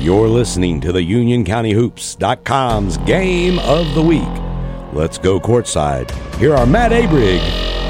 You're 0.00 0.28
listening 0.28 0.80
to 0.82 0.92
the 0.92 1.00
UnionCountyHoops.com's 1.00 2.98
Game 2.98 3.58
of 3.58 3.92
the 3.96 4.02
Week. 4.02 4.22
Let's 4.92 5.18
go 5.18 5.40
courtside. 5.40 6.08
Here 6.36 6.54
are 6.54 6.66
Matt 6.66 6.92
Abrig 6.92 7.40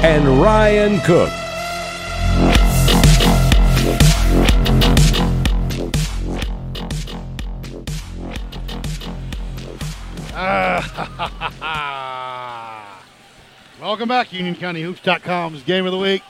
and 0.01 0.41
Ryan 0.41 0.99
Cook. 1.01 1.29
Welcome 13.79 14.09
back, 14.09 14.29
UnionCountyHoops.com's 14.29 15.61
Game 15.61 15.85
of 15.85 15.91
the 15.91 15.99
Week. 15.99 16.23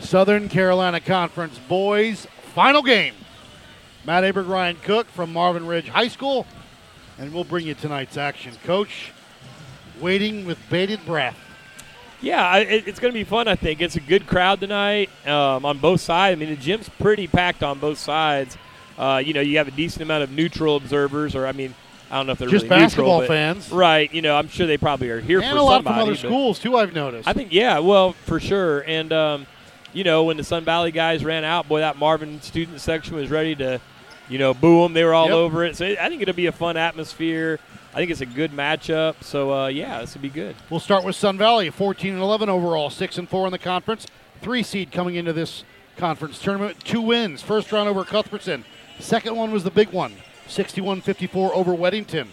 Southern 0.00 0.48
Carolina 0.48 0.98
Conference 0.98 1.58
Boys 1.68 2.26
Final 2.54 2.82
Game. 2.82 3.14
Matt 4.04 4.24
Abert, 4.24 4.48
Ryan 4.48 4.76
Cook 4.82 5.06
from 5.08 5.32
Marvin 5.32 5.66
Ridge 5.66 5.88
High 5.88 6.08
School, 6.08 6.46
and 7.18 7.32
we'll 7.34 7.44
bring 7.44 7.66
you 7.66 7.74
tonight's 7.74 8.16
action. 8.16 8.52
Coach, 8.64 9.12
waiting 10.00 10.46
with 10.46 10.58
bated 10.70 11.04
breath. 11.04 11.36
Yeah, 12.22 12.56
it, 12.58 12.86
it's 12.86 12.98
going 12.98 13.12
to 13.12 13.18
be 13.18 13.24
fun. 13.24 13.48
I 13.48 13.54
think 13.56 13.80
it's 13.80 13.96
a 13.96 14.00
good 14.00 14.26
crowd 14.26 14.60
tonight 14.60 15.08
um, 15.26 15.64
on 15.64 15.78
both 15.78 16.00
sides. 16.00 16.36
I 16.36 16.38
mean, 16.38 16.50
the 16.50 16.56
gym's 16.56 16.88
pretty 16.88 17.26
packed 17.26 17.62
on 17.62 17.78
both 17.78 17.98
sides. 17.98 18.58
Uh, 18.98 19.22
you 19.24 19.32
know, 19.32 19.40
you 19.40 19.56
have 19.58 19.68
a 19.68 19.72
decent 19.72 20.02
amount 20.02 20.22
of 20.24 20.30
neutral 20.30 20.76
observers, 20.76 21.34
or 21.34 21.46
I 21.46 21.52
mean, 21.52 21.74
I 22.10 22.16
don't 22.16 22.26
know 22.26 22.32
if 22.32 22.38
they're 22.38 22.48
Just 22.48 22.64
really 22.64 22.80
basketball 22.80 23.20
neutral, 23.20 23.34
fans. 23.36 23.70
right? 23.70 24.12
You 24.12 24.20
know, 24.20 24.36
I'm 24.36 24.48
sure 24.48 24.66
they 24.66 24.76
probably 24.76 25.08
are 25.10 25.20
here 25.20 25.40
and 25.40 25.50
for 25.50 25.56
a 25.56 25.62
lot 25.62 25.76
somebody. 25.76 25.94
from 26.00 26.08
other 26.08 26.16
schools, 26.16 26.58
too, 26.58 26.76
I've 26.76 26.92
noticed. 26.94 27.26
I 27.28 27.32
think, 27.32 27.52
yeah, 27.52 27.78
well, 27.78 28.12
for 28.12 28.38
sure. 28.40 28.80
And, 28.80 29.12
um, 29.12 29.46
you 29.92 30.04
know, 30.04 30.24
when 30.24 30.36
the 30.36 30.44
Sun 30.44 30.64
Valley 30.64 30.92
guys 30.92 31.24
ran 31.24 31.44
out, 31.44 31.68
boy, 31.68 31.80
that 31.80 31.96
Marvin 31.96 32.40
student 32.42 32.80
section 32.80 33.16
was 33.16 33.30
ready 33.30 33.54
to, 33.56 33.80
you 34.28 34.38
know, 34.38 34.54
boo 34.54 34.82
them. 34.82 34.92
They 34.92 35.04
were 35.04 35.14
all 35.14 35.26
Yep. 35.26 35.34
over 35.34 35.64
it. 35.64 35.76
So 35.76 35.86
I 35.86 36.08
think 36.08 36.22
it'll 36.22 36.34
be 36.34 36.46
a 36.46 36.52
fun 36.52 36.76
atmosphere. 36.76 37.58
I 37.92 37.96
think 37.96 38.10
it's 38.10 38.20
a 38.20 38.26
good 38.26 38.52
matchup. 38.52 39.16
So, 39.22 39.52
uh, 39.52 39.66
yeah, 39.66 40.00
this 40.00 40.14
will 40.14 40.20
be 40.22 40.28
good. 40.28 40.54
We'll 40.70 40.78
start 40.80 41.04
with 41.04 41.16
Sun 41.16 41.38
Valley, 41.38 41.70
14 41.70 42.12
and 42.14 42.22
11 42.22 42.48
overall, 42.48 42.88
6 42.90 43.18
and 43.18 43.28
4 43.28 43.46
in 43.46 43.52
the 43.52 43.58
conference. 43.58 44.06
Three 44.42 44.62
seed 44.62 44.92
coming 44.92 45.16
into 45.16 45.32
this 45.32 45.64
conference 45.96 46.38
tournament. 46.38 46.82
Two 46.84 47.00
wins. 47.00 47.42
First 47.42 47.72
round 47.72 47.88
over 47.88 48.04
Cuthbertson. 48.04 48.64
Second 49.00 49.34
one 49.34 49.50
was 49.50 49.64
the 49.64 49.70
big 49.70 49.88
one, 49.90 50.12
61 50.46 51.00
54 51.00 51.54
over 51.54 51.72
Weddington. 51.72 52.28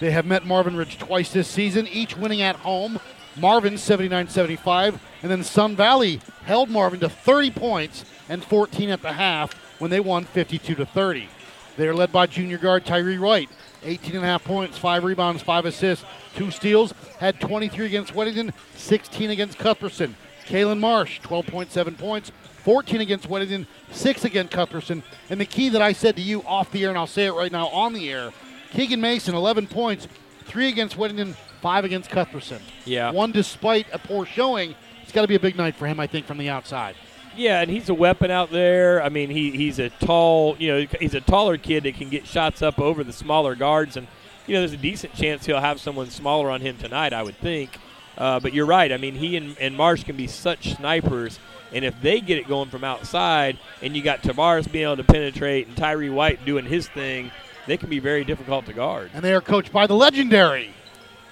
They 0.00 0.10
have 0.10 0.26
met 0.26 0.44
Marvin 0.44 0.76
Ridge 0.76 0.98
twice 0.98 1.32
this 1.32 1.48
season, 1.48 1.86
each 1.86 2.16
winning 2.16 2.42
at 2.42 2.56
home. 2.56 2.98
Marvin 3.36 3.76
79 3.76 4.28
75, 4.28 5.00
and 5.22 5.30
then 5.30 5.44
Sun 5.44 5.76
Valley 5.76 6.20
held 6.44 6.70
Marvin 6.70 7.00
to 7.00 7.08
30 7.08 7.50
points 7.50 8.04
and 8.28 8.44
14 8.44 8.90
at 8.90 9.02
the 9.02 9.12
half 9.12 9.54
when 9.78 9.90
they 9.90 10.00
won 10.00 10.24
52 10.24 10.74
to 10.74 10.86
30. 10.86 11.28
They 11.76 11.86
are 11.86 11.94
led 11.94 12.10
by 12.10 12.26
junior 12.26 12.58
guard 12.58 12.86
Tyree 12.86 13.18
White, 13.18 13.50
18 13.84 14.16
and 14.16 14.24
a 14.24 14.28
half 14.28 14.44
points, 14.44 14.78
five 14.78 15.04
rebounds, 15.04 15.42
five 15.42 15.66
assists, 15.66 16.04
two 16.34 16.50
steals. 16.50 16.94
Had 17.18 17.40
23 17.40 17.86
against 17.86 18.14
Weddington, 18.14 18.52
16 18.76 19.30
against 19.30 19.58
Cuthbertson. 19.58 20.16
Kalen 20.46 20.78
Marsh, 20.78 21.20
12.7 21.20 21.98
points, 21.98 22.32
14 22.62 23.00
against 23.00 23.28
Weddington, 23.28 23.66
six 23.90 24.24
against 24.24 24.52
Cuthbertson. 24.52 25.02
And 25.28 25.40
the 25.40 25.44
key 25.44 25.68
that 25.70 25.82
I 25.82 25.92
said 25.92 26.16
to 26.16 26.22
you 26.22 26.42
off 26.44 26.70
the 26.70 26.84
air, 26.84 26.88
and 26.88 26.98
I'll 26.98 27.06
say 27.06 27.26
it 27.26 27.32
right 27.32 27.52
now 27.52 27.68
on 27.68 27.92
the 27.92 28.10
air, 28.10 28.32
Keegan 28.72 29.00
Mason, 29.00 29.34
11 29.34 29.66
points, 29.66 30.08
three 30.44 30.68
against 30.68 30.96
Weddington, 30.96 31.34
five 31.66 31.84
against 31.84 32.10
Cuthbertson. 32.10 32.62
Yeah. 32.84 33.10
One 33.10 33.32
despite 33.32 33.88
a 33.92 33.98
poor 33.98 34.24
showing. 34.24 34.76
It's 35.02 35.10
got 35.10 35.22
to 35.22 35.26
be 35.26 35.34
a 35.34 35.40
big 35.40 35.56
night 35.56 35.74
for 35.74 35.88
him, 35.88 35.98
I 35.98 36.06
think, 36.06 36.24
from 36.24 36.38
the 36.38 36.48
outside. 36.48 36.94
Yeah, 37.34 37.60
and 37.60 37.68
he's 37.68 37.88
a 37.88 37.94
weapon 37.94 38.30
out 38.30 38.52
there. 38.52 39.02
I 39.02 39.08
mean, 39.08 39.30
he, 39.30 39.50
he's 39.50 39.80
a 39.80 39.90
tall, 39.90 40.56
you 40.60 40.68
know, 40.68 40.86
he's 41.00 41.14
a 41.14 41.20
taller 41.20 41.58
kid 41.58 41.82
that 41.82 41.96
can 41.96 42.08
get 42.08 42.24
shots 42.24 42.62
up 42.62 42.78
over 42.78 43.02
the 43.02 43.12
smaller 43.12 43.56
guards, 43.56 43.96
and 43.96 44.06
you 44.46 44.54
know, 44.54 44.60
there's 44.60 44.74
a 44.74 44.76
decent 44.76 45.14
chance 45.14 45.44
he'll 45.44 45.58
have 45.58 45.80
someone 45.80 46.08
smaller 46.08 46.52
on 46.52 46.60
him 46.60 46.78
tonight. 46.78 47.12
I 47.12 47.24
would 47.24 47.36
think. 47.38 47.76
Uh, 48.16 48.38
but 48.38 48.54
you're 48.54 48.64
right. 48.64 48.92
I 48.92 48.96
mean, 48.96 49.16
he 49.16 49.36
and, 49.36 49.58
and 49.58 49.76
Marsh 49.76 50.04
can 50.04 50.16
be 50.16 50.28
such 50.28 50.76
snipers, 50.76 51.40
and 51.72 51.84
if 51.84 52.00
they 52.00 52.20
get 52.20 52.38
it 52.38 52.46
going 52.46 52.70
from 52.70 52.84
outside, 52.84 53.58
and 53.82 53.96
you 53.96 54.04
got 54.04 54.22
Tavares 54.22 54.70
being 54.70 54.84
able 54.84 54.98
to 54.98 55.04
penetrate 55.04 55.66
and 55.66 55.76
Tyree 55.76 56.10
White 56.10 56.44
doing 56.44 56.64
his 56.64 56.88
thing, 56.88 57.32
they 57.66 57.76
can 57.76 57.90
be 57.90 57.98
very 57.98 58.22
difficult 58.22 58.66
to 58.66 58.72
guard. 58.72 59.10
and 59.14 59.24
they 59.24 59.34
are 59.34 59.40
coached 59.40 59.72
by 59.72 59.88
the 59.88 59.96
legendary 59.96 60.72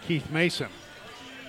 Keith 0.07 0.31
Mason. 0.31 0.69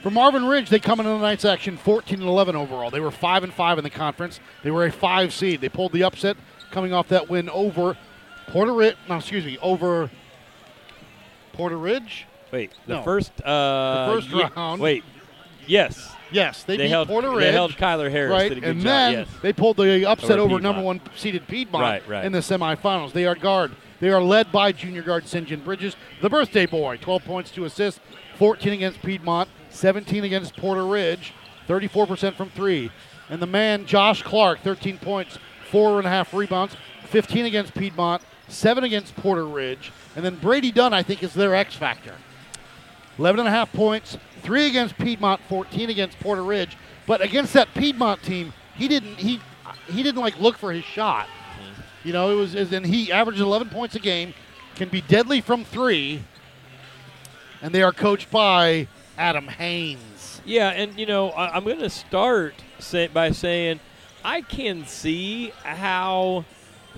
For 0.01 0.11
Marvin 0.11 0.45
Ridge, 0.45 0.69
they 0.69 0.79
come 0.79 0.99
into 0.99 1.11
the 1.11 1.17
night's 1.19 1.45
action 1.45 1.77
14 1.77 2.19
and 2.19 2.27
11 2.29 2.55
overall. 2.55 2.91
They 2.91 2.99
were 2.99 3.11
5 3.11 3.43
and 3.43 3.53
5 3.53 3.77
in 3.79 3.83
the 3.83 3.89
conference. 3.89 4.39
They 4.63 4.69
were 4.71 4.85
a 4.85 4.91
5 4.91 5.33
seed. 5.33 5.61
They 5.61 5.69
pulled 5.69 5.93
the 5.93 6.03
upset 6.03 6.37
coming 6.71 6.93
off 6.93 7.07
that 7.07 7.27
win 7.29 7.49
over 7.49 7.97
Porter 8.47 8.73
Ridge. 8.73 8.95
No, 9.09 9.17
excuse 9.17 9.45
me, 9.45 9.57
over 9.61 10.11
Porter 11.53 11.77
Ridge. 11.77 12.27
Wait, 12.51 12.71
the 12.85 12.95
No. 12.97 13.03
first 13.03 13.31
uh, 13.43 14.05
The 14.07 14.13
first 14.13 14.29
ye- 14.29 14.43
round. 14.55 14.81
Wait, 14.81 15.03
yes, 15.67 16.11
Yes, 16.31 16.63
they, 16.63 16.75
they, 16.77 16.83
beat 16.85 16.89
held 16.89 17.07
Porter 17.07 17.29
Ridge. 17.29 17.39
they 17.39 17.51
held 17.51 17.71
Kyler 17.73 18.09
Harris. 18.11 18.31
right, 18.31 18.49
did 18.49 18.57
a 18.57 18.61
good 18.61 18.69
and 18.71 18.79
job. 18.81 18.85
then 18.85 19.11
yes. 19.13 19.27
they 19.41 19.53
pulled 19.53 19.77
the 19.77 20.05
upset 20.09 20.39
Over 20.39 20.55
over 20.55 20.61
number 20.61 20.81
one 20.81 20.99
seeded 21.15 21.47
Piedmont 21.47 21.81
Right, 21.83 22.07
right. 22.07 22.25
in 22.25 22.31
the 22.31 22.39
semifinals. 22.39 23.11
They 23.13 23.25
are 23.25 23.35
guard. 23.35 23.71
They 23.99 24.09
are 24.09 24.21
led 24.21 24.51
by 24.51 24.71
junior 24.71 25.01
guard 25.03 25.27
St. 25.27 25.47
John 25.47 25.61
Bridges, 25.61 25.95
the 26.21 26.29
birthday 26.29 26.65
boy. 26.65 26.97
12 26.97 27.23
points, 27.25 27.51
two 27.51 27.63
assists, 27.65 27.99
14 28.35 28.73
against 28.73 29.01
Piedmont, 29.01 29.49
17 29.69 30.23
against 30.23 30.55
Porter 30.55 30.85
Ridge, 30.85 31.33
34% 31.67 32.35
from 32.35 32.49
three. 32.49 32.91
And 33.29 33.41
the 33.41 33.47
man 33.47 33.85
Josh 33.85 34.21
Clark, 34.23 34.59
13 34.59 34.97
points, 34.97 35.39
four 35.71 35.97
and 35.97 36.07
a 36.07 36.09
half 36.09 36.33
rebounds, 36.33 36.75
15 37.05 37.45
against 37.45 37.73
Piedmont, 37.73 38.21
seven 38.47 38.83
against 38.83 39.15
Porter 39.15 39.45
Ridge, 39.45 39.91
and 40.15 40.23
then 40.23 40.35
Brady 40.35 40.71
Dunn, 40.71 40.93
I 40.93 41.03
think, 41.03 41.23
is 41.23 41.33
their 41.33 41.55
X 41.55 41.75
factor. 41.75 42.15
11 43.17 43.39
and 43.39 43.47
a 43.47 43.51
half 43.51 43.71
points, 43.71 44.17
three 44.41 44.67
against 44.67 44.97
Piedmont, 44.97 45.41
14 45.47 45.89
against 45.89 46.19
Porter 46.19 46.43
Ridge. 46.43 46.77
But 47.07 47.21
against 47.21 47.53
that 47.53 47.73
Piedmont 47.73 48.21
team, 48.23 48.53
he 48.75 48.87
didn't 48.87 49.15
he 49.15 49.39
he 49.87 50.03
didn't 50.03 50.21
like 50.21 50.39
look 50.39 50.57
for 50.57 50.71
his 50.71 50.83
shot. 50.83 51.27
Mm-hmm. 51.27 52.07
You 52.07 52.13
know, 52.13 52.31
it 52.31 52.35
was 52.35 52.55
and 52.55 52.85
he 52.85 53.11
averaged 53.11 53.39
11 53.39 53.69
points 53.69 53.95
a 53.95 53.99
game, 53.99 54.33
can 54.75 54.89
be 54.89 55.01
deadly 55.01 55.39
from 55.39 55.63
three, 55.63 56.23
and 57.65 57.73
they 57.73 57.81
are 57.81 57.91
coached 57.91 58.29
by 58.29 58.87
Adam 59.17 59.47
Haynes. 59.47 60.39
Yeah, 60.45 60.69
and 60.69 60.97
you 60.99 61.07
know, 61.07 61.31
I, 61.31 61.55
I'm 61.55 61.63
going 61.63 61.79
to 61.79 61.89
start 61.89 62.53
say, 62.77 63.07
by 63.07 63.31
saying 63.31 63.79
I 64.23 64.41
can 64.41 64.85
see 64.85 65.51
how 65.63 66.45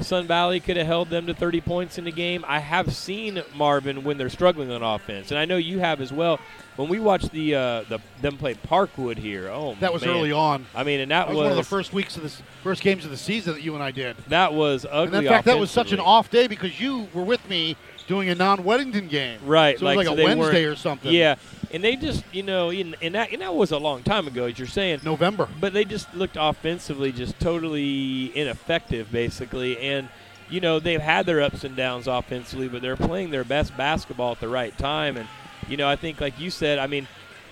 Sun 0.01 0.27
Valley 0.27 0.59
could 0.59 0.75
have 0.75 0.85
held 0.85 1.09
them 1.09 1.25
to 1.27 1.33
30 1.33 1.61
points 1.61 1.97
in 1.97 2.03
the 2.03 2.11
game. 2.11 2.43
I 2.45 2.59
have 2.59 2.93
seen 2.93 3.41
Marvin 3.55 4.03
when 4.03 4.17
they're 4.17 4.29
struggling 4.29 4.69
on 4.69 4.83
offense, 4.83 5.31
and 5.31 5.39
I 5.39 5.45
know 5.45 5.55
you 5.55 5.79
have 5.79 6.01
as 6.01 6.11
well. 6.11 6.37
When 6.75 6.89
we 6.89 6.99
watched 6.99 7.31
the 7.31 7.55
uh, 7.55 7.83
the 7.83 7.99
them 8.21 8.37
play 8.37 8.55
Parkwood 8.55 9.17
here, 9.17 9.47
oh 9.47 9.77
That 9.79 9.93
was 9.93 10.03
man. 10.03 10.15
early 10.15 10.33
on. 10.33 10.65
I 10.75 10.83
mean, 10.83 10.99
and 10.99 11.09
that, 11.11 11.27
That 11.27 11.33
was, 11.33 11.43
one 11.43 11.51
of 11.51 11.55
the 11.55 11.63
first 11.63 11.93
weeks 11.93 12.17
of 12.17 12.23
the 12.23 12.29
first 12.61 12.83
games 12.83 13.05
of 13.05 13.11
the 13.11 13.17
season 13.17 13.53
that 13.53 13.63
you 13.63 13.73
and 13.73 13.81
I 13.81 13.91
did. 13.91 14.17
that 14.27 14.53
was 14.53 14.85
ugly. 14.89 15.19
And 15.19 15.25
in 15.25 15.31
fact, 15.31 15.45
that 15.45 15.57
was 15.57 15.71
such 15.71 15.93
an 15.93 16.01
off 16.01 16.29
day 16.29 16.47
because 16.47 16.77
you 16.77 17.07
were 17.13 17.23
with 17.23 17.47
me 17.49 17.77
doing 18.07 18.29
a 18.29 18.35
non-Weddington 18.35 19.09
game. 19.09 19.39
Right, 19.45 19.77
So 19.77 19.85
it 19.85 19.97
was 19.97 20.07
like, 20.07 20.17
so 20.17 20.21
a 20.21 20.25
Wednesday 20.25 20.65
or 20.65 20.75
something. 20.75 21.11
Yeah, 21.13 21.35
and 21.71 21.83
they 21.83 21.95
just 21.95 22.23
you 22.31 22.43
know, 22.43 22.69
and, 22.69 22.95
and 23.01 23.15
that 23.15 23.31
and 23.31 23.41
that 23.41 23.53
was 23.53 23.71
a 23.71 23.77
long 23.77 24.03
time 24.03 24.27
ago, 24.27 24.45
as 24.45 24.57
you're 24.57 24.67
saying. 24.67 25.01
November. 25.03 25.47
But 25.59 25.73
they 25.73 25.85
just 25.85 26.13
looked 26.13 26.37
offensively 26.39 27.11
just 27.11 27.39
totally 27.39 28.35
ineffective, 28.37 29.11
basically. 29.11 29.77
And, 29.77 30.09
you 30.49 30.61
know, 30.61 30.79
they've 30.79 31.01
had 31.01 31.25
their 31.25 31.41
ups 31.41 31.63
and 31.63 31.75
downs 31.75 32.07
offensively, 32.07 32.67
but 32.67 32.81
they're 32.81 32.95
playing 32.95 33.31
their 33.31 33.43
best 33.43 33.75
basketball 33.75 34.31
at 34.31 34.39
the 34.39 34.47
right 34.47 34.77
time. 34.77 35.17
And, 35.17 35.27
you 35.67 35.77
know, 35.77 35.87
I 35.87 35.95
think, 35.95 36.21
like 36.21 36.39
you 36.39 36.49
said, 36.49 36.79
I 36.79 36.87
mean, 36.87 37.07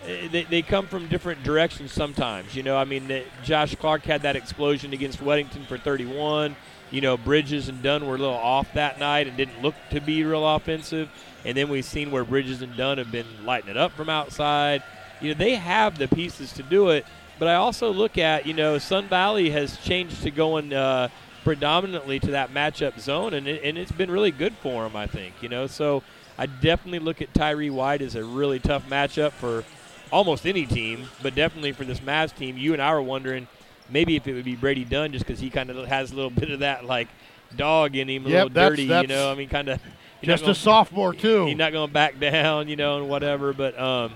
eh, 0.06 0.28
they, 0.32 0.44
they 0.44 0.62
come 0.62 0.88
from 0.88 1.08
different 1.08 1.44
directions 1.44 1.92
sometimes. 1.92 2.56
You 2.56 2.64
know, 2.64 2.78
I 2.78 2.86
mean, 2.86 3.12
eh, 3.12 3.24
Josh 3.44 3.76
Clark 3.76 4.04
had 4.04 4.22
that 4.22 4.36
explosion 4.36 4.94
against 4.94 5.20
Weddington 5.20 5.66
for 5.68 5.78
31. 5.78 6.56
You 6.96 7.02
know, 7.02 7.18
Bridges 7.18 7.68
and 7.68 7.84
Dunn 7.84 8.08
were 8.08 8.16
a 8.16 8.18
little 8.18 8.34
off 8.34 8.72
that 8.74 9.00
night 9.00 9.28
and 9.28 9.36
didn't 9.36 9.62
look 9.62 9.76
to 9.90 10.00
be 10.00 10.24
real 10.24 10.48
offensive. 10.48 11.10
And 11.44 11.58
then 11.58 11.68
we've 11.68 11.84
seen 11.84 12.10
where 12.10 12.24
Bridges 12.24 12.62
and 12.62 12.74
Dunn 12.78 13.00
have 13.00 13.12
been 13.12 13.26
lighting 13.44 13.70
it 13.70 13.76
up 13.76 13.92
from 13.92 14.08
outside. 14.08 14.82
You 15.20 15.34
know, 15.34 15.38
they 15.38 15.56
have 15.56 15.98
the 15.98 16.08
pieces 16.08 16.54
to 16.54 16.64
do 16.64 16.92
it. 16.92 17.06
But 17.38 17.50
I 17.50 17.56
also 17.56 17.92
look 17.92 18.18
at, 18.18 18.46
you 18.46 18.54
know, 18.54 18.78
Sun 18.78 19.10
Valley 19.10 19.50
has 19.50 19.76
changed 19.80 20.24
to 20.24 20.32
going 20.32 20.72
uh, 20.72 21.10
predominantly 21.44 22.18
to 22.22 22.32
that 22.32 22.54
matchup 22.54 22.98
zone, 22.98 23.34
and, 23.34 23.46
it, 23.46 23.62
and 23.62 23.78
it's 23.78 23.92
been 23.92 24.10
really 24.10 24.32
good 24.32 24.54
for 24.54 24.84
them, 24.84 24.96
I 24.96 25.06
think. 25.06 25.36
You 25.42 25.50
know, 25.50 25.68
so 25.68 26.02
I 26.38 26.46
definitely 26.46 27.00
look 27.00 27.22
at 27.22 27.34
Tyree 27.34 27.72
White 27.72 28.02
as 28.02 28.16
a 28.16 28.24
really 28.24 28.60
tough 28.60 28.88
matchup 28.88 29.32
for 29.34 29.66
almost 30.12 30.48
any 30.48 30.66
team, 30.66 31.10
but 31.22 31.36
definitely 31.36 31.74
for 31.74 31.84
this 31.84 32.00
Mavs 32.00 32.34
team. 32.34 32.58
You 32.58 32.72
and 32.72 32.82
I 32.82 32.94
were 32.94 33.02
wondering 33.02 33.50
maybe 33.90 34.16
if 34.16 34.28
it 34.28 34.34
would 34.34 34.46
be 34.46 34.56
Brady 34.56 34.86
Dunn 34.86 35.12
just 35.12 35.26
because 35.26 35.40
he 35.40 35.50
kind 35.50 35.70
of 35.70 35.88
has 35.88 36.12
a 36.12 36.16
little 36.16 36.32
bit 36.32 36.52
of 36.52 36.60
that 36.60 36.86
like 36.86 37.08
dog 37.56 37.96
in 37.96 38.10
him, 38.10 38.26
a 38.26 38.30
Yep, 38.30 38.34
little 38.36 38.50
that's- 38.50 38.70
dirty. 38.72 38.84
You 38.84 39.08
know, 39.08 39.32
I 39.32 39.36
mean, 39.36 39.50
kind 39.50 39.70
of. 39.70 39.80
Just 40.24 40.48
a 40.48 40.56
sophomore 40.56 41.14
too. 41.14 41.46
He's 41.46 41.58
not 41.58 41.72
going 41.72 41.88
to 41.88 41.94
back 41.94 42.20
down, 42.20 42.68
you 42.68 42.76
know, 42.76 42.98
and 42.98 43.08
whatever. 43.10 43.54
But 43.54 43.78
um, 43.80 44.12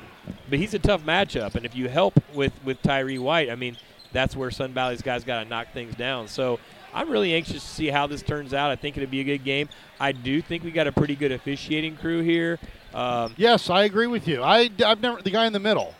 but 0.49 0.57
he's 0.57 0.73
a 0.73 0.79
tough 0.79 1.03
matchup, 1.03 1.53
and 1.53 1.65
if 1.65 1.75
you 1.75 1.87
help 1.87 2.15
with 2.33 2.53
with 2.63 2.81
Tyree 2.81 3.19
White, 3.19 3.49
I 3.51 3.55
mean, 3.55 3.77
that's 4.11 4.35
where 4.35 4.49
Sun 4.49 4.73
Valley's 4.73 5.03
guys 5.03 5.23
got 5.23 5.43
to 5.43 5.49
knock 5.49 5.67
things 5.71 5.93
down. 5.93 6.27
So 6.27 6.59
I'm 6.95 7.09
really 7.11 7.35
anxious 7.35 7.61
to 7.61 7.69
see 7.69 7.87
how 7.89 8.07
this 8.07 8.23
turns 8.23 8.55
out. 8.55 8.71
I 8.71 8.75
think 8.75 8.97
it'll 8.97 9.09
be 9.09 9.19
a 9.19 9.23
good 9.23 9.43
game. 9.43 9.69
I 9.99 10.11
do 10.11 10.41
think 10.41 10.63
we 10.63 10.71
got 10.71 10.87
a 10.87 10.91
pretty 10.91 11.15
good 11.15 11.31
officiating 11.31 11.95
crew 11.97 12.21
here. 12.21 12.57
Um, 12.91 13.35
yes, 13.37 13.69
I 13.69 13.83
agree 13.83 14.07
with 14.07 14.27
you. 14.27 14.41
I, 14.41 14.71
I've 14.83 15.01
never 15.01 15.21
the 15.21 15.29
guy 15.29 15.45
in 15.45 15.53
the 15.53 15.59
middle. 15.59 15.93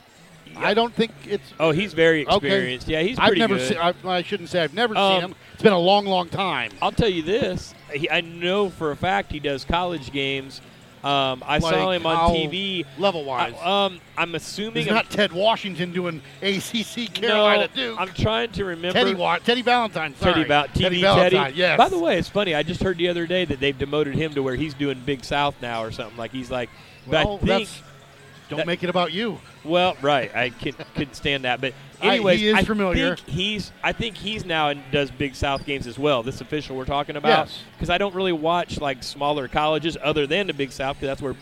I 0.58 0.74
don't 0.74 0.94
think 0.94 1.12
it's. 1.28 1.54
oh, 1.60 1.72
he's 1.72 1.94
very 1.94 2.26
Okay. 2.28 2.36
experienced. 2.48 2.88
Yeah, 2.88 3.02
he's 3.02 3.18
I've 3.20 3.28
pretty 3.28 3.40
never 3.42 3.56
good. 3.58 3.68
seen. 3.70 3.78
I, 3.78 3.94
I 4.06 4.22
shouldn't 4.22 4.50
say 4.50 4.62
I've 4.64 4.74
never 4.74 4.96
Um, 4.98 5.14
seen 5.14 5.30
him. 5.32 5.36
It's 5.54 5.64
been 5.64 5.74
a 5.74 5.80
long, 5.80 6.06
long 6.06 6.30
time. 6.30 6.72
I'll 6.82 6.92
tell 6.92 7.10
you 7.10 7.22
this. 7.24 7.74
He, 7.94 8.10
I 8.10 8.22
know 8.22 8.70
for 8.70 8.92
a 8.92 8.96
fact 8.96 9.32
he 9.32 9.40
does 9.40 9.64
college 9.66 10.12
games. 10.12 10.62
Um, 11.02 11.42
I 11.48 11.60
saw 11.60 11.92
him 11.92 12.06
on 12.06 12.36
TV. 12.36 12.84
level 12.98 13.24
wise. 13.24 13.54
I, 13.64 13.86
um, 13.86 14.02
I'm 14.18 14.36
assuming 14.36 14.76
He's 14.84 14.88
I'm- 14.88 14.96
not 14.96 15.10
Ted 15.10 15.32
Washington 15.32 15.94
doing 15.94 16.22
ACC 16.42 17.14
Carolina 17.14 17.70
no, 17.74 17.82
Duke. 17.82 18.02
I'm 18.02 18.10
trying 18.10 18.52
to 18.52 18.66
remember. 18.66 19.00
Teddy 19.00 19.14
Wa- 19.16 19.38
Teddy 19.38 19.62
Valentine. 19.62 20.14
Sorry. 20.18 20.34
Teddy, 20.34 20.46
Val- 20.50 20.68
TV 20.68 21.00
Teddy 21.02 21.02
Teddy. 21.38 21.56
Yes. 21.56 21.78
By 21.78 21.88
the 21.88 21.98
way, 21.98 22.18
it's 22.18 22.28
funny. 22.28 22.54
I 22.54 22.64
just 22.64 22.84
heard 22.84 22.98
the 22.98 23.08
other 23.08 23.26
day 23.28 23.46
that 23.46 23.62
they've 23.62 23.78
demoted 23.78 24.16
him 24.16 24.34
to 24.34 24.44
where 24.44 24.56
he's 24.56 24.74
doing 24.74 25.00
Big 25.06 25.24
South 25.24 25.56
now 25.62 25.82
or 25.86 25.92
something. 25.92 26.18
Like 26.18 26.32
he's 26.34 26.52
like, 26.52 26.70
but 27.08 27.26
well, 27.26 27.40
I 27.44 27.46
think. 27.48 27.70
Don't 28.50 28.58
that- 28.58 28.68
make 28.68 28.84
it 28.84 28.90
about 28.90 29.12
you. 29.14 29.40
Well, 29.64 29.96
right. 30.02 30.34
I 30.36 30.50
can, 30.50 30.74
couldn't 30.96 31.16
stand 31.16 31.44
that. 31.44 31.62
But 31.62 31.74
I- 32.02 32.08
anyways, 32.16 32.40
he 32.40 32.48
is 32.50 32.56
I 32.56 32.64
familiar. 32.64 33.16
think 33.16 33.28
he's. 33.28 33.72
I 33.84 33.92
think 33.94 34.16
he's 34.18 34.46
now 34.46 34.70
and 34.70 34.82
does 34.92 35.12
Big 35.12 35.36
South 35.36 35.66
games 35.66 35.86
as 35.88 35.98
well. 36.00 36.24
This 36.24 36.42
official 36.42 36.76
we're 36.76 36.86
talking 36.86 37.16
about. 37.16 37.48
Yes. 37.48 37.62
Because 37.76 37.90
I 37.90 37.98
don't 37.98 38.16
really 38.16 38.32
watch 38.34 38.80
like 38.80 39.04
smaller 39.04 39.48
colleges 39.48 39.98
other 40.02 40.26
than 40.28 40.48
the 40.48 40.54
Big 40.54 40.72
South 40.72 40.96
because 40.98 41.08
that's 41.08 41.22
where 41.22 41.36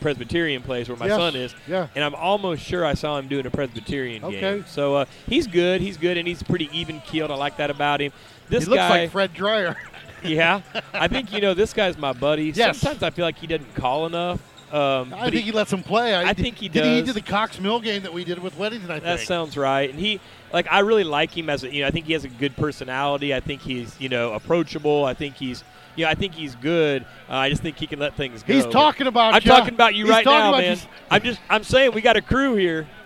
Presbyterian 0.00 0.62
plays, 0.62 0.88
where 0.88 0.96
my 0.96 1.06
Yes. 1.06 1.16
son 1.16 1.34
is. 1.36 1.54
Yeah. 1.66 1.88
And 1.96 2.04
I'm 2.04 2.14
almost 2.14 2.62
sure 2.62 2.84
I 2.86 2.94
saw 2.94 3.18
him 3.18 3.26
doing 3.26 3.46
a 3.46 3.50
Presbyterian 3.50 4.22
Okay. 4.24 4.40
game. 4.40 4.64
So 4.68 4.94
uh, 4.94 5.04
he's 5.28 5.46
good. 5.48 5.80
He's 5.80 5.96
good, 5.96 6.16
and 6.16 6.28
he's 6.28 6.42
pretty 6.42 6.70
even 6.72 7.00
keeled. 7.00 7.30
I 7.32 7.34
like 7.34 7.56
that 7.56 7.70
about 7.70 8.00
him. 8.00 8.12
This 8.48 8.64
he 8.64 8.70
looks 8.70 8.78
guy, 8.78 8.88
like 8.88 9.10
Fred 9.10 9.34
Dreyer. 9.34 9.76
yeah. 10.22 10.62
I 10.94 11.08
think 11.08 11.32
you 11.32 11.40
know 11.40 11.52
this 11.54 11.72
guy's 11.74 11.98
my 11.98 12.12
buddy. 12.12 12.44
Yes. 12.54 12.78
Sometimes 12.78 13.02
I 13.02 13.10
feel 13.10 13.24
like 13.24 13.38
he 13.38 13.48
doesn't 13.48 13.74
call 13.74 14.06
enough. 14.06 14.40
Um, 14.72 15.14
I 15.14 15.30
think 15.30 15.44
he, 15.44 15.52
lets 15.52 15.72
him 15.72 15.82
play. 15.82 16.14
I 16.14 16.34
think 16.34 16.56
he 16.56 16.68
did. 16.68 16.84
He 16.84 16.98
does. 17.00 17.14
did 17.14 17.24
the 17.24 17.26
Cox 17.26 17.58
Mill 17.58 17.80
game 17.80 18.02
that 18.02 18.12
we 18.12 18.24
did 18.24 18.38
with 18.38 18.54
Weddington. 18.58 18.90
I 18.90 18.98
That 18.98 19.18
think. 19.18 19.28
sounds 19.28 19.56
right. 19.56 19.88
And 19.88 19.98
he, 19.98 20.20
like, 20.52 20.66
I 20.70 20.80
really 20.80 21.04
like 21.04 21.36
him 21.36 21.48
as 21.48 21.64
a, 21.64 21.72
you 21.72 21.82
know, 21.82 21.88
I 21.88 21.90
think 21.90 22.04
he 22.06 22.12
has 22.12 22.24
a 22.24 22.28
good 22.28 22.54
personality. 22.56 23.34
I 23.34 23.40
think 23.40 23.62
he's, 23.62 23.98
you 23.98 24.08
know, 24.10 24.34
approachable. 24.34 25.04
I 25.06 25.14
think 25.14 25.36
he's, 25.36 25.64
you 25.96 26.04
know, 26.04 26.10
I 26.10 26.14
think 26.14 26.34
he's 26.34 26.54
good. 26.56 27.02
Uh, 27.30 27.34
I 27.34 27.48
just 27.48 27.62
think 27.62 27.76
he 27.78 27.86
can 27.86 27.98
let 27.98 28.14
things 28.14 28.42
go. 28.42 28.52
He's 28.52 28.66
talking 28.66 29.06
about. 29.06 29.34
I'm 29.34 29.42
ya. 29.42 29.56
talking 29.56 29.74
about 29.74 29.94
you 29.94 30.04
He's 30.04 30.12
right 30.12 30.26
now, 30.26 30.52
man. 30.52 30.76
you. 30.76 30.82
I'm 31.10 31.22
just, 31.22 31.40
I'm 31.48 31.64
saying 31.64 31.92
we 31.94 32.00
got 32.02 32.16
a 32.16 32.22
crew 32.22 32.54
here. 32.54 32.86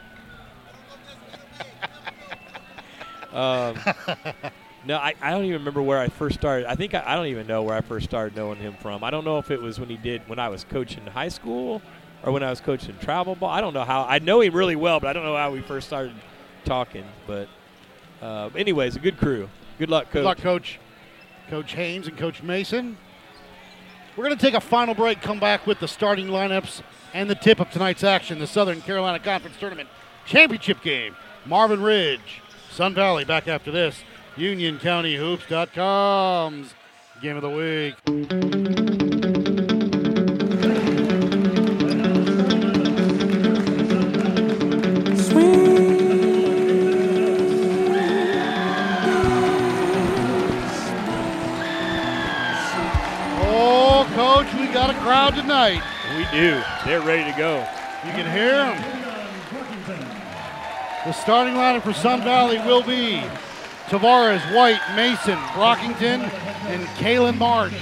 Um, 3.32 3.78
no, 4.86 4.96
I, 4.96 5.14
I 5.20 5.30
don't 5.30 5.44
even 5.44 5.58
remember 5.58 5.82
where 5.82 5.98
I 5.98 6.08
first 6.08 6.36
started. 6.36 6.66
I 6.66 6.74
think 6.74 6.94
I, 6.94 7.02
I 7.06 7.16
don't 7.16 7.26
even 7.26 7.46
know 7.46 7.62
where 7.62 7.76
I 7.76 7.80
first 7.80 8.06
started 8.06 8.36
knowing 8.36 8.58
him 8.58 8.74
from. 8.80 9.04
I 9.04 9.10
don't 9.10 9.24
know 9.24 9.38
if 9.38 9.50
it 9.50 9.60
was 9.60 9.78
when 9.78 9.88
he 9.88 9.96
did 9.96 10.28
when 10.28 10.38
I 10.38 10.48
was 10.48 10.64
coaching 10.64 11.06
high 11.06 11.28
school 11.28 11.82
or 12.22 12.32
when 12.32 12.42
I 12.42 12.50
was 12.50 12.60
coaching 12.60 12.96
travel 13.00 13.34
ball. 13.34 13.50
I 13.50 13.60
don't 13.60 13.74
know 13.74 13.84
how. 13.84 14.04
I 14.04 14.18
know 14.18 14.40
him 14.40 14.54
really 14.54 14.76
well, 14.76 15.00
but 15.00 15.08
I 15.08 15.12
don't 15.12 15.24
know 15.24 15.36
how 15.36 15.52
we 15.52 15.60
first 15.60 15.86
started 15.86 16.14
talking. 16.64 17.04
But 17.26 17.48
uh, 18.20 18.50
anyways, 18.56 18.96
a 18.96 19.00
good 19.00 19.18
crew. 19.18 19.48
Good 19.78 19.90
luck, 19.90 20.06
coach. 20.06 20.12
Good 20.12 20.24
luck, 20.24 20.38
Coach. 20.38 20.78
Coach 21.48 21.72
Haynes 21.72 22.06
and 22.06 22.16
Coach 22.16 22.42
Mason. 22.42 22.96
We're 24.16 24.24
going 24.24 24.36
to 24.36 24.42
take 24.42 24.54
a 24.54 24.60
final 24.60 24.94
break, 24.94 25.20
come 25.20 25.40
back 25.40 25.66
with 25.66 25.80
the 25.80 25.88
starting 25.88 26.28
lineups 26.28 26.82
and 27.14 27.28
the 27.28 27.34
tip 27.34 27.60
of 27.60 27.70
tonight's 27.70 28.04
action, 28.04 28.38
the 28.38 28.46
Southern 28.46 28.80
Carolina 28.80 29.18
Conference 29.18 29.56
Tournament 29.58 29.88
Championship 30.24 30.82
game. 30.82 31.16
Marvin 31.44 31.82
Ridge, 31.82 32.40
Sun 32.70 32.94
Valley, 32.94 33.24
back 33.24 33.48
after 33.48 33.70
this. 33.70 34.02
UnionCountyHoops.com's 34.36 36.74
game 37.20 37.36
of 37.36 37.42
the 37.42 37.50
week. 37.50 37.94
Oh, 53.44 54.06
Coach, 54.14 54.54
we 54.54 54.68
got 54.72 54.88
a 54.88 54.94
crowd 55.00 55.34
tonight. 55.34 55.82
We 56.16 56.24
do. 56.36 56.62
They're 56.86 57.02
ready 57.02 57.30
to 57.30 57.36
go. 57.36 57.58
You 58.06 58.12
can 58.12 58.24
hear 58.34 58.52
them. 58.52 58.82
The 61.04 61.12
starting 61.12 61.54
lineup 61.54 61.82
for 61.82 61.92
Sun 61.92 62.22
Valley 62.22 62.56
will 62.58 62.82
be 62.82 63.22
Tavares, 63.86 64.40
White, 64.54 64.80
Mason, 64.96 65.38
Brockington, 65.54 66.22
and 66.68 66.84
Kalen 66.96 67.38
Marsh. 67.38 67.74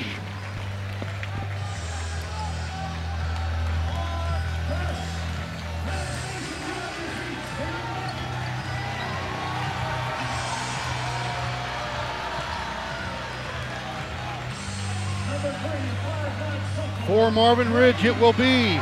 For 17.06 17.30
Marvin 17.30 17.72
Ridge, 17.72 18.04
it 18.04 18.16
will 18.20 18.32
be 18.32 18.78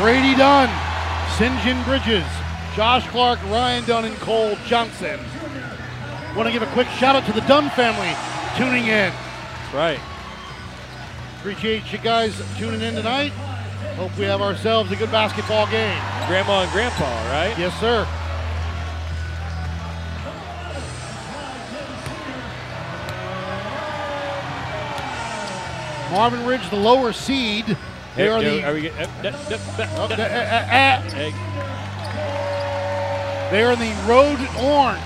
Brady 0.00 0.34
Dunn, 0.34 0.68
St. 1.38 1.54
John 1.62 1.82
Bridges, 1.84 2.24
Josh 2.74 3.06
Clark, 3.08 3.40
Ryan 3.44 3.84
Dunn, 3.84 4.04
and 4.04 4.16
Cole 4.16 4.56
Johnson. 4.66 5.20
Want 6.36 6.46
to 6.48 6.52
give 6.52 6.62
a 6.62 6.72
quick 6.72 6.86
shout 6.88 7.16
out 7.16 7.24
to 7.24 7.32
the 7.32 7.40
Dunn 7.42 7.70
family 7.70 8.12
tuning 8.58 8.84
in. 8.84 9.10
That's 9.10 9.74
right. 9.74 10.00
Appreciate 11.38 11.90
you 11.90 11.98
guys 11.98 12.40
tuning 12.58 12.82
in 12.82 12.94
tonight. 12.94 13.32
Hope 13.96 14.14
we 14.18 14.24
have 14.24 14.42
ourselves 14.42 14.92
a 14.92 14.96
good 14.96 15.10
basketball 15.10 15.64
game. 15.68 15.98
Grandma 16.28 16.62
and 16.62 16.72
Grandpa, 16.72 17.06
right? 17.30 17.58
Yes, 17.58 17.72
sir. 17.80 18.06
Marvin 26.12 26.44
Ridge, 26.44 26.68
the 26.68 26.76
lower 26.76 27.14
seed. 27.14 27.76
They 28.14 28.28
are 28.28 28.42
the 28.42 28.62
Are 28.62 28.74
we 28.74 28.82
get, 28.82 28.94
They 33.50 33.62
are 33.62 33.72
in 33.72 33.78
the 33.78 33.94
road 34.06 34.38
orange, 34.60 35.02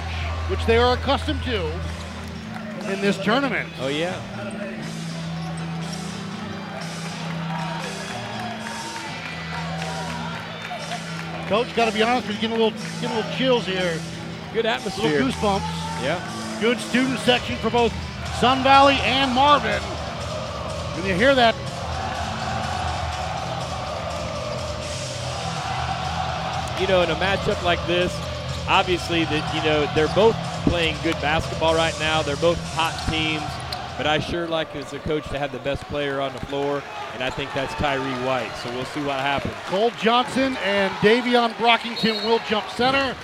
which 0.50 0.66
they 0.66 0.76
are 0.76 0.94
accustomed 0.94 1.42
to 1.44 1.64
in 2.92 3.00
this 3.00 3.16
tournament. 3.18 3.68
Oh 3.80 3.86
yeah. 3.86 4.18
Coach, 11.46 11.74
got 11.74 11.86
to 11.86 11.92
be 11.92 12.02
honest 12.02 12.28
you, 12.28 12.34
getting 12.34 12.52
a 12.52 12.62
little, 12.62 12.78
getting 13.00 13.10
a 13.10 13.20
little 13.20 13.32
chills 13.36 13.66
here, 13.66 13.98
Good 14.52 14.64
little 14.64 14.70
atmosphere. 14.70 15.20
goosebumps. 15.20 15.60
Yeah. 16.02 16.58
Good 16.60 16.78
student 16.78 17.18
section 17.20 17.56
for 17.56 17.70
both 17.70 17.92
Sun 18.38 18.62
Valley 18.62 18.98
and 19.02 19.32
Marvin. 19.32 19.80
When 19.82 21.06
you 21.06 21.14
hear 21.14 21.34
that, 21.34 21.54
You 26.80 26.86
know, 26.86 27.02
in 27.02 27.10
a 27.10 27.14
matchup 27.16 27.62
like 27.62 27.84
this, 27.86 28.10
obviously 28.68 29.24
that 29.24 29.54
you 29.54 29.62
know 29.62 29.90
they're 29.94 30.14
both 30.14 30.36
playing 30.64 30.96
good 31.02 31.20
basketball 31.20 31.74
right 31.74 31.98
now. 31.98 32.22
They're 32.22 32.36
both 32.36 32.58
hot 32.74 32.94
teams, 33.10 33.42
but 33.96 34.06
I 34.06 34.18
sure 34.18 34.46
like 34.46 34.74
as 34.76 34.92
a 34.92 34.98
coach 35.00 35.28
to 35.30 35.38
have 35.38 35.52
the 35.52 35.58
best 35.60 35.82
player 35.84 36.20
on 36.20 36.32
the 36.32 36.40
floor, 36.46 36.82
and 37.14 37.22
I 37.22 37.30
think 37.30 37.52
that's 37.54 37.74
Tyree 37.74 38.26
White. 38.26 38.54
So 38.62 38.70
we'll 38.72 38.84
see 38.86 39.02
what 39.02 39.20
happens. 39.20 39.54
Cole 39.66 39.90
Johnson 39.98 40.56
and 40.64 40.92
Davion 40.96 41.52
Brockington 41.54 42.24
will 42.24 42.40
jump 42.48 42.68
center. 42.70 43.16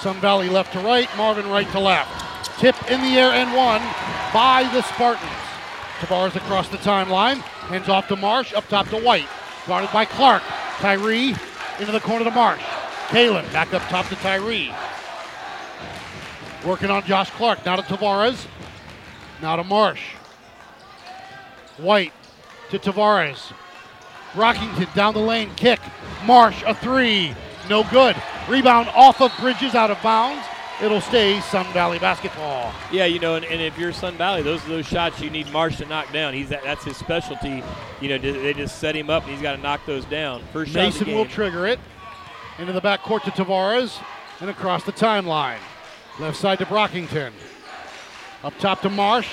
Sun 0.00 0.20
Valley 0.20 0.48
left 0.48 0.72
to 0.74 0.80
right, 0.80 1.08
Marvin 1.16 1.48
right 1.48 1.70
to 1.70 1.80
left. 1.80 2.58
Tip 2.58 2.76
in 2.90 3.00
the 3.00 3.18
air 3.18 3.30
and 3.30 3.52
one 3.54 3.80
by 4.32 4.68
the 4.72 4.82
Spartans. 4.82 5.30
Tavares 6.00 6.36
across 6.36 6.68
the 6.68 6.76
timeline, 6.78 7.36
hands 7.68 7.88
off 7.88 8.08
to 8.08 8.16
Marsh, 8.16 8.52
up 8.52 8.68
top 8.68 8.88
to 8.88 8.98
White. 8.98 9.28
Guarded 9.66 9.90
by 9.92 10.04
Clark. 10.04 10.42
Tyree 10.78 11.34
into 11.78 11.92
the 11.92 12.00
corner 12.00 12.24
to 12.24 12.30
Marsh. 12.30 12.62
Kalen 13.14 13.44
back 13.52 13.72
up 13.72 13.82
top 13.82 14.08
to 14.08 14.16
Tyree. 14.16 14.74
Working 16.66 16.90
on 16.90 17.04
Josh 17.04 17.30
Clark. 17.30 17.64
Now 17.64 17.76
to 17.76 17.82
Tavares. 17.82 18.44
Now 19.40 19.54
to 19.54 19.62
Marsh. 19.62 20.14
White 21.76 22.12
to 22.70 22.78
Tavares. 22.80 23.52
Brockington 24.32 24.92
down 24.96 25.14
the 25.14 25.20
lane, 25.20 25.54
kick. 25.54 25.78
Marsh, 26.24 26.64
a 26.66 26.74
three. 26.74 27.32
No 27.70 27.84
good. 27.84 28.16
Rebound 28.48 28.88
off 28.96 29.20
of 29.20 29.30
Bridges 29.38 29.76
out 29.76 29.92
of 29.92 30.02
bounds. 30.02 30.44
It'll 30.82 31.00
stay 31.00 31.40
Sun 31.40 31.72
Valley 31.72 32.00
basketball. 32.00 32.72
Yeah, 32.90 33.04
you 33.04 33.20
know, 33.20 33.36
and, 33.36 33.44
and 33.44 33.62
if 33.62 33.78
you're 33.78 33.92
Sun 33.92 34.16
Valley, 34.16 34.42
those 34.42 34.64
are 34.66 34.70
those 34.70 34.86
shots 34.88 35.20
you 35.20 35.30
need 35.30 35.48
Marsh 35.52 35.76
to 35.76 35.86
knock 35.86 36.12
down. 36.12 36.34
He's 36.34 36.48
that, 36.48 36.64
that's 36.64 36.82
his 36.82 36.96
specialty. 36.96 37.62
You 38.00 38.08
know, 38.08 38.18
they 38.18 38.54
just 38.54 38.80
set 38.80 38.96
him 38.96 39.08
up, 39.08 39.22
and 39.22 39.32
he's 39.32 39.40
got 39.40 39.54
to 39.54 39.62
knock 39.62 39.86
those 39.86 40.04
down. 40.06 40.42
First 40.52 40.72
shot 40.72 40.88
of 40.88 40.94
the 40.94 41.04
Mason 41.04 41.14
will 41.14 41.26
trigger 41.26 41.68
it. 41.68 41.78
Into 42.58 42.72
the 42.72 42.80
backcourt 42.80 43.22
to 43.24 43.30
Tavares 43.30 44.00
and 44.40 44.48
across 44.48 44.84
the 44.84 44.92
timeline. 44.92 45.58
Left 46.20 46.36
side 46.36 46.58
to 46.58 46.66
Brockington. 46.66 47.32
Up 48.44 48.56
top 48.58 48.80
to 48.82 48.90
Marsh. 48.90 49.28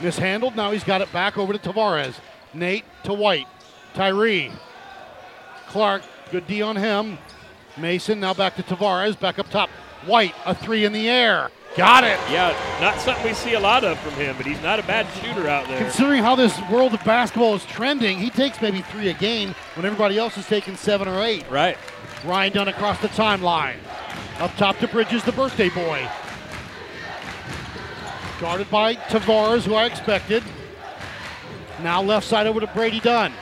Mishandled. 0.00 0.56
Now 0.56 0.70
he's 0.70 0.84
got 0.84 1.02
it 1.02 1.12
back 1.12 1.36
over 1.36 1.52
to 1.52 1.58
Tavares. 1.58 2.14
Nate 2.54 2.84
to 3.04 3.12
White. 3.12 3.48
Tyree. 3.94 4.50
Clark. 5.68 6.02
Good 6.30 6.46
D 6.46 6.62
on 6.62 6.76
him. 6.76 7.18
Mason 7.76 8.18
now 8.18 8.32
back 8.32 8.56
to 8.56 8.62
Tavares. 8.62 9.18
Back 9.20 9.38
up 9.38 9.50
top. 9.50 9.68
White. 10.06 10.34
A 10.46 10.54
three 10.54 10.86
in 10.86 10.92
the 10.92 11.10
air. 11.10 11.50
Got 11.76 12.04
it. 12.04 12.18
Yeah, 12.30 12.54
not 12.82 12.98
something 13.00 13.24
we 13.24 13.32
see 13.32 13.54
a 13.54 13.60
lot 13.60 13.82
of 13.82 13.98
from 14.00 14.12
him, 14.12 14.36
but 14.36 14.44
he's 14.44 14.60
not 14.60 14.78
a 14.78 14.82
bad 14.82 15.06
shooter 15.22 15.48
out 15.48 15.66
there. 15.68 15.78
Considering 15.78 16.22
how 16.22 16.34
this 16.34 16.58
world 16.70 16.92
of 16.92 17.02
basketball 17.02 17.54
is 17.54 17.64
trending, 17.64 18.18
he 18.18 18.28
takes 18.28 18.60
maybe 18.60 18.82
three 18.82 19.08
a 19.08 19.14
game 19.14 19.54
when 19.74 19.86
everybody 19.86 20.18
else 20.18 20.36
is 20.36 20.46
taking 20.46 20.76
seven 20.76 21.08
or 21.08 21.22
eight. 21.22 21.50
Right. 21.50 21.78
Ryan 22.24 22.52
Dunn 22.52 22.68
across 22.68 23.00
the 23.00 23.08
timeline. 23.08 23.76
Up 24.38 24.54
top 24.56 24.78
to 24.78 24.88
Bridges, 24.88 25.24
the 25.24 25.32
birthday 25.32 25.68
boy. 25.68 26.08
Guarded 28.40 28.70
by 28.70 28.94
Tavares, 28.94 29.64
who 29.64 29.74
I 29.74 29.86
expected. 29.86 30.42
Now 31.82 32.02
left 32.02 32.26
side 32.26 32.46
over 32.46 32.60
to 32.60 32.66
Brady 32.68 33.00
Dunn. 33.00 33.32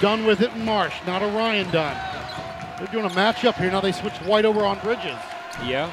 Dunn 0.00 0.24
with 0.24 0.40
it 0.40 0.56
Marsh. 0.56 0.94
not 1.06 1.20
to 1.20 1.26
Ryan 1.26 1.70
Dunn. 1.70 1.96
They're 2.78 2.88
doing 2.88 3.04
a 3.04 3.14
matchup 3.14 3.54
here. 3.54 3.70
Now 3.70 3.80
they 3.80 3.92
switch 3.92 4.16
White 4.18 4.44
over 4.44 4.64
on 4.64 4.78
Bridges. 4.80 5.18
Yeah. 5.64 5.92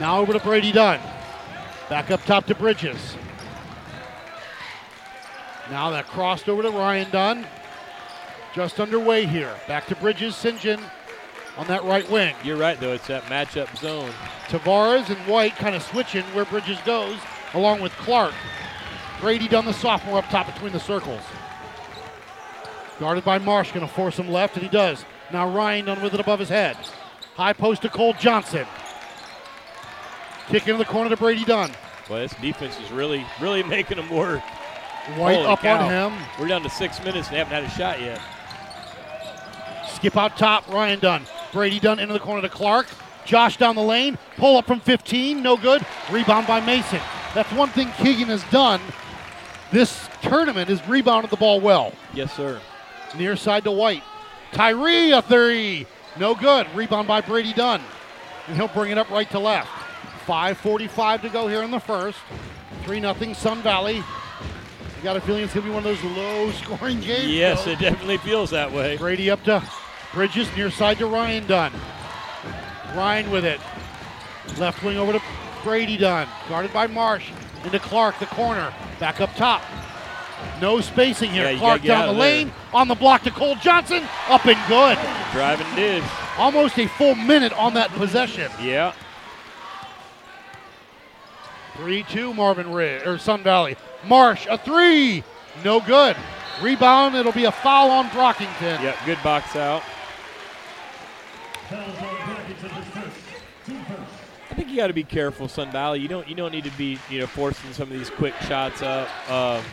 Now 0.00 0.18
over 0.20 0.32
to 0.32 0.40
Brady 0.40 0.72
Dunn. 0.72 1.00
Back 1.88 2.10
up 2.10 2.24
top 2.24 2.46
to 2.46 2.54
Bridges. 2.54 3.16
Now 5.70 5.90
that 5.90 6.06
crossed 6.06 6.48
over 6.48 6.62
to 6.62 6.70
Ryan 6.70 7.10
Dunn. 7.10 7.46
Just 8.54 8.80
underway 8.80 9.26
here. 9.26 9.54
Back 9.68 9.86
to 9.86 9.96
Bridges, 9.96 10.34
St. 10.34 10.58
John 10.58 10.80
on 11.56 11.66
that 11.68 11.84
right 11.84 12.08
wing. 12.10 12.34
You're 12.44 12.56
right, 12.56 12.78
though. 12.78 12.92
It's 12.92 13.06
that 13.06 13.24
matchup 13.24 13.74
zone. 13.78 14.10
Tavares 14.48 15.08
and 15.08 15.18
White 15.26 15.56
kind 15.56 15.74
of 15.74 15.82
switching 15.82 16.24
where 16.34 16.44
Bridges 16.44 16.78
goes, 16.84 17.18
along 17.54 17.80
with 17.80 17.92
Clark. 17.92 18.34
Brady 19.20 19.48
Dunn, 19.48 19.64
the 19.64 19.72
sophomore, 19.72 20.18
up 20.18 20.28
top 20.28 20.46
between 20.52 20.72
the 20.72 20.80
circles. 20.80 21.22
Guarded 22.98 23.24
by 23.24 23.38
Marsh, 23.38 23.72
going 23.72 23.86
to 23.86 23.92
force 23.92 24.18
him 24.18 24.28
left, 24.30 24.54
and 24.56 24.62
he 24.62 24.68
does. 24.68 25.04
Now 25.32 25.48
Ryan 25.48 25.86
Dunn 25.86 26.02
with 26.02 26.14
it 26.14 26.20
above 26.20 26.38
his 26.38 26.48
head. 26.48 26.76
High 27.34 27.52
post 27.52 27.82
to 27.82 27.88
Cole 27.88 28.14
Johnson. 28.14 28.66
Kick 30.48 30.66
into 30.68 30.78
the 30.78 30.84
corner 30.84 31.10
to 31.10 31.16
Brady 31.16 31.44
Dunn. 31.44 31.70
Well, 32.08 32.20
this 32.20 32.34
defense 32.34 32.78
is 32.80 32.90
really, 32.90 33.26
really 33.40 33.62
making 33.64 33.96
them 33.96 34.08
work. 34.10 34.40
White 35.16 35.36
Holy 35.36 35.46
up 35.46 35.60
cow. 35.60 35.84
on 35.86 36.12
him. 36.12 36.26
We're 36.38 36.48
down 36.48 36.62
to 36.62 36.70
six 36.70 37.02
minutes 37.02 37.28
and 37.28 37.34
they 37.34 37.38
haven't 37.38 37.52
had 37.54 37.64
a 37.64 37.70
shot 37.70 38.00
yet. 38.00 38.20
Skip 39.94 40.16
out 40.16 40.36
top, 40.36 40.66
Ryan 40.68 40.98
Dunn. 40.98 41.22
Brady 41.56 41.80
Dunn 41.80 41.98
into 41.98 42.12
the 42.12 42.20
corner 42.20 42.42
to 42.42 42.50
Clark. 42.50 42.86
Josh 43.24 43.56
down 43.56 43.76
the 43.76 43.82
lane. 43.82 44.18
Pull 44.36 44.58
up 44.58 44.66
from 44.66 44.78
15, 44.78 45.42
no 45.42 45.56
good. 45.56 45.84
Rebound 46.10 46.46
by 46.46 46.60
Mason. 46.60 47.00
That's 47.34 47.50
one 47.54 47.70
thing 47.70 47.90
Keegan 47.98 48.28
has 48.28 48.44
done 48.50 48.78
this 49.72 50.06
tournament 50.20 50.68
is 50.68 50.86
rebounded 50.86 51.30
the 51.30 51.36
ball 51.38 51.60
well. 51.60 51.92
Yes, 52.12 52.32
sir. 52.34 52.60
Near 53.16 53.36
side 53.36 53.64
to 53.64 53.70
White. 53.70 54.02
Tyree 54.52 55.12
a 55.12 55.22
three. 55.22 55.86
No 56.18 56.34
good. 56.34 56.66
Rebound 56.74 57.08
by 57.08 57.22
Brady 57.22 57.54
Dunn. 57.54 57.80
And 58.48 58.56
he'll 58.56 58.68
bring 58.68 58.92
it 58.92 58.98
up 58.98 59.10
right 59.10 59.28
to 59.30 59.38
left. 59.38 59.70
5.45 60.26 61.22
to 61.22 61.28
go 61.30 61.48
here 61.48 61.62
in 61.62 61.70
the 61.70 61.80
first. 61.80 62.18
3 62.84 63.00
0 63.00 63.32
Sun 63.32 63.62
Valley. 63.62 64.02
I 64.02 65.02
got 65.02 65.16
a 65.16 65.22
feeling 65.22 65.42
it's 65.44 65.54
going 65.54 65.64
to 65.64 65.70
be 65.70 65.74
one 65.74 65.86
of 65.86 66.00
those 66.00 66.16
low 66.16 66.50
scoring 66.52 67.00
games. 67.00 67.32
Yes, 67.32 67.64
though. 67.64 67.70
it 67.72 67.78
definitely 67.78 68.18
feels 68.18 68.50
that 68.50 68.70
way. 68.70 68.98
Brady 68.98 69.30
up 69.30 69.42
to 69.44 69.62
Bridges, 70.16 70.48
near 70.56 70.70
side 70.70 70.96
to 70.96 71.06
Ryan 71.06 71.46
Dunn. 71.46 71.72
Ryan 72.94 73.30
with 73.30 73.44
it. 73.44 73.60
Left 74.58 74.82
wing 74.82 74.96
over 74.96 75.12
to 75.12 75.20
Brady 75.62 75.98
Dunn. 75.98 76.26
Guarded 76.48 76.72
by 76.72 76.86
Marsh. 76.86 77.30
Into 77.64 77.78
Clark, 77.78 78.18
the 78.18 78.24
corner. 78.24 78.72
Back 78.98 79.20
up 79.20 79.34
top. 79.34 79.60
No 80.58 80.80
spacing 80.80 81.32
here. 81.32 81.50
Yeah, 81.50 81.58
Clark 81.58 81.82
gotta 81.82 81.82
get 81.82 81.90
out 81.90 81.98
down 81.98 82.06
the 82.06 82.10
of 82.12 82.16
there. 82.16 82.34
lane. 82.46 82.52
On 82.72 82.88
the 82.88 82.94
block 82.94 83.24
to 83.24 83.30
Cole 83.30 83.56
Johnson. 83.56 84.04
Up 84.28 84.46
and 84.46 84.58
good. 84.68 84.96
Driving 85.32 85.74
dish. 85.76 86.04
Almost 86.38 86.78
a 86.78 86.88
full 86.88 87.14
minute 87.14 87.52
on 87.52 87.74
that 87.74 87.90
possession. 87.90 88.50
Yeah. 88.58 88.94
3 91.76 92.04
2 92.04 92.32
Marvin 92.32 92.72
Ridge, 92.72 93.06
or 93.06 93.18
Sun 93.18 93.42
Valley. 93.42 93.76
Marsh, 94.06 94.46
a 94.48 94.56
three. 94.56 95.22
No 95.62 95.78
good. 95.80 96.16
Rebound. 96.62 97.14
It'll 97.14 97.32
be 97.32 97.44
a 97.44 97.52
foul 97.52 97.90
on 97.90 98.08
Brockington. 98.08 98.80
Yeah, 98.82 98.96
good 99.04 99.22
box 99.22 99.54
out. 99.56 99.82
I 104.48 104.54
think 104.54 104.68
you 104.70 104.76
got 104.76 104.86
to 104.86 104.92
be 104.92 105.02
careful, 105.02 105.48
Sun 105.48 105.72
Valley. 105.72 106.00
You 106.00 106.08
don't 106.08 106.28
you 106.28 106.34
don't 106.34 106.52
need 106.52 106.64
to 106.64 106.70
be 106.78 106.98
you 107.10 107.18
know 107.20 107.26
forcing 107.26 107.72
some 107.72 107.90
of 107.90 107.98
these 107.98 108.10
quick 108.10 108.34
shots 108.42 108.82
up. 108.82 109.08
Um, 109.30 109.64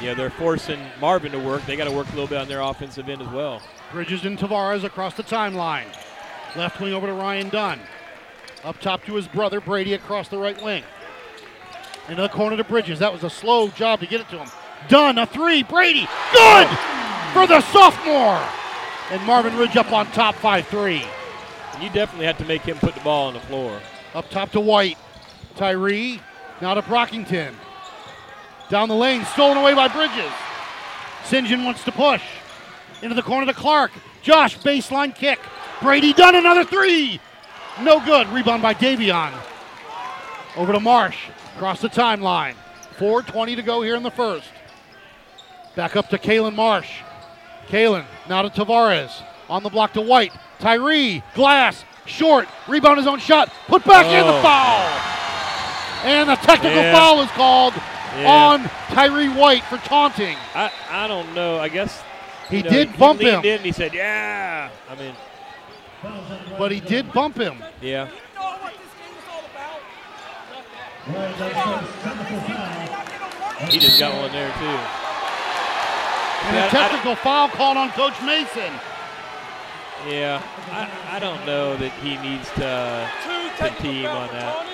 you 0.00 0.06
know 0.08 0.14
they're 0.14 0.30
forcing 0.30 0.80
Marvin 1.00 1.32
to 1.32 1.38
work. 1.38 1.64
They 1.66 1.76
got 1.76 1.84
to 1.84 1.92
work 1.92 2.06
a 2.08 2.10
little 2.10 2.26
bit 2.26 2.38
on 2.38 2.48
their 2.48 2.60
offensive 2.60 3.08
end 3.08 3.20
as 3.22 3.28
well. 3.28 3.60
Bridges 3.92 4.24
and 4.24 4.38
Tavares 4.38 4.84
across 4.84 5.14
the 5.14 5.22
timeline. 5.22 5.86
Left 6.56 6.80
wing 6.80 6.94
over 6.94 7.06
to 7.06 7.12
Ryan 7.12 7.48
Dunn. 7.50 7.80
Up 8.62 8.80
top 8.80 9.04
to 9.04 9.14
his 9.14 9.28
brother 9.28 9.60
Brady 9.60 9.92
across 9.92 10.28
the 10.28 10.38
right 10.38 10.60
wing. 10.62 10.82
Into 12.08 12.22
the 12.22 12.28
corner 12.28 12.56
to 12.56 12.64
Bridges. 12.64 12.98
That 13.00 13.12
was 13.12 13.22
a 13.24 13.30
slow 13.30 13.68
job 13.68 14.00
to 14.00 14.06
get 14.06 14.22
it 14.22 14.28
to 14.30 14.38
him. 14.38 14.48
Dunn, 14.88 15.18
a 15.18 15.26
three. 15.26 15.62
Brady, 15.62 16.08
good 16.32 16.68
for 17.32 17.46
the 17.46 17.60
sophomore. 17.72 18.42
And 19.10 19.22
Marvin 19.26 19.56
Ridge 19.58 19.76
up 19.76 19.92
on 19.92 20.06
top 20.12 20.34
5 20.36 20.66
3. 20.66 21.02
And 21.74 21.82
you 21.82 21.90
definitely 21.90 22.26
have 22.26 22.38
to 22.38 22.44
make 22.44 22.62
him 22.62 22.78
put 22.78 22.94
the 22.94 23.00
ball 23.00 23.28
on 23.28 23.34
the 23.34 23.40
floor. 23.40 23.80
Up 24.14 24.30
top 24.30 24.52
to 24.52 24.60
White. 24.60 24.96
Tyree. 25.56 26.20
Now 26.60 26.74
to 26.74 26.82
Brockington. 26.82 27.52
Down 28.68 28.88
the 28.88 28.94
lane. 28.94 29.24
Stolen 29.24 29.58
away 29.58 29.74
by 29.74 29.88
Bridges. 29.88 30.32
St. 31.24 31.46
John 31.46 31.64
wants 31.64 31.84
to 31.84 31.92
push. 31.92 32.22
Into 33.02 33.14
the 33.14 33.22
corner 33.22 33.46
to 33.46 33.54
Clark. 33.54 33.90
Josh, 34.22 34.56
baseline 34.58 35.14
kick. 35.14 35.40
Brady 35.82 36.12
Dunn 36.12 36.36
another 36.36 36.64
three. 36.64 37.20
No 37.82 38.04
good. 38.04 38.28
Rebound 38.28 38.62
by 38.62 38.74
Davion. 38.74 39.34
Over 40.56 40.72
to 40.72 40.80
Marsh. 40.80 41.18
Across 41.56 41.80
the 41.80 41.88
timeline. 41.88 42.54
4.20 42.98 43.56
to 43.56 43.62
go 43.62 43.82
here 43.82 43.96
in 43.96 44.04
the 44.04 44.10
first. 44.10 44.48
Back 45.74 45.96
up 45.96 46.08
to 46.10 46.18
Kalen 46.18 46.54
Marsh. 46.54 47.00
Kalen 47.66 48.04
now 48.28 48.42
to 48.42 48.50
Tavares. 48.50 49.22
On 49.48 49.62
the 49.62 49.68
block 49.70 49.92
to 49.94 50.00
White. 50.00 50.32
Tyree. 50.58 51.22
Glass. 51.34 51.84
Short. 52.06 52.48
Rebound 52.68 52.98
his 52.98 53.06
own 53.06 53.18
shot. 53.18 53.50
Put 53.66 53.84
back 53.84 54.06
in 54.06 54.26
the 54.26 54.32
Oh. 54.32 54.42
foul. 54.42 56.10
And 56.10 56.30
a 56.30 56.36
technical 56.36 56.80
Yeah. 56.82 56.92
foul 56.92 57.20
is 57.22 57.30
called 57.32 57.74
Yeah. 58.18 58.30
on 58.30 58.70
Tyree 58.90 59.28
White 59.28 59.64
for 59.64 59.78
taunting. 59.78 60.36
I, 60.54 60.70
I 60.90 61.06
don't 61.06 61.34
know. 61.34 61.58
I 61.58 61.68
guess 61.68 62.02
He 62.50 62.62
know, 62.62 62.70
did 62.70 62.96
bump 62.98 63.20
he 63.20 63.26
him, 63.28 63.34
leaned 63.42 63.44
in 63.46 63.60
he 63.64 63.72
said, 63.72 63.94
"Yeah." 63.94 64.68
I 64.90 64.94
mean, 64.96 65.14
but 66.58 66.70
he 66.70 66.80
did 66.80 67.10
bump 67.12 67.38
him. 67.38 67.64
yeah. 67.80 68.06
He 73.68 73.78
just 73.78 73.98
got 73.98 74.14
one 74.14 74.30
there 74.32 74.52
too. 74.58 74.78
And 76.48 76.56
a 76.58 76.68
technical 76.68 77.14
foul 77.16 77.48
called 77.48 77.76
on 77.78 77.90
Coach 77.92 78.20
Mason. 78.22 78.72
Yeah, 80.08 80.42
I, 80.70 81.16
I 81.16 81.18
don't 81.18 81.44
know 81.46 81.76
that 81.76 81.92
he 81.92 82.16
needs 82.18 82.48
to 82.52 83.10
to 83.58 83.70
team 83.82 84.06
on 84.06 84.28
that. 84.32 84.66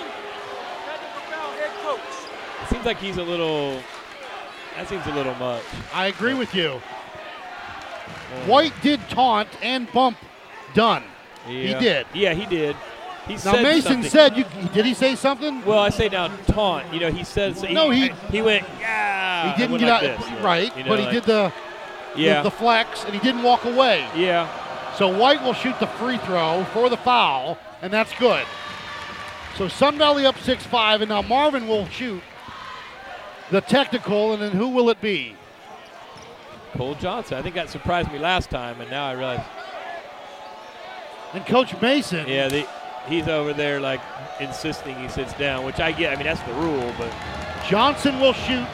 It 2.62 2.68
seems 2.70 2.84
like 2.84 2.98
he's 2.98 3.16
a 3.16 3.22
little. 3.22 3.80
That 4.76 4.88
seems 4.88 5.06
a 5.06 5.12
little 5.14 5.34
much. 5.34 5.62
I 5.92 6.06
agree 6.06 6.34
with 6.34 6.54
you. 6.54 6.80
White 8.46 8.72
did 8.82 9.00
taunt 9.08 9.48
and 9.62 9.90
bump 9.92 10.16
Dunn. 10.74 11.02
Yeah. 11.48 11.78
did. 11.80 12.06
Yeah, 12.14 12.34
he 12.34 12.46
did. 12.46 12.76
He 13.26 13.34
Now 13.34 13.38
said 13.40 13.62
Mason 13.62 13.82
something. 14.02 14.10
said, 14.10 14.36
"You 14.36 14.44
did 14.72 14.84
he 14.84 14.94
say 14.94 15.14
something?" 15.14 15.64
Well, 15.64 15.78
I 15.78 15.90
say 15.90 16.08
now 16.08 16.28
taunt. 16.46 16.92
You 16.92 17.00
know, 17.00 17.10
he 17.12 17.22
said 17.24 17.56
so 17.56 17.66
No, 17.68 17.90
he- 17.90 18.10
he 18.30 18.40
went 18.42 18.64
yeah. 18.80 19.52
he 19.52 19.56
didn't 19.58 19.72
went 19.72 19.82
get 19.84 19.90
like 20.02 20.10
out 20.10 20.18
this, 20.20 20.42
right, 20.42 20.76
You 20.76 20.84
know, 20.84 20.88
but 20.88 20.98
he 21.00 21.04
like- 21.06 21.14
did 21.14 21.24
the, 21.24 21.52
the 22.16 22.20
yeah 22.22 22.42
the 22.42 22.50
flex 22.50 23.04
and 23.04 23.14
he 23.14 23.20
didn't 23.20 23.42
walk 23.42 23.64
away. 23.64 24.06
yeah. 24.16 24.48
So 25.00 25.08
White 25.08 25.42
will 25.42 25.54
shoot 25.54 25.80
the 25.80 25.86
free 25.86 26.18
throw 26.18 26.62
for 26.74 26.90
the 26.90 26.96
foul, 26.98 27.56
and 27.80 27.90
that's 27.90 28.12
good. 28.18 28.44
So 29.56 29.66
Sun 29.66 29.96
Valley 29.96 30.26
up 30.26 30.38
6 30.38 30.62
5, 30.64 31.00
and 31.00 31.08
now 31.08 31.22
Marvin 31.22 31.66
will 31.66 31.86
shoot 31.86 32.22
the 33.50 33.62
technical, 33.62 34.34
and 34.34 34.42
then 34.42 34.50
who 34.50 34.68
will 34.68 34.90
it 34.90 35.00
be? 35.00 35.36
Cole 36.74 36.96
Johnson. 36.96 37.38
I 37.38 37.40
think 37.40 37.54
that 37.54 37.70
surprised 37.70 38.12
me 38.12 38.18
last 38.18 38.50
time, 38.50 38.78
and 38.78 38.90
now 38.90 39.06
I 39.06 39.12
realize, 39.12 39.40
And 41.32 41.46
Coach 41.46 41.80
Mason. 41.80 42.28
yeah, 42.28 42.48
the, 42.48 42.68
he's 43.08 43.26
over 43.26 43.54
there 43.54 43.80
like 43.80 44.02
insisting 44.38 44.96
he 44.96 45.08
sits 45.08 45.32
down, 45.32 45.64
which 45.64 45.80
I 45.80 45.92
get. 45.92 46.12
I 46.12 46.16
mean, 46.16 46.26
that's 46.26 46.42
the 46.42 46.52
rule, 46.52 46.92
but 46.98 47.10
Johnson 47.66 48.20
will 48.20 48.34
shoot 48.34 48.66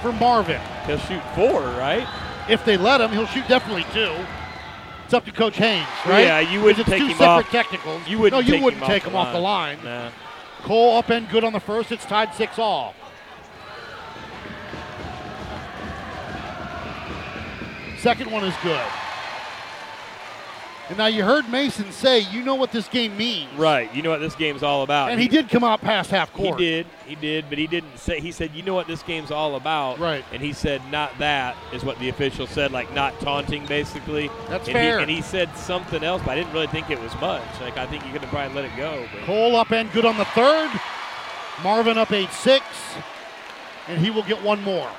for 0.00 0.14
Marvin. 0.14 0.62
he'll 0.86 0.96
shoot 0.96 1.22
four, 1.34 1.60
right? 1.60 2.08
If 2.48 2.64
they 2.64 2.78
let 2.78 3.02
him, 3.02 3.10
he'll 3.10 3.26
shoot 3.26 3.46
definitely 3.48 3.84
two. 3.92 4.16
It's 5.04 5.12
up 5.14 5.24
to 5.26 5.32
Coach 5.32 5.56
Haynes, 5.58 5.86
right? 6.06 6.20
Yeah, 6.24 6.40
you 6.40 6.62
wouldn't 6.62 6.86
take 6.86 6.98
two 7.00 7.06
him 7.08 7.16
separate 7.18 7.46
off- 7.46 7.50
technicals. 7.50 8.02
You 8.08 8.18
wouldn't 8.18 8.42
no, 8.42 8.46
you 8.46 8.54
take 8.54 8.64
wouldn't 8.64 8.82
him 8.82 8.88
take 8.88 9.02
off 9.04 9.08
him 9.10 9.16
off 9.16 9.32
the 9.32 9.38
line. 9.38 9.78
Nah. 9.84 10.10
Cole 10.62 10.96
up 10.96 11.10
and 11.10 11.28
good 11.28 11.44
on 11.44 11.52
the 11.52 11.60
first. 11.60 11.92
It's 11.92 12.06
tied 12.06 12.34
six 12.34 12.58
all. 12.58 12.94
Second 17.98 18.30
one 18.30 18.44
is 18.44 18.54
good. 18.62 18.80
And 20.88 20.98
now 20.98 21.06
you 21.06 21.24
heard 21.24 21.48
Mason 21.48 21.90
say, 21.92 22.20
you 22.30 22.42
know 22.42 22.56
what 22.56 22.70
this 22.70 22.88
game 22.88 23.16
means. 23.16 23.50
Right. 23.54 23.92
You 23.94 24.02
know 24.02 24.10
what 24.10 24.20
this 24.20 24.34
game's 24.34 24.62
all 24.62 24.82
about. 24.82 25.10
And 25.10 25.20
he 25.20 25.28
did 25.28 25.48
come 25.48 25.64
out 25.64 25.80
past 25.80 26.10
half 26.10 26.30
court. 26.34 26.60
He 26.60 26.66
did, 26.66 26.86
he 27.06 27.14
did, 27.14 27.46
but 27.48 27.56
he 27.56 27.66
didn't 27.66 27.98
say. 27.98 28.20
He 28.20 28.32
said, 28.32 28.54
"You 28.54 28.62
know 28.62 28.74
what 28.74 28.86
this 28.86 29.02
game's 29.02 29.30
all 29.30 29.56
about." 29.56 29.98
Right. 29.98 30.24
And 30.32 30.42
he 30.42 30.52
said, 30.52 30.82
"Not 30.90 31.16
that 31.18 31.56
is 31.72 31.84
what 31.84 31.98
the 32.00 32.10
official 32.10 32.46
said, 32.46 32.70
like 32.70 32.92
not 32.92 33.18
taunting, 33.20 33.64
basically. 33.64 34.30
That's 34.48 34.68
and 34.68 34.74
fair. 34.74 34.98
He, 34.98 35.02
and 35.02 35.10
he 35.10 35.22
said 35.22 35.56
something 35.56 36.04
else, 36.04 36.20
but 36.22 36.32
I 36.32 36.34
didn't 36.34 36.52
really 36.52 36.66
think 36.66 36.90
it 36.90 37.00
was 37.00 37.14
much. 37.18 37.42
Like 37.62 37.78
I 37.78 37.86
think 37.86 38.04
you 38.04 38.12
could 38.12 38.20
have 38.20 38.30
probably 38.30 38.54
let 38.54 38.64
it 38.66 38.76
go. 38.76 39.06
But 39.12 39.22
Cole 39.22 39.56
up 39.56 39.72
and 39.72 39.90
good 39.92 40.04
on 40.04 40.18
the 40.18 40.26
third. 40.26 40.70
Marvin 41.62 41.98
up 41.98 42.10
8 42.10 42.30
6. 42.30 42.64
And 43.88 43.98
he 43.98 44.10
will 44.10 44.22
get 44.22 44.42
one 44.42 44.62
more. 44.62 44.90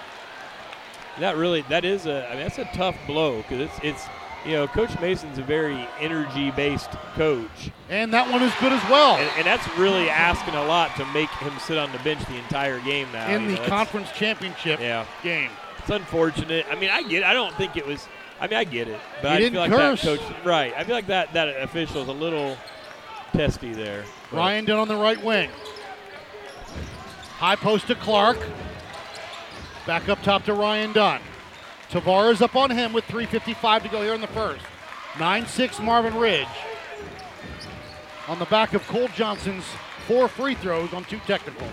that 1.19 1.37
really, 1.37 1.61
that 1.63 1.83
is 1.83 2.05
a, 2.05 2.27
I 2.27 2.35
mean, 2.35 2.43
that's 2.43 2.59
a 2.59 2.65
tough 2.65 2.95
blow 3.07 3.41
because 3.41 3.61
it's, 3.61 3.79
it's, 3.83 4.05
you 4.45 4.53
know, 4.53 4.67
Coach 4.67 4.99
Mason's 4.99 5.37
a 5.37 5.41
very 5.43 5.87
energy-based 5.99 6.91
coach, 7.15 7.71
And 7.89 8.13
that 8.13 8.31
one 8.31 8.41
is 8.43 8.53
good 8.59 8.71
as 8.73 8.83
well. 8.89 9.15
and, 9.17 9.29
and 9.37 9.45
that's 9.45 9.67
really 9.77 10.09
asking 10.09 10.53
a 10.55 10.63
lot 10.65 10.95
to 10.97 11.05
make 11.13 11.29
him 11.31 11.53
sit 11.59 11.77
on 11.77 11.91
the 11.91 11.99
bench 11.99 12.23
the 12.27 12.35
entire 12.37 12.79
game 12.81 13.07
now. 13.11 13.27
in 13.29 13.47
the 13.47 13.55
know, 13.55 13.65
conference 13.67 14.11
championship 14.11 14.79
Yeah. 14.79 15.05
game. 15.23 15.49
It's 15.79 15.89
unfortunate. 15.89 16.65
I 16.71 16.75
mean, 16.75 16.89
I 16.89 17.03
get. 17.03 17.19
It. 17.19 17.23
I 17.25 17.33
don't 17.33 17.53
think 17.55 17.77
it 17.77 17.85
was. 17.85 18.07
I 18.41 18.47
mean, 18.47 18.57
I 18.57 18.63
get 18.63 18.87
it, 18.87 18.99
but 19.21 19.29
He 19.31 19.35
I 19.35 19.39
didn't 19.39 19.53
feel 19.53 19.61
like 19.61 19.71
curse. 19.71 20.01
that 20.01 20.19
coach. 20.19 20.45
Right. 20.45 20.73
I 20.75 20.83
feel 20.83 20.95
like 20.95 21.07
that 21.07 21.33
that 21.33 21.47
official 21.61 22.01
is 22.01 22.07
a 22.07 22.11
little 22.11 22.57
testy 23.33 23.71
there. 23.73 24.03
But 24.31 24.37
Ryan 24.37 24.65
Dunn 24.65 24.79
on 24.79 24.87
the 24.87 24.95
right 24.95 25.21
wing. 25.23 25.49
High 27.37 27.55
post 27.55 27.87
to 27.87 27.95
Clark. 27.95 28.37
Back 29.85 30.09
up 30.09 30.21
top 30.23 30.43
to 30.45 30.53
Ryan 30.53 30.91
Dunn. 30.93 31.21
Tavares 31.95 32.41
up 32.41 32.57
on 32.57 32.71
him 32.71 32.91
with 32.91 33.05
3.55 33.05 33.83
to 33.83 33.87
go 33.87 34.01
here 34.01 34.13
in 34.13 34.19
the 34.19 34.27
first. 34.27 34.65
9 35.17 35.45
6 35.45 35.79
Marvin 35.79 36.13
Ridge. 36.17 36.45
On 38.27 38.37
the 38.37 38.45
back 38.45 38.73
of 38.73 38.85
Cole 38.87 39.07
Johnson's 39.15 39.63
four 40.05 40.27
free 40.27 40.55
throws 40.55 40.91
on 40.91 41.05
two 41.05 41.19
technicals. 41.19 41.71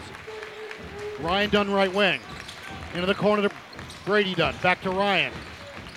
Ryan 1.19 1.51
Dunn 1.51 1.73
right 1.73 1.93
wing. 1.93 2.21
Into 2.95 3.07
the 3.07 3.17
corner 3.17 3.49
to 3.49 3.55
Brady 4.05 4.37
Dunn. 4.37 4.55
Back 4.63 4.81
to 4.83 4.91
Ryan. 4.91 5.33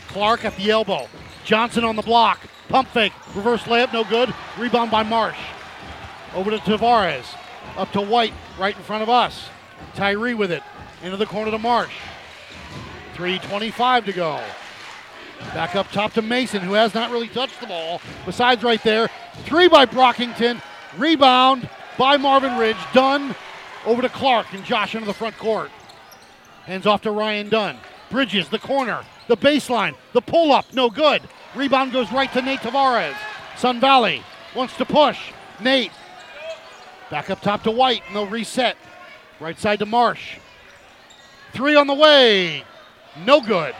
Clark 0.08 0.44
at 0.44 0.56
the 0.56 0.72
elbow. 0.72 1.08
Johnson 1.44 1.84
on 1.84 1.96
the 1.96 2.02
block. 2.02 2.40
Pump 2.68 2.88
fake. 2.88 3.14
Reverse 3.36 3.62
layup, 3.66 3.94
no 3.94 4.04
good. 4.04 4.34
Rebound 4.58 4.90
by 4.90 5.04
Marsh. 5.04 5.38
Over 6.34 6.50
to 6.50 6.58
Tavares. 6.58 7.28
Up 7.78 7.92
to 7.92 8.02
White, 8.02 8.34
right 8.58 8.76
in 8.76 8.82
front 8.82 9.04
of 9.04 9.10
us. 9.10 9.50
Tyree 9.94 10.34
with 10.34 10.52
it. 10.52 10.64
Into 11.04 11.16
the 11.16 11.28
corner 11.28 11.52
to 11.52 11.60
Marsh. 11.60 11.94
3.25 13.16 14.06
to 14.06 14.14
go. 14.14 14.42
Back 15.54 15.76
up 15.76 15.90
top 15.92 16.14
to 16.14 16.22
Mason, 16.22 16.62
who 16.62 16.74
has 16.74 16.94
not 16.94 17.12
really 17.12 17.28
touched 17.28 17.60
the 17.62 17.68
ball. 17.68 18.02
Besides, 18.26 18.64
right 18.64 18.82
there. 18.84 19.10
Three 19.46 19.68
by 19.68 19.86
Brockington. 19.86 20.62
Rebound 20.98 21.70
by 21.98 22.18
Marvin 22.18 22.58
Ridge. 22.58 22.78
Dunn 22.94 23.36
over 23.86 24.02
to 24.02 24.10
Clark 24.10 24.54
and 24.54 24.64
Josh 24.64 24.96
into 24.96 25.08
the 25.08 25.14
front 25.14 25.38
court. 25.38 25.72
Hands 26.66 26.86
off 26.86 27.02
to 27.04 27.12
Ryan 27.12 27.50
Dunn. 27.50 27.78
Bridges, 28.10 28.50
the 28.50 28.60
corner, 28.60 29.04
the 29.28 29.38
baseline, 29.38 29.96
the 30.14 30.22
pull 30.22 30.52
up, 30.52 30.66
no 30.74 30.90
good. 30.90 31.22
Rebound 31.56 31.92
goes 31.92 32.12
right 32.12 32.32
to 32.34 32.42
Nate 32.42 32.60
Tavares. 32.60 33.16
Sun 33.58 33.80
Valley 33.80 34.22
wants 34.56 34.76
to 34.78 34.86
push. 34.86 35.32
Nate 35.62 35.92
back 37.10 37.30
up 37.30 37.42
top 37.42 37.64
to 37.64 37.72
White, 37.72 38.04
and 38.08 38.16
they'll 38.16 38.28
reset. 38.28 38.78
Right 39.40 39.58
side 39.60 39.80
to 39.80 39.86
Marsh. 39.86 40.38
Three 41.54 41.76
on 41.76 41.88
the 41.88 41.94
way, 41.94 42.64
no 43.24 43.42
good. 43.42 43.76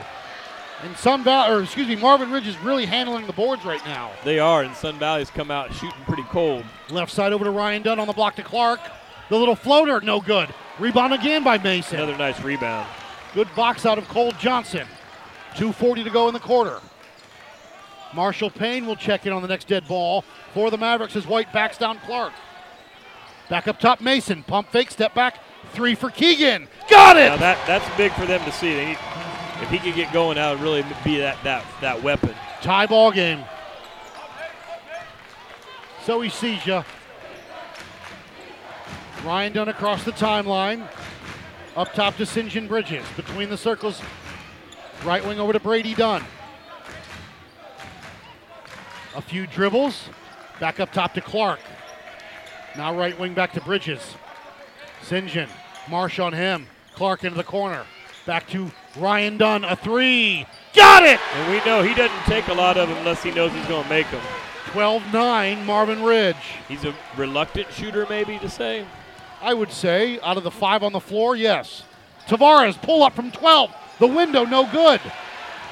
And 0.82 0.94
Sun 0.96 1.24
Valley, 1.24 1.54
or 1.54 1.62
excuse 1.62 1.88
me, 1.88 1.96
Marvin 1.96 2.30
Ridge 2.30 2.46
is 2.46 2.58
really 2.58 2.84
handling 2.84 3.26
the 3.26 3.32
boards 3.32 3.64
right 3.64 3.82
now. 3.86 4.10
they 4.24 4.38
are, 4.38 4.62
and 4.62 4.74
Sun 4.76 4.98
Valley's 4.98 5.30
come 5.30 5.50
out 5.50 5.72
shooting 5.72 5.98
pretty 6.06 6.24
cold. 6.24 6.64
Left 6.90 7.10
side 7.10 7.32
over 7.32 7.44
to 7.46 7.50
Ryan 7.50 7.82
Dunn 7.82 7.98
on 7.98 8.06
the 8.06 8.12
block 8.12 8.36
to 8.36 8.42
Clark. 8.42 8.80
The 9.30 9.36
little 9.38 9.56
floater, 9.56 10.00
no 10.02 10.20
good. 10.20 10.48
Rebound 10.78 11.14
again 11.14 11.42
by 11.42 11.56
Mason. 11.58 11.96
Another 11.98 12.16
nice 12.18 12.40
rebound. 12.42 12.86
Good 13.34 13.48
box 13.56 13.86
out 13.86 13.96
of 13.98 14.06
Cole 14.08 14.32
Johnson. 14.32 14.86
2.40 15.54 16.04
to 16.04 16.10
go 16.10 16.28
in 16.28 16.34
the 16.34 16.40
quarter. 16.40 16.78
Marshall 18.14 18.50
Payne 18.50 18.86
will 18.86 18.96
check 18.96 19.26
in 19.26 19.32
on 19.32 19.42
the 19.42 19.48
next 19.48 19.68
dead 19.68 19.88
ball 19.88 20.24
for 20.54 20.70
the 20.70 20.78
Mavericks 20.78 21.16
as 21.16 21.26
White 21.26 21.52
backs 21.52 21.78
down 21.78 21.98
Clark. 22.06 22.32
Back 23.48 23.66
up 23.68 23.80
top, 23.80 24.00
Mason. 24.00 24.42
Pump 24.42 24.68
fake, 24.70 24.90
step 24.90 25.14
back. 25.14 25.38
Three 25.72 25.94
for 25.94 26.10
Keegan. 26.10 26.68
Got 26.88 27.16
Now 27.16 27.34
it! 27.34 27.40
that 27.40 27.58
that's 27.66 27.96
big 27.96 28.12
for 28.12 28.26
them 28.26 28.44
to 28.44 28.52
see. 28.52 28.74
They 28.74 28.86
need, 28.86 28.98
if 29.62 29.70
he 29.70 29.78
could 29.78 29.94
get 29.94 30.12
going, 30.12 30.36
that 30.36 30.52
would 30.52 30.62
really 30.62 30.84
be 31.04 31.18
that 31.18 31.42
that 31.44 31.64
that 31.80 32.02
weapon. 32.02 32.34
Tie 32.60 32.86
ball 32.86 33.10
game. 33.10 33.44
So 36.04 36.20
he 36.20 36.30
sees 36.30 36.64
ya. 36.64 36.84
Ryan 39.24 39.52
Dunn 39.52 39.68
across 39.68 40.04
the 40.04 40.12
timeline. 40.12 40.86
Up 41.74 41.92
top 41.92 42.16
to 42.16 42.24
St. 42.24 42.48
John 42.48 42.68
Bridges. 42.68 43.04
Between 43.16 43.50
the 43.50 43.56
circles. 43.56 44.00
Right 45.04 45.24
wing 45.24 45.40
over 45.40 45.52
to 45.52 45.60
Brady 45.60 45.94
Dunn. 45.94 46.22
A 49.16 49.20
few 49.20 49.46
dribbles. 49.46 50.08
Back 50.60 50.80
up 50.80 50.92
top 50.92 51.12
to 51.14 51.20
Clark. 51.20 51.60
Now 52.76 52.96
right 52.96 53.18
wing 53.18 53.34
back 53.34 53.52
to 53.54 53.60
Bridges. 53.60 54.14
St. 55.02 55.26
John. 55.26 55.48
Marsh 55.90 56.18
on 56.18 56.32
him. 56.32 56.66
Clark 56.94 57.24
into 57.24 57.36
the 57.36 57.44
corner. 57.44 57.84
Back 58.26 58.48
to 58.50 58.70
Ryan 58.98 59.36
Dunn. 59.36 59.64
A 59.64 59.76
three. 59.76 60.46
Got 60.74 61.04
it! 61.04 61.18
And 61.34 61.50
we 61.50 61.64
know 61.64 61.82
he 61.82 61.94
doesn't 61.94 62.24
take 62.24 62.48
a 62.48 62.54
lot 62.54 62.76
of 62.76 62.88
them 62.88 62.98
unless 62.98 63.22
he 63.22 63.30
knows 63.30 63.50
he's 63.52 63.66
going 63.66 63.84
to 63.84 63.88
make 63.88 64.10
them. 64.10 64.22
12 64.72 65.12
9, 65.12 65.64
Marvin 65.64 66.02
Ridge. 66.02 66.36
He's 66.68 66.84
a 66.84 66.94
reluctant 67.16 67.72
shooter, 67.72 68.06
maybe 68.10 68.38
to 68.40 68.50
say. 68.50 68.84
I 69.40 69.54
would 69.54 69.70
say, 69.70 70.20
out 70.20 70.36
of 70.36 70.44
the 70.44 70.50
five 70.50 70.82
on 70.82 70.92
the 70.92 71.00
floor, 71.00 71.34
yes. 71.34 71.84
Tavares, 72.26 72.80
pull 72.82 73.02
up 73.02 73.14
from 73.14 73.30
12. 73.30 73.74
The 73.98 74.06
window, 74.06 74.44
no 74.44 74.70
good. 74.70 75.00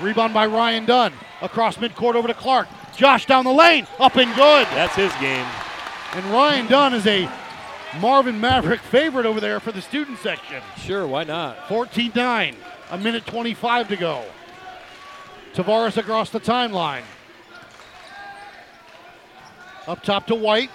Rebound 0.00 0.32
by 0.32 0.46
Ryan 0.46 0.86
Dunn. 0.86 1.12
Across 1.42 1.76
midcourt 1.76 2.14
over 2.14 2.28
to 2.28 2.34
Clark. 2.34 2.68
Josh 2.96 3.26
down 3.26 3.44
the 3.44 3.52
lane, 3.52 3.86
up 3.98 4.16
and 4.16 4.34
good. 4.34 4.66
That's 4.68 4.94
his 4.94 5.12
game. 5.20 5.46
And 6.12 6.24
Ryan 6.26 6.66
Dunn 6.66 6.94
is 6.94 7.06
a 7.06 7.28
Marvin 8.00 8.40
Maverick 8.40 8.80
favorite 8.80 9.26
over 9.26 9.40
there 9.40 9.60
for 9.60 9.72
the 9.72 9.82
student 9.82 10.18
section. 10.18 10.62
Sure, 10.78 11.06
why 11.06 11.24
not? 11.24 11.68
14 11.68 12.12
9, 12.14 12.56
a 12.90 12.98
minute 12.98 13.26
25 13.26 13.88
to 13.88 13.96
go. 13.96 14.24
Tavares 15.54 15.96
across 15.96 16.30
the 16.30 16.40
timeline. 16.40 17.02
Up 19.86 20.02
top 20.02 20.26
to 20.28 20.34
White. 20.34 20.70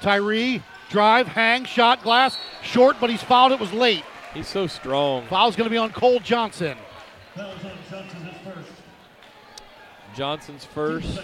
Tyree, 0.00 0.62
drive, 0.90 1.28
hang, 1.28 1.64
shot, 1.64 2.02
glass, 2.02 2.36
short, 2.62 2.96
but 3.00 3.08
he's 3.08 3.22
fouled. 3.22 3.52
It 3.52 3.60
was 3.60 3.72
late. 3.72 4.04
He's 4.34 4.48
so 4.48 4.66
strong. 4.66 5.26
Foul's 5.26 5.56
going 5.56 5.66
to 5.66 5.70
be 5.70 5.78
on 5.78 5.90
Cole 5.90 6.20
Johnson. 6.20 6.76
Johnson's 10.14 10.64
first. 10.64 11.20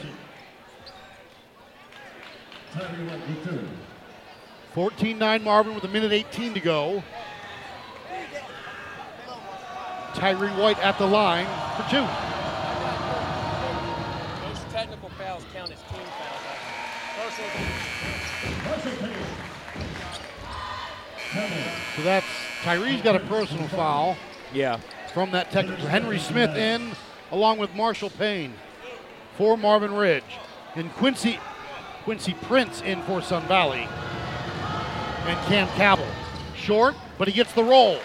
14 4.75 5.19
9 5.19 5.45
Marvin 5.45 5.75
with 5.75 5.85
a 5.85 5.89
minute 5.89 6.13
18 6.13 6.55
to 6.55 6.61
go. 6.61 7.03
Tyree 10.15 10.49
White 10.51 10.79
at 10.81 10.99
the 10.99 11.07
line 11.07 11.47
for 11.77 11.83
two. 11.91 12.07
Those 14.47 14.73
technical 14.73 15.09
fouls 15.11 15.45
count 15.53 15.71
as 15.71 15.79
team 15.83 16.07
fouls. 16.19 17.41
So 21.97 22.03
that's 22.03 22.27
Tyree's 22.63 23.03
got 23.03 23.17
a 23.17 23.21
personal 23.21 23.69
foul 23.69 24.17
Yeah. 24.53 24.79
from 25.15 25.31
that 25.33 25.51
technical. 25.51 25.87
Henry 25.87 26.19
Smith 26.19 26.57
in 26.57 26.93
along 27.31 27.59
with 27.59 27.75
Marshall 27.75 28.11
Payne 28.11 28.55
for 29.37 29.57
Marvin 29.57 29.95
Ridge. 29.95 30.25
And 30.75 30.93
Quincy 30.95 31.39
Quincy 32.05 32.35
Prince 32.43 32.81
in 32.81 33.03
for 33.03 33.21
Sun 33.23 33.43
Valley. 33.43 33.87
And 35.27 35.39
Cam 35.47 35.69
Cabell. 35.77 36.07
Short, 36.57 36.95
but 37.19 37.29
he 37.29 37.35
gets 37.35 37.53
the 37.53 37.65
roll. 37.65 37.99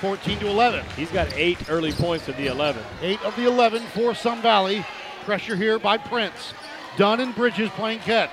14 0.00 0.38
to 0.38 0.46
11. 0.46 0.84
He's 0.96 1.10
got 1.10 1.32
eight 1.34 1.58
early 1.68 1.92
points 1.92 2.28
of 2.28 2.36
the 2.36 2.46
11. 2.46 2.82
Eight 3.02 3.20
of 3.24 3.34
the 3.36 3.46
11 3.46 3.82
for 3.94 4.14
Sun 4.14 4.42
Valley. 4.42 4.84
Pressure 5.24 5.56
here 5.56 5.78
by 5.78 5.98
Prince. 5.98 6.52
Dunn 6.96 7.20
and 7.20 7.34
Bridges 7.34 7.68
playing 7.70 8.00
catch. 8.00 8.30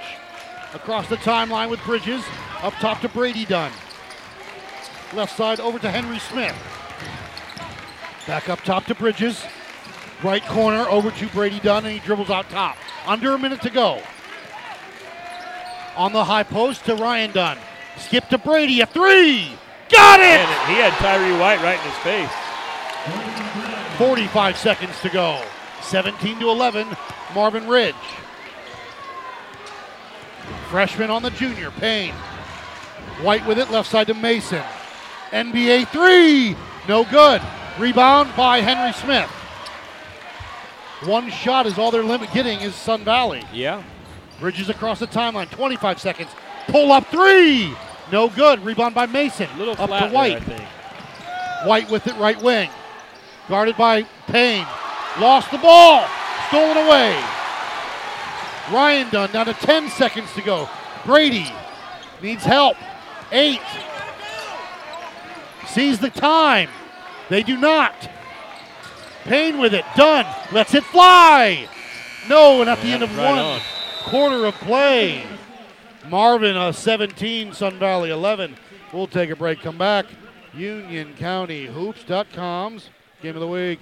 Across 0.73 1.09
the 1.09 1.17
timeline 1.17 1.69
with 1.69 1.83
Bridges. 1.83 2.23
Up 2.61 2.73
top 2.75 3.01
to 3.01 3.09
Brady 3.09 3.45
Dunn. 3.45 3.71
Left 5.13 5.35
side 5.35 5.59
over 5.59 5.79
to 5.79 5.89
Henry 5.89 6.19
Smith. 6.19 6.55
Back 8.27 8.49
up 8.49 8.61
top 8.61 8.85
to 8.85 8.95
Bridges. 8.95 9.43
Right 10.23 10.45
corner 10.45 10.87
over 10.87 11.11
to 11.11 11.27
Brady 11.27 11.59
Dunn, 11.59 11.85
and 11.85 11.93
he 11.93 11.99
dribbles 11.99 12.29
out 12.29 12.49
top. 12.49 12.77
Under 13.05 13.33
a 13.33 13.39
minute 13.39 13.61
to 13.63 13.69
go. 13.69 14.01
On 15.95 16.13
the 16.13 16.23
high 16.23 16.43
post 16.43 16.85
to 16.85 16.95
Ryan 16.95 17.31
Dunn. 17.31 17.57
Skip 17.97 18.29
to 18.29 18.37
Brady, 18.37 18.81
a 18.81 18.85
three! 18.85 19.57
Got 19.89 20.19
it! 20.19 20.39
And 20.39 20.71
he 20.71 20.81
had 20.81 20.93
Tyree 20.93 21.37
White 21.39 21.61
right 21.61 21.79
in 21.79 21.85
his 21.85 21.97
face. 21.99 22.29
45 23.97 24.57
seconds 24.57 24.99
to 25.01 25.09
go. 25.09 25.41
17 25.81 26.39
to 26.39 26.49
11, 26.49 26.87
Marvin 27.33 27.67
Ridge. 27.67 27.95
Freshman 30.69 31.09
on 31.09 31.21
the 31.21 31.29
junior, 31.31 31.71
Payne. 31.71 32.13
White 33.21 33.45
with 33.45 33.59
it, 33.59 33.69
left 33.69 33.89
side 33.89 34.07
to 34.07 34.13
Mason. 34.13 34.63
NBA 35.31 35.87
three, 35.89 36.55
no 36.87 37.03
good. 37.05 37.41
Rebound 37.77 38.35
by 38.35 38.61
Henry 38.61 38.93
Smith. 38.93 39.29
One 41.03 41.29
shot 41.29 41.65
is 41.65 41.77
all 41.77 41.91
they're 41.91 42.03
limit 42.03 42.31
getting 42.33 42.61
is 42.61 42.73
Sun 42.73 43.03
Valley. 43.03 43.43
Yeah. 43.53 43.83
Bridges 44.39 44.69
across 44.69 44.99
the 44.99 45.07
timeline, 45.07 45.49
25 45.49 45.99
seconds. 45.99 46.29
Pull 46.67 46.91
up 46.91 47.05
three, 47.07 47.73
no 48.11 48.29
good. 48.29 48.63
Rebound 48.63 48.93
by 48.95 49.05
Mason. 49.05 49.47
A 49.55 49.57
little 49.57 49.75
up 49.79 49.87
flat 49.89 50.07
to 50.09 50.13
White. 50.13 50.45
there. 50.45 50.67
White 51.65 51.89
with 51.89 52.07
it, 52.07 52.15
right 52.17 52.41
wing. 52.41 52.69
Guarded 53.49 53.77
by 53.77 54.03
Payne. 54.27 54.65
Lost 55.19 55.51
the 55.51 55.57
ball. 55.57 56.05
Stolen 56.49 56.77
away. 56.77 57.23
Ryan 58.71 59.09
Dunn 59.09 59.31
down 59.31 59.45
to 59.45 59.53
10 59.53 59.89
seconds 59.89 60.31
to 60.33 60.41
go. 60.41 60.69
Brady 61.05 61.47
needs 62.21 62.43
help. 62.43 62.77
Eight. 63.31 63.61
Sees 65.67 65.99
the 65.99 66.09
time. 66.09 66.69
They 67.29 67.43
do 67.43 67.57
not. 67.57 68.09
Payne 69.23 69.57
with 69.57 69.73
it. 69.73 69.85
Dunn 69.95 70.25
lets 70.51 70.73
it 70.73 70.83
fly. 70.83 71.67
No, 72.29 72.61
and 72.61 72.69
at 72.69 72.79
the 72.81 72.87
end 72.87 73.03
of 73.03 73.15
right 73.17 73.25
one 73.29 73.39
on. 73.39 73.61
quarter 74.03 74.45
of 74.45 74.53
play, 74.55 75.25
Marvin 76.09 76.55
uh, 76.55 76.71
17, 76.71 77.53
Sun 77.53 77.79
Valley 77.79 78.09
11. 78.09 78.55
We'll 78.93 79.07
take 79.07 79.29
a 79.29 79.35
break. 79.35 79.61
Come 79.61 79.77
back. 79.77 80.05
Union 80.53 81.13
County 81.17 81.65
Hoops.com's 81.65 82.89
game 83.21 83.35
of 83.35 83.41
the 83.41 83.47
week. 83.47 83.79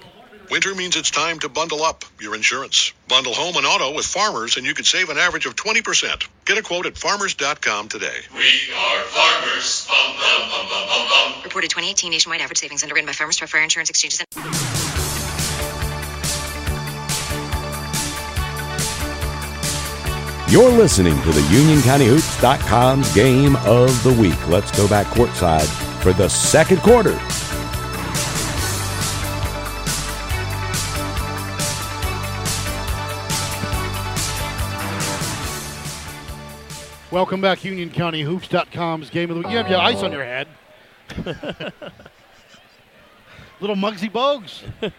Winter 0.49 0.75
means 0.75 0.95
it's 0.95 1.11
time 1.11 1.39
to 1.39 1.49
bundle 1.49 1.83
up 1.83 2.03
your 2.19 2.35
insurance. 2.35 2.93
Bundle 3.07 3.33
home 3.33 3.55
and 3.55 3.65
auto 3.65 3.93
with 3.93 4.05
Farmers, 4.05 4.57
and 4.57 4.65
you 4.65 4.73
could 4.73 4.85
save 4.85 5.09
an 5.09 5.17
average 5.17 5.45
of 5.45 5.55
20%. 5.55 6.27
Get 6.45 6.57
a 6.57 6.61
quote 6.61 6.85
at 6.85 6.97
farmers.com 6.97 7.87
today. 7.87 8.17
We 8.33 8.73
are 8.75 9.01
farmers. 9.03 9.87
Bum, 9.87 10.15
bum, 10.17 10.49
bum, 10.49 10.67
bum, 10.69 10.87
bum, 10.87 11.07
bum. 11.09 11.43
Reported 11.43 11.69
2018 11.69 12.11
nationwide 12.11 12.41
average 12.41 12.59
savings 12.59 12.83
underwritten 12.83 13.07
by 13.07 13.13
Farmers 13.13 13.37
Truck 13.37 13.49
Fire 13.49 13.63
Insurance 13.63 13.89
Exchanges. 13.89 14.62
You're 20.53 20.69
listening 20.69 21.19
to 21.23 21.31
the 21.31 21.41
UnionCountyHoops.com's 21.41 23.11
game 23.15 23.55
of 23.65 24.03
the 24.03 24.13
week. 24.13 24.47
Let's 24.47 24.69
go 24.77 24.87
back 24.87 25.07
courtside 25.07 25.65
for 26.03 26.13
the 26.13 26.29
second 26.29 26.77
quarter. 26.81 27.13
Welcome 37.09 37.41
back, 37.41 37.65
Union 37.65 37.89
County 37.89 38.21
Hoops.com's 38.21 39.09
game 39.09 39.31
of 39.31 39.37
the 39.37 39.41
week. 39.41 39.49
You 39.49 39.57
have 39.57 39.71
your 39.71 39.79
ice 39.79 40.03
on 40.03 40.11
your 40.11 40.23
head. 40.23 40.47
Little 43.59 43.75
Muggsy 43.75 44.11
Bogues. 44.11 44.61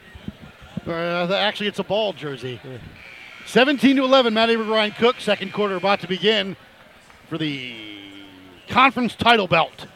uh, 0.89 1.33
actually, 1.33 1.69
it's 1.69 1.79
a 1.79 1.85
ball 1.85 2.13
jersey. 2.13 2.61
17 3.47 3.97
to 3.97 4.05
11, 4.05 4.35
Matt 4.35 4.51
Avery 4.51 4.67
Ryan 4.67 4.93
Cook. 4.93 5.21
Second 5.21 5.53
quarter 5.53 5.77
about 5.77 6.01
to 6.01 6.09
begin 6.09 6.57
for 7.29 7.39
the 7.39 7.75
conference 8.69 9.15
title 9.15 9.47
belt. 9.47 9.87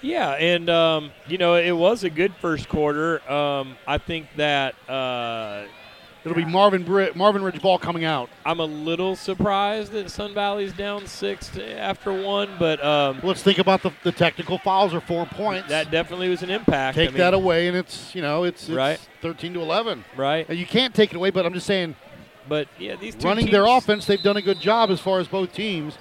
Yeah, 0.00 0.30
and 0.30 0.68
um, 0.68 1.12
you 1.28 1.38
know 1.38 1.54
it 1.54 1.72
was 1.72 2.02
a 2.02 2.10
good 2.10 2.34
first 2.36 2.68
quarter. 2.68 3.20
Um, 3.30 3.76
I 3.86 3.98
think 3.98 4.26
that 4.36 4.74
uh, 4.88 5.64
It'll 6.24 6.36
be 6.36 6.44
Marvin 6.44 6.84
Bri- 6.84 7.10
Marvin 7.16 7.42
Ridge 7.42 7.60
ball 7.60 7.78
coming 7.78 8.04
out. 8.04 8.30
I'm 8.46 8.60
a 8.60 8.64
little 8.64 9.16
surprised 9.16 9.90
that 9.92 10.08
Sun 10.10 10.34
Valley's 10.34 10.72
down 10.72 11.06
six 11.06 11.48
to, 11.50 11.78
after 11.78 12.12
one, 12.12 12.50
but 12.60 12.82
um, 12.84 13.18
Let's 13.24 13.42
think 13.42 13.58
about 13.58 13.82
the, 13.82 13.90
the 14.04 14.12
technical 14.12 14.58
fouls 14.58 14.94
are 14.94 15.00
four 15.00 15.26
points. 15.26 15.68
that 15.70 15.90
definitely 15.90 16.28
was 16.28 16.42
an 16.44 16.50
impact. 16.50 16.94
take 16.94 17.08
I 17.08 17.12
mean, 17.12 17.18
that 17.18 17.34
away, 17.34 17.66
and 17.66 17.76
it's 17.76 18.14
you 18.14 18.22
know 18.22 18.44
it's, 18.44 18.62
it's 18.68 18.70
Right. 18.70 19.00
13 19.20 19.54
to 19.54 19.60
11. 19.62 20.04
right? 20.16 20.48
And 20.48 20.56
you 20.58 20.66
can't 20.66 20.94
take 20.94 21.10
it 21.12 21.16
away, 21.16 21.30
but 21.30 21.44
I'm 21.44 21.54
just 21.54 21.66
saying 21.66 21.96
But 22.48 22.68
yeah, 22.78 22.94
these 22.96 23.14
two 23.16 23.26
running 23.26 23.50
their 23.50 23.66
offense, 23.66 24.06
they've 24.06 24.22
done 24.22 24.36
a 24.36 24.42
good 24.42 24.60
job 24.60 24.90
as 24.90 25.00
far 25.00 25.18
as 25.18 25.26
both 25.26 25.52
teams. 25.52 25.98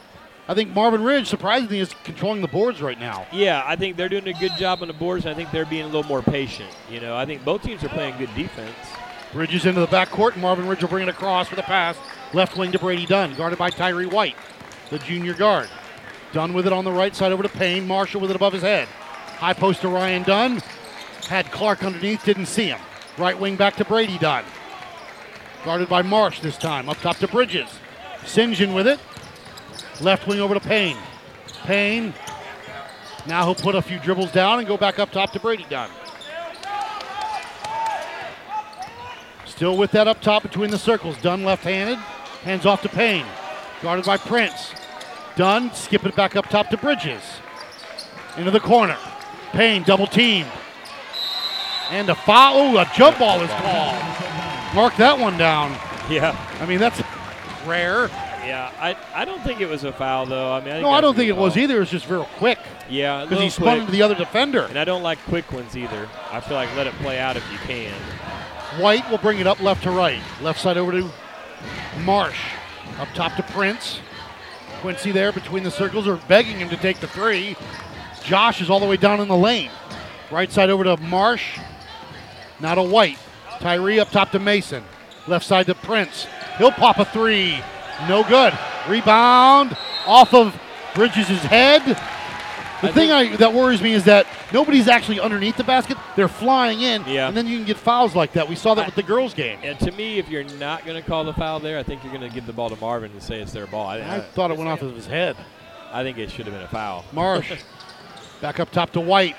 I 0.47 0.53
think 0.53 0.73
Marvin 0.75 1.03
Ridge, 1.03 1.27
surprisingly, 1.29 1.79
is 1.79 1.93
controlling 2.03 2.41
the 2.41 2.47
boards 2.47 2.81
right 2.81 2.99
now. 2.99 3.25
Yeah, 3.31 3.63
I 3.65 3.75
think 3.75 3.95
they're 3.95 4.09
doing 4.09 4.27
a 4.27 4.33
good 4.33 4.51
job 4.57 4.81
on 4.81 4.87
the 4.87 4.93
boards, 4.93 5.25
and 5.25 5.33
I 5.33 5.35
think 5.37 5.49
they're 5.51 5.65
being 5.65 5.83
a 5.83 5.87
little 5.87 6.03
more 6.03 6.21
patient. 6.21 6.69
You 6.89 6.99
know, 6.99 7.15
I 7.15 7.25
think 7.25 7.45
both 7.45 7.61
teams 7.63 7.83
are 7.83 7.89
playing 7.89 8.17
good 8.17 8.33
defense. 8.35 8.75
Bridges 9.33 9.65
into 9.65 9.79
the 9.79 9.87
backcourt, 9.87 10.33
and 10.33 10.41
Marvin 10.41 10.67
Ridge 10.67 10.81
will 10.81 10.89
bring 10.89 11.07
it 11.07 11.09
across 11.09 11.49
with 11.49 11.59
a 11.59 11.63
pass. 11.63 11.97
Left 12.33 12.57
wing 12.57 12.71
to 12.71 12.79
Brady 12.79 13.05
Dunn, 13.05 13.35
guarded 13.35 13.59
by 13.59 13.69
Tyree 13.69 14.05
White, 14.05 14.35
the 14.89 14.99
junior 14.99 15.33
guard. 15.33 15.69
Dunn 16.33 16.53
with 16.53 16.67
it 16.67 16.73
on 16.73 16.85
the 16.85 16.91
right 16.91 17.15
side 17.15 17.31
over 17.31 17.43
to 17.43 17.49
Payne. 17.49 17.87
Marshall 17.87 18.21
with 18.21 18.29
it 18.29 18.35
above 18.35 18.53
his 18.53 18.61
head. 18.61 18.87
High 18.87 19.53
post 19.53 19.81
to 19.81 19.89
Ryan 19.89 20.23
Dunn. 20.23 20.61
Had 21.27 21.51
Clark 21.51 21.83
underneath, 21.83 22.23
didn't 22.23 22.45
see 22.45 22.67
him. 22.67 22.79
Right 23.17 23.37
wing 23.37 23.55
back 23.55 23.75
to 23.77 23.85
Brady 23.85 24.17
Dunn. 24.17 24.45
Guarded 25.63 25.89
by 25.89 26.01
Marsh 26.01 26.39
this 26.39 26.57
time. 26.57 26.89
Up 26.89 26.97
top 26.97 27.17
to 27.17 27.27
Bridges. 27.27 27.69
John 28.25 28.73
with 28.73 28.87
it. 28.87 28.99
Left 29.99 30.27
wing 30.27 30.39
over 30.39 30.53
to 30.53 30.59
Payne. 30.59 30.97
Payne. 31.63 32.13
Now 33.27 33.45
he'll 33.45 33.55
put 33.55 33.75
a 33.75 33.81
few 33.81 33.99
dribbles 33.99 34.31
down 34.31 34.59
and 34.59 34.67
go 34.67 34.77
back 34.77 34.99
up 34.99 35.11
top 35.11 35.31
to 35.33 35.39
Brady 35.39 35.65
Dunn. 35.69 35.89
Still 39.61 39.77
with 39.77 39.91
that 39.91 40.07
up 40.07 40.19
top 40.21 40.41
between 40.41 40.71
the 40.71 40.77
circles. 40.79 41.21
Dunn 41.21 41.43
left 41.43 41.63
handed. 41.63 41.99
Hands 42.43 42.65
off 42.65 42.81
to 42.81 42.89
Payne. 42.89 43.27
Guarded 43.83 44.05
by 44.05 44.17
Prince. 44.17 44.73
Dunn 45.35 45.71
skip 45.75 46.03
it 46.03 46.15
back 46.15 46.35
up 46.35 46.47
top 46.49 46.69
to 46.69 46.77
Bridges. 46.77 47.21
Into 48.37 48.49
the 48.49 48.59
corner. 48.59 48.97
Payne 49.51 49.83
double 49.83 50.07
team. 50.07 50.47
And 51.91 52.09
a 52.09 52.15
foul. 52.15 52.57
Oh, 52.57 52.77
a 52.79 52.91
jump 52.95 53.19
ball 53.19 53.39
is 53.39 53.51
called. 53.51 54.01
Mark 54.73 54.95
that 54.95 55.19
one 55.19 55.37
down. 55.37 55.77
Yeah, 56.09 56.35
I 56.59 56.65
mean, 56.65 56.79
that's 56.79 56.99
rare. 57.67 58.07
yeah. 58.43 58.71
I, 58.79 58.97
I 59.13 59.25
don't 59.25 59.43
think 59.43 59.61
it 59.61 59.69
was 59.69 59.83
a 59.83 59.93
foul 59.93 60.25
though. 60.25 60.53
I 60.53 60.61
mean, 60.61 60.73
I 60.73 60.81
No, 60.81 60.89
I 60.89 61.01
don't 61.01 61.15
think 61.15 61.29
it 61.29 61.37
was 61.37 61.55
either. 61.55 61.75
It 61.75 61.81
was 61.81 61.91
just 61.91 62.09
real 62.09 62.25
quick 62.37 62.57
Yeah, 62.89 63.25
because 63.25 63.43
he 63.43 63.51
spun 63.51 63.67
quick. 63.67 63.79
into 63.81 63.91
the 63.91 64.01
other 64.01 64.15
defender. 64.15 64.63
And 64.63 64.79
I 64.79 64.85
don't 64.85 65.03
like 65.03 65.19
quick 65.25 65.51
ones 65.51 65.77
either. 65.77 66.09
I 66.31 66.39
feel 66.39 66.55
like 66.57 66.75
let 66.75 66.87
it 66.87 66.93
play 66.95 67.19
out 67.19 67.37
if 67.37 67.43
you 67.51 67.59
can. 67.59 67.93
White 68.77 69.09
will 69.09 69.17
bring 69.17 69.39
it 69.39 69.47
up 69.47 69.59
left 69.59 69.83
to 69.83 69.91
right. 69.91 70.21
Left 70.41 70.59
side 70.59 70.77
over 70.77 70.91
to 70.91 71.09
Marsh. 72.03 72.39
Up 72.99 73.09
top 73.13 73.35
to 73.35 73.43
Prince. 73.43 73.99
Quincy 74.79 75.11
there 75.11 75.31
between 75.31 75.63
the 75.63 75.71
circles 75.71 76.07
are 76.07 76.17
begging 76.27 76.57
him 76.57 76.69
to 76.69 76.77
take 76.77 76.99
the 76.99 77.07
three. 77.07 77.55
Josh 78.23 78.61
is 78.61 78.69
all 78.69 78.79
the 78.79 78.85
way 78.85 78.97
down 78.97 79.19
in 79.19 79.27
the 79.27 79.35
lane. 79.35 79.69
Right 80.31 80.51
side 80.51 80.69
over 80.69 80.83
to 80.85 80.97
Marsh. 80.97 81.59
Not 82.59 82.77
a 82.77 82.83
White. 82.83 83.17
Tyree 83.59 83.99
up 83.99 84.09
top 84.09 84.31
to 84.31 84.39
Mason. 84.39 84.83
Left 85.27 85.45
side 85.45 85.65
to 85.67 85.75
Prince. 85.75 86.27
He'll 86.57 86.71
pop 86.71 86.97
a 86.97 87.05
three. 87.05 87.61
No 88.07 88.23
good. 88.23 88.57
Rebound 88.87 89.77
off 90.07 90.33
of 90.33 90.59
Bridges' 90.95 91.27
head. 91.41 91.81
The 92.81 92.89
I 92.89 92.91
thing 92.91 93.11
I, 93.11 93.35
that 93.37 93.53
worries 93.53 93.81
me 93.81 93.93
is 93.93 94.05
that 94.05 94.25
nobody's 94.51 94.87
actually 94.87 95.19
underneath 95.19 95.55
the 95.57 95.63
basket. 95.63 95.97
They're 96.15 96.27
flying 96.27 96.81
in, 96.81 97.03
Yeah. 97.07 97.27
and 97.27 97.37
then 97.37 97.45
you 97.47 97.57
can 97.57 97.65
get 97.67 97.77
fouls 97.77 98.15
like 98.15 98.33
that. 98.33 98.49
We 98.49 98.55
saw 98.55 98.73
that 98.75 98.83
I- 98.83 98.85
with 98.87 98.95
the 98.95 99.03
girls' 99.03 99.33
game. 99.33 99.59
And 99.63 99.79
to 99.79 99.91
me, 99.91 100.17
if 100.17 100.29
you're 100.29 100.43
not 100.43 100.85
going 100.85 101.01
to 101.01 101.07
call 101.07 101.23
the 101.23 101.33
foul 101.33 101.59
there, 101.59 101.77
I 101.77 101.83
think 101.83 102.03
you're 102.03 102.13
going 102.13 102.27
to 102.27 102.33
give 102.33 102.45
the 102.47 102.53
ball 102.53 102.69
to 102.69 102.75
Marvin 102.77 103.11
and 103.11 103.21
say 103.21 103.39
it's 103.39 103.51
their 103.53 103.67
ball. 103.67 103.87
I, 103.87 103.97
I 103.99 104.19
thought 104.19 104.49
it 104.51 104.57
went 104.57 104.69
off 104.69 104.81
of 104.81 104.95
his 104.95 105.05
head. 105.05 105.37
I 105.93 106.03
think 106.03 106.17
it 106.17 106.31
should 106.31 106.45
have 106.47 106.55
been 106.55 106.63
a 106.63 106.67
foul. 106.69 107.05
Marsh 107.13 107.53
back 108.41 108.59
up 108.59 108.71
top 108.71 108.91
to 108.91 108.99
White. 109.01 109.35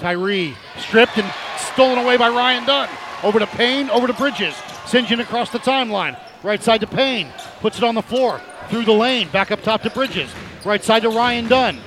Tyree 0.00 0.54
stripped 0.78 1.16
and 1.16 1.32
stolen 1.72 1.98
away 1.98 2.16
by 2.16 2.28
Ryan 2.28 2.66
Dunn. 2.66 2.88
Over 3.22 3.38
to 3.38 3.46
Payne, 3.46 3.88
over 3.90 4.06
to 4.08 4.12
Bridges. 4.12 4.54
St. 4.86 5.06
John 5.06 5.20
across 5.20 5.50
the 5.50 5.60
timeline. 5.60 6.18
Right 6.42 6.60
side 6.62 6.80
to 6.80 6.86
Payne. 6.88 7.28
Puts 7.60 7.78
it 7.78 7.84
on 7.84 7.94
the 7.94 8.02
floor. 8.02 8.40
Through 8.68 8.84
the 8.84 8.92
lane. 8.92 9.28
Back 9.28 9.52
up 9.52 9.62
top 9.62 9.82
to 9.82 9.90
Bridges. 9.90 10.28
Right 10.64 10.82
side 10.82 11.02
to 11.02 11.08
Ryan 11.10 11.46
Dunn. 11.46 11.78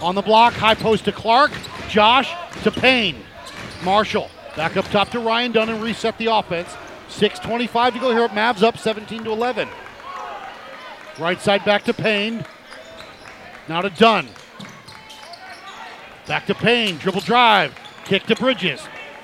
On 0.00 0.14
the 0.14 0.22
block, 0.22 0.52
high 0.52 0.74
post 0.74 1.04
to 1.06 1.12
Clark. 1.12 1.52
Josh 1.88 2.32
to 2.62 2.70
Payne. 2.70 3.16
Marshall 3.82 4.30
back 4.56 4.76
up 4.76 4.84
top 4.86 5.10
to 5.10 5.20
Ryan 5.20 5.52
Dunn 5.52 5.68
and 5.68 5.82
reset 5.82 6.16
the 6.18 6.26
offense. 6.26 6.68
6.25 7.08 7.92
to 7.94 7.98
go 8.00 8.10
here. 8.12 8.28
Mavs 8.28 8.62
up 8.62 8.76
17 8.78 9.24
to 9.24 9.30
11. 9.30 9.68
Right 11.18 11.40
side 11.40 11.64
back 11.64 11.84
to 11.84 11.94
Payne. 11.94 12.44
Now 13.68 13.80
to 13.80 13.90
Dunn. 13.90 14.28
Back 16.26 16.46
to 16.46 16.54
Payne. 16.54 16.96
Dribble 16.98 17.20
drive. 17.20 17.74
Kick 18.04 18.24
to 18.24 18.34
Bridges. 18.36 18.82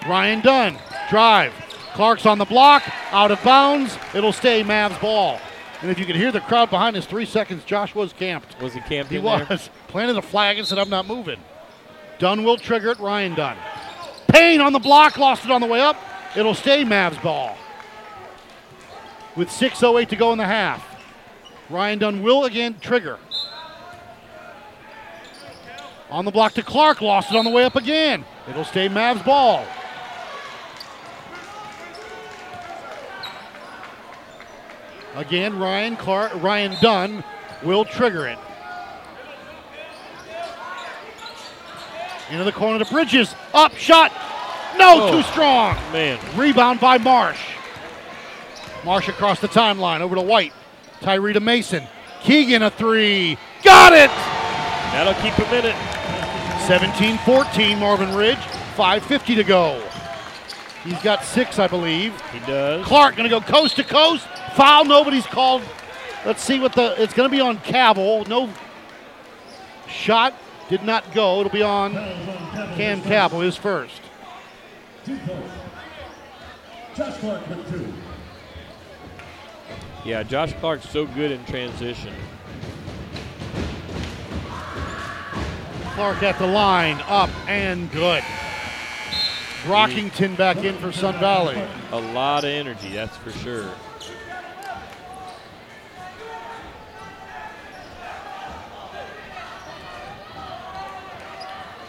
Ryan 0.08 0.40
Dunn. 0.40 0.78
Drive. 1.10 1.52
Clark's 1.94 2.24
on 2.26 2.38
the 2.38 2.44
block. 2.44 2.82
Out 3.12 3.30
of 3.30 3.42
bounds. 3.42 3.98
It'll 4.14 4.32
stay 4.32 4.62
Mavs 4.62 5.00
ball. 5.00 5.40
And 5.82 5.90
if 5.90 5.98
you 5.98 6.06
could 6.06 6.16
hear 6.16 6.30
the 6.30 6.40
crowd 6.40 6.70
behind 6.70 6.96
us, 6.96 7.04
three 7.06 7.26
seconds, 7.26 7.64
Josh 7.64 7.94
was 7.94 8.12
camped. 8.12 8.60
Was 8.62 8.72
he 8.72 8.80
camped 8.80 9.10
He 9.10 9.18
was. 9.18 9.46
there? 9.48 9.58
Planted 9.92 10.16
a 10.16 10.22
flag 10.22 10.58
and 10.58 10.66
said, 10.66 10.78
I'm 10.78 10.88
not 10.88 11.06
moving. 11.06 11.38
Dunn 12.18 12.44
will 12.44 12.56
trigger 12.56 12.92
it. 12.92 12.98
Ryan 12.98 13.34
Dunn. 13.34 13.58
Payne 14.26 14.62
on 14.62 14.72
the 14.72 14.78
block. 14.78 15.18
Lost 15.18 15.44
it 15.44 15.50
on 15.50 15.60
the 15.60 15.66
way 15.66 15.82
up. 15.82 15.98
It'll 16.34 16.54
stay 16.54 16.82
Mavs 16.82 17.22
ball. 17.22 17.58
With 19.36 19.48
6.08 19.48 20.08
to 20.08 20.16
go 20.16 20.32
in 20.32 20.38
the 20.38 20.46
half. 20.46 20.82
Ryan 21.68 21.98
Dunn 21.98 22.22
will 22.22 22.44
again 22.46 22.78
trigger. 22.80 23.18
On 26.10 26.24
the 26.24 26.30
block 26.30 26.54
to 26.54 26.62
Clark. 26.62 27.02
Lost 27.02 27.30
it 27.30 27.36
on 27.36 27.44
the 27.44 27.50
way 27.50 27.64
up 27.64 27.76
again. 27.76 28.24
It'll 28.48 28.64
stay 28.64 28.88
Mavs 28.88 29.22
ball. 29.22 29.66
Again, 35.16 35.58
Ryan 35.58 35.96
Clark, 35.96 36.42
Ryan 36.42 36.74
Dunn 36.80 37.22
will 37.62 37.84
trigger 37.84 38.26
it. 38.26 38.38
Into 42.30 42.44
the 42.44 42.52
corner 42.52 42.82
to 42.82 42.90
Bridges. 42.90 43.34
Up, 43.52 43.76
shot. 43.76 44.12
No, 44.78 45.08
Oh. 45.08 45.12
too 45.12 45.22
strong. 45.24 45.76
Man, 45.92 46.18
Rebound 46.36 46.80
by 46.80 46.98
Marsh. 46.98 47.40
Marsh 48.84 49.08
across 49.08 49.40
the 49.40 49.48
timeline 49.48 50.00
over 50.00 50.14
to 50.14 50.22
White. 50.22 50.52
Tyree 51.00 51.32
to 51.34 51.40
Mason. 51.40 51.84
Keegan 52.22 52.62
a 52.62 52.70
three. 52.70 53.36
Got 53.62 53.92
it! 53.92 54.10
that'll 54.92 55.14
keep 55.22 55.32
him 55.34 55.52
in 55.54 55.64
it. 55.66 55.76
17 56.66 57.18
14, 57.18 57.78
Marvin 57.78 58.14
Ridge. 58.14 58.38
5.50 58.76 59.36
to 59.36 59.44
go. 59.44 59.82
He's 60.84 61.00
got 61.02 61.24
six, 61.24 61.58
I 61.58 61.66
believe. 61.68 62.12
He 62.32 62.40
does. 62.40 62.84
Clark 62.84 63.16
going 63.16 63.28
to 63.28 63.30
go 63.30 63.40
coast 63.40 63.76
to 63.76 63.84
coast. 63.84 64.26
Foul, 64.54 64.84
nobody's 64.84 65.26
called. 65.26 65.62
Let's 66.24 66.42
see 66.42 66.58
what 66.60 66.72
the. 66.72 67.00
It's 67.02 67.14
going 67.14 67.28
to 67.28 67.34
be 67.34 67.40
on 67.40 67.58
Cavill. 67.58 68.26
No 68.28 68.48
shot 69.88 70.34
did 70.72 70.84
not 70.84 71.12
go. 71.12 71.40
It'll 71.40 71.52
be 71.52 71.60
on 71.60 71.92
Cam 71.92 73.02
Cavill, 73.02 73.44
his 73.44 73.58
first. 73.58 74.00
Josh 76.96 77.18
Clark 77.18 77.46
with 77.46 77.70
two. 77.70 77.92
Yeah, 80.02 80.22
Josh 80.22 80.54
Clark's 80.54 80.88
so 80.88 81.04
good 81.04 81.30
in 81.30 81.44
transition. 81.44 82.14
Clark 85.90 86.22
at 86.22 86.38
the 86.38 86.46
line, 86.46 87.02
up 87.06 87.28
and 87.46 87.92
good. 87.92 88.22
Brockington 89.64 90.38
back 90.38 90.56
in 90.64 90.74
for 90.78 90.90
Sun 90.90 91.18
Valley. 91.20 91.62
A 91.92 92.00
lot 92.00 92.44
of 92.44 92.50
energy, 92.50 92.94
that's 92.94 93.18
for 93.18 93.30
sure. 93.30 93.70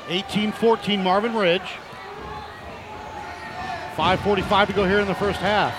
Eighteen 0.10 0.52
fourteen, 0.52 1.04
Marvin 1.04 1.36
Ridge. 1.36 1.62
5.45 3.96 4.68
to 4.68 4.74
go 4.74 4.86
here 4.86 5.00
in 5.00 5.08
the 5.08 5.14
first 5.14 5.40
half. 5.40 5.72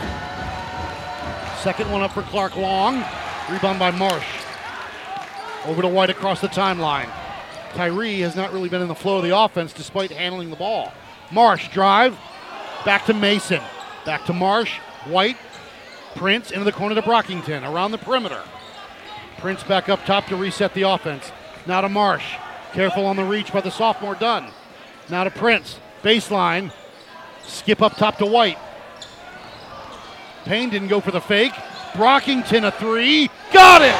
Second 1.62 1.90
one 1.90 2.02
up 2.02 2.12
for 2.12 2.22
Clark 2.22 2.56
Long. 2.56 3.04
Rebound 3.50 3.78
by 3.78 3.90
Marsh. 3.90 4.26
Over 5.66 5.82
to 5.82 5.88
White 5.88 6.10
across 6.10 6.40
the 6.40 6.48
timeline. 6.48 7.08
Tyree 7.74 8.20
has 8.20 8.36
not 8.36 8.52
really 8.52 8.68
been 8.68 8.82
in 8.82 8.88
the 8.88 8.94
flow 8.94 9.16
of 9.16 9.24
the 9.24 9.36
offense 9.36 9.72
despite 9.72 10.12
handling 10.12 10.50
the 10.50 10.56
ball. 10.56 10.92
Marsh 11.32 11.68
drive. 11.70 12.16
Back 12.84 13.04
to 13.06 13.14
Mason. 13.14 13.60
Back 14.04 14.24
to 14.26 14.32
Marsh. 14.32 14.78
White. 15.06 15.36
Prince 16.14 16.52
into 16.52 16.64
the 16.64 16.72
corner 16.72 16.94
to 16.94 17.02
Brockington. 17.02 17.68
Around 17.68 17.90
the 17.90 17.98
perimeter. 17.98 18.42
Prince 19.38 19.64
back 19.64 19.88
up 19.88 20.04
top 20.04 20.26
to 20.26 20.36
reset 20.36 20.72
the 20.74 20.82
offense. 20.82 21.32
Now 21.66 21.80
to 21.80 21.88
Marsh. 21.88 22.36
Careful 22.74 23.06
on 23.06 23.14
the 23.16 23.24
reach 23.24 23.52
by 23.52 23.60
the 23.60 23.70
sophomore 23.70 24.16
Dunn. 24.16 24.50
Now 25.08 25.24
to 25.24 25.30
Prince. 25.30 25.78
Baseline. 26.02 26.72
Skip 27.44 27.80
up 27.80 27.96
top 27.96 28.18
to 28.18 28.26
White. 28.26 28.58
Payne 30.44 30.70
didn't 30.70 30.88
go 30.88 31.00
for 31.00 31.12
the 31.12 31.20
fake. 31.20 31.52
Brockington 31.92 32.66
a 32.66 32.72
three. 32.72 33.30
Got 33.52 33.82
it! 33.82 33.94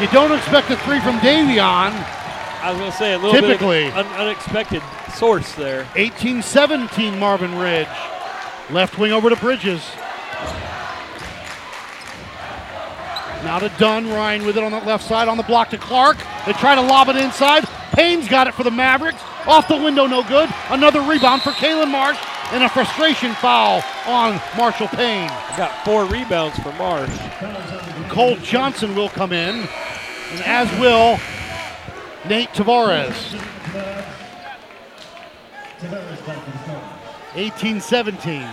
You 0.00 0.06
don't 0.12 0.30
expect 0.32 0.70
a 0.70 0.76
three 0.76 1.00
from 1.00 1.18
Davion. 1.18 1.92
I 2.62 2.70
was 2.70 2.78
going 2.78 2.90
to 2.90 2.96
say 2.96 3.14
a 3.14 3.18
little 3.18 3.32
Typically. 3.32 3.84
bit 3.84 3.96
of 3.96 4.06
un- 4.06 4.20
unexpected 4.20 4.82
source 5.14 5.52
there. 5.54 5.86
18 5.96 6.42
17 6.42 7.18
Marvin 7.18 7.58
Ridge. 7.58 7.88
Left 8.70 8.96
wing 8.98 9.12
over 9.12 9.28
to 9.28 9.36
Bridges. 9.36 9.82
Now 13.44 13.58
to 13.58 13.68
Dunn. 13.78 14.08
Ryan 14.08 14.44
with 14.44 14.56
it 14.56 14.62
on 14.62 14.72
the 14.72 14.80
left 14.80 15.04
side 15.04 15.28
on 15.28 15.36
the 15.36 15.42
block 15.42 15.70
to 15.70 15.78
Clark. 15.78 16.18
They 16.46 16.52
try 16.52 16.74
to 16.74 16.80
lob 16.80 17.08
it 17.08 17.16
inside. 17.16 17.64
Payne's 17.92 18.28
got 18.28 18.46
it 18.46 18.54
for 18.54 18.64
the 18.64 18.70
Mavericks. 18.70 19.20
Off 19.46 19.68
the 19.68 19.76
window, 19.76 20.06
no 20.06 20.22
good. 20.22 20.48
Another 20.68 21.00
rebound 21.00 21.42
for 21.42 21.50
Kalen 21.50 21.90
Marsh. 21.90 22.18
And 22.52 22.64
a 22.64 22.68
frustration 22.68 23.32
foul 23.34 23.82
on 24.06 24.40
Marshall 24.56 24.88
Payne. 24.88 25.28
Got 25.56 25.84
four 25.84 26.04
rebounds 26.04 26.58
for 26.58 26.72
Marsh. 26.72 27.16
Cole 28.10 28.36
Johnson 28.36 28.96
will 28.96 29.08
come 29.08 29.32
in, 29.32 29.54
and 29.60 30.40
as 30.44 30.68
will 30.80 31.18
Nate 32.28 32.48
Tavares. 32.50 33.36
18 37.36 37.80
17. 37.80 38.48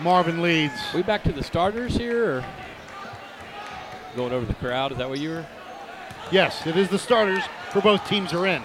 Marvin 0.00 0.42
leads. 0.42 0.74
we 0.92 1.02
back 1.02 1.22
to 1.22 1.32
the 1.32 1.42
starters 1.42 1.96
here, 1.96 2.38
or 2.38 2.44
going 4.18 4.32
over 4.32 4.44
the 4.44 4.54
crowd? 4.54 4.90
Is 4.92 4.98
that 4.98 5.08
what 5.08 5.20
you 5.20 5.30
were? 5.30 5.46
Yes, 6.32 6.66
it 6.66 6.76
is 6.76 6.88
the 6.88 6.98
starters 6.98 7.44
for 7.70 7.80
both 7.80 8.06
teams 8.08 8.32
are 8.34 8.46
in. 8.46 8.62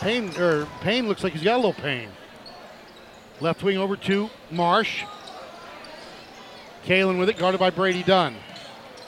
Payne 0.00 0.36
or 0.38 0.66
Payne 0.82 1.08
looks 1.08 1.24
like 1.24 1.32
he's 1.32 1.42
got 1.42 1.54
a 1.54 1.56
little 1.56 1.72
pain. 1.72 2.10
Left 3.40 3.62
wing 3.62 3.78
over 3.78 3.96
to 3.96 4.28
Marsh. 4.50 5.04
Kalen 6.84 7.18
with 7.18 7.30
it, 7.30 7.38
guarded 7.38 7.58
by 7.58 7.70
Brady 7.70 8.02
Dunn. 8.02 8.36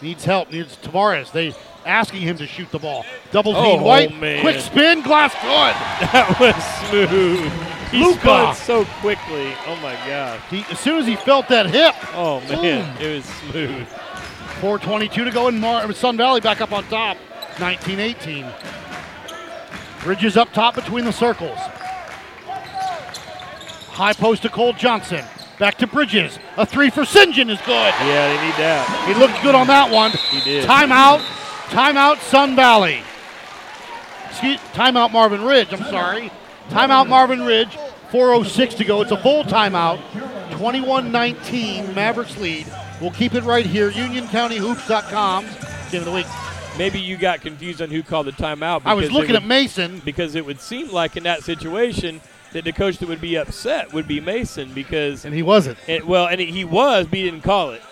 Needs 0.01 0.25
help, 0.25 0.51
needs 0.51 0.77
Tavares. 0.79 1.31
They 1.33 1.55
asking 1.85 2.23
him 2.23 2.39
to 2.39 2.47
shoot 2.47 2.71
the 2.71 2.79
ball. 2.79 3.05
Double 3.31 3.53
team 3.53 3.81
Oh, 3.81 3.83
White. 3.83 4.19
man. 4.19 4.41
Quick 4.41 4.61
spin, 4.61 5.03
glass 5.03 5.35
good. 5.35 5.43
That 6.13 6.37
was 6.41 6.89
smooth. 6.89 7.53
He 7.91 8.15
spun 8.15 8.55
so 8.55 8.85
quickly. 9.01 9.53
Oh 9.67 9.77
my 9.77 9.95
god. 10.07 10.41
He, 10.51 10.65
as 10.71 10.81
soon 10.81 10.99
as 10.99 11.07
he 11.07 11.15
felt 11.17 11.47
that 11.49 11.67
hip, 11.67 11.95
Oh 12.15 12.41
man, 12.49 13.01
it 13.01 13.17
was 13.17 13.25
smooth. 13.27 13.87
4.22 14.61 15.25
to 15.25 15.31
go 15.31 15.49
in 15.49 15.61
Mar- 15.61 15.93
Sun 15.93 16.17
Valley 16.17 16.41
back 16.41 16.61
up 16.61 16.73
on 16.73 16.85
top. 16.85 17.17
19 17.61 18.01
18. 18.01 18.47
Bridges 20.03 20.37
up 20.37 20.53
top 20.53 20.75
between 20.75 21.05
the 21.05 21.13
circles. 21.13 21.59
High 23.89 24.13
post 24.13 24.43
to 24.43 24.49
Cole 24.49 24.73
Johnson. 24.73 25.25
Back 25.59 25.79
to 25.79 25.87
Bridges. 25.87 26.39
A 26.57 26.67
three 26.67 26.91
for 26.91 27.05
St. 27.05 27.35
John 27.35 27.49
is 27.49 27.59
good. 27.61 27.95
Yeah, 28.01 28.29
they 28.29 28.47
need 28.47 28.55
that. 28.57 29.07
He 29.09 29.15
looked 29.15 29.43
good 29.43 29.55
on 29.55 29.67
that 29.69 29.91
one. 29.91 30.11
He 30.11 30.41
did. 30.41 30.69
Timeout. 30.69 31.21
Timeout 31.71 32.19
Sun 32.19 32.57
Valley. 32.57 33.01
Excuse, 34.29 34.61
timeout 34.75 35.13
Marvin 35.13 35.43
Ridge. 35.43 35.73
I'm 35.73 35.83
sorry. 35.85 36.31
Timeout 36.69 37.09
Marvin 37.09 37.43
Ridge. 37.43 37.77
4.06 38.13 38.77
to 38.77 38.85
go. 38.85 39.01
It's 39.01 39.13
a 39.13 39.17
full 39.17 39.45
timeout. 39.45 40.01
21 40.53 41.11
19. 41.11 41.95
Mavericks 41.95 42.37
lead. 42.37 42.67
We'll 43.01 43.11
keep 43.11 43.35
it 43.35 43.45
right 43.45 43.67
here. 43.67 43.91
UnionCountyHoops.com. 43.91 45.45
Game 45.91 46.01
of 46.01 46.05
the 46.07 46.13
week. 46.13 46.27
Maybe 46.79 47.01
you 47.01 47.17
got 47.17 47.41
confused 47.41 47.81
on 47.81 47.91
who 47.91 48.03
called 48.03 48.27
the 48.27 48.33
timeout. 48.33 48.83
I 48.85 48.95
was 48.95 49.11
looking 49.11 49.33
would- 49.33 49.43
at 49.43 49.47
Mason. 49.47 50.01
because 50.05 50.35
it 50.35 50.45
would 50.45 50.61
seem 50.61 50.91
like 50.93 51.17
in 51.17 51.23
that 51.25 51.43
situation 51.43 52.21
that 52.53 52.65
the 52.65 52.73
coach 52.73 52.99
that 52.99 53.09
would 53.09 53.21
be 53.21 53.37
upset 53.37 53.93
would 53.93 54.07
be 54.09 54.21
Mason 54.21 54.73
because 54.75 55.25
And 55.25 55.35
he 55.35 55.43
wasn't. 55.43 55.79
it, 55.87 56.07
well, 56.07 56.27
and 56.27 56.41
he 56.41 56.65
was, 56.65 57.07
but 57.07 57.19
he 57.19 57.25
didn't 57.25 57.43
call 57.43 57.71
it. 57.71 57.83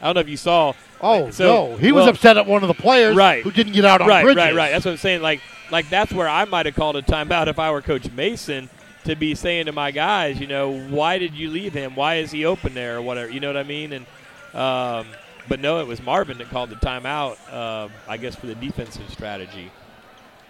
I 0.00 0.06
don't 0.06 0.14
know 0.16 0.20
if 0.20 0.28
you 0.28 0.36
saw. 0.36 0.72
Oh, 1.00 1.30
So, 1.30 1.44
no. 1.72 1.76
He 1.76 1.90
was 1.92 2.06
upset 2.06 2.36
at 2.36 2.46
one 2.46 2.62
of 2.62 2.68
the 2.68 2.74
players 2.74 3.16
Right. 3.16 3.42
who 3.42 3.50
didn't 3.50 3.72
get 3.72 3.84
out 3.84 4.00
on 4.00 4.08
right, 4.08 4.22
Bridges. 4.22 4.36
right, 4.42 4.54
right. 4.54 4.70
That's 4.72 4.84
what 4.84 4.92
I'm 4.92 4.96
saying. 4.98 5.22
Like, 5.22 5.40
like 5.70 5.88
that's 5.88 6.12
where 6.12 6.28
I 6.28 6.44
might 6.44 6.66
have 6.66 6.74
called 6.76 6.96
a 6.96 7.02
timeout 7.02 7.46
if 7.48 7.58
I 7.58 7.70
were 7.70 7.80
Coach 7.82 8.10
Mason 8.12 8.68
to 9.04 9.16
be 9.16 9.34
saying 9.34 9.66
to 9.66 9.72
my 9.72 9.90
guys, 9.90 10.38
you 10.38 10.46
know, 10.46 10.70
why 10.88 11.18
did 11.18 11.34
you 11.34 11.50
leave 11.50 11.72
him? 11.72 11.94
Why 11.96 12.16
is 12.16 12.30
he 12.30 12.44
open 12.44 12.74
there 12.74 12.98
or 12.98 13.02
whatever? 13.02 13.30
You 13.32 13.40
know 13.40 13.48
what 13.48 13.56
I 13.56 13.64
mean? 13.64 13.92
And 13.92 14.06
um, 14.54 15.06
but 15.48 15.60
no, 15.60 15.80
it 15.80 15.86
was 15.86 16.02
Marvin 16.02 16.38
that 16.38 16.48
called 16.50 16.70
the 16.70 16.76
timeout. 16.76 17.36
Um, 17.52 17.90
I 18.08 18.16
guess 18.16 18.34
for 18.36 18.46
the 18.46 18.54
defensive 18.54 19.10
strategy. 19.10 19.70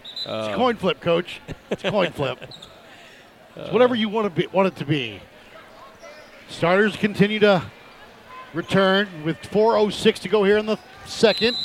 It's 0.04 0.26
Uh, 0.26 0.50
a 0.52 0.56
coin 0.56 0.76
flip, 0.76 1.00
coach. 1.00 1.40
It's 1.70 1.84
a 1.84 1.90
coin 1.90 2.12
flip. 2.14 2.38
It's 3.56 3.70
whatever 3.70 3.94
you 3.94 4.08
want 4.08 4.26
to 4.26 4.30
be, 4.42 4.46
want 4.48 4.68
it 4.68 4.76
to 4.76 4.84
be. 4.84 5.20
Starters 6.48 6.96
continue 6.96 7.38
to 7.40 7.62
return 8.52 9.08
with 9.24 9.38
4:06 9.50 10.18
to 10.20 10.28
go 10.28 10.44
here 10.44 10.58
in 10.58 10.66
the 10.66 10.78
second. 11.06 11.56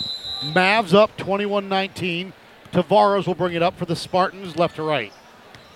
Mavs 0.54 0.94
up 0.94 1.18
21-19. 1.18 2.32
Tavares 2.72 3.26
will 3.26 3.36
bring 3.36 3.54
it 3.56 3.64
up 3.64 3.78
for 3.78 3.86
the 3.86 3.96
Spartans, 3.96 4.56
left 4.56 4.76
to 4.76 4.84
right. 4.84 5.12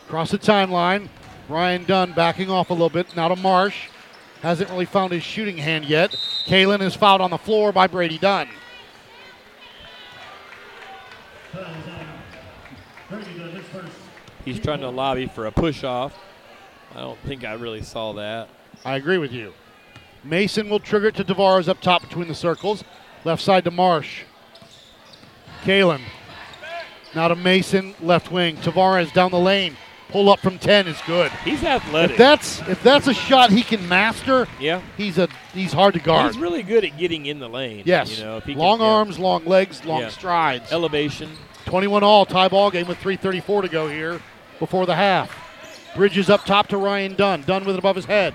Across 0.06 0.32
the 0.32 0.38
timeline, 0.40 1.08
Ryan 1.50 1.84
Dunn 1.86 2.12
backing 2.14 2.50
off 2.50 2.70
a 2.70 2.74
little 2.74 2.90
bit. 2.90 3.16
Now 3.16 3.30
to 3.30 3.36
Marsh. 3.36 3.88
Hasn't 4.42 4.70
really 4.72 4.86
found 4.86 5.14
his 5.14 5.24
shooting 5.24 5.58
hand 5.58 5.86
yet. 5.86 6.12
Kalen 6.46 6.82
is 6.82 6.96
fouled 6.96 7.22
on 7.22 7.30
the 7.30 7.38
floor 7.38 7.72
by 7.72 7.88
Brady 7.88 8.18
Dunn. 8.18 8.50
He's 14.44 14.60
trying 14.60 14.80
to 14.80 14.90
lobby 14.90 15.28
for 15.28 15.46
a 15.46 15.52
push 15.52 15.84
off. 15.84 16.18
I 16.96 17.02
don't 17.02 17.20
think 17.20 17.46
I 17.46 17.54
really 17.54 17.84
saw 17.84 18.14
that. 18.14 18.50
I 18.84 18.96
agree 18.96 19.20
with 19.20 19.32
you. 19.32 19.54
Mason 20.24 20.70
will 20.70 20.80
trigger 20.80 21.08
it 21.08 21.16
to 21.16 21.24
Tavares 21.24 21.68
up 21.68 21.80
top 21.80 22.02
between 22.02 22.28
the 22.28 22.36
circles. 22.36 22.84
Left 23.24 23.42
side 23.42 23.64
to 23.66 23.72
Marsh. 23.72 24.24
Kalen. 25.64 26.02
Now 27.14 27.28
to 27.28 27.36
Mason, 27.36 27.94
left 28.02 28.32
wing. 28.32 28.58
Tavares 28.58 29.14
down 29.14 29.30
the 29.30 29.40
lane. 29.40 29.78
Pull 30.12 30.30
up 30.30 30.40
from 30.40 30.60
10 30.60 30.88
is 30.88 31.00
good. 31.08 31.32
He's 31.46 31.64
athletic. 31.64 32.12
If 32.12 32.18
that's 32.18 32.60
if 32.68 32.84
that's 32.84 33.08
a 33.08 33.14
shot 33.14 33.50
he 33.50 33.64
can 33.64 33.88
master, 33.88 34.46
yeah. 34.60 34.82
he's 34.98 35.18
a 35.18 35.30
he's 35.54 35.72
hard 35.72 35.94
to 35.94 36.02
guard. 36.02 36.34
He's 36.34 36.42
really 36.42 36.64
good 36.64 36.84
at 36.84 36.98
getting 36.98 37.26
in 37.28 37.40
the 37.40 37.48
lane. 37.48 37.84
yes. 37.86 38.18
You 38.18 38.26
know, 38.26 38.42
long 38.48 38.80
can, 38.80 38.86
yeah. 38.86 38.92
arms, 38.92 39.20
long 39.20 39.46
legs, 39.46 39.86
long 39.86 40.02
Yeah. 40.02 40.10
strides. 40.10 40.72
elevation. 40.74 41.30
21 41.66 42.04
all 42.04 42.26
tie 42.26 42.50
ball 42.50 42.70
game 42.72 42.88
with 42.88 42.98
3:34 43.00 43.62
to 43.62 43.70
go 43.70 43.88
here 43.88 44.22
before 44.60 44.86
the 44.86 44.96
half. 44.96 45.34
Bridges 45.96 46.30
up 46.30 46.46
top 46.46 46.68
to 46.68 46.78
Ryan 46.78 47.16
Dunn. 47.16 47.44
Dunn 47.44 47.64
with 47.64 47.76
it 47.76 47.80
above 47.80 47.96
his 47.96 48.06
head. 48.06 48.34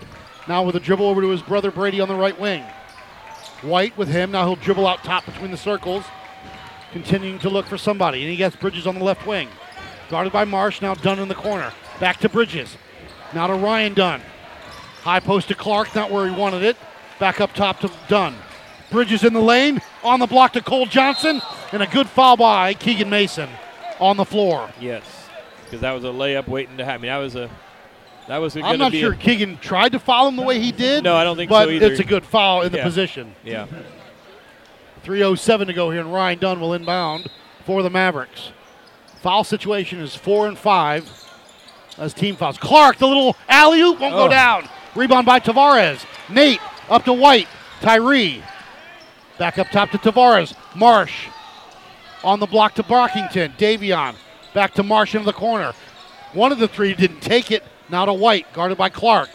Now 0.48 0.62
with 0.62 0.76
a 0.76 0.80
dribble 0.80 1.06
over 1.06 1.20
to 1.20 1.28
his 1.28 1.42
brother 1.42 1.70
Brady 1.70 2.00
on 2.00 2.08
the 2.08 2.14
right 2.14 2.38
wing. 2.40 2.64
White 3.62 3.96
with 3.98 4.08
him. 4.08 4.30
Now 4.30 4.44
he'll 4.46 4.56
dribble 4.56 4.86
out 4.86 5.02
top 5.04 5.26
between 5.26 5.50
the 5.50 5.56
circles, 5.56 6.04
continuing 6.92 7.38
to 7.40 7.50
look 7.50 7.66
for 7.66 7.76
somebody. 7.76 8.22
And 8.22 8.30
he 8.30 8.36
gets 8.36 8.56
Bridges 8.56 8.86
on 8.86 8.94
the 8.94 9.04
left 9.04 9.26
wing. 9.26 9.48
Guarded 10.10 10.32
by 10.32 10.44
Marsh. 10.44 10.80
Now 10.82 10.94
Dunn 10.94 11.18
in 11.18 11.28
the 11.28 11.34
corner. 11.34 11.72
Back 12.00 12.18
to 12.20 12.28
Bridges. 12.28 12.76
Now 13.34 13.46
to 13.46 13.54
Ryan 13.54 13.94
Dunn. 13.94 14.22
High 15.02 15.20
post 15.20 15.48
to 15.48 15.54
Clark. 15.54 15.94
Not 15.94 16.10
where 16.10 16.28
he 16.28 16.34
wanted 16.34 16.62
it. 16.62 16.76
Back 17.18 17.40
up 17.40 17.52
top 17.54 17.80
to 17.80 17.90
Dunn. 18.08 18.36
Bridges 18.90 19.24
in 19.24 19.32
the 19.32 19.40
lane. 19.40 19.80
On 20.04 20.20
the 20.20 20.26
block 20.26 20.52
to 20.52 20.60
Cole 20.62 20.86
Johnson. 20.86 21.40
And 21.72 21.82
a 21.82 21.86
good 21.86 22.08
foul 22.08 22.36
by 22.36 22.74
Keegan 22.74 23.10
Mason 23.10 23.48
on 23.98 24.16
the 24.16 24.24
floor. 24.24 24.70
Yes, 24.80 25.02
because 25.64 25.80
that 25.80 25.92
was 25.92 26.04
a 26.04 26.08
layup 26.08 26.46
waiting 26.48 26.76
to 26.76 26.84
happen. 26.84 27.00
I 27.00 27.02
mean, 27.02 27.08
that 27.08 27.18
was 27.18 27.34
a 27.34 27.50
that 28.28 28.38
was. 28.38 28.56
I'm 28.56 28.78
not 28.78 28.92
sure 28.92 29.12
A, 29.12 29.16
Keegan 29.16 29.58
tried 29.58 29.92
to 29.92 29.98
foul 29.98 30.28
him 30.28 30.36
the 30.36 30.42
way 30.42 30.60
he 30.60 30.72
did. 30.72 31.04
No, 31.04 31.16
I 31.16 31.24
don't 31.24 31.36
think 31.36 31.48
but 31.48 31.64
so 31.64 31.70
either. 31.70 31.86
it's 31.86 32.00
a 32.00 32.04
good 32.04 32.24
foul 32.24 32.62
in 32.62 32.72
the 32.72 32.78
position. 32.78 33.34
yeah. 33.44 33.66
3.07 35.04 35.66
to 35.66 35.72
go 35.72 35.90
here, 35.90 36.00
and 36.00 36.12
Ryan 36.12 36.38
Dunn 36.40 36.60
will 36.60 36.74
inbound 36.74 37.28
for 37.64 37.84
the 37.84 37.90
Mavericks. 37.90 38.50
Foul 39.26 39.42
situation 39.42 39.98
is 39.98 40.14
four 40.14 40.46
and 40.46 40.56
five 40.56 41.10
as 41.98 42.14
team 42.14 42.36
fouls. 42.36 42.58
Clark, 42.58 42.98
the 42.98 43.08
little 43.08 43.34
alley 43.48 43.80
oop, 43.80 43.98
won't 43.98 44.14
go 44.14 44.26
Oh. 44.26 44.28
down. 44.28 44.68
Rebound 44.94 45.26
by 45.26 45.40
Tavares. 45.40 46.04
Nate 46.28 46.60
up 46.88 47.04
to 47.06 47.12
White. 47.12 47.48
Tyree. 47.80 48.40
Back 49.36 49.58
up 49.58 49.68
top 49.70 49.90
to 49.90 49.98
Tavares. 49.98 50.54
Marsh 50.76 51.26
on 52.22 52.38
the 52.38 52.46
block 52.46 52.76
to 52.76 52.84
Brockington. 52.84 53.56
Davion 53.58 54.14
back 54.54 54.74
to 54.74 54.84
Marsh 54.84 55.16
in 55.16 55.24
the 55.24 55.32
corner. 55.32 55.72
One 56.32 56.52
of 56.52 56.60
the 56.60 56.68
three 56.68 56.94
didn't 56.94 57.18
take 57.20 57.50
it. 57.50 57.64
Now 57.88 58.04
to 58.04 58.12
White, 58.12 58.52
guarded 58.52 58.78
by 58.78 58.90
Clark. 58.90 59.30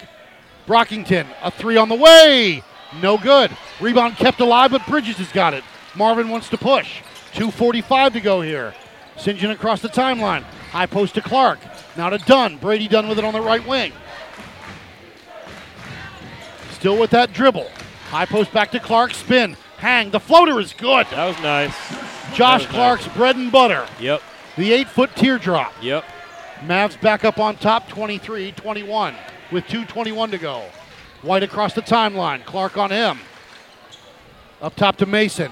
Brockington, 0.70 1.26
a 1.44 1.52
three 1.52 1.76
on 1.76 1.90
the 1.90 1.96
way. 1.96 2.64
No 3.02 3.18
good. 3.18 3.52
Rebound 3.82 4.16
kept 4.16 4.40
alive, 4.40 4.72
but 4.72 4.88
Bridges 4.88 5.18
has 5.18 5.34
got 5.34 5.54
it. 5.54 5.66
Marvin 5.96 6.30
wants 6.30 6.48
to 6.48 6.58
push. 6.58 7.02
2.45 7.34 8.14
to 8.14 8.22
go 8.22 8.40
here. 8.40 8.74
St. 9.22 9.38
John 9.38 9.52
across 9.52 9.82
the 9.82 9.88
timeline. 9.88 10.42
High 10.72 10.88
post 10.88 11.14
to 11.14 11.22
Clark. 11.22 11.60
Now 11.96 12.10
to 12.10 12.18
Dunn. 12.18 12.58
Brady 12.58 12.88
Dunn 12.88 13.08
with 13.08 13.20
it 13.20 13.24
on 13.24 13.34
the 13.34 13.42
right 13.42 13.66
wing. 13.68 13.94
Still 16.72 16.98
with 16.98 17.12
that 17.12 17.32
dribble. 17.32 17.70
High 18.10 18.26
post 18.26 18.52
back 18.52 18.72
to 18.72 18.80
Clark. 18.80 19.14
Spin. 19.14 19.56
Hang. 19.78 20.10
The 20.10 20.20
floater 20.20 20.60
is 20.60 20.74
good. 20.74 21.06
That 21.12 21.28
was 21.28 21.40
nice. 21.44 21.76
Josh 22.34 22.62
was 22.64 22.72
Clark's 22.72 23.08
bread 23.10 23.36
and 23.36 23.52
butter. 23.52 23.88
Yep. 24.00 24.24
The 24.58 24.74
eight 24.74 24.90
foot 24.90 25.16
teardrop. 25.16 25.72
Yep. 25.84 26.04
Mavs 26.62 27.00
back 27.00 27.24
up 27.24 27.40
on 27.40 27.58
top 27.58 27.88
23 27.90 28.54
21 28.54 29.16
with 29.52 29.66
2.21 29.66 30.32
to 30.32 30.38
go. 30.40 30.64
White 31.22 31.44
across 31.44 31.74
the 31.74 31.82
timeline. 31.84 32.44
Clark 32.46 32.78
on 32.78 32.90
him. 32.90 33.20
Up 34.62 34.76
top 34.76 34.98
to 34.98 35.06
Mason. 35.06 35.52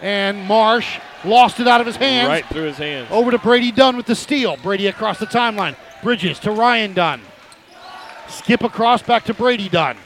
And 0.00 0.46
Marsh 0.46 0.98
lost 1.24 1.60
it 1.60 1.68
out 1.68 1.80
of 1.80 1.86
his 1.86 1.96
hands. 1.96 2.28
Right 2.28 2.46
through 2.46 2.64
his 2.64 2.78
hands. 2.78 3.08
Over 3.10 3.30
to 3.30 3.38
Brady 3.38 3.70
Dunn 3.70 3.96
with 3.96 4.06
the 4.06 4.14
steal. 4.14 4.56
Brady 4.56 4.86
across 4.86 5.18
the 5.18 5.26
timeline. 5.26 5.76
Bridges 6.02 6.38
to 6.40 6.52
Ryan 6.52 6.94
Dunn. 6.94 7.20
Skip 8.28 8.62
across 8.62 9.02
back 9.02 9.24
to 9.24 9.34
Brady 9.34 9.68
Dunn. 9.68 9.96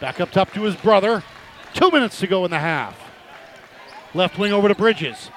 Back 0.00 0.20
up 0.20 0.30
top 0.30 0.52
to 0.52 0.62
his 0.62 0.76
brother. 0.76 1.22
Two 1.74 1.90
minutes 1.90 2.20
to 2.20 2.26
go 2.26 2.44
in 2.44 2.50
the 2.50 2.58
half. 2.58 2.98
Left 4.14 4.38
wing 4.38 4.52
over 4.52 4.68
to 4.68 4.74
Bridges. 4.74 5.30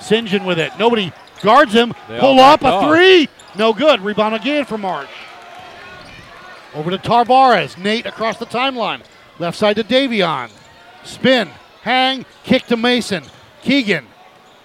St. 0.00 0.28
John 0.28 0.44
with 0.44 0.58
it. 0.58 0.72
Nobody 0.78 1.12
guards 1.42 1.72
him. 1.72 1.94
They 2.08 2.18
Pull 2.20 2.38
up. 2.40 2.62
A 2.62 2.66
off. 2.66 2.88
three. 2.88 3.28
No 3.56 3.72
good. 3.72 4.00
Rebound 4.00 4.34
again 4.34 4.64
for 4.64 4.78
Marsh. 4.78 5.10
Over 6.74 6.90
to 6.90 6.98
Tavares. 6.98 7.76
Nate 7.78 8.06
across 8.06 8.38
the 8.38 8.46
timeline. 8.46 9.02
Left 9.38 9.56
side 9.56 9.76
to 9.76 9.84
Davion. 9.84 10.50
Spin. 11.04 11.48
Hang. 11.86 12.26
Kick 12.42 12.66
to 12.66 12.76
Mason. 12.76 13.22
Keegan. 13.62 14.04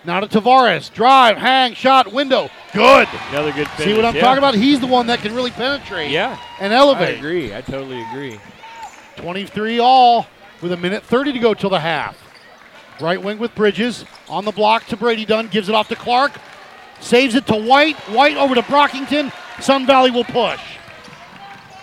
Now 0.03 0.21
to 0.21 0.27
Tavares. 0.27 0.91
Drive. 0.91 1.37
Hang. 1.37 1.75
Shot. 1.75 2.11
Window. 2.11 2.49
Good. 2.73 3.07
Another 3.29 3.51
good 3.51 3.67
finish. 3.67 3.91
See 3.91 3.95
what 3.95 4.05
I'm 4.05 4.15
yeah. 4.15 4.21
talking 4.21 4.39
about? 4.39 4.55
He's 4.55 4.79
the 4.79 4.87
one 4.87 5.05
that 5.05 5.19
can 5.19 5.35
really 5.35 5.51
penetrate 5.51 6.09
Yeah. 6.09 6.39
and 6.59 6.73
elevate. 6.73 7.17
I 7.17 7.19
agree. 7.19 7.53
I 7.53 7.61
totally 7.61 8.01
agree. 8.09 8.39
23 9.17 9.77
all 9.77 10.25
with 10.63 10.71
a 10.71 10.77
minute 10.77 11.03
30 11.03 11.33
to 11.33 11.39
go 11.39 11.53
till 11.53 11.69
the 11.69 11.79
half. 11.79 12.17
Right 12.99 13.21
wing 13.21 13.37
with 13.37 13.53
Bridges 13.53 14.03
on 14.27 14.43
the 14.43 14.51
block 14.51 14.87
to 14.87 14.97
Brady 14.97 15.23
Dunn, 15.25 15.47
gives 15.47 15.69
it 15.69 15.75
off 15.75 15.89
to 15.89 15.95
Clark, 15.95 16.31
saves 17.01 17.35
it 17.35 17.45
to 17.47 17.55
White. 17.55 17.97
White 18.09 18.37
over 18.37 18.55
to 18.55 18.63
Brockington. 18.63 19.31
Sun 19.61 19.85
Valley 19.85 20.09
will 20.09 20.23
push. 20.23 20.59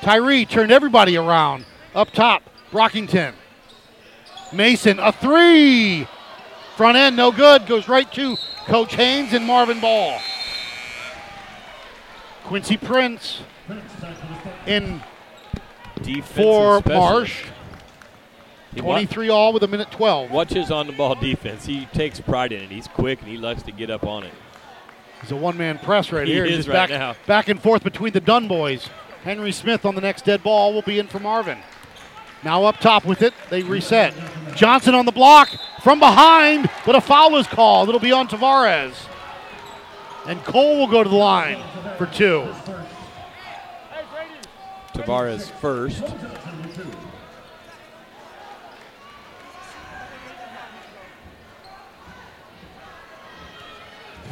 Tyree 0.00 0.44
turned 0.46 0.72
everybody 0.72 1.16
around. 1.16 1.64
Up 1.94 2.10
top, 2.10 2.42
Brockington. 2.72 3.34
Mason, 4.52 4.98
a 4.98 5.12
three. 5.12 6.06
Front 6.76 6.96
end, 6.96 7.16
no 7.16 7.32
good. 7.32 7.66
Goes 7.66 7.88
right 7.88 8.10
to 8.12 8.36
Coach 8.66 8.94
Haynes 8.94 9.32
and 9.32 9.44
Marvin 9.44 9.80
Ball. 9.80 10.18
Quincy 12.44 12.76
Prince 12.76 13.42
in 14.66 15.02
Defensive 16.02 16.24
for. 16.34 16.82
Marsh. 16.86 17.44
23 18.76 19.28
all 19.28 19.52
with 19.52 19.62
a 19.64 19.68
minute 19.68 19.90
12. 19.90 20.30
Watch 20.30 20.50
his 20.52 20.70
on 20.70 20.86
the 20.86 20.92
ball 20.92 21.14
defense. 21.16 21.66
He 21.66 21.86
takes 21.86 22.20
pride 22.20 22.52
in 22.52 22.62
it. 22.62 22.70
He's 22.70 22.86
quick 22.86 23.20
and 23.20 23.28
he 23.28 23.36
likes 23.36 23.62
to 23.64 23.72
get 23.72 23.90
up 23.90 24.06
on 24.06 24.22
it. 24.22 24.32
He's 25.20 25.32
a 25.32 25.36
one-man 25.36 25.78
press 25.78 26.12
right 26.12 26.28
He 26.28 26.34
here. 26.34 26.44
is 26.44 26.68
right 26.68 26.74
back, 26.74 26.90
now. 26.90 27.16
back 27.26 27.48
and 27.48 27.60
forth 27.60 27.82
between 27.82 28.12
the 28.12 28.20
Dunn 28.20 28.46
boys. 28.46 28.88
Henry 29.24 29.50
Smith 29.50 29.84
on 29.84 29.96
the 29.96 30.00
next 30.00 30.24
dead 30.24 30.44
ball 30.44 30.72
will 30.72 30.82
be 30.82 30.98
in 31.00 31.08
for 31.08 31.18
Marvin. 31.18 31.58
Now 32.44 32.64
up 32.64 32.78
top 32.78 33.04
with 33.04 33.22
it, 33.22 33.34
they 33.50 33.62
reset. 33.62 34.14
Johnson 34.54 34.94
on 34.94 35.06
the 35.06 35.12
block 35.12 35.50
from 35.82 35.98
behind, 35.98 36.70
but 36.86 36.94
a 36.96 37.00
foul 37.00 37.36
is 37.36 37.46
called. 37.46 37.88
It'll 37.88 38.00
be 38.00 38.12
on 38.12 38.28
Tavares. 38.28 38.94
And 40.26 40.42
Cole 40.44 40.78
will 40.78 40.86
go 40.86 41.02
to 41.02 41.08
the 41.08 41.16
line 41.16 41.62
for 41.96 42.06
two. 42.06 42.52
Tavares 44.94 45.50
first. 45.50 46.04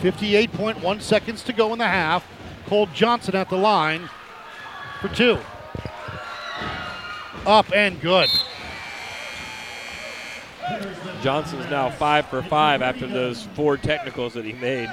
Fifty-eight 0.00 0.52
point 0.52 0.80
one 0.82 1.00
seconds 1.00 1.42
to 1.44 1.52
go 1.52 1.72
in 1.72 1.78
the 1.78 1.86
half. 1.86 2.24
Cole 2.66 2.86
Johnson 2.92 3.34
at 3.34 3.48
the 3.48 3.56
line 3.56 4.10
for 5.00 5.08
two. 5.08 5.38
Up 7.46 7.72
and 7.72 8.00
good. 8.00 8.28
Johnson's 11.22 11.70
now 11.70 11.90
five 11.90 12.26
for 12.26 12.42
five 12.42 12.82
after 12.82 13.06
those 13.06 13.44
four 13.54 13.76
technicals 13.76 14.34
that 14.34 14.44
he 14.44 14.52
made. 14.52 14.92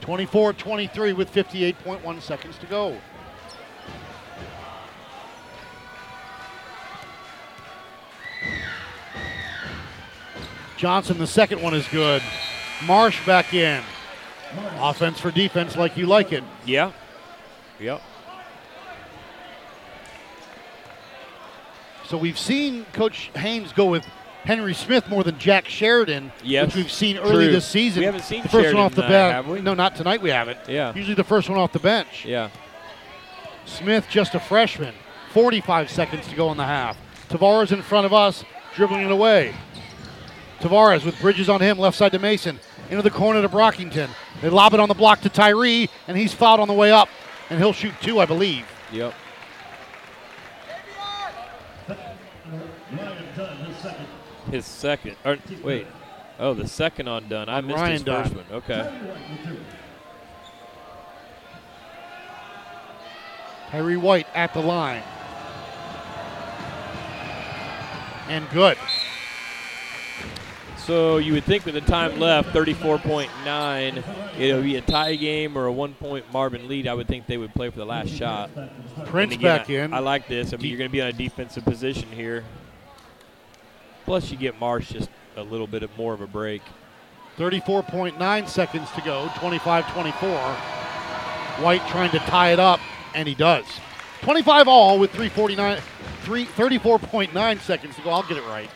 24 0.00 0.52
23 0.54 1.12
with 1.12 1.32
58.1 1.32 2.20
seconds 2.20 2.58
to 2.58 2.66
go. 2.66 2.96
Johnson, 10.76 11.16
the 11.16 11.26
second 11.26 11.62
one 11.62 11.74
is 11.74 11.86
good. 11.88 12.20
Marsh 12.84 13.24
back 13.24 13.54
in. 13.54 13.82
Offense 14.78 15.20
for 15.20 15.30
defense 15.30 15.76
like 15.76 15.96
you 15.96 16.06
like 16.06 16.32
it. 16.32 16.44
Yeah. 16.66 16.92
Yep. 17.78 18.02
So 22.06 22.18
we've 22.18 22.38
seen 22.38 22.84
Coach 22.92 23.30
Haynes 23.36 23.72
go 23.72 23.86
with 23.86 24.04
Henry 24.44 24.74
Smith 24.74 25.08
more 25.08 25.24
than 25.24 25.38
Jack 25.38 25.68
Sheridan, 25.68 26.30
Yes, 26.42 26.66
which 26.66 26.76
we've 26.76 26.92
seen 26.92 27.16
early 27.16 27.46
this 27.48 27.66
season. 27.66 28.00
We 28.00 28.04
haven't 28.06 28.22
seen 28.24 28.42
the 28.42 28.48
first 28.48 28.62
Sheridan 28.64 28.76
one 28.76 28.86
off 28.86 28.94
the 28.94 29.02
bench. 29.02 29.32
have 29.34 29.48
we? 29.48 29.60
No, 29.62 29.72
not 29.74 29.96
tonight. 29.96 30.20
We 30.20 30.30
haven't. 30.30 30.58
Yeah. 30.68 30.92
Usually 30.94 31.14
the 31.14 31.24
first 31.24 31.48
one 31.48 31.58
off 31.58 31.72
the 31.72 31.78
bench. 31.78 32.24
Yeah. 32.26 32.50
Smith, 33.64 34.06
just 34.10 34.34
a 34.34 34.40
freshman. 34.40 34.94
45 35.32 35.90
seconds 35.90 36.28
to 36.28 36.36
go 36.36 36.50
in 36.52 36.58
the 36.58 36.64
half. 36.66 36.96
Tavares 37.30 37.72
in 37.72 37.80
front 37.82 38.04
of 38.04 38.12
us, 38.12 38.44
dribbling 38.74 39.06
it 39.06 39.10
away. 39.10 39.54
Tavares 40.60 41.04
with 41.04 41.18
Bridges 41.20 41.48
on 41.48 41.60
him, 41.60 41.78
left 41.78 41.96
side 41.96 42.12
to 42.12 42.18
Mason. 42.18 42.60
Into 42.90 43.02
the 43.02 43.10
corner 43.10 43.40
to 43.40 43.48
Brockington. 43.48 44.10
They 44.42 44.50
lob 44.50 44.74
it 44.74 44.80
on 44.80 44.88
the 44.88 44.94
block 44.94 45.22
to 45.22 45.30
Tyree, 45.30 45.88
and 46.06 46.16
he's 46.18 46.34
fouled 46.34 46.60
on 46.60 46.68
the 46.68 46.74
way 46.74 46.92
up. 46.92 47.08
And 47.48 47.58
he'll 47.58 47.72
shoot 47.72 47.94
two, 48.02 48.20
I 48.20 48.26
believe. 48.26 48.66
Yep. 48.92 49.14
His 54.54 54.66
second. 54.66 55.16
Or, 55.24 55.36
wait. 55.64 55.84
Oh, 56.38 56.54
the 56.54 56.68
second 56.68 57.08
on 57.08 57.28
Dunn. 57.28 57.48
I 57.48 57.60
missed 57.60 57.76
Ryan 57.76 57.92
his 57.92 58.02
Dunn. 58.04 58.22
first 58.22 58.36
one. 58.36 58.44
Okay. 58.52 58.88
Tyree 63.72 63.96
White 63.96 64.28
at 64.32 64.54
the 64.54 64.60
line. 64.60 65.02
And 68.28 68.48
good. 68.50 68.78
So 70.78 71.16
you 71.16 71.32
would 71.32 71.42
think 71.42 71.64
with 71.64 71.74
the 71.74 71.80
time 71.80 72.20
left, 72.20 72.50
34.9, 72.50 74.38
it'll 74.38 74.62
be 74.62 74.76
a 74.76 74.80
tie 74.82 75.16
game 75.16 75.58
or 75.58 75.66
a 75.66 75.72
one-point 75.72 76.32
Marvin 76.32 76.68
lead. 76.68 76.86
I 76.86 76.94
would 76.94 77.08
think 77.08 77.26
they 77.26 77.38
would 77.38 77.54
play 77.54 77.70
for 77.70 77.78
the 77.78 77.86
last 77.86 78.10
shot. 78.10 78.50
Prince 79.06 79.34
again, 79.34 79.58
back 79.58 79.68
I- 79.68 79.72
in. 79.72 79.92
I 79.94 79.98
like 79.98 80.28
this. 80.28 80.52
I 80.54 80.58
mean, 80.58 80.66
you're 80.68 80.78
going 80.78 80.90
to 80.90 80.92
be 80.92 81.02
on 81.02 81.08
a 81.08 81.12
defensive 81.12 81.64
position 81.64 82.08
here. 82.12 82.44
Plus, 84.04 84.30
you 84.30 84.36
get 84.36 84.58
Marsh 84.60 84.90
just 84.92 85.10
a 85.36 85.42
little 85.42 85.66
bit 85.66 85.82
of 85.82 85.96
more 85.96 86.12
of 86.14 86.20
a 86.20 86.26
break. 86.26 86.62
34.9 87.38 88.48
seconds 88.48 88.90
to 88.92 89.00
go, 89.00 89.30
25 89.36 89.92
24. 89.92 90.28
White 91.64 91.86
trying 91.88 92.10
to 92.10 92.18
tie 92.20 92.52
it 92.52 92.60
up, 92.60 92.80
and 93.14 93.26
he 93.28 93.34
does. 93.34 93.64
25 94.22 94.68
all 94.68 94.98
with 94.98 95.10
349, 95.10 95.80
three, 96.22 96.44
34.9 96.46 97.60
seconds 97.60 97.96
to 97.96 98.02
go. 98.02 98.10
I'll 98.10 98.22
get 98.22 98.36
it 98.38 98.44
right. 98.46 98.70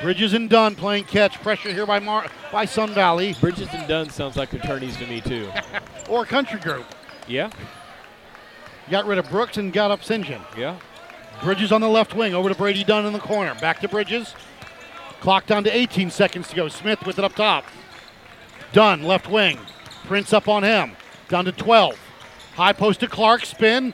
Bridges 0.00 0.32
and 0.34 0.50
Dunn 0.50 0.74
playing 0.74 1.04
catch. 1.04 1.40
Pressure 1.42 1.72
here 1.72 1.86
by 1.86 2.00
Mar- 2.00 2.26
by 2.50 2.64
Sun 2.64 2.92
Valley 2.92 3.36
Bridges 3.40 3.68
and 3.72 3.86
Dunn 3.86 4.10
sounds 4.10 4.36
like 4.36 4.52
attorneys 4.52 4.96
to 4.96 5.06
me 5.06 5.20
too. 5.20 5.48
or 6.08 6.24
Country 6.26 6.58
Group. 6.58 6.86
yeah, 7.28 7.50
Got 8.90 9.06
rid 9.06 9.18
of 9.18 9.28
Brooks 9.30 9.58
and 9.58 9.72
got 9.72 9.90
up 9.92 10.02
St. 10.02 10.24
John. 10.26 10.44
yeah. 10.58 10.76
Bridges 11.42 11.72
on 11.72 11.80
the 11.80 11.88
left 11.88 12.14
wing, 12.14 12.34
over 12.34 12.48
to 12.48 12.54
Brady 12.54 12.84
Dunn 12.84 13.04
in 13.04 13.12
the 13.12 13.18
corner. 13.18 13.54
Back 13.56 13.80
to 13.80 13.88
Bridges. 13.88 14.34
Clock 15.20 15.46
down 15.46 15.64
to 15.64 15.76
18 15.76 16.10
seconds 16.10 16.48
to 16.48 16.56
go. 16.56 16.68
Smith 16.68 17.04
with 17.04 17.18
it 17.18 17.24
up 17.24 17.34
top. 17.34 17.64
Dunn, 18.72 19.02
left 19.02 19.28
wing. 19.28 19.58
Prince 20.06 20.32
up 20.32 20.48
on 20.48 20.62
him. 20.62 20.96
Down 21.28 21.44
to 21.44 21.52
12. 21.52 21.98
High 22.54 22.72
post 22.72 23.00
to 23.00 23.08
Clark, 23.08 23.44
spin. 23.44 23.92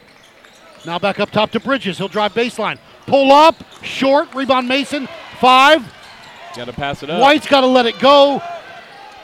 Now 0.84 0.98
back 0.98 1.20
up 1.20 1.30
top 1.30 1.50
to 1.52 1.60
Bridges. 1.60 1.98
He'll 1.98 2.08
drive 2.08 2.34
baseline. 2.34 2.78
Pull 3.06 3.32
up, 3.32 3.56
short, 3.82 4.34
rebound 4.34 4.68
Mason. 4.68 5.08
Five. 5.40 5.82
Got 6.54 6.66
to 6.66 6.72
pass 6.72 7.02
it 7.02 7.10
up. 7.10 7.20
White's 7.20 7.46
got 7.46 7.62
to 7.62 7.66
let 7.66 7.86
it 7.86 7.98
go. 7.98 8.42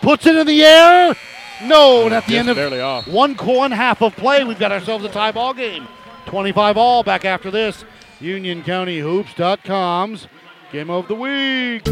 Puts 0.01 0.27
it 0.27 0.37
in 0.37 0.47
the 0.47 0.64
air. 0.64 1.14
No, 1.62 2.05
and 2.05 2.14
at 2.14 2.27
the 2.27 2.37
end 2.37 2.49
of 2.49 2.57
barely 2.57 2.81
off. 2.81 3.07
one 3.07 3.35
one 3.35 3.70
half 3.70 4.03
of 4.03 4.14
play, 4.16 4.45
we've 4.45 4.59
got 4.59 4.72
ourselves 4.72 5.05
a 5.05 5.09
tie 5.09 5.33
ball 5.33 5.55
game. 5.55 5.87
25 6.27 6.77
all 6.77 7.03
back 7.03 7.25
after 7.25 7.51
this. 7.51 7.85
UnionCountyHoops.com's 8.21 10.29
game 10.71 10.89
of 10.89 11.09
the 11.09 11.15
week. 11.15 11.85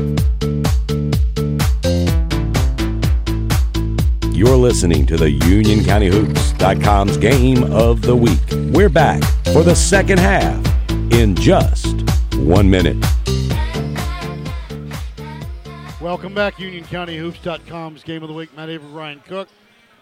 You're 4.32 4.56
listening 4.56 5.04
to 5.06 5.16
the 5.16 5.36
UnionCountyHoops.com's 5.40 7.16
game 7.16 7.64
of 7.72 8.02
the 8.02 8.14
week. 8.14 8.38
We're 8.72 8.88
back 8.88 9.20
for 9.52 9.64
the 9.64 9.74
second 9.74 10.20
half 10.20 10.64
in 11.12 11.34
just 11.34 12.02
one 12.36 12.70
minute. 12.70 12.96
Welcome 16.00 16.34
back, 16.34 16.54
UnionCountyHoops.com's 16.54 18.04
game 18.04 18.22
of 18.22 18.28
the 18.28 18.34
week. 18.34 18.56
Matt 18.56 18.68
Avery, 18.68 18.90
Ryan 18.90 19.20
Cook. 19.26 19.48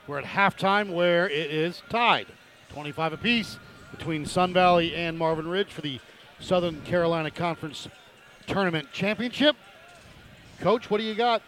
We're 0.06 0.18
at 0.18 0.24
halftime 0.24 0.92
where 0.92 1.26
it 1.28 1.50
is 1.50 1.82
tied, 1.88 2.26
25 2.70 3.14
apiece 3.14 3.58
between 3.90 4.26
Sun 4.26 4.52
Valley 4.52 4.94
and 4.94 5.18
Marvin 5.18 5.48
Ridge 5.48 5.68
for 5.68 5.80
the 5.80 5.98
Southern 6.40 6.80
Carolina 6.82 7.30
Conference 7.30 7.88
Tournament 8.46 8.90
Championship. 8.92 9.56
Coach, 10.60 10.90
what 10.90 10.98
do 10.98 11.04
you 11.04 11.14
got? 11.14 11.42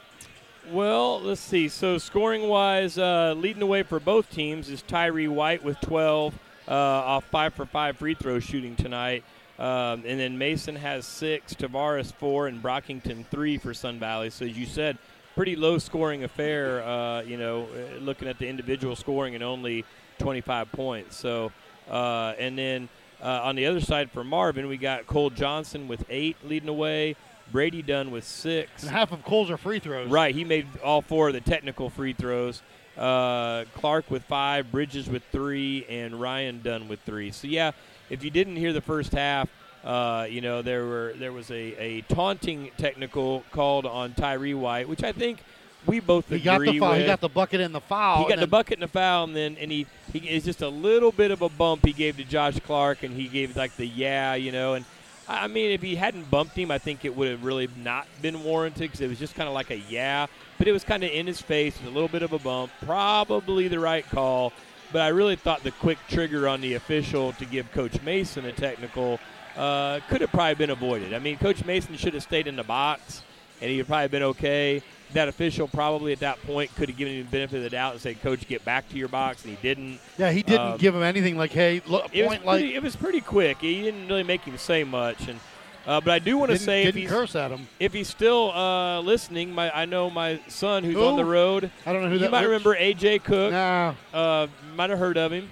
Well, 0.71 1.21
let's 1.21 1.41
see. 1.41 1.69
So 1.69 1.99
scoring 1.99 2.49
wise, 2.49 2.99
uh, 2.99 3.35
leading 3.37 3.61
the 3.61 3.67
way 3.67 3.83
for 3.83 3.99
both 3.99 4.31
teams 4.31 4.69
is 4.69 4.83
Tyree 4.83 5.29
White 5.29 5.65
with 5.65 5.81
12 5.81 6.39
uh, 6.69 6.73
off 6.73 7.25
five 7.25 7.55
for 7.55 7.67
five 7.67 7.97
free 7.97 8.15
throw 8.15 8.39
shooting 8.39 8.77
tonight. 8.77 9.25
Um, 9.59 10.05
and 10.07 10.19
then 10.21 10.39
Mason 10.39 10.77
has 10.77 11.05
six, 11.05 11.55
Tavares 11.55 12.13
four, 12.13 12.47
and 12.47 12.63
Brockington 12.63 13.27
three 13.27 13.59
for 13.59 13.75
Sun 13.75 13.99
Valley. 13.99 14.31
So 14.31 14.45
as 14.45 14.57
you 14.57 14.67
said, 14.67 14.99
pretty 15.35 15.57
low 15.57 15.79
scoring 15.79 16.25
affair. 16.25 16.83
Uh, 16.83 17.23
you 17.23 17.37
know, 17.37 17.65
uh, 17.65 17.99
looking 17.99 18.29
at 18.29 18.39
the 18.39 18.49
individual 18.49 18.97
scoring 18.97 19.35
and 19.35 19.43
only 19.43 19.85
25 20.19 20.71
points. 20.73 21.17
So, 21.17 21.53
uh, 21.91 22.35
and 22.39 22.57
then 22.57 22.89
uh, 23.23 23.41
on 23.45 23.57
the 23.57 23.67
other 23.67 23.81
side 23.81 24.11
for 24.11 24.25
Marvin, 24.25 24.69
we 24.69 24.77
got 24.77 25.07
Cole 25.07 25.31
Johnson 25.31 25.89
with 25.89 26.05
eight 26.11 26.37
leading 26.45 26.67
the 26.67 26.73
way. 26.73 27.17
Brady 27.51 27.83
Dunn 27.83 28.11
with 28.11 28.25
six. 28.25 28.83
And 28.83 28.91
half 28.91 29.13
of 29.13 29.25
Cole's 29.25 29.51
are 29.51 29.59
free 29.59 29.79
throws. 29.79 30.11
Right, 30.11 30.35
he 30.35 30.43
made 30.45 30.67
all 30.83 31.03
four 31.03 31.29
of 31.29 31.35
the 31.35 31.41
technical 31.41 31.91
free 31.91 32.15
throws. 32.15 32.63
Uh, 32.97 33.65
Clark 33.75 34.11
with 34.11 34.25
five, 34.25 34.71
Bridges 34.73 35.09
with 35.09 35.23
three, 35.33 35.85
and 35.89 36.21
Ryan 36.21 36.61
Dunn 36.63 36.89
with 36.89 37.01
three. 37.01 37.31
So 37.31 37.47
yeah, 37.47 37.73
if 38.11 38.25
you 38.25 38.31
didn't 38.31 38.57
hear 38.57 38.73
the 38.73 38.81
first 38.81 39.13
half, 39.13 39.49
uh, 39.85 40.27
you 40.29 40.41
know 40.41 40.63
there 40.63 40.85
were 40.87 41.15
there 41.17 41.33
was 41.33 41.51
a, 41.51 41.75
a 41.83 42.01
taunting 42.03 42.71
technical 42.77 43.45
called 43.51 43.87
on 43.87 44.15
Tyree 44.15 44.55
White, 44.55 44.89
which 44.89 45.03
I 45.03 45.13
think 45.13 45.43
we 45.87 46.01
both 46.01 46.29
He 46.29 46.37
agree 46.37 46.45
got 46.45 46.61
the 46.61 46.79
foul. 46.79 46.91
with. 46.91 47.01
He 47.01 47.07
got 47.07 47.21
the 47.21 47.29
bucket 47.29 47.61
and 47.61 47.75
the 47.75 47.81
foul. 47.81 48.23
He 48.25 48.29
got 48.29 48.41
the 48.41 48.47
bucket 48.47 48.75
and 48.75 48.83
the 48.83 48.89
foul, 48.89 49.25
and 49.25 49.35
then 49.37 49.57
and 49.61 49.71
he 49.71 49.87
he 50.13 50.21
is 50.29 50.45
just 50.45 50.63
a 50.63 50.69
little 50.69 51.13
bit 51.13 51.31
of 51.31 51.43
a 51.43 51.49
bump 51.49 51.85
he 51.85 51.93
gave 51.93 52.17
to 52.19 52.25
Josh 52.25 52.59
Clark, 52.61 53.03
and 53.03 53.15
he 53.15 53.29
gave 53.29 53.57
like 53.57 53.77
the 53.77 53.87
yeah, 53.87 54.35
you 54.35 54.53
know, 54.53 54.75
and 54.75 54.85
I 55.29 55.47
mean 55.47 55.71
if 55.71 55.83
he 55.83 55.95
hadn't 55.97 56.31
bumped 56.31 56.57
him, 56.57 56.71
I 56.71 56.79
think 56.79 57.05
it 57.05 57.17
would 57.17 57.29
have 57.29 57.45
really 57.45 57.69
not 57.83 58.07
been 58.21 58.43
warranted 58.45 58.83
because 58.83 59.01
it 59.01 59.09
was 59.09 59.19
just 59.19 59.35
kind 59.35 59.49
of 59.49 59.55
like 59.55 59.71
a 59.71 59.79
yeah, 59.89 60.27
but 60.59 60.69
it 60.69 60.73
was 60.73 60.85
kind 60.85 61.03
of 61.05 61.11
in 61.11 61.27
his 61.27 61.41
face 61.41 61.77
a 61.87 61.91
little 61.91 62.09
bit 62.09 62.23
of 62.23 62.33
a 62.33 62.39
bump, 62.39 62.71
probably 62.85 63.69
the 63.69 63.79
right 63.81 64.09
call, 64.11 64.53
but 64.93 65.03
I 65.03 65.09
really 65.09 65.37
thought 65.37 65.63
the 65.65 65.71
quick 65.73 65.99
trigger 66.09 66.49
on 66.49 66.61
the 66.61 66.75
official 66.75 67.33
to 67.35 67.45
give 67.45 67.71
Coach 67.73 68.01
Mason 68.03 68.45
a 68.45 68.53
technical 68.53 69.19
uh, 69.57 70.01
could 70.09 70.21
have 70.21 70.31
probably 70.31 70.55
been 70.55 70.71
avoided. 70.71 71.13
I 71.13 71.19
mean, 71.19 71.37
Coach 71.39 71.65
Mason 71.65 71.97
should 71.97 72.15
have 72.15 72.23
stayed 72.23 72.47
in 72.47 72.57
the 72.57 72.63
box, 72.63 73.23
and 73.61 73.71
he 73.71 73.77
would 73.79 73.87
probably 73.87 74.09
been 74.09 74.23
okay. 74.23 74.83
That 75.15 75.29
official 75.29 75.69
probably 75.69 76.13
at 76.13 76.21
that 76.21 76.41
point 76.47 76.75
could 76.75 76.89
have 76.89 76.97
given 76.97 77.15
him 77.15 77.25
the 77.27 77.31
benefit 77.31 77.59
of 77.59 77.63
the 77.65 77.71
doubt 77.71 77.93
and 77.93 78.01
said, 78.01 78.21
"Coach, 78.23 78.47
get 78.49 78.65
back 78.65 78.89
to 78.91 78.97
your 78.97 79.09
box," 79.09 79.45
and 79.45 79.51
he 79.55 79.59
didn't. 79.61 79.99
Yeah, 80.17 80.31
he 80.33 80.43
didn't 80.43 80.67
Um, 80.73 80.79
give 80.79 80.95
him 80.95 81.03
anything 81.03 81.37
like, 81.37 81.51
hey, 81.53 81.83
look, 81.87 82.09
It 82.15 82.23
was, 82.23 82.29
point 82.29 82.47
like. 82.47 82.61
pretty, 82.61 82.75
it 82.75 82.83
was 82.83 82.97
pretty 82.97 83.21
quick. 83.21 83.59
He 83.61 83.83
didn't 83.83 84.09
really 84.09 84.23
make 84.23 84.41
him 84.43 84.57
say 84.57 84.85
much, 84.85 85.29
and 85.29 85.39
uh, 85.87 86.01
but 86.01 86.13
I 86.13 86.19
do 86.19 86.39
want 86.39 86.51
to 86.53 86.59
say 86.59 86.85
if 86.85 86.95
he's 86.95 87.11
curse 87.11 87.35
at 87.37 87.51
him. 87.51 87.67
if 87.79 87.93
he's 87.93 88.09
still 88.09 88.53
uh, 88.53 89.01
listening, 89.01 89.53
my 89.55 89.71
I 89.77 89.85
know 89.85 90.09
my 90.09 90.41
son 90.49 90.83
who's 90.85 90.97
on 90.97 91.17
the 91.17 91.25
road. 91.25 91.71
I 91.85 91.93
don't 91.93 92.03
know 92.03 92.09
who 92.09 92.19
that. 92.19 92.25
you 92.27 92.31
might 92.31 92.45
remember 92.45 92.75
AJ 92.75 93.25
Cook. 93.25 93.53
Nah, 93.53 93.95
Uh, 94.15 94.47
might 94.77 94.91
have 94.91 94.99
heard 94.99 95.19
of 95.19 95.33
him. 95.33 95.51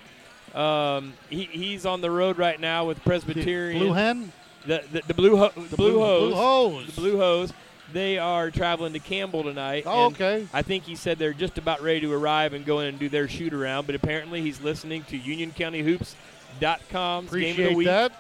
Um, 0.55 1.13
he, 1.29 1.45
he's 1.45 1.85
on 1.87 2.01
the 2.01 2.11
road 2.11 2.39
right 2.39 2.59
now 2.59 2.85
with 2.87 3.03
Presbyterian. 3.05 3.79
Blue 3.79 3.93
Hen? 3.93 4.33
The, 4.67 4.83
the, 4.93 5.03
the 5.07 5.15
blue 5.15 5.37
ho- 5.37 5.53
the 5.55 5.77
blue, 5.77 5.93
Blue- 5.93 6.01
hose. 6.01 6.33
Blue 6.33 6.35
Hose. 6.35 6.87
The 6.87 6.93
blue 7.01 7.17
hose. 7.19 7.53
They 7.93 8.19
are 8.19 8.51
traveling 8.51 8.93
to 8.93 8.99
Campbell 8.99 9.43
tonight. 9.43 9.85
Oh, 9.87 10.07
okay. 10.07 10.47
I 10.53 10.63
think 10.63 10.85
he 10.85 10.95
said 10.95 11.19
they're 11.19 11.33
just 11.33 11.59
about 11.59 11.83
ready 11.83 12.01
to 12.01 12.13
arrive 12.13 12.53
and 12.53 12.65
go 12.65 12.81
in 12.81 12.89
and 12.89 12.99
do 12.99 13.09
their 13.09 13.29
shoot 13.29 13.53
around. 13.53 13.87
But 13.87 13.95
apparently 13.97 14.43
he's 14.43 14.61
listening 14.61 15.03
to 15.05 15.19
UnionCountyHoops.com's 15.19 17.31
game 17.33 17.51
of 17.65 17.71
the 17.71 17.75
week. 17.75 17.87
that. 17.87 18.13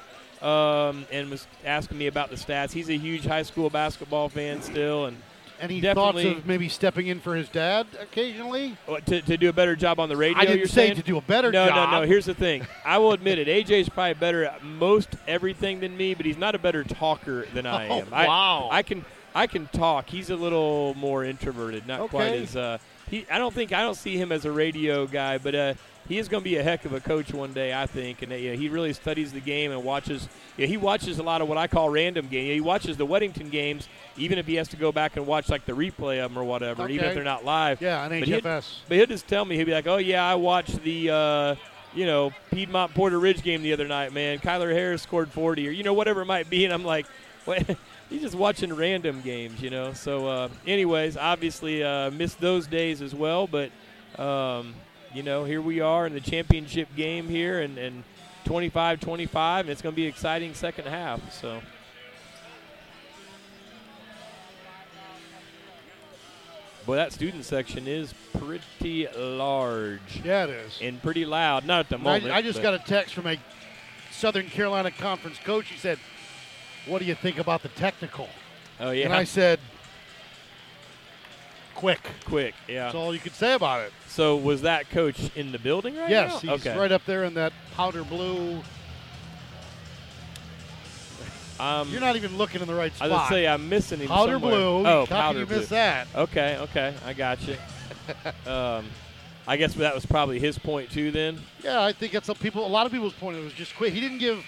Um, 0.42 1.04
and 1.12 1.28
was 1.30 1.46
asking 1.66 1.98
me 1.98 2.06
about 2.06 2.30
the 2.30 2.36
stats. 2.36 2.72
He's 2.72 2.88
a 2.88 2.96
huge 2.96 3.26
high 3.26 3.42
school 3.42 3.68
basketball 3.68 4.30
fan 4.30 4.62
still, 4.62 5.04
and 5.04 5.18
Any 5.60 5.82
Definitely- 5.82 6.24
thoughts 6.24 6.38
of 6.38 6.46
maybe 6.46 6.70
stepping 6.70 7.08
in 7.08 7.20
for 7.20 7.36
his 7.36 7.50
dad 7.50 7.86
occasionally? 8.00 8.74
what, 8.86 9.04
to, 9.04 9.20
to 9.20 9.36
do 9.36 9.50
a 9.50 9.52
better 9.52 9.76
job 9.76 10.00
on 10.00 10.08
the 10.08 10.16
radio. 10.16 10.38
I 10.38 10.46
didn't 10.46 10.60
you're 10.60 10.66
say 10.68 10.86
saying? 10.86 10.96
to 10.96 11.02
do 11.02 11.18
a 11.18 11.20
better 11.20 11.52
no, 11.52 11.66
job. 11.66 11.76
No, 11.76 11.90
no, 11.90 12.00
no. 12.00 12.06
Here's 12.06 12.24
the 12.24 12.32
thing. 12.32 12.66
I 12.86 12.96
will 12.96 13.12
admit 13.12 13.38
it. 13.38 13.48
AJ's 13.48 13.90
probably 13.90 14.14
better 14.14 14.46
at 14.46 14.64
most 14.64 15.10
everything 15.28 15.80
than 15.80 15.94
me, 15.94 16.14
but 16.14 16.24
he's 16.24 16.38
not 16.38 16.54
a 16.54 16.58
better 16.58 16.84
talker 16.84 17.44
than 17.52 17.66
I 17.66 17.88
Oh, 17.90 17.98
am. 18.00 18.08
I, 18.14 18.26
wow. 18.26 18.68
I 18.72 18.82
can 18.82 19.04
I 19.34 19.46
can 19.46 19.66
talk. 19.68 20.08
He's 20.08 20.30
a 20.30 20.36
little 20.36 20.94
more 20.94 21.24
introverted, 21.24 21.86
not 21.86 22.10
quite 22.10 22.32
as. 22.32 22.56
Uh, 22.56 22.78
he, 23.08 23.26
I 23.30 23.38
don't 23.38 23.52
think 23.54 23.72
I 23.72 23.82
don't 23.82 23.96
see 23.96 24.16
him 24.16 24.32
as 24.32 24.44
a 24.44 24.52
radio 24.52 25.06
guy, 25.06 25.38
but 25.38 25.54
uh, 25.54 25.74
he 26.08 26.18
is 26.18 26.28
going 26.28 26.42
to 26.42 26.48
be 26.48 26.56
a 26.56 26.62
heck 26.62 26.84
of 26.84 26.92
a 26.92 27.00
coach 27.00 27.32
one 27.32 27.52
day, 27.52 27.72
I 27.74 27.86
think. 27.86 28.22
And 28.22 28.32
uh, 28.32 28.36
yeah, 28.36 28.52
he 28.54 28.68
really 28.68 28.92
studies 28.92 29.32
the 29.32 29.40
game 29.40 29.72
and 29.72 29.84
watches. 29.84 30.28
Yeah, 30.56 30.66
he 30.66 30.76
watches 30.76 31.18
a 31.18 31.22
lot 31.22 31.40
of 31.42 31.48
what 31.48 31.58
I 31.58 31.66
call 31.66 31.90
random 31.90 32.28
games. 32.28 32.54
He 32.54 32.60
watches 32.60 32.96
the 32.96 33.06
Weddington 33.06 33.50
games, 33.50 33.88
even 34.16 34.38
if 34.38 34.46
he 34.46 34.54
has 34.56 34.68
to 34.68 34.76
go 34.76 34.92
back 34.92 35.16
and 35.16 35.26
watch 35.26 35.48
like 35.48 35.64
the 35.66 35.72
replay 35.72 36.24
of 36.24 36.32
them 36.32 36.38
or 36.38 36.44
whatever, 36.44 36.88
even 36.88 37.06
if 37.06 37.14
they're 37.14 37.24
not 37.24 37.44
live. 37.44 37.80
Yeah, 37.80 38.02
on 38.02 38.10
But 38.10 38.28
HFS. 38.28 38.78
But 38.88 38.96
he'll 38.96 39.06
just 39.06 39.26
tell 39.26 39.44
me 39.44 39.56
he'll 39.56 39.66
be 39.66 39.72
like, 39.72 39.86
"Oh 39.86 39.98
yeah, 39.98 40.24
I 40.24 40.34
watched 40.34 40.82
the." 40.82 41.10
Uh, 41.10 41.54
you 41.92 42.06
know, 42.06 42.32
Piedmont 42.52 42.94
Porter 42.94 43.18
Ridge 43.18 43.42
game 43.42 43.62
the 43.62 43.72
other 43.72 43.88
night, 43.88 44.12
man. 44.12 44.38
Kyler 44.38 44.72
Harris 44.72 45.02
scored 45.02 45.28
40 45.28 45.66
or, 45.66 45.70
you 45.72 45.82
know, 45.82 45.92
whatever 45.92 46.22
it 46.22 46.26
might 46.26 46.48
be. 46.48 46.64
And 46.64 46.72
I'm 46.72 46.84
like, 46.84 47.04
what? 47.44 47.76
He's 48.10 48.22
just 48.22 48.34
watching 48.34 48.74
random 48.74 49.20
games, 49.22 49.62
you 49.62 49.70
know. 49.70 49.92
So, 49.92 50.26
uh, 50.26 50.48
anyways, 50.66 51.16
obviously 51.16 51.84
uh, 51.84 52.10
missed 52.10 52.40
those 52.40 52.66
days 52.66 53.02
as 53.02 53.14
well. 53.14 53.46
But, 53.46 53.70
um, 54.20 54.74
you 55.14 55.22
know, 55.22 55.44
here 55.44 55.62
we 55.62 55.80
are 55.80 56.08
in 56.08 56.12
the 56.12 56.20
championship 56.20 56.88
game 56.96 57.28
here 57.28 57.60
and, 57.60 57.78
and 57.78 58.02
25-25, 58.46 59.60
and 59.60 59.70
it's 59.70 59.80
going 59.80 59.94
to 59.94 59.96
be 59.96 60.02
an 60.02 60.08
exciting 60.08 60.54
second 60.54 60.86
half. 60.88 61.32
So, 61.32 61.60
boy, 66.84 66.96
that 66.96 67.12
student 67.12 67.44
section 67.44 67.86
is 67.86 68.12
pretty 68.38 69.06
large 69.16 70.20
Yeah, 70.24 70.44
it 70.44 70.50
is. 70.50 70.78
and 70.82 71.00
pretty 71.00 71.24
loud. 71.24 71.64
Not 71.64 71.80
at 71.80 71.88
the 71.90 71.98
moment. 71.98 72.32
I 72.32 72.42
just 72.42 72.60
got 72.60 72.74
a 72.74 72.78
text 72.80 73.14
from 73.14 73.28
a 73.28 73.36
Southern 74.10 74.48
Carolina 74.48 74.90
Conference 74.90 75.38
coach. 75.44 75.68
He 75.68 75.78
said, 75.78 75.98
"What 76.86 76.98
do 77.00 77.04
you 77.04 77.14
think 77.14 77.38
about 77.38 77.62
the 77.62 77.68
technical?" 77.70 78.28
Oh 78.78 78.90
yeah, 78.90 79.04
And 79.06 79.14
I 79.14 79.24
said, 79.24 79.58
"Quick." 81.74 82.00
quick. 82.24 82.54
Yeah. 82.68 82.84
That's 82.84 82.94
all 82.94 83.12
you 83.14 83.20
could 83.20 83.34
say 83.34 83.54
about 83.54 83.80
it. 83.82 83.92
So 84.08 84.36
was 84.36 84.62
that 84.62 84.88
coach 84.90 85.30
in 85.36 85.52
the 85.52 85.58
building 85.58 85.96
right 85.96 86.08
now? 86.08 86.14
yes, 86.24 86.44
now? 86.44 86.56
he's 86.56 86.66
okay. 86.66 86.78
right 86.78 86.92
up 86.92 87.04
there 87.06 87.24
in 87.24 87.34
that 87.34 87.52
powder 87.74 88.04
blue. 88.04 88.62
Um, 91.58 91.90
You're 91.90 92.00
not 92.00 92.16
even 92.16 92.38
looking 92.38 92.62
in 92.62 92.66
the 92.66 92.74
right 92.74 92.90
I 92.92 92.96
spot. 92.96 93.10
was 93.10 93.18
gonna 93.18 93.28
say 93.28 93.46
I'm 93.46 93.68
missing 93.68 94.00
him. 94.00 94.08
powder 94.08 94.32
somewhere. 94.32 94.50
blue. 94.52 94.86
Oh, 94.86 95.04
How 95.04 95.06
powder 95.06 95.32
can 95.32 95.40
you 95.40 95.46
blue. 95.46 95.56
miss 95.58 95.68
that? 95.68 96.08
Okay, 96.14 96.56
okay, 96.60 96.94
I 97.04 97.12
got 97.12 97.38
you. 97.46 97.56
um, 98.50 98.86
I 99.46 99.56
guess 99.58 99.74
that 99.74 99.94
was 99.94 100.06
probably 100.06 100.38
his 100.38 100.58
point 100.58 100.90
too. 100.90 101.10
Then. 101.10 101.38
Yeah, 101.62 101.82
I 101.82 101.92
think 101.92 102.12
that's 102.12 102.28
a 102.30 102.34
people. 102.34 102.66
A 102.66 102.68
lot 102.68 102.86
of 102.86 102.92
people's 102.92 103.12
point. 103.12 103.36
It 103.36 103.44
was 103.44 103.52
just 103.52 103.76
quick. 103.76 103.92
He 103.92 104.00
didn't 104.00 104.18
give. 104.18 104.42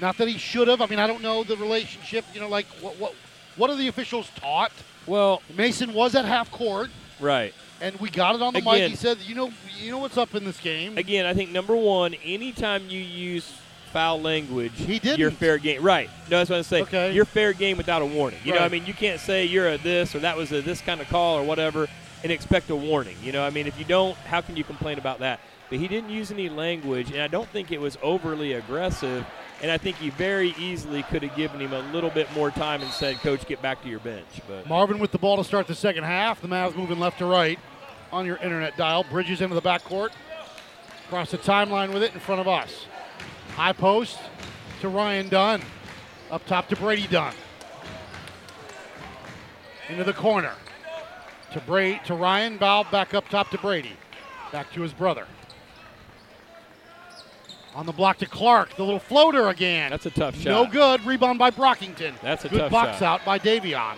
Not 0.00 0.18
that 0.18 0.28
he 0.28 0.38
should 0.38 0.68
have. 0.68 0.80
I 0.80 0.86
mean, 0.86 0.98
I 0.98 1.06
don't 1.06 1.22
know 1.22 1.44
the 1.44 1.56
relationship. 1.56 2.24
You 2.34 2.40
know, 2.40 2.48
like 2.48 2.66
what 2.80 2.98
what 2.98 3.14
what 3.56 3.70
are 3.70 3.76
the 3.76 3.88
officials 3.88 4.30
taught? 4.36 4.72
Well, 5.06 5.42
Mason 5.56 5.94
was 5.94 6.14
at 6.14 6.24
half 6.24 6.50
court, 6.50 6.90
right. 7.20 7.54
and 7.80 7.96
we 7.96 8.10
got 8.10 8.34
it 8.34 8.42
on 8.42 8.52
the 8.52 8.60
mic. 8.60 8.90
He 8.90 8.96
said, 8.96 9.18
"You 9.18 9.34
know, 9.34 9.52
you 9.80 9.90
know 9.90 9.98
what's 9.98 10.18
up 10.18 10.34
in 10.34 10.44
this 10.44 10.58
game." 10.60 10.98
Again, 10.98 11.26
I 11.26 11.34
think 11.34 11.50
number 11.50 11.76
one, 11.76 12.14
anytime 12.24 12.88
you 12.88 13.00
use 13.00 13.52
foul 13.92 14.20
language, 14.20 14.72
He 14.74 14.98
didn't. 14.98 15.18
you're 15.18 15.30
fair 15.30 15.58
game. 15.58 15.82
Right. 15.82 16.10
No, 16.30 16.38
that's 16.38 16.50
what 16.50 16.56
I'm 16.56 16.62
saying. 16.64 16.84
Okay. 16.84 17.12
You're 17.12 17.24
fair 17.24 17.52
game 17.52 17.76
without 17.76 18.02
a 18.02 18.06
warning. 18.06 18.40
You 18.44 18.52
know, 18.52 18.58
I 18.58 18.68
mean, 18.68 18.84
you 18.84 18.92
can't 18.92 19.20
say 19.20 19.44
you're 19.46 19.68
a 19.68 19.78
this 19.78 20.14
or 20.14 20.18
that 20.18 20.36
was 20.36 20.52
a 20.52 20.60
this 20.60 20.80
kind 20.80 21.00
of 21.00 21.08
call 21.08 21.38
or 21.38 21.44
whatever 21.44 21.86
and 22.22 22.32
expect 22.32 22.68
a 22.70 22.76
warning. 22.76 23.16
You 23.22 23.32
know, 23.32 23.44
I 23.44 23.50
mean, 23.50 23.66
if 23.66 23.78
you 23.78 23.84
don't, 23.84 24.16
how 24.18 24.40
can 24.40 24.56
you 24.56 24.64
complain 24.64 24.98
about 24.98 25.20
that? 25.20 25.40
But 25.68 25.78
he 25.78 25.88
didn't 25.88 26.10
use 26.10 26.30
any 26.30 26.48
language, 26.48 27.10
and 27.10 27.20
I 27.20 27.26
don't 27.26 27.48
think 27.48 27.72
it 27.72 27.80
was 27.80 27.98
overly 28.02 28.52
aggressive. 28.52 29.26
And 29.62 29.70
I 29.70 29.78
think 29.78 29.96
he 29.96 30.10
very 30.10 30.54
easily 30.58 31.02
could 31.04 31.22
have 31.22 31.34
given 31.34 31.60
him 31.60 31.72
a 31.72 31.80
little 31.92 32.10
bit 32.10 32.30
more 32.34 32.50
time 32.50 32.82
and 32.82 32.90
said, 32.90 33.16
"Coach, 33.20 33.46
get 33.46 33.62
back 33.62 33.82
to 33.82 33.88
your 33.88 34.00
bench." 34.00 34.42
But 34.46 34.68
Marvin 34.68 34.98
with 34.98 35.12
the 35.12 35.18
ball 35.18 35.38
to 35.38 35.44
start 35.44 35.66
the 35.66 35.74
second 35.74 36.04
half. 36.04 36.42
The 36.42 36.48
Mavs 36.48 36.76
moving 36.76 37.00
left 37.00 37.18
to 37.18 37.26
right 37.26 37.58
on 38.12 38.26
your 38.26 38.36
internet 38.36 38.76
dial. 38.76 39.04
Bridges 39.04 39.40
into 39.40 39.54
the 39.54 39.62
backcourt. 39.62 40.10
Across 41.06 41.30
the 41.30 41.38
timeline 41.38 41.92
with 41.92 42.02
it 42.02 42.12
in 42.12 42.20
front 42.20 42.40
of 42.40 42.48
us. 42.48 42.86
High 43.54 43.72
post 43.72 44.18
to 44.82 44.88
Ryan 44.88 45.30
Dunn. 45.30 45.62
Up 46.30 46.44
top 46.46 46.68
to 46.68 46.76
Brady 46.76 47.06
Dunn. 47.06 47.32
Into 49.88 50.04
the 50.04 50.12
corner. 50.12 50.52
To 51.52 51.60
Bray 51.60 51.98
to 52.04 52.14
Ryan. 52.14 52.58
Bow 52.58 52.82
back 52.82 53.14
up 53.14 53.28
top 53.30 53.50
to 53.50 53.58
Brady. 53.58 53.96
Back 54.52 54.70
to 54.74 54.82
his 54.82 54.92
brother. 54.92 55.26
On 57.76 57.84
the 57.84 57.92
block 57.92 58.16
to 58.18 58.26
Clark. 58.26 58.74
The 58.76 58.82
little 58.82 58.98
floater 58.98 59.48
again. 59.48 59.90
that's 59.90 60.06
a 60.06 60.10
tough 60.10 60.34
shot. 60.34 60.46
No 60.46 60.66
good. 60.66 61.04
Rebound 61.04 61.38
by 61.38 61.50
Brockington. 61.50 62.18
That's 62.22 62.46
a 62.46 62.48
good 62.48 62.60
tough 62.60 62.72
box 62.72 62.98
shot. 63.00 63.20
out 63.20 63.24
by 63.26 63.38
Davion. 63.38 63.96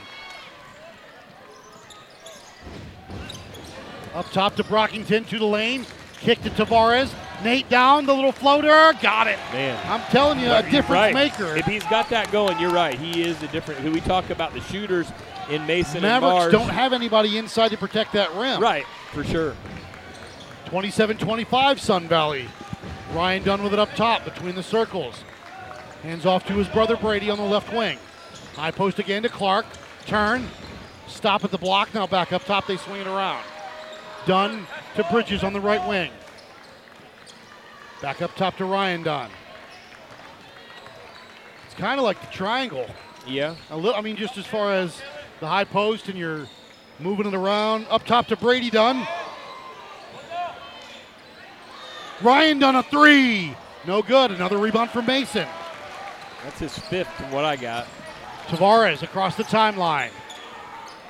Up 4.14 4.28
top 4.32 4.56
to 4.56 4.64
Brockington 4.64 5.28
to 5.28 5.38
the 5.38 5.44
lane. 5.44 5.86
Kick 6.14 6.42
to 6.42 6.50
Tavares. 6.50 7.14
Nate 7.44 7.68
down. 7.68 8.04
The 8.04 8.12
little 8.12 8.32
floater. 8.32 8.94
Got 9.00 9.28
it. 9.28 9.38
Man. 9.52 9.78
I'm 9.86 10.00
telling 10.10 10.40
you, 10.40 10.50
a 10.50 10.60
difference 10.64 10.90
right. 10.90 11.14
maker. 11.14 11.56
If 11.56 11.66
he's 11.66 11.84
got 11.84 12.10
that 12.10 12.32
going, 12.32 12.58
you're 12.58 12.72
right. 12.72 12.98
He 12.98 13.22
is 13.22 13.40
a 13.44 13.48
different. 13.48 13.80
We 13.84 14.00
talk 14.00 14.30
about 14.30 14.54
the 14.54 14.60
shooters 14.62 15.06
in 15.48 15.64
Mason 15.68 16.02
Mavericks 16.02 16.32
and 16.32 16.40
Mars. 16.40 16.52
don't 16.52 16.68
have 16.68 16.92
anybody 16.92 17.38
inside 17.38 17.68
to 17.68 17.76
protect 17.76 18.12
that 18.14 18.34
rim. 18.34 18.60
Right, 18.60 18.86
for 19.12 19.22
sure. 19.22 19.54
27-25 20.66 21.78
Sun 21.78 22.08
Valley. 22.08 22.48
Ryan 23.12 23.42
Dunn 23.42 23.62
with 23.62 23.72
it 23.72 23.78
up 23.78 23.94
top 23.94 24.24
between 24.24 24.54
the 24.54 24.62
circles. 24.62 25.24
Hands 26.02 26.24
off 26.26 26.46
to 26.46 26.52
his 26.52 26.68
brother 26.68 26.96
Brady 26.96 27.30
on 27.30 27.38
the 27.38 27.44
left 27.44 27.72
wing. 27.72 27.98
High 28.54 28.70
post 28.70 28.98
again 28.98 29.22
to 29.22 29.28
Clark. 29.28 29.66
Turn. 30.06 30.46
Stop 31.06 31.44
at 31.44 31.50
the 31.50 31.58
block. 31.58 31.94
Now 31.94 32.06
back 32.06 32.32
up 32.32 32.44
top. 32.44 32.66
They 32.66 32.76
swing 32.76 33.00
it 33.00 33.06
around. 33.06 33.42
Dunn 34.26 34.66
to 34.96 35.04
Bridges 35.04 35.42
on 35.42 35.52
the 35.52 35.60
right 35.60 35.86
wing. 35.88 36.10
Back 38.02 38.22
up 38.22 38.34
top 38.36 38.56
to 38.58 38.64
Ryan 38.64 39.02
Dunn. 39.02 39.30
It's 41.66 41.74
kind 41.74 41.98
of 41.98 42.04
like 42.04 42.20
the 42.20 42.26
triangle. 42.28 42.86
Yeah. 43.26 43.56
A 43.70 43.76
little, 43.76 43.94
I 43.94 44.00
mean, 44.02 44.16
just 44.16 44.36
as 44.36 44.46
far 44.46 44.72
as 44.72 45.00
the 45.40 45.46
high 45.46 45.64
post 45.64 46.08
and 46.08 46.18
you're 46.18 46.46
moving 47.00 47.26
it 47.26 47.34
around. 47.34 47.86
Up 47.90 48.04
top 48.04 48.26
to 48.28 48.36
Brady 48.36 48.70
Dunn. 48.70 49.06
Ryan 52.22 52.58
Dunn 52.58 52.76
a 52.76 52.82
three. 52.82 53.54
No 53.86 54.02
good. 54.02 54.30
Another 54.30 54.58
rebound 54.58 54.90
from 54.90 55.06
Mason. 55.06 55.46
That's 56.44 56.58
his 56.58 56.78
fifth 56.78 57.08
from 57.14 57.30
what 57.30 57.44
I 57.44 57.56
got. 57.56 57.86
Tavares 58.48 59.02
across 59.02 59.36
the 59.36 59.44
timeline. 59.44 60.10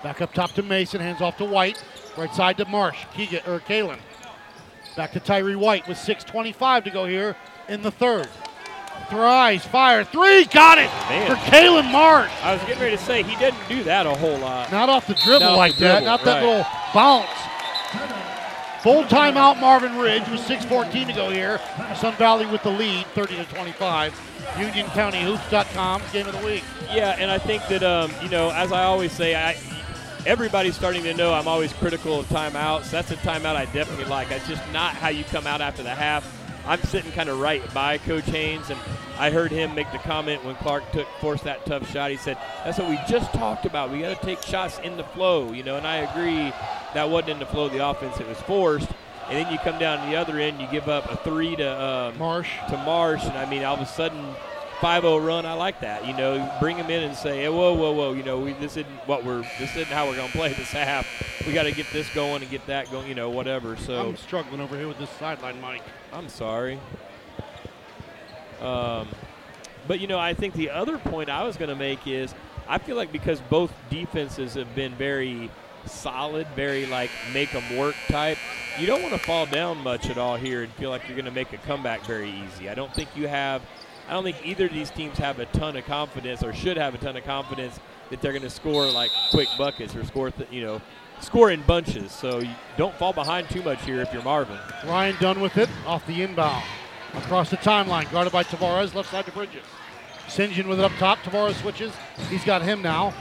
Back 0.03 0.21
up 0.21 0.33
top 0.33 0.53
to 0.53 0.63
Mason. 0.63 1.01
Hands 1.01 1.21
off 1.21 1.37
to 1.39 1.45
White. 1.45 1.83
Right 2.17 2.33
side 2.35 2.57
to 2.59 2.65
Marsh. 2.67 2.99
Keegan 3.15 3.41
or 3.47 3.61
Kalen. 3.61 3.99
Back 4.97 5.13
to 5.13 5.21
Tyree 5.21 5.57
White 5.57 5.87
with 5.87 5.99
6:25 5.99 6.85
to 6.85 6.91
go 6.91 7.05
here 7.07 7.37
in 7.69 7.83
the 7.83 7.91
third. 7.91 8.29
Thrice 9.11 9.65
fire 9.65 10.05
three. 10.05 10.45
Got 10.47 10.79
it 10.79 10.91
Man. 11.09 11.29
for 11.29 11.35
Kalen 11.51 11.91
Marsh. 11.91 12.31
I 12.43 12.55
was 12.55 12.63
getting 12.65 12.83
ready 12.83 12.97
to 12.97 13.03
say 13.03 13.23
he 13.23 13.37
didn't 13.37 13.61
do 13.69 13.83
that 13.85 14.07
a 14.07 14.11
whole 14.15 14.37
lot. 14.39 14.71
Not 14.73 14.89
off 14.89 15.07
the 15.07 15.15
dribble 15.15 15.47
Not 15.47 15.57
like 15.57 15.75
the 15.77 15.85
that. 15.85 15.93
dribble, 16.01 16.07
Not 16.07 16.25
that 16.25 16.45
little 16.45 16.67
bounce. 16.93 17.29
Full 18.89 19.05
timeout 19.05 19.61
Marvin 19.61 19.99
Ridge 19.99 20.27
with 20.31 20.41
6.14 20.41 21.09
to 21.09 21.13
go 21.13 21.29
here. 21.29 21.61
Sun 21.95 22.15
Valley 22.15 22.47
with 22.47 22.63
the 22.63 22.71
lead, 22.71 23.05
30 23.09 23.37
to 23.37 23.45
25. 23.45 24.19
UnionCountyHoops.com, 24.55 26.03
game 26.11 26.27
of 26.27 26.41
the 26.41 26.47
week. 26.47 26.65
Yeah, 26.91 27.15
and 27.19 27.31
I 27.31 27.37
think 27.37 27.67
that 27.67 27.83
um, 27.83 28.11
you 28.23 28.31
know, 28.31 28.51
as 28.51 28.73
I 28.73 28.85
always 28.85 29.13
say, 29.13 29.35
I 29.35 29.59
everybody's 30.25 30.75
starting 30.75 31.03
to 31.03 31.13
know 31.13 31.35
I'm 31.35 31.47
always 31.47 31.75
critical 31.75 32.21
of 32.21 32.27
timeouts. 32.31 32.91
That's 32.91 33.11
a 33.11 33.17
timeout 33.17 33.57
I 33.57 33.67
definitely 33.67 34.07
like. 34.07 34.31
That's 34.31 34.49
just 34.49 34.63
not 34.73 34.95
how 34.95 35.11
you 35.11 35.25
come 35.25 35.47
out 35.47 35.61
after 35.61 35.83
the 35.83 35.95
half. 35.95 36.38
I'm 36.69 36.83
sitting 36.83 37.11
kind 37.13 37.31
of 37.31 37.41
right 37.41 37.63
by 37.73 37.97
Coach 37.97 38.27
Haynes, 38.27 38.69
and 38.69 38.79
I 39.19 39.31
heard 39.31 39.51
him 39.51 39.75
make 39.75 39.91
the 39.91 39.99
comment 39.99 40.45
when 40.45 40.55
Clark 40.57 40.93
took 40.93 41.09
forced 41.19 41.45
that 41.45 41.65
tough 41.65 41.91
shot. 41.91 42.11
He 42.11 42.19
said, 42.19 42.37
"That's 42.63 42.79
what 42.79 42.91
we 42.91 42.99
just 43.09 43.33
talked 43.33 43.65
about. 43.65 43.91
We 43.91 44.01
got 44.01 44.21
to 44.21 44.27
take 44.27 44.43
shots 44.43 44.79
in 44.81 44.99
the 44.99 45.05
flow, 45.05 45.51
you 45.53 45.63
know." 45.63 45.77
And 45.77 45.87
I 45.87 45.97
agree, 45.97 46.53
that 46.93 47.09
wasn't 47.09 47.31
in 47.31 47.39
the 47.39 47.47
flow 47.47 47.65
of 47.65 47.73
the 47.73 47.89
offense; 47.89 48.21
it 48.21 48.29
was 48.29 48.39
forced. 48.43 48.91
And 49.29 49.37
then 49.37 49.51
you 49.51 49.59
come 49.61 49.79
down 49.79 50.05
to 50.05 50.11
the 50.11 50.17
other 50.17 50.39
end, 50.39 50.61
you 50.61 50.67
give 50.71 50.89
up 50.89 51.11
a 51.11 51.17
three 51.17 51.57
to 51.57 51.83
um, 51.83 52.19
Marsh. 52.19 52.51
to 52.69 52.77
Marsh, 52.79 53.25
and 53.25 53.37
I 53.39 53.49
mean, 53.49 53.65
all 53.65 53.75
of 53.75 53.81
a 53.81 53.87
sudden, 53.87 54.23
5-0 54.81 55.27
run. 55.27 55.45
I 55.45 55.55
like 55.55 55.81
that. 55.81 56.07
You 56.07 56.15
know, 56.15 56.51
bring 56.61 56.77
him 56.77 56.91
in 56.91 57.03
and 57.03 57.17
say, 57.17 57.39
hey, 57.39 57.49
"Whoa, 57.49 57.75
whoa, 57.75 57.93
whoa! 57.93 58.13
You 58.13 58.23
know, 58.23 58.39
we, 58.39 58.53
this 58.55 58.77
isn't 58.77 58.87
what 59.07 59.25
we're. 59.25 59.43
This 59.59 59.71
isn't 59.71 59.87
how 59.87 60.07
we're 60.07 60.17
going 60.17 60.31
to 60.31 60.37
play 60.37 60.53
this 60.53 60.71
half. 60.71 61.07
We 61.47 61.53
got 61.53 61.65
to 61.65 61.73
get 61.73 61.87
this 61.93 62.09
going 62.15 62.43
and 62.43 62.51
get 62.51 62.67
that 62.67 62.91
going. 62.91 63.09
You 63.09 63.15
know, 63.15 63.31
whatever." 63.31 63.77
So 63.77 64.09
I'm 64.09 64.17
struggling 64.17 64.61
over 64.61 64.77
here 64.77 64.87
with 64.87 64.99
this 64.99 65.11
sideline 65.11 65.61
mic. 65.61 65.83
I'm 66.13 66.29
sorry. 66.29 66.79
Um, 68.61 69.09
but 69.87 70.01
you 70.01 70.07
know, 70.07 70.19
I 70.19 70.35
think 70.35 70.55
the 70.55 70.71
other 70.71 70.99
point 70.99 71.29
I 71.29 71.45
was 71.45 71.57
going 71.57 71.71
to 71.71 71.77
make 71.77 72.07
is 72.07 72.35
I 72.69 72.79
feel 72.79 72.97
like 72.97 73.11
because 73.11 73.41
both 73.43 73.73
defenses 73.91 74.55
have 74.55 74.75
been 74.75 74.95
very 74.95 75.51
solid, 75.87 76.47
very 76.55 76.87
like 76.87 77.11
make 77.33 77.51
them 77.53 77.77
work 77.77 77.97
type, 78.09 78.39
you 78.79 78.87
don't 78.87 79.03
want 79.03 79.15
to 79.15 79.21
fall 79.21 79.47
down 79.47 79.79
much 79.79 80.11
at 80.11 80.19
all 80.19 80.37
here 80.37 80.63
and 80.63 80.73
feel 80.75 80.91
like 80.91 81.09
you're 81.09 81.17
going 81.17 81.25
to 81.25 81.31
make 81.31 81.53
a 81.53 81.57
comeback 81.59 82.05
very 82.05 82.31
easy. 82.31 82.69
I 82.69 82.75
don't 82.75 82.93
think 82.95 83.09
you 83.17 83.27
have. 83.27 83.63
I 84.09 84.13
don't 84.13 84.25
think 84.25 84.39
either 84.45 84.67
of 84.67 84.73
these 84.73 84.91
teams 84.91 85.19
have 85.19 85.39
a 85.39 85.47
ton 85.47 85.77
of 85.77 85.85
confidence 85.85 86.43
or 86.43 86.55
should 86.55 86.79
have 86.79 86.95
a 86.95 86.99
ton 86.99 87.17
of 87.17 87.25
confidence 87.25 87.79
that 88.11 88.23
they're 88.23 88.33
going 88.33 88.43
to 88.43 88.51
score 88.51 88.91
like 88.91 89.11
quick 89.31 89.49
buckets 89.59 89.95
or 89.95 90.05
score, 90.07 90.31
th- 90.31 90.51
you 90.51 90.63
know, 90.63 90.81
score 91.21 91.51
in 91.51 91.61
bunches. 91.63 92.11
So 92.11 92.43
don't 92.79 92.95
fall 92.95 93.13
behind 93.13 93.51
too 93.51 93.63
much 93.63 93.85
here 93.85 94.01
if 94.01 94.11
you're 94.13 94.23
Marvin. 94.23 94.59
Ryan 94.87 95.17
Dunn 95.21 95.41
with 95.41 95.59
it 95.59 95.69
off 95.87 96.07
the 96.07 96.23
inbound. 96.23 96.65
Across 97.15 97.51
the 97.51 97.57
timeline, 97.59 98.11
guarded 98.11 98.33
by 98.33 98.45
Tavares, 98.45 98.95
left 98.95 99.11
side 99.11 99.25
to 99.27 99.33
Bridges. 99.33 99.65
John 100.29 100.69
with 100.69 100.79
it 100.79 100.85
up 100.85 100.93
top. 100.99 101.19
Tavares 101.19 101.55
switches. 101.61 101.93
He's 102.29 102.45
got 102.45 102.63
him 102.63 102.83
now. 102.83 103.15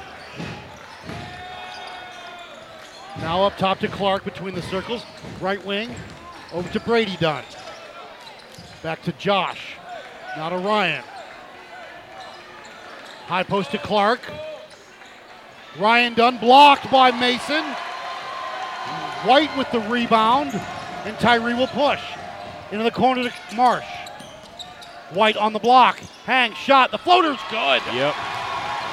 Now 3.17 3.43
up 3.43 3.57
top 3.57 3.79
to 3.79 3.87
Clark 3.87 4.23
between 4.23 4.55
the 4.55 4.61
circles. 4.61 5.03
Right 5.39 5.63
wing. 5.65 5.95
Over 6.53 6.69
to 6.73 6.79
Brady 6.81 7.17
Dunn. 7.17 7.43
Back 8.83 9.01
to 9.03 9.11
Josh. 9.13 9.75
Now 10.37 10.49
to 10.49 10.57
Ryan. 10.57 11.03
High 13.25 13.41
post 13.41 13.71
to 13.71 13.79
Clark. 13.79 14.21
Ryan 15.79 16.13
Dunn 16.13 16.37
blocked 16.37 16.91
by 16.91 17.09
Mason. 17.09 17.63
White 19.27 19.49
with 19.57 19.71
the 19.71 19.79
rebound. 19.79 20.53
And 21.05 21.17
Tyree 21.17 21.55
will 21.55 21.65
push. 21.65 22.01
Into 22.71 22.83
the 22.83 22.91
corner 22.91 23.23
to 23.23 23.55
Marsh. 23.55 23.87
White 25.09 25.37
on 25.37 25.53
the 25.53 25.59
block. 25.59 25.97
Hang 26.25 26.53
shot. 26.53 26.91
The 26.91 26.99
floater's 26.99 27.39
good. 27.49 27.81
Yep. 27.87 28.13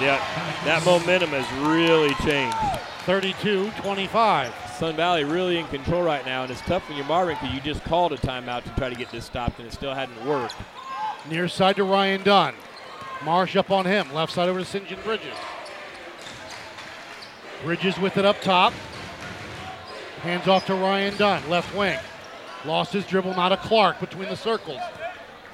Yep. 0.01 0.21
That 0.65 0.83
momentum 0.87 1.29
has 1.29 1.69
really 1.69 2.15
changed. 2.27 2.57
32 3.05 3.71
25. 3.83 4.55
Sun 4.79 4.97
Valley 4.97 5.25
really 5.25 5.59
in 5.59 5.67
control 5.67 6.03
right 6.03 6.25
now, 6.25 6.43
and 6.43 6.51
it's 6.51 6.63
tough 6.63 6.89
when 6.89 6.97
you're 6.97 7.07
Marvin 7.07 7.37
because 7.39 7.55
you 7.55 7.61
just 7.61 7.85
called 7.85 8.15
a 8.15 8.17
timeout 8.17 8.65
to 8.65 8.71
try 8.71 8.89
to 8.89 8.97
get 8.97 9.13
this 9.13 9.27
stopped, 9.27 9.59
and 9.59 9.69
it 9.69 9.75
still 9.75 9.95
hadn't 9.95 10.25
worked. 10.27 10.55
Near 11.29 11.49
side 11.49 11.77
to 11.77 11.85
Ryan 11.85 12.23
Dunn. 12.23 12.55
Marsh 13.25 13.57
up 13.57 13.71
on 13.71 13.87
him. 13.87 14.13
Left 14.13 14.33
side 14.33 14.49
over 14.49 14.59
to 14.59 14.65
St. 14.65 14.87
John 14.87 15.01
Bridges. 15.03 15.37
Bridges 17.63 17.99
with 17.99 18.19
it 18.19 18.25
up 18.25 18.41
top. 18.43 18.75
Hands 20.21 20.47
off 20.49 20.67
to 20.67 20.75
Ryan 20.75 21.17
Dunn, 21.17 21.49
left 21.51 21.75
wing. 21.75 21.99
Lost 22.65 22.93
his 22.93 23.07
dribble, 23.07 23.35
Not 23.35 23.53
a 23.53 23.57
Clark 23.59 24.01
between 24.01 24.29
the 24.29 24.37
circles. 24.37 24.81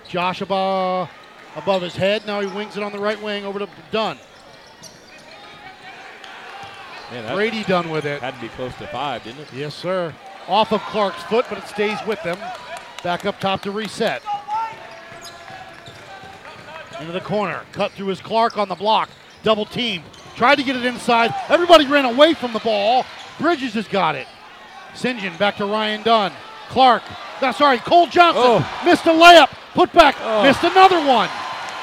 Josh 0.08 0.40
above, 0.40 1.10
above 1.56 1.82
his 1.82 1.96
head. 1.96 2.26
Now 2.26 2.40
he 2.40 2.46
wings 2.46 2.76
it 2.76 2.82
on 2.82 2.92
the 2.92 2.98
right 2.98 3.20
wing 3.20 3.44
over 3.44 3.58
to 3.58 3.68
Dunn. 3.90 4.18
Brady 7.32 7.64
Dunn 7.64 7.90
with 7.90 8.04
it. 8.04 8.20
had 8.20 8.34
to 8.34 8.40
be 8.40 8.48
close 8.48 8.74
to 8.76 8.86
five, 8.88 9.24
didn't 9.24 9.40
it? 9.40 9.48
Yes, 9.52 9.74
sir. 9.74 10.14
Off 10.46 10.72
of 10.72 10.80
Clark's 10.82 11.22
foot, 11.24 11.46
but 11.48 11.58
it 11.58 11.66
stays 11.66 11.98
with 12.06 12.22
them. 12.22 12.38
Back 13.02 13.24
up 13.24 13.40
top 13.40 13.62
to 13.62 13.72
reset. 13.72 14.22
Into 17.00 17.12
the 17.12 17.20
corner. 17.20 17.62
Cut 17.72 17.92
through 17.92 18.08
his 18.08 18.20
Clark 18.20 18.58
on 18.58 18.68
the 18.68 18.74
block. 18.74 19.08
Double 19.42 19.64
team. 19.64 20.02
Tried 20.36 20.56
to 20.56 20.62
get 20.62 20.76
it 20.76 20.84
inside. 20.84 21.34
Everybody 21.48 21.86
ran 21.86 22.04
away 22.04 22.34
from 22.34 22.52
the 22.52 22.58
ball. 22.60 23.04
Bridges 23.38 23.74
has 23.74 23.88
got 23.88 24.14
it. 24.14 24.26
St. 24.94 25.18
John 25.18 25.36
back 25.38 25.56
to 25.56 25.64
Ryan 25.66 26.02
Dunn. 26.02 26.32
Clark. 26.68 27.02
No, 27.40 27.52
sorry, 27.52 27.78
Cole 27.78 28.06
Johnson 28.06 28.42
Oh. 28.44 28.82
missed 28.84 29.06
a 29.06 29.10
layup. 29.10 29.48
Put 29.74 29.92
back. 29.92 30.16
Oh. 30.20 30.42
Missed 30.42 30.62
another 30.62 30.98
one. 31.06 31.28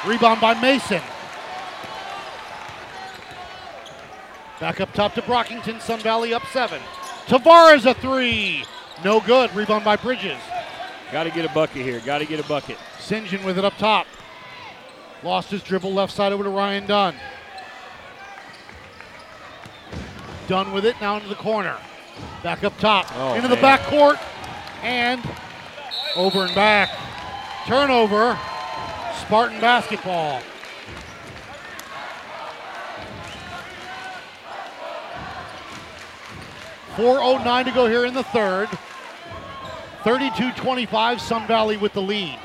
Rebound 0.06 0.40
by 0.40 0.54
Mason. 0.54 1.02
Back 4.60 4.82
up 4.82 4.94
top 4.94 5.14
to 5.16 5.22
Brockington. 5.22 5.82
Sun 5.82 6.00
Valley 6.00 6.34
up 6.34 6.46
seven. 6.48 6.82
Tavares 7.28 7.86
a 7.86 7.94
three. 7.96 8.66
No 9.04 9.20
good. 9.20 9.54
Rebound 9.56 9.84
by 9.84 9.96
Bridges. 9.96 10.38
Got 11.12 11.24
to 11.24 11.32
get 11.32 11.46
a 11.46 11.50
bucket 11.54 11.84
here. 11.84 12.00
Got 12.02 12.20
to 12.20 12.26
get 12.26 12.40
a 12.40 12.48
bucket. 12.48 12.78
St. 13.00 13.26
John 13.28 13.44
with 13.44 13.58
it 13.58 13.66
up 13.66 13.78
top. 13.78 14.08
Lost 15.24 15.50
his 15.50 15.64
dribble 15.64 15.94
left 15.94 16.14
side 16.14 16.32
over 16.32 16.44
to 16.44 16.50
Ryan 16.50 16.86
Dunn. 16.86 17.16
Dunn 20.48 20.72
with 20.72 20.86
it 20.86 20.96
now 21.02 21.18
into 21.18 21.28
the 21.28 21.36
corner. 21.36 21.76
Back 22.44 22.64
up 22.64 22.78
top. 22.80 23.08
Oh, 23.16 23.34
into 23.34 23.48
the 23.48 23.56
man. 23.56 23.62
back 23.62 23.82
court. 23.82 24.18
And 24.84 25.22
over 26.16 26.46
and 26.46 26.56
back. 26.56 26.90
Turnover. 27.66 28.40
Spartan 29.22 29.60
basketball. 29.60 30.42
Four 36.96 37.20
oh 37.22 37.38
nine 37.44 37.66
to 37.66 37.72
go 37.72 37.88
here 37.88 38.06
in 38.06 38.14
the 38.14 38.24
third. 38.24 38.70
32-25, 40.04 41.20
Sun 41.20 41.46
Valley 41.48 41.76
with 41.78 41.94
the 41.94 42.02
lead. 42.02 42.40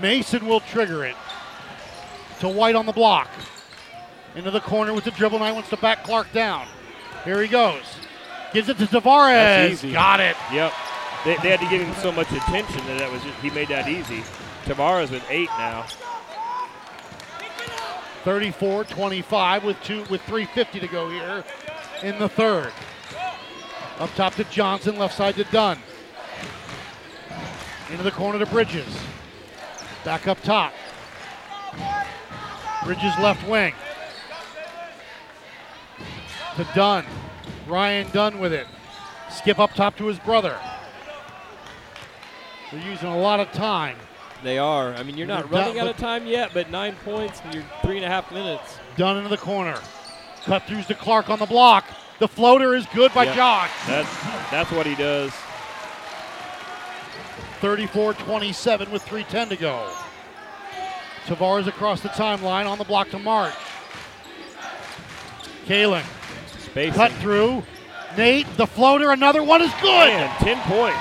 Mason 0.00 0.46
will 0.46 0.60
trigger 0.60 1.04
it. 1.04 1.16
To 2.40 2.48
White 2.48 2.74
on 2.74 2.86
the 2.86 2.92
block. 2.92 3.30
Into 4.34 4.50
the 4.50 4.60
corner 4.60 4.92
with 4.92 5.04
the 5.04 5.10
dribble. 5.10 5.38
Knight 5.38 5.52
wants 5.52 5.70
to 5.70 5.76
back 5.76 6.04
Clark 6.04 6.32
down. 6.32 6.66
Here 7.24 7.40
he 7.40 7.48
goes. 7.48 7.82
Gives 8.52 8.68
it 8.68 8.78
to 8.78 8.86
Tavares. 8.86 9.92
Got 9.92 10.20
it. 10.20 10.36
Yep. 10.52 10.72
They, 11.24 11.36
they 11.38 11.50
had 11.50 11.60
to 11.60 11.68
give 11.68 11.80
him 11.82 11.94
so 11.96 12.12
much 12.12 12.30
attention 12.30 12.86
that, 12.86 12.98
that 12.98 13.10
was 13.10 13.22
just, 13.22 13.38
he 13.40 13.50
made 13.50 13.68
that 13.68 13.88
easy. 13.88 14.22
Tavares 14.64 15.10
with 15.10 15.24
eight 15.30 15.48
now. 15.58 15.86
34-25 18.24 19.62
with 19.62 19.80
two 19.82 20.00
with 20.10 20.20
350 20.22 20.80
to 20.80 20.88
go 20.88 21.08
here 21.08 21.44
in 22.02 22.18
the 22.18 22.28
third. 22.28 22.72
Up 23.98 24.12
top 24.14 24.34
to 24.34 24.44
Johnson, 24.44 24.98
left 24.98 25.16
side 25.16 25.36
to 25.36 25.44
Dunn. 25.44 25.78
Into 27.90 28.02
the 28.02 28.10
corner 28.10 28.38
to 28.38 28.46
Bridges. 28.46 28.98
Back 30.06 30.28
up 30.28 30.40
top. 30.44 30.72
Bridges 32.84 33.12
left 33.18 33.44
wing. 33.48 33.74
To 36.54 36.64
Dunn. 36.76 37.04
Ryan 37.66 38.08
Dunn 38.12 38.38
with 38.38 38.52
it. 38.52 38.68
Skip 39.30 39.58
up 39.58 39.74
top 39.74 39.96
to 39.96 40.06
his 40.06 40.20
brother. 40.20 40.56
They're 42.70 42.88
using 42.88 43.08
a 43.08 43.18
lot 43.18 43.40
of 43.40 43.50
time. 43.50 43.96
They 44.44 44.58
are. 44.58 44.94
I 44.94 45.02
mean, 45.02 45.16
you're 45.16 45.26
not 45.26 45.50
They're 45.50 45.58
running 45.60 45.74
down- 45.74 45.88
out 45.88 45.94
of 45.96 46.00
time 46.00 46.24
yet, 46.28 46.52
but 46.54 46.70
nine 46.70 46.94
points 47.04 47.40
and 47.42 47.52
you're 47.52 47.64
three 47.82 47.96
and 47.96 48.04
a 48.04 48.08
half 48.08 48.30
minutes. 48.30 48.78
Dunn 48.96 49.16
into 49.16 49.28
the 49.28 49.36
corner. 49.36 49.76
Cut 50.44 50.62
throughs 50.68 50.86
to 50.86 50.94
Clark 50.94 51.30
on 51.30 51.40
the 51.40 51.46
block. 51.46 51.84
The 52.20 52.28
floater 52.28 52.76
is 52.76 52.86
good 52.94 53.12
by 53.12 53.24
Yep. 53.24 53.34
Josh. 53.34 53.70
That's 53.88 54.22
that's 54.52 54.70
what 54.70 54.86
he 54.86 54.94
does. 54.94 55.32
34-27 57.60 58.90
with 58.90 59.04
3.10 59.04 59.48
to 59.50 59.56
go. 59.56 59.90
Tavares 61.26 61.66
across 61.66 62.00
the 62.00 62.08
timeline 62.10 62.66
on 62.66 62.78
the 62.78 62.84
block 62.84 63.10
to 63.10 63.18
Marsh. 63.18 63.54
Kalen 65.66 66.04
Spacing. 66.58 66.94
cut 66.94 67.12
through. 67.14 67.62
Nate, 68.16 68.46
the 68.56 68.66
floater, 68.66 69.10
another 69.10 69.42
one 69.42 69.60
is 69.60 69.72
good. 69.82 70.08
Man, 70.08 70.38
ten 70.38 70.58
points. 70.62 70.98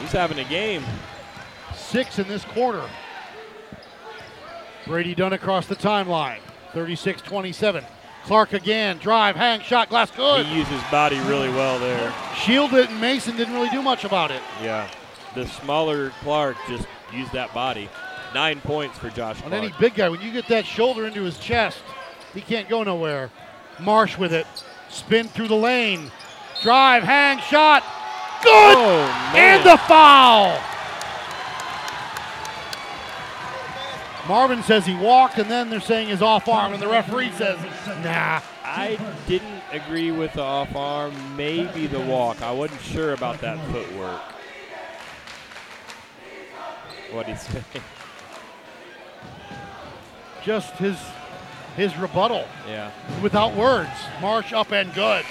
He's 0.00 0.12
having 0.12 0.38
a 0.38 0.44
game. 0.44 0.82
Six 1.74 2.18
in 2.18 2.26
this 2.26 2.44
quarter. 2.46 2.82
Brady 4.86 5.14
Dunn 5.14 5.32
across 5.32 5.66
the 5.66 5.76
timeline. 5.76 6.38
36-27. 6.72 7.84
Clark 8.24 8.54
again. 8.54 8.98
Drive, 8.98 9.36
hang, 9.36 9.60
shot, 9.60 9.90
glass, 9.90 10.10
good. 10.10 10.46
He 10.46 10.56
used 10.56 10.70
his 10.70 10.82
body 10.90 11.18
really 11.20 11.50
well 11.50 11.78
there. 11.78 12.12
Shielded 12.36 12.88
and 12.88 13.00
Mason 13.00 13.36
didn't 13.36 13.54
really 13.54 13.70
do 13.70 13.82
much 13.82 14.04
about 14.04 14.30
it. 14.30 14.42
Yeah. 14.62 14.90
The 15.34 15.46
smaller 15.46 16.10
Clark 16.22 16.56
just 16.68 16.86
used 17.12 17.32
that 17.32 17.52
body. 17.52 17.88
Nine 18.34 18.60
points 18.60 18.98
for 18.98 19.10
Josh 19.10 19.42
On 19.42 19.52
any 19.52 19.72
big 19.78 19.94
guy, 19.94 20.08
when 20.08 20.20
you 20.20 20.32
get 20.32 20.48
that 20.48 20.66
shoulder 20.66 21.06
into 21.06 21.22
his 21.22 21.38
chest, 21.38 21.78
he 22.32 22.40
can't 22.40 22.68
go 22.68 22.82
nowhere. 22.82 23.30
Marsh 23.78 24.18
with 24.18 24.32
it. 24.32 24.46
Spin 24.88 25.28
through 25.28 25.48
the 25.48 25.56
lane. 25.56 26.10
Drive, 26.62 27.02
hang, 27.02 27.38
shot. 27.40 27.82
Good! 28.42 28.76
Oh, 28.76 29.32
and 29.34 29.64
the 29.64 29.76
foul! 29.76 30.60
Marvin 34.28 34.62
says 34.62 34.86
he 34.86 34.94
walked, 34.94 35.38
and 35.38 35.50
then 35.50 35.68
they're 35.70 35.80
saying 35.80 36.08
his 36.08 36.22
off 36.22 36.48
arm, 36.48 36.72
and 36.72 36.80
the 36.82 36.88
referee 36.88 37.30
says, 37.32 37.58
nah. 38.02 38.40
I 38.64 38.98
didn't 39.26 39.62
agree 39.72 40.10
with 40.10 40.32
the 40.32 40.42
off 40.42 40.74
arm, 40.74 41.12
maybe 41.36 41.86
the 41.86 42.00
walk. 42.00 42.40
I 42.42 42.50
wasn't 42.50 42.80
sure 42.80 43.12
about 43.12 43.40
that 43.42 43.58
footwork. 43.70 44.20
What 47.12 47.26
he 47.26 47.36
saying. 47.36 47.64
Just 50.42 50.72
his 50.74 50.98
his 51.76 51.96
rebuttal 51.96 52.46
Yeah. 52.68 52.90
without 53.22 53.54
words. 53.54 53.90
Marsh 54.20 54.52
up 54.52 54.72
and 54.72 54.92
good. 54.94 55.24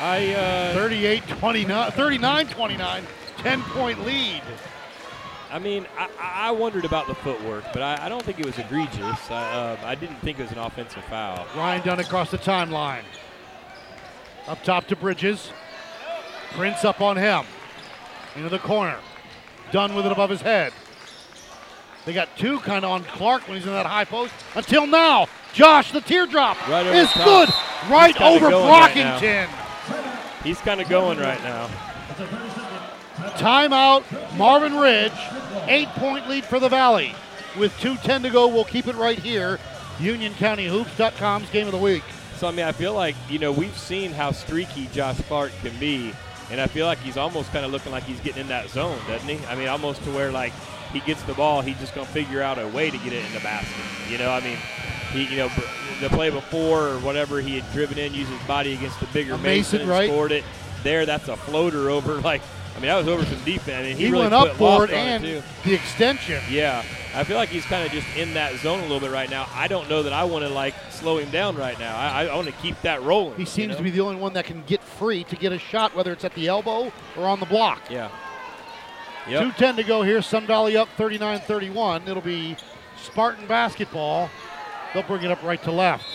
I 0.00 0.34
uh, 0.34 0.74
38 0.74 1.26
29, 1.28 1.90
39 1.92 2.46
29, 2.48 3.06
10 3.38 3.62
point 3.62 4.04
lead. 4.04 4.42
I 5.50 5.58
mean, 5.58 5.86
I, 5.96 6.08
I 6.20 6.50
wondered 6.50 6.84
about 6.84 7.06
the 7.06 7.14
footwork, 7.14 7.64
but 7.72 7.80
I, 7.82 8.06
I 8.06 8.08
don't 8.08 8.22
think 8.22 8.38
it 8.38 8.46
was 8.46 8.58
egregious. 8.58 9.30
I, 9.30 9.52
uh, 9.52 9.76
I 9.82 9.94
didn't 9.94 10.16
think 10.16 10.38
it 10.38 10.42
was 10.42 10.52
an 10.52 10.58
offensive 10.58 11.04
foul. 11.04 11.46
Ryan 11.56 11.86
Dunn 11.86 12.00
across 12.00 12.30
the 12.30 12.38
timeline. 12.38 13.02
Up 14.46 14.62
top 14.62 14.86
to 14.88 14.96
Bridges. 14.96 15.50
Prince 16.52 16.84
up 16.84 17.00
on 17.00 17.16
him. 17.16 17.44
Into 18.36 18.48
the 18.48 18.58
corner. 18.58 18.98
Dunn 19.72 19.94
with 19.94 20.06
it 20.06 20.12
above 20.12 20.30
his 20.30 20.40
head. 20.42 20.72
They 22.04 22.12
got 22.12 22.34
two 22.38 22.58
kind 22.60 22.84
of 22.84 22.90
on 22.90 23.04
Clark 23.04 23.46
when 23.48 23.56
he's 23.58 23.66
in 23.66 23.72
that 23.72 23.84
high 23.86 24.04
post. 24.04 24.32
Until 24.54 24.86
now, 24.86 25.28
Josh, 25.52 25.92
the 25.92 26.00
teardrop 26.00 26.56
Right 26.68 26.86
is 26.86 27.10
top. 27.10 27.24
good. 27.24 27.48
Right 27.90 28.20
over 28.20 28.50
going 28.50 28.68
right. 28.68 28.94
Brockington. 28.94 30.42
He's 30.42 30.58
kind 30.60 30.80
of 30.80 30.88
going 30.88 31.18
right 31.18 31.42
now. 31.42 31.68
Timeout, 33.36 34.04
Marvin 34.36 34.76
Ridge. 34.76 35.12
Eight 35.66 35.88
point 35.90 36.28
lead 36.28 36.44
for 36.44 36.58
the 36.58 36.68
Valley. 36.68 37.14
With 37.58 37.72
2.10 37.78 38.22
to 38.22 38.30
go, 38.30 38.46
we'll 38.46 38.64
keep 38.64 38.86
it 38.86 38.96
right 38.96 39.18
here. 39.18 39.58
UnionCountyHoops.com's 39.98 41.50
game 41.50 41.66
of 41.66 41.72
the 41.72 41.78
week. 41.78 42.04
So 42.36 42.46
I 42.46 42.52
mean, 42.52 42.66
I 42.66 42.72
feel 42.72 42.94
like 42.94 43.16
you 43.28 43.40
know 43.40 43.50
we've 43.50 43.76
seen 43.76 44.12
how 44.12 44.30
streaky 44.30 44.86
Josh 44.92 45.20
Clark 45.22 45.50
can 45.60 45.76
be, 45.80 46.12
and 46.52 46.60
I 46.60 46.68
feel 46.68 46.86
like 46.86 46.98
he's 46.98 47.16
almost 47.16 47.50
kind 47.52 47.66
of 47.66 47.72
looking 47.72 47.90
like 47.90 48.04
he's 48.04 48.20
getting 48.20 48.42
in 48.42 48.48
that 48.48 48.70
zone, 48.70 48.96
doesn't 49.08 49.28
he? 49.28 49.44
I 49.46 49.56
mean, 49.56 49.66
almost 49.66 50.04
to 50.04 50.10
where 50.12 50.30
like 50.30 50.52
he 50.92 51.00
gets 51.00 51.20
the 51.24 51.34
ball, 51.34 51.62
he's 51.62 51.78
just 51.80 51.96
gonna 51.96 52.06
figure 52.06 52.40
out 52.40 52.58
a 52.60 52.68
way 52.68 52.90
to 52.90 52.98
get 52.98 53.12
it 53.12 53.24
in 53.24 53.32
the 53.32 53.40
basket. 53.40 53.74
You 54.08 54.18
know, 54.18 54.30
I 54.30 54.40
mean, 54.40 54.56
he 55.12 55.24
you 55.24 55.36
know 55.36 55.50
the 56.00 56.08
play 56.10 56.30
before 56.30 56.90
or 56.90 56.98
whatever 57.00 57.40
he 57.40 57.58
had 57.58 57.72
driven 57.72 57.98
in, 57.98 58.14
used 58.14 58.30
his 58.30 58.42
body 58.46 58.72
against 58.74 59.00
the 59.00 59.06
bigger 59.06 59.36
Mason, 59.36 59.42
Mason, 59.42 59.80
and 59.80 59.90
right? 59.90 60.08
scored 60.08 60.30
it. 60.30 60.44
There, 60.84 61.06
that's 61.06 61.26
a 61.26 61.36
floater 61.36 61.90
over 61.90 62.14
like. 62.20 62.42
I 62.78 62.80
mean, 62.80 62.90
that 62.90 62.96
was 62.96 63.08
over 63.08 63.24
some 63.24 63.42
defense. 63.44 63.80
I 63.80 63.82
mean, 63.82 63.96
he, 63.96 64.04
He, 64.04 64.12
really 64.12 64.22
went 64.22 64.34
up 64.34 64.54
for 64.54 64.84
it 64.84 64.92
and 64.92 65.24
too. 65.24 65.42
the 65.64 65.74
extension. 65.74 66.40
Yeah, 66.48 66.84
I 67.12 67.24
feel 67.24 67.36
like 67.36 67.48
he's 67.48 67.64
kind 67.64 67.84
of 67.84 67.90
just 67.90 68.06
in 68.16 68.34
that 68.34 68.54
zone 68.60 68.78
a 68.78 68.82
little 68.82 69.00
bit 69.00 69.10
right 69.10 69.28
now. 69.28 69.48
I 69.52 69.66
don't 69.66 69.88
know 69.88 70.04
that 70.04 70.12
I 70.12 70.22
want 70.22 70.44
to 70.44 70.48
like 70.48 70.74
slow 70.90 71.18
him 71.18 71.28
down 71.30 71.56
right 71.56 71.76
now. 71.80 71.96
I, 71.96 72.26
I 72.26 72.36
want 72.36 72.46
to 72.46 72.52
keep 72.52 72.80
that 72.82 73.02
rolling. 73.02 73.36
He 73.36 73.46
seems 73.46 73.56
you 73.56 73.66
know? 73.70 73.76
to 73.78 73.82
be 73.82 73.90
the 73.90 74.00
only 74.00 74.14
one 74.14 74.32
that 74.34 74.44
can 74.44 74.62
get 74.62 74.80
free 74.80 75.24
to 75.24 75.34
get 75.34 75.52
a 75.52 75.58
shot, 75.58 75.96
whether 75.96 76.12
it's 76.12 76.24
at 76.24 76.34
the 76.34 76.46
elbow 76.46 76.92
or 77.16 77.26
on 77.26 77.40
the 77.40 77.46
block. 77.46 77.90
Yeah. 77.90 78.10
Yep. 79.28 79.56
2.10 79.56 79.76
to 79.76 79.82
go 79.82 80.02
here. 80.02 80.22
Sun 80.22 80.46
Valley 80.46 80.76
up 80.76 80.88
39 80.96 81.40
31. 81.40 82.06
It'll 82.06 82.22
be 82.22 82.56
Spartan 82.96 83.48
basketball. 83.48 84.30
They'll 84.94 85.02
bring 85.02 85.24
it 85.24 85.32
up 85.32 85.42
right 85.42 85.60
to 85.64 85.72
left. 85.72 86.06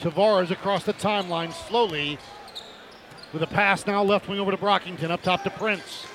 Tavares 0.00 0.50
across 0.50 0.84
the 0.84 0.92
timeline 0.94 1.52
slowly 1.52 2.18
with 3.32 3.42
a 3.42 3.46
pass 3.46 3.86
now 3.86 4.02
left 4.02 4.28
wing 4.28 4.38
over 4.38 4.50
to 4.50 4.56
Brockington 4.56 5.10
up 5.10 5.22
top 5.22 5.42
to 5.44 5.50
Prince. 5.50 6.06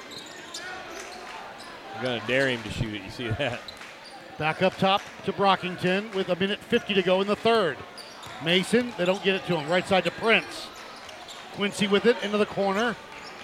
I'm 1.97 2.03
gonna 2.03 2.21
dare 2.27 2.47
him 2.49 2.61
to 2.63 2.69
shoot 2.71 2.93
it. 2.95 3.01
You 3.03 3.09
see 3.09 3.27
that? 3.27 3.59
Back 4.37 4.61
up 4.61 4.75
top 4.77 5.01
to 5.25 5.33
Brockington 5.33 6.13
with 6.15 6.29
a 6.29 6.35
minute 6.35 6.59
50 6.59 6.93
to 6.95 7.01
go 7.01 7.21
in 7.21 7.27
the 7.27 7.35
third. 7.35 7.77
Mason, 8.43 8.91
they 8.97 9.05
don't 9.05 9.23
get 9.23 9.35
it 9.35 9.45
to 9.45 9.57
him. 9.57 9.69
Right 9.69 9.87
side 9.87 10.03
to 10.05 10.11
Prince. 10.11 10.67
Quincy 11.53 11.87
with 11.87 12.05
it 12.05 12.17
into 12.23 12.37
the 12.37 12.45
corner. 12.45 12.95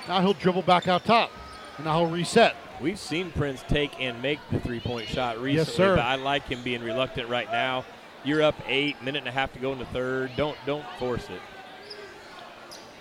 Now 0.07 0.21
he'll 0.21 0.33
dribble 0.33 0.63
back 0.63 0.87
out 0.87 1.03
top. 1.05 1.29
And 1.77 1.85
now 1.85 1.99
he'll 1.99 2.09
reset. 2.09 2.55
We've 2.81 2.97
seen 2.97 3.31
Prince 3.31 3.63
take 3.67 3.99
and 3.99 4.21
make 4.21 4.39
the 4.51 4.59
three-point 4.59 5.07
shot 5.07 5.35
recently, 5.41 5.53
Yes, 5.53 5.73
sir. 5.73 5.95
but 5.95 6.05
I 6.05 6.15
like 6.15 6.47
him 6.47 6.61
being 6.63 6.81
reluctant 6.83 7.27
right 7.29 7.51
now. 7.51 7.85
You're 8.27 8.43
up 8.43 8.55
eight, 8.67 9.01
minute 9.01 9.19
and 9.19 9.29
a 9.29 9.31
half 9.31 9.53
to 9.53 9.59
go 9.59 9.71
in 9.71 9.79
the 9.79 9.85
third. 9.85 10.31
Don't 10.35 10.57
don't 10.65 10.85
force 10.99 11.29
it. 11.29 11.39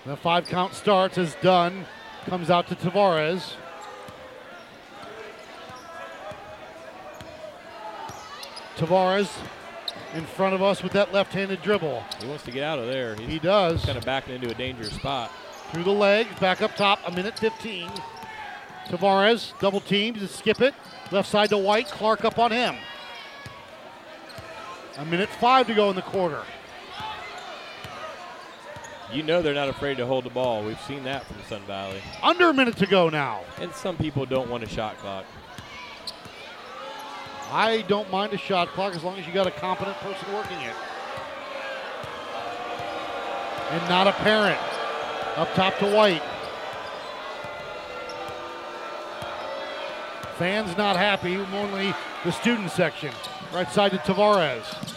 The 0.06 0.16
five 0.16 0.46
count 0.46 0.72
starts 0.72 1.18
as 1.18 1.34
Dunn 1.42 1.84
comes 2.26 2.48
out 2.48 2.68
to 2.68 2.76
Tavares. 2.76 3.54
Tavares 8.76 9.28
in 10.14 10.24
front 10.24 10.54
of 10.54 10.62
us 10.62 10.84
with 10.84 10.92
that 10.92 11.12
left 11.12 11.32
handed 11.32 11.60
dribble. 11.60 12.04
He 12.20 12.28
wants 12.28 12.44
to 12.44 12.52
get 12.52 12.62
out 12.62 12.78
of 12.78 12.86
there. 12.86 13.16
He's 13.16 13.26
He 13.28 13.38
does. 13.40 13.84
kind 13.84 13.98
of 13.98 14.04
backing 14.04 14.36
into 14.36 14.48
a 14.48 14.54
dangerous 14.54 14.92
spot. 14.92 15.32
Through 15.72 15.82
the 15.82 15.90
legs, 15.90 16.38
back 16.38 16.62
up 16.62 16.76
top, 16.76 17.00
a 17.04 17.10
minute 17.10 17.36
15. 17.36 17.90
Tavares 18.86 19.58
double 19.58 19.80
teamed 19.80 20.20
to 20.20 20.28
skip 20.28 20.60
it. 20.60 20.72
Left 21.10 21.28
side 21.28 21.48
to 21.48 21.58
White. 21.58 21.88
Clark 21.88 22.24
up 22.24 22.38
on 22.38 22.52
him. 22.52 22.76
A 24.98 25.04
minute 25.04 25.28
five 25.28 25.66
to 25.66 25.74
go 25.74 25.90
in 25.90 25.96
the 25.96 26.02
quarter. 26.02 26.42
You 29.12 29.22
know 29.22 29.42
they're 29.42 29.54
not 29.54 29.68
afraid 29.68 29.98
to 29.98 30.06
hold 30.06 30.24
the 30.24 30.30
ball. 30.30 30.64
We've 30.64 30.80
seen 30.82 31.04
that 31.04 31.24
from 31.26 31.36
Sun 31.48 31.62
Valley. 31.62 32.00
Under 32.22 32.48
a 32.48 32.54
minute 32.54 32.76
to 32.78 32.86
go 32.86 33.08
now. 33.08 33.42
And 33.60 33.72
some 33.72 33.96
people 33.96 34.26
don't 34.26 34.50
want 34.50 34.64
a 34.64 34.68
shot 34.68 34.96
clock. 34.98 35.24
I 37.52 37.82
don't 37.82 38.10
mind 38.10 38.32
a 38.32 38.38
shot 38.38 38.68
clock 38.68 38.94
as 38.94 39.04
long 39.04 39.18
as 39.18 39.26
you 39.26 39.32
got 39.32 39.46
a 39.46 39.52
competent 39.52 39.96
person 39.98 40.32
working 40.32 40.58
it. 40.58 40.74
And 43.70 43.88
not 43.88 44.06
a 44.06 44.12
parent. 44.12 44.60
Up 45.36 45.52
top 45.54 45.76
to 45.78 45.94
White. 45.94 46.22
Fans 50.38 50.76
not 50.76 50.96
happy, 50.96 51.36
only 51.36 51.94
the 52.24 52.32
student 52.32 52.70
section. 52.70 53.12
Right 53.52 53.70
side 53.70 53.92
to 53.92 53.98
Tavares. 53.98 54.94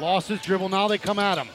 Lost 0.00 0.28
his 0.28 0.40
dribble, 0.40 0.68
now 0.68 0.88
they 0.88 0.98
come 0.98 1.18
at 1.18 1.38
him. 1.38 1.48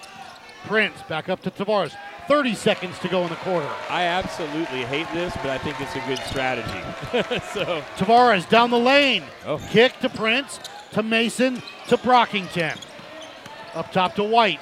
Prince 0.66 1.02
back 1.10 1.30
up 1.30 1.42
to 1.44 1.52
Tavares. 1.52 1.96
30 2.28 2.56
seconds 2.56 2.98
to 3.00 3.08
go 3.08 3.22
in 3.24 3.30
the 3.30 3.36
quarter. 3.36 3.70
I 3.90 4.04
absolutely 4.04 4.84
hate 4.84 5.08
this, 5.14 5.34
but 5.38 5.48
I 5.48 5.58
think 5.58 5.80
it's 5.80 5.96
a 5.96 6.00
good 6.08 6.20
strategy. 6.20 6.82
so 7.54 7.84
Tavares 7.98 8.50
down 8.50 8.72
the 8.72 8.80
lane. 8.80 9.24
Oh. 9.46 9.58
Kick 9.70 10.00
to 10.00 10.10
Prince, 10.10 10.60
to 10.94 11.04
Mason, 11.04 11.62
to 11.88 11.98
Brockington. 11.98 12.78
Up 13.76 13.92
top 13.92 14.16
to 14.16 14.24
White. 14.24 14.62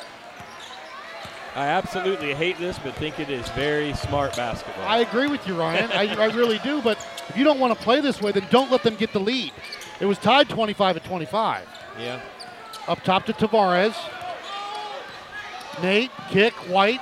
I 1.56 1.68
absolutely 1.68 2.34
hate 2.34 2.58
this, 2.58 2.80
but 2.80 2.96
think 2.96 3.20
it 3.20 3.30
is 3.30 3.48
very 3.50 3.94
smart 3.94 4.36
basketball. 4.36 4.86
I 4.88 5.00
agree 5.00 5.28
with 5.28 5.48
you, 5.48 5.54
Ryan. 5.54 5.92
I, 5.92 6.16
I 6.16 6.26
really 6.34 6.58
do. 6.60 6.82
But 6.82 6.98
if 7.30 7.38
you 7.38 7.44
don't 7.44 7.60
want 7.60 7.78
to 7.78 7.84
play 7.84 8.02
this 8.02 8.22
way, 8.22 8.32
then 8.32 8.48
don't 8.50 8.72
let 8.72 8.82
them 8.82 8.96
get 8.96 9.14
the 9.14 9.20
lead. 9.20 9.54
It 10.04 10.06
was 10.06 10.18
tied 10.18 10.50
25 10.50 10.98
at 10.98 11.04
25. 11.06 11.66
yeah. 11.98 12.20
Up 12.90 13.02
top 13.06 13.26
to 13.28 13.32
Tavares. 13.32 13.96
Nate, 15.82 16.12
kick, 16.30 16.52
White. 16.68 17.00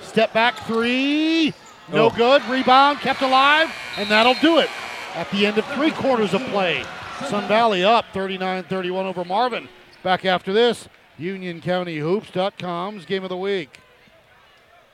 Step 0.00 0.32
back 0.32 0.54
three. 0.60 1.52
No 1.92 2.04
Oh. 2.06 2.10
good. 2.10 2.44
Rebound, 2.44 3.00
kept 3.00 3.22
alive, 3.22 3.74
and 3.96 4.08
that'll 4.08 4.34
do 4.34 4.58
it 4.58 4.70
at 5.16 5.28
the 5.32 5.46
end 5.46 5.58
of 5.58 5.66
three 5.74 5.90
quarters 5.90 6.32
of 6.32 6.40
play. 6.46 6.84
Sun 7.26 7.48
Valley 7.48 7.82
up 7.82 8.04
39 8.12 8.62
31 8.62 9.06
over 9.06 9.24
Marvin. 9.24 9.68
Back 10.04 10.24
after 10.24 10.52
this, 10.52 10.88
UnionCountyHoops.com's 11.20 13.04
game 13.04 13.24
of 13.24 13.30
the 13.30 13.36
week. 13.36 13.80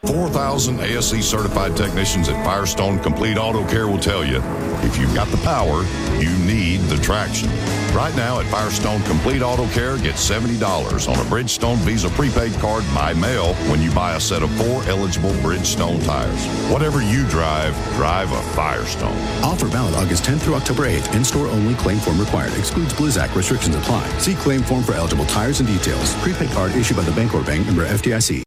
4,000 0.07 0.81
ASE 0.81 1.29
certified 1.29 1.77
technicians 1.77 2.29
at 2.29 2.45
Firestone 2.45 2.99
Complete 2.99 3.39
Auto 3.39 3.67
Care 3.67 3.89
will 3.89 3.99
tell 3.99 4.25
you 4.25 4.43
if 4.85 4.99
you've 4.99 5.15
got 5.15 5.29
the 5.29 5.39
power, 5.39 5.83
you 6.21 6.31
need 6.45 6.81
the 6.91 6.97
traction. 6.99 7.49
Right 7.95 8.15
now 8.17 8.41
at 8.41 8.47
Firestone 8.47 9.03
Complete 9.05 9.41
Auto 9.41 9.67
Care, 9.69 9.97
get 9.99 10.17
$70 10.17 11.09
on 11.09 11.15
a 11.15 11.31
Bridgestone 11.31 11.77
Visa 11.79 12.11
prepaid 12.11 12.53
card 12.61 12.85
by 12.95 13.15
mail 13.15 13.55
when 13.71 13.81
you 13.81 13.91
buy 13.93 14.17
a 14.17 14.21
set 14.21 14.43
of 14.43 14.51
four 14.57 14.83
eligible 14.85 15.31
Bridgestone 15.41 16.05
tires. 16.05 16.47
Whatever 16.71 17.03
you 17.03 17.27
drive, 17.29 17.75
drive 17.95 18.31
a 18.33 18.43
Firestone. 18.55 19.17
Offer 19.43 19.67
valid 19.67 19.95
August 19.95 20.25
10th 20.25 20.43
through 20.43 20.55
October 20.55 20.83
8th. 20.83 21.15
In-store 21.15 21.47
only. 21.47 21.75
Claim 21.77 21.99
form 21.99 22.21
required. 22.21 22.53
Excludes 22.55 22.93
Blizzak. 22.93 23.35
Restrictions 23.35 23.75
apply. 23.75 24.07
See 24.19 24.35
claim 24.35 24.63
form 24.63 24.83
for 24.83 24.95
eligible 24.95 25.25
tires 25.27 25.61
and 25.61 25.69
details. 25.69 26.15
Prepaid 26.17 26.51
card 26.51 26.73
issued 26.73 26.97
by 26.97 27.05
the 27.05 27.13
Bancorp 27.13 27.47
Bank 27.47 27.67
member 27.67 27.87
FDIC. 27.87 28.45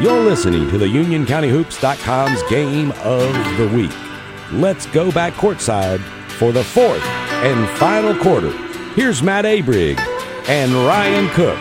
You're 0.00 0.20
listening 0.20 0.68
to 0.70 0.76
the 0.76 0.86
UnionCountyHoops.com's 0.86 2.42
Game 2.50 2.90
of 3.04 3.56
the 3.56 3.68
Week. 3.72 3.92
Let's 4.50 4.86
go 4.86 5.12
back 5.12 5.34
courtside 5.34 6.00
for 6.32 6.50
the 6.50 6.64
fourth 6.64 7.00
and 7.04 7.78
final 7.78 8.14
quarter. 8.16 8.50
Here's 8.94 9.22
Matt 9.22 9.44
Abrig 9.44 9.96
and 10.48 10.72
Ryan 10.72 11.28
Cook. 11.30 11.58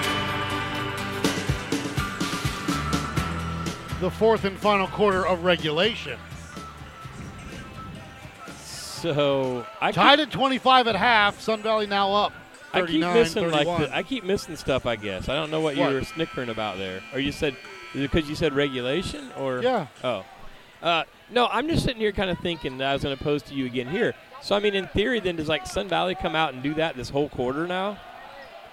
The 4.02 4.10
fourth 4.10 4.46
and 4.46 4.58
final 4.58 4.88
quarter 4.88 5.28
of 5.28 5.44
regulation. 5.44 6.18
So 8.58 9.64
I 9.80 9.92
Tied 9.92 10.18
keep, 10.18 10.30
at 10.30 10.34
25 10.34 10.88
at 10.88 10.96
half. 10.96 11.40
Sun 11.40 11.62
Valley 11.62 11.86
now 11.86 12.12
up 12.12 12.34
I 12.74 12.80
keep 12.82 13.04
39 13.04 13.14
missing 13.14 13.52
like 13.52 13.68
the, 13.68 13.96
I 13.96 14.02
keep 14.02 14.24
missing 14.24 14.56
stuff. 14.56 14.88
I 14.88 14.96
guess 14.96 15.30
I 15.30 15.36
don't 15.36 15.52
know 15.52 15.62
what, 15.62 15.78
What? 15.78 15.90
you 15.90 15.96
were 15.96 16.04
snickering 16.04 16.50
about 16.50 16.80
there, 16.80 17.02
or 17.14 17.20
you 17.20 17.32
said 17.32 17.56
because 17.94 18.28
you 18.30 18.36
said 18.36 18.54
regulation, 18.54 19.32
or 19.38 19.62
Yeah. 19.62 19.88
Oh, 20.04 20.26
uh, 20.82 21.04
no, 21.30 21.48
I'm 21.48 21.68
just 21.68 21.84
sitting 21.84 22.00
here 22.02 22.12
kind 22.12 22.30
of 22.30 22.40
thinking 22.40 22.78
that 22.80 22.90
I 22.90 22.94
was 22.94 23.04
going 23.04 23.16
to 23.18 23.24
pose 23.24 23.42
to 23.44 23.54
you 23.54 23.66
again 23.66 23.88
here. 23.88 24.14
So 24.42 24.56
I 24.56 24.60
mean, 24.60 24.76
in 24.76 24.88
theory, 24.88 25.20
then 25.20 25.36
does 25.38 25.48
like 25.48 25.66
Sun 25.68 25.88
Valley 25.88 26.16
come 26.16 26.36
out 26.36 26.54
and 26.54 26.62
do 26.62 26.74
that 26.76 26.96
this 26.96 27.10
whole 27.10 27.30
quarter 27.30 27.66
now? 27.68 27.98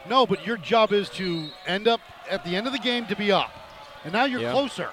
No, 0.09 0.27
but 0.27 0.47
your 0.47 0.57
job 0.57 0.93
is 0.93 1.09
to 1.11 1.49
end 1.66 1.87
up 1.87 2.01
at 2.29 2.45
the 2.45 2.57
end 2.57 2.66
of 2.66 2.73
the 2.73 2.79
game 2.79 3.07
to 3.07 3.16
be 3.16 3.31
up. 3.31 3.51
And 4.05 4.12
now 4.12 4.25
you're 4.25 4.41
Yeah. 4.41 4.53
closer 4.53 4.91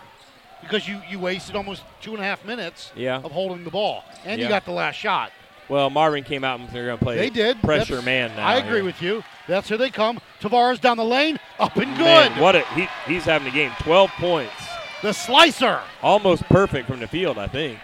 because 0.61 0.87
you, 0.87 1.01
you 1.09 1.17
wasted 1.19 1.55
almost 1.55 1.83
two 2.01 2.11
and 2.13 2.21
a 2.21 2.25
half 2.25 2.43
minutes 2.43 2.91
Yeah. 2.95 3.21
of 3.23 3.31
holding 3.31 3.63
the 3.63 3.71
ball. 3.71 4.03
And 4.25 4.39
you 4.41 4.47
got 4.49 4.65
the 4.65 4.71
last 4.71 4.95
shot. 4.95 5.31
Well, 5.69 5.89
Marvin 5.89 6.23
came 6.23 6.43
out 6.43 6.59
and 6.59 6.69
they're 6.69 6.85
going 6.85 6.97
to 6.97 7.03
play 7.03 7.17
They 7.17 7.29
did. 7.29 7.61
pressure 7.61 7.95
That's- 7.95 8.05
man 8.05 8.35
now. 8.37 8.47
I 8.47 8.55
agree 8.55 8.81
with 8.81 9.01
you. 9.01 9.23
That's 9.47 9.67
here 9.69 9.77
they 9.77 9.89
come. 9.89 10.19
Tavares 10.41 10.79
down 10.79 10.97
the 10.97 11.03
lane, 11.05 11.39
up 11.59 11.75
and 11.77 11.95
good. 11.97 12.03
Man, 12.31 12.39
what 12.41 12.55
a 12.55 12.61
he, 12.75 12.87
he's 13.05 13.23
having 13.25 13.47
a 13.47 13.51
game. 13.51 13.71
12 13.79 14.09
points. 14.11 14.53
the 15.01 15.13
slicer. 15.13 15.81
Almost 16.01 16.43
perfect 16.43 16.87
from 16.89 16.99
the 16.99 17.07
field, 17.07 17.37
I 17.37 17.47
think. 17.47 17.79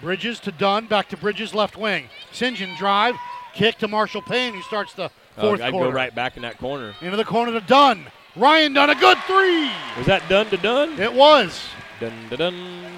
Bridges 0.00 0.40
to 0.40 0.52
Dunn, 0.52 0.86
back 0.86 1.08
to 1.10 1.16
Bridges 1.16 1.54
left 1.54 1.76
wing. 1.76 2.08
St. 2.32 2.56
John 2.56 2.74
drive, 2.76 3.14
kick 3.54 3.78
to 3.78 3.88
Marshall 3.88 4.22
Payne, 4.22 4.54
who 4.54 4.62
starts 4.62 4.92
the 4.94 5.10
Oh, 5.36 5.40
fourth 5.48 5.60
I'd 5.62 5.72
quarter. 5.72 5.90
go 5.90 5.94
right 5.96 6.14
back 6.14 6.36
in 6.36 6.42
that 6.42 6.58
corner. 6.58 6.94
Into 7.00 7.16
the 7.16 7.24
corner 7.24 7.52
to 7.52 7.60
Dunn. 7.66 8.06
Ryan 8.36 8.72
Dunn, 8.72 8.90
a 8.90 8.94
good 8.94 9.18
three. 9.26 9.70
Was 9.96 10.06
that 10.06 10.22
Dunn 10.28 10.46
to 10.50 10.56
Dunn? 10.56 11.00
It 11.00 11.12
was. 11.12 11.64
Dun 12.00 12.12
dun 12.30 12.38
dun. 12.38 12.93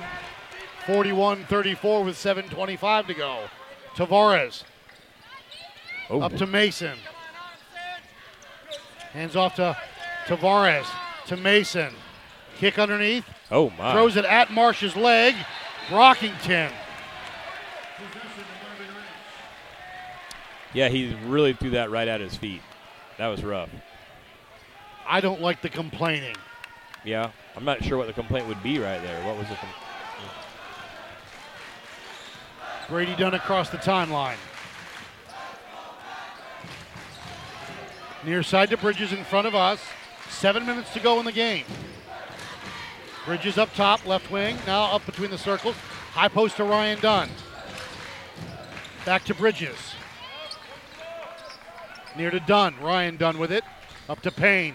41-34 0.87 2.05
with 2.05 2.17
7.25 2.17 3.07
to 3.09 3.15
go. 3.15 3.45
Tavares 3.95 4.63
Oh, 6.09 6.21
up 6.21 6.33
to 6.37 6.47
Mason. 6.47 6.97
Hands 9.13 9.35
off 9.35 9.57
to 9.57 9.77
Tavares 10.27 10.87
to 11.27 11.37
Mason. 11.37 11.93
Kick 12.59 12.79
underneath. 12.79 13.25
oh 13.51 13.71
my. 13.79 13.93
Throws 13.93 14.17
it 14.17 14.25
at 14.25 14.53
Marsh's 14.53 14.95
leg. 14.97 15.35
Brockington. 15.89 16.71
Yeah, 20.73 20.89
he 20.89 21.15
really 21.27 21.55
threw 21.55 21.71
that 21.71 21.91
right 21.91 22.07
at 22.09 22.21
his 22.21 22.37
feet. 22.37 22.61
That 23.19 23.29
was 23.29 23.43
rough. 23.43 23.71
I 25.09 25.21
don't 25.21 25.41
like 25.41 25.63
the 25.63 25.69
complaining. 25.69 26.37
Yeah, 27.05 27.31
I'm 27.57 27.65
not 27.65 27.83
sure 27.85 27.97
what 27.97 28.09
the 28.09 28.13
complaint 28.13 28.47
would 28.49 28.63
be 28.63 28.79
right 28.79 29.01
there. 29.03 29.25
What 29.25 29.37
was 29.39 29.49
the? 29.49 29.55
Com- 29.55 29.69
Brady 32.89 33.17
Dunn 33.17 33.35
across 33.35 33.71
the 33.71 33.79
timeline. 33.79 34.37
Near 38.25 38.43
side 38.43 38.71
to 38.71 38.77
Bridges 38.77 39.13
in 39.13 39.25
front 39.25 39.47
of 39.47 39.55
us. 39.55 39.81
Seven 40.29 40.67
minutes 40.67 40.93
to 40.93 41.01
go 41.01 41.19
in 41.19 41.25
the 41.25 41.33
game. 41.33 41.65
Bridges 43.25 43.59
up 43.59 43.75
top, 43.75 44.07
left 44.07 44.31
wing. 44.31 44.57
Now 44.67 44.93
up 44.93 45.05
between 45.05 45.31
the 45.31 45.39
circles. 45.39 45.75
High 46.13 46.29
post 46.29 46.57
to 46.59 46.65
Ryan 46.65 47.01
Dunn. 47.01 47.29
Back 49.05 49.25
to 49.25 49.35
Bridges. 49.35 49.95
Near 52.17 52.31
to 52.31 52.41
Dunn. 52.41 52.75
Ryan 52.81 53.17
Dunn 53.17 53.39
with 53.39 53.51
it. 53.51 53.65
Up 54.09 54.23
to 54.23 54.31
Payne. 54.31 54.75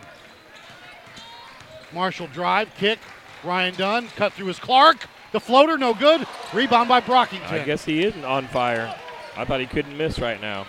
Marshall 1.94 2.28
drive, 2.28 2.74
kick. 2.76 3.00
Ryan 3.44 3.76
Dunn 3.76 4.08
cut 4.16 4.34
through 4.34 4.48
his 4.48 4.60
Clark. 4.60 5.08
The 5.32 5.40
floater, 5.40 5.78
no 5.78 5.94
good. 5.94 6.28
Rebound 6.54 6.90
by 6.90 7.02
Brockington. 7.02 7.52
I 7.52 7.64
guess 7.64 7.86
he 7.86 8.04
isn't 8.04 8.26
on 8.26 8.48
fire. 8.48 8.94
I 9.38 9.46
thought 9.46 9.60
he 9.60 9.66
couldn't 9.66 9.98
miss 9.98 10.20
right 10.20 10.42
now. 10.42 10.68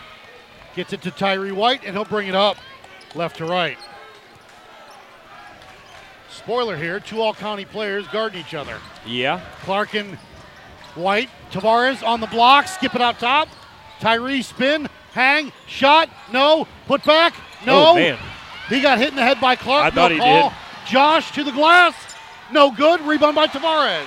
Gets 0.76 0.92
it 0.92 1.02
to 1.02 1.10
Tyree 1.10 1.52
White, 1.52 1.84
and 1.84 1.94
he'll 1.96 2.04
bring 2.04 2.28
it 2.28 2.34
up 2.34 2.56
left 3.14 3.38
to 3.38 3.44
right. 3.44 3.76
Spoiler 6.30 6.76
here 6.76 6.98
two 6.98 7.20
all 7.20 7.34
county 7.34 7.64
players 7.64 8.06
guarding 8.08 8.40
each 8.40 8.54
other. 8.54 8.78
Yeah. 9.06 9.40
Clark 9.62 9.94
and 9.94 10.16
White. 10.94 11.28
Tavares 11.50 12.06
on 12.06 12.20
the 12.20 12.26
block, 12.28 12.66
skip 12.68 12.94
it 12.94 13.02
out 13.02 13.18
top. 13.18 13.48
Tyree 14.00 14.42
spin, 14.42 14.88
hang, 15.12 15.52
shot, 15.66 16.08
no, 16.32 16.66
put 16.86 17.04
back, 17.04 17.34
no. 17.66 17.88
Oh 17.90 17.94
man. 17.94 18.18
He 18.68 18.80
got 18.80 18.98
hit 18.98 19.10
in 19.10 19.16
the 19.16 19.22
head 19.22 19.40
by 19.40 19.54
Clark. 19.56 19.84
I 19.84 19.88
no 19.90 19.94
thought 19.94 20.12
he 20.12 20.18
call. 20.18 20.48
did. 20.48 20.56
Josh 20.88 21.30
to 21.32 21.44
the 21.44 21.52
glass. 21.52 21.94
No 22.50 22.70
good. 22.70 23.00
Rebound 23.02 23.36
by 23.36 23.46
Tavares. 23.46 24.06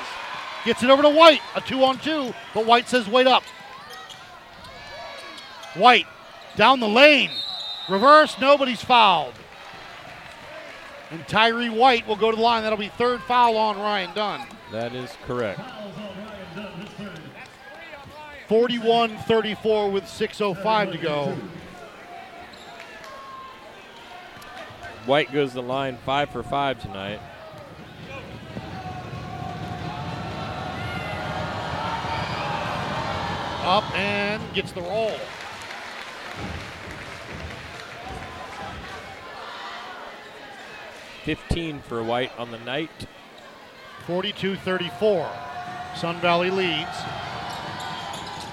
Gets 0.65 0.81
it 0.81 0.89
over 0.89 1.03
to 1.03 1.09
White. 1.09 1.41
A 1.55 1.61
two 1.61 1.83
on 1.83 1.99
two, 1.99 2.33
but 2.53 2.65
White 2.65 2.89
says, 2.89 3.07
wait 3.07 3.27
up. 3.27 3.43
White 5.75 6.07
down 6.55 6.79
the 6.79 6.87
lane. 6.87 7.29
Reverse. 7.87 8.35
Nobody's 8.39 8.81
fouled. 8.81 9.33
And 11.11 11.25
Tyree 11.27 11.69
White 11.69 12.07
will 12.07 12.15
go 12.15 12.31
to 12.31 12.35
the 12.35 12.41
line. 12.41 12.63
That'll 12.63 12.79
be 12.79 12.89
third 12.89 13.21
foul 13.21 13.57
on 13.57 13.77
Ryan 13.77 14.13
Dunn. 14.15 14.47
That 14.71 14.95
is 14.95 15.15
correct. 15.25 15.61
41 18.47 19.17
34 19.17 19.91
with 19.91 20.03
6.05 20.05 20.91
to 20.91 20.97
go. 20.97 21.37
White 25.05 25.31
goes 25.31 25.49
to 25.49 25.55
the 25.55 25.61
line 25.61 25.97
five 26.05 26.31
for 26.31 26.41
five 26.41 26.81
tonight. 26.81 27.19
Up 33.65 33.83
and 33.95 34.41
gets 34.53 34.71
the 34.73 34.81
roll. 34.81 35.17
Fifteen 41.23 41.79
for 41.79 42.03
White 42.03 42.31
on 42.37 42.51
the 42.51 42.59
night. 42.59 43.07
42 44.05 44.55
34. 44.55 45.31
Sun 45.95 46.21
Valley 46.21 46.51
leads. 46.51 46.95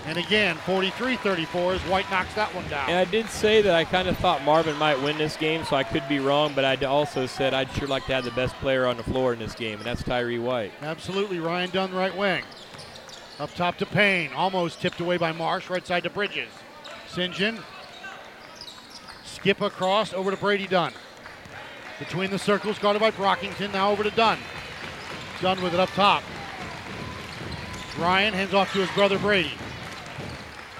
And 0.07 0.17
again, 0.17 0.57
43 0.65 1.17
34 1.17 1.75
as 1.75 1.81
White 1.83 2.11
knocks 2.11 2.33
that 2.35 2.53
one 2.55 2.67
down. 2.69 2.89
And 2.89 2.99
I 2.99 3.05
did 3.05 3.29
say 3.29 3.61
that 3.61 3.75
I 3.75 3.85
kind 3.85 4.09
of 4.09 4.17
thought 4.17 4.43
Marvin 4.45 4.77
might 4.79 5.01
win 5.03 5.19
this 5.19 5.37
game, 5.37 5.65
so 5.65 5.77
I 5.77 5.85
could 5.85 6.09
be 6.09 6.21
wrong. 6.21 6.55
But 6.55 6.65
I 6.65 6.75
also 6.87 7.27
said 7.27 7.53
I'd 7.53 7.71
sure 7.73 7.87
like 7.87 8.07
to 8.07 8.15
have 8.15 8.25
the 8.25 8.31
best 8.31 8.55
player 8.57 8.87
on 8.87 8.97
the 8.97 9.05
floor 9.05 9.35
in 9.35 9.39
this 9.39 9.55
game, 9.55 9.77
and 9.77 9.85
that's 9.85 10.03
Tyree 10.03 10.39
White. 10.39 10.73
Absolutely. 10.81 11.39
Ryan 11.39 11.69
Dunn, 11.71 11.93
right 11.93 12.17
wing. 12.17 12.43
Up 13.41 13.53
top 13.55 13.77
to 13.79 13.87
Payne. 13.87 14.33
Almost 14.35 14.81
tipped 14.81 15.01
away 15.01 15.17
by 15.17 15.33
Marsh. 15.33 15.69
Right 15.71 15.87
side 15.87 16.05
to 16.05 16.11
Bridges. 16.11 16.49
St. 17.09 17.33
John. 17.35 17.59
Skip 19.25 19.61
across 19.61 20.13
over 20.13 20.31
to 20.31 20.37
Brady 20.37 20.67
Dunn. 20.67 20.93
Between 21.99 22.31
the 22.31 22.39
circles, 22.39 22.79
guarded 22.79 23.01
by 23.01 23.11
Brockington. 23.11 23.73
Now 23.73 23.91
over 23.91 24.03
to 24.03 24.11
Dunn. 24.11 24.39
Dunn 25.41 25.63
with 25.63 25.75
it 25.75 25.81
up 25.81 25.91
top. 25.91 26.23
Ryan 27.99 28.33
hands 28.33 28.55
off 28.55 28.73
to 28.73 28.79
his 28.79 28.91
brother 28.91 29.19
Brady. 29.19 29.53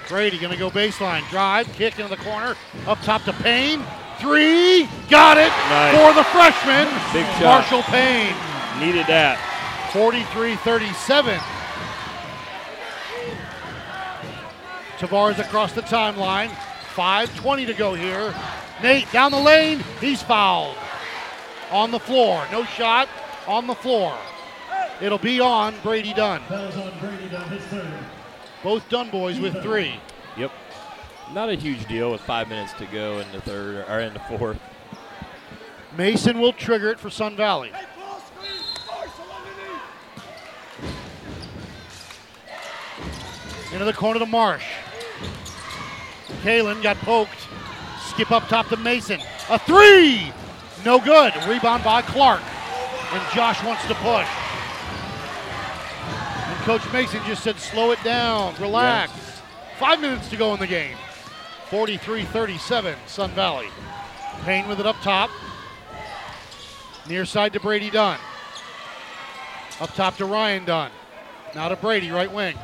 Brady 0.07 0.37
going 0.37 0.51
to 0.53 0.59
go 0.59 0.69
baseline. 0.69 1.27
Drive, 1.29 1.67
kick 1.73 1.99
into 1.99 2.09
the 2.15 2.21
corner. 2.23 2.55
Up 2.87 2.99
top 3.01 3.23
to 3.23 3.33
Payne. 3.33 3.83
Three. 4.19 4.87
Got 5.09 5.37
it 5.37 5.49
Nice. 5.69 5.95
for 5.95 6.13
the 6.13 6.23
freshman. 6.25 6.85
Big 7.13 7.25
shot. 7.39 7.43
Marshall 7.69 7.83
Payne. 7.83 8.33
Needed 8.79 9.07
that. 9.07 9.37
43 9.93 10.55
37. 10.57 11.39
Tavares 15.03 15.37
across 15.37 15.73
the 15.73 15.81
timeline. 15.81 16.47
5.20 16.95 17.67
to 17.67 17.73
go 17.73 17.93
here. 17.93 18.33
Nate 18.81 19.11
down 19.11 19.31
the 19.31 19.39
lane. 19.39 19.83
He's 19.99 20.23
fouled. 20.23 20.77
On 21.71 21.91
the 21.91 21.99
floor. 21.99 22.47
No 22.53 22.63
shot. 22.63 23.09
On 23.45 23.67
the 23.67 23.75
floor. 23.75 24.17
It'll 25.01 25.17
be 25.17 25.41
on 25.41 25.75
Brady 25.83 26.13
Dunn. 26.13 26.41
On 26.43 26.99
Brady 27.01 27.27
Dunn 27.27 27.59
Both 28.63 28.87
Dunn 28.87 29.09
boys 29.09 29.41
with 29.41 29.61
three. 29.61 29.99
Yep. 30.37 30.51
Not 31.33 31.49
a 31.49 31.55
huge 31.55 31.85
deal 31.87 32.09
with 32.09 32.21
five 32.21 32.47
minutes 32.47 32.71
to 32.73 32.85
go 32.85 33.19
in 33.19 33.29
the 33.33 33.41
third 33.41 33.85
or 33.89 33.99
in 33.99 34.13
the 34.13 34.21
fourth. 34.21 34.59
Mason 35.97 36.39
will 36.39 36.53
trigger 36.53 36.89
it 36.89 36.99
for 36.99 37.09
Sun 37.09 37.35
Valley. 37.35 37.73
Into 43.73 43.83
the 43.83 43.91
corner 43.91 44.19
to 44.19 44.25
Marsh. 44.25 44.63
Kalen 46.43 46.83
got 46.83 46.97
poked. 46.97 47.47
Skip 48.09 48.29
up 48.31 48.47
top 48.49 48.67
to 48.67 48.77
Mason. 48.77 49.21
A 49.49 49.57
three! 49.57 50.31
No 50.83 50.99
good. 50.99 51.33
Rebound 51.47 51.85
by 51.85 52.01
Clark. 52.01 52.41
And 53.13 53.33
Josh 53.33 53.63
wants 53.63 53.87
to 53.87 53.95
push. 53.95 54.27
And 56.47 56.59
Coach 56.65 56.81
Mason 56.91 57.21
just 57.25 57.43
said, 57.43 57.57
slow 57.57 57.91
it 57.91 58.03
down, 58.03 58.53
relax. 58.59 59.13
Five 59.79 60.01
minutes 60.01 60.29
to 60.29 60.35
go 60.35 60.53
in 60.53 60.59
the 60.59 60.67
game. 60.67 60.97
43 61.69 62.25
37, 62.25 62.95
Sun 63.07 63.31
Valley. 63.31 63.67
Payne 64.43 64.67
with 64.67 64.81
it 64.81 64.85
up 64.85 64.97
top. 65.01 65.29
Near 67.07 67.23
side 67.23 67.53
to 67.53 67.59
Brady 67.61 67.89
Dunn. 67.89 68.19
Up 69.79 69.93
top 69.95 70.17
to 70.17 70.25
Ryan 70.25 70.65
Dunn. 70.65 70.91
Now 71.55 71.69
to 71.69 71.77
Brady, 71.77 72.11
right 72.11 72.31
wing. 72.31 72.57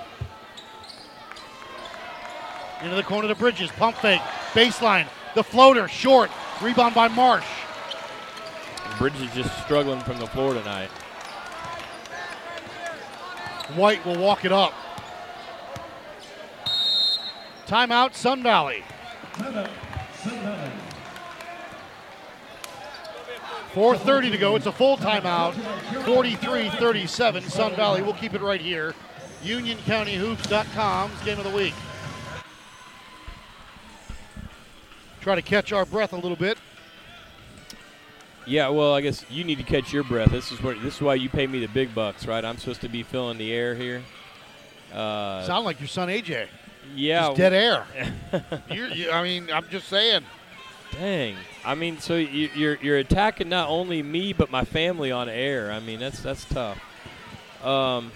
Into 2.81 2.95
the 2.95 3.03
corner 3.03 3.27
to 3.27 3.35
Bridges. 3.35 3.71
Pump 3.71 3.97
fake. 3.97 4.21
Baseline. 4.53 5.07
The 5.35 5.43
floater. 5.43 5.87
Short. 5.87 6.31
Rebound 6.61 6.95
by 6.95 7.07
Marsh. 7.07 7.45
Bridges 8.97 9.21
is 9.21 9.33
just 9.33 9.63
struggling 9.63 10.01
from 10.01 10.19
the 10.19 10.27
floor 10.27 10.53
tonight. 10.53 10.89
White 13.75 14.05
will 14.05 14.17
walk 14.17 14.45
it 14.45 14.51
up. 14.51 14.73
Timeout, 17.67 18.15
Sun 18.15 18.41
Valley. 18.43 18.83
4.30 23.73 24.31
to 24.31 24.37
go. 24.37 24.55
It's 24.55 24.65
a 24.65 24.71
full 24.71 24.97
timeout. 24.97 25.53
43 26.05 26.69
37, 26.69 27.43
Sun 27.43 27.75
Valley. 27.75 28.01
We'll 28.01 28.15
keep 28.15 28.33
it 28.33 28.41
right 28.41 28.59
here. 28.59 28.95
UnionCountyHoops.com's 29.43 31.23
game 31.23 31.37
of 31.37 31.43
the 31.43 31.55
week. 31.55 31.75
Try 35.29 35.35
to 35.35 35.41
catch 35.43 35.71
our 35.71 35.85
breath 35.85 36.11
a 36.11 36.15
little 36.15 36.35
bit. 36.35 36.57
Yeah, 38.47 38.69
well, 38.69 38.95
I 38.95 39.01
guess 39.01 39.23
you 39.29 39.43
need 39.43 39.59
to 39.59 39.63
catch 39.63 39.93
your 39.93 40.03
breath. 40.03 40.31
This 40.31 40.51
is 40.51 40.61
what 40.63 40.81
this 40.81 40.95
is 40.95 41.01
why 41.01 41.13
you 41.15 41.29
pay 41.29 41.45
me 41.45 41.59
the 41.59 41.67
big 41.67 41.93
bucks, 41.93 42.25
right? 42.25 42.43
I'm 42.43 42.57
supposed 42.57 42.81
to 42.81 42.89
be 42.89 43.03
filling 43.03 43.37
the 43.37 43.53
air 43.53 43.75
here. 43.75 44.01
Uh, 44.91 45.45
Sound 45.45 45.65
like 45.65 45.79
your 45.79 45.87
son 45.87 46.07
AJ. 46.07 46.47
yeah, 46.95 47.27
Just 47.27 47.37
dead 47.37 47.53
air. 47.53 47.85
You, 48.71 49.11
I 49.11 49.21
mean, 49.21 49.51
I'm 49.51 49.67
just 49.69 49.87
saying. 49.87 50.23
Dang. 50.93 51.35
I 51.63 51.75
mean, 51.75 51.99
so 51.99 52.15
you, 52.15 52.49
you're 52.55 52.77
you're 52.81 52.97
attacking 52.97 53.49
not 53.49 53.69
only 53.69 54.01
me 54.01 54.33
but 54.33 54.49
my 54.49 54.65
family 54.65 55.11
on 55.11 55.29
air. 55.29 55.71
I 55.71 55.79
mean, 55.79 55.99
that's 55.99 56.21
that's 56.21 56.43
tough. 56.45 56.79
Um, 57.63 58.11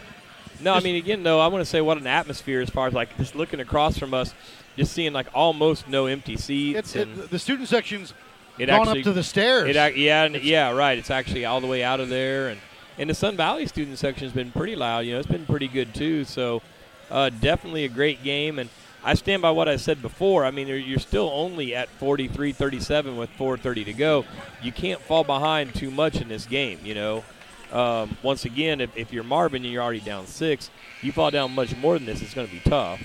no, 0.61 0.73
I 0.73 0.79
mean, 0.79 0.95
again 0.95 1.21
though, 1.21 1.39
I 1.39 1.45
want 1.45 1.61
to 1.61 1.69
say 1.69 1.79
what 1.79 1.99
an 1.99 2.07
atmosphere 2.07 2.61
as 2.61 2.71
far 2.71 2.87
as 2.87 2.93
like 2.95 3.15
just 3.17 3.35
looking 3.35 3.59
across 3.59 3.99
from 3.99 4.15
us, 4.15 4.33
just 4.77 4.93
seeing 4.93 5.13
like 5.13 5.27
almost 5.33 5.87
no 5.87 6.05
empty 6.05 6.37
seats. 6.37 6.95
It, 6.95 7.29
the 7.29 7.39
student 7.39 7.69
section's 7.69 8.13
it 8.57 8.67
gone 8.67 8.81
actually, 8.81 8.99
up 8.99 9.03
to 9.05 9.13
the 9.13 9.23
stairs. 9.23 9.75
It, 9.75 9.97
yeah, 9.97 10.25
yeah, 10.27 10.71
right. 10.71 10.97
It's 10.97 11.11
actually 11.11 11.45
all 11.45 11.61
the 11.61 11.67
way 11.67 11.83
out 11.83 11.99
of 11.99 12.09
there, 12.09 12.49
and 12.49 12.59
and 12.97 13.09
the 13.09 13.15
Sun 13.15 13.37
Valley 13.37 13.65
student 13.65 13.97
section's 13.97 14.31
been 14.31 14.51
pretty 14.51 14.75
loud. 14.75 14.99
You 14.99 15.13
know, 15.13 15.19
it's 15.19 15.27
been 15.27 15.45
pretty 15.45 15.67
good 15.67 15.93
too. 15.93 16.23
So 16.23 16.61
uh, 17.09 17.29
definitely 17.29 17.85
a 17.85 17.89
great 17.89 18.23
game, 18.23 18.59
and 18.59 18.69
I 19.03 19.15
stand 19.15 19.41
by 19.41 19.51
what 19.51 19.67
I 19.67 19.77
said 19.77 20.01
before. 20.01 20.45
I 20.45 20.51
mean, 20.51 20.67
you're, 20.67 20.77
you're 20.77 20.99
still 20.99 21.29
only 21.33 21.75
at 21.75 21.89
43-37 21.99 23.17
with 23.17 23.29
4:30 23.31 23.85
to 23.85 23.93
go. 23.93 24.25
You 24.61 24.71
can't 24.71 25.01
fall 25.01 25.23
behind 25.23 25.73
too 25.73 25.91
much 25.91 26.21
in 26.21 26.27
this 26.27 26.45
game. 26.45 26.79
You 26.83 26.95
know. 26.95 27.23
Um, 27.71 28.17
once 28.21 28.45
again, 28.45 28.81
if, 28.81 28.95
if 28.95 29.11
you're 29.11 29.23
Marvin 29.23 29.63
and 29.63 29.73
you're 29.73 29.81
already 29.81 29.99
down 29.99 30.27
six, 30.27 30.69
you 31.01 31.11
fall 31.11 31.31
down 31.31 31.55
much 31.55 31.75
more 31.75 31.97
than 31.97 32.05
this, 32.05 32.21
it's 32.21 32.35
going 32.35 32.45
to 32.45 32.53
be 32.53 32.59
tough. 32.59 33.01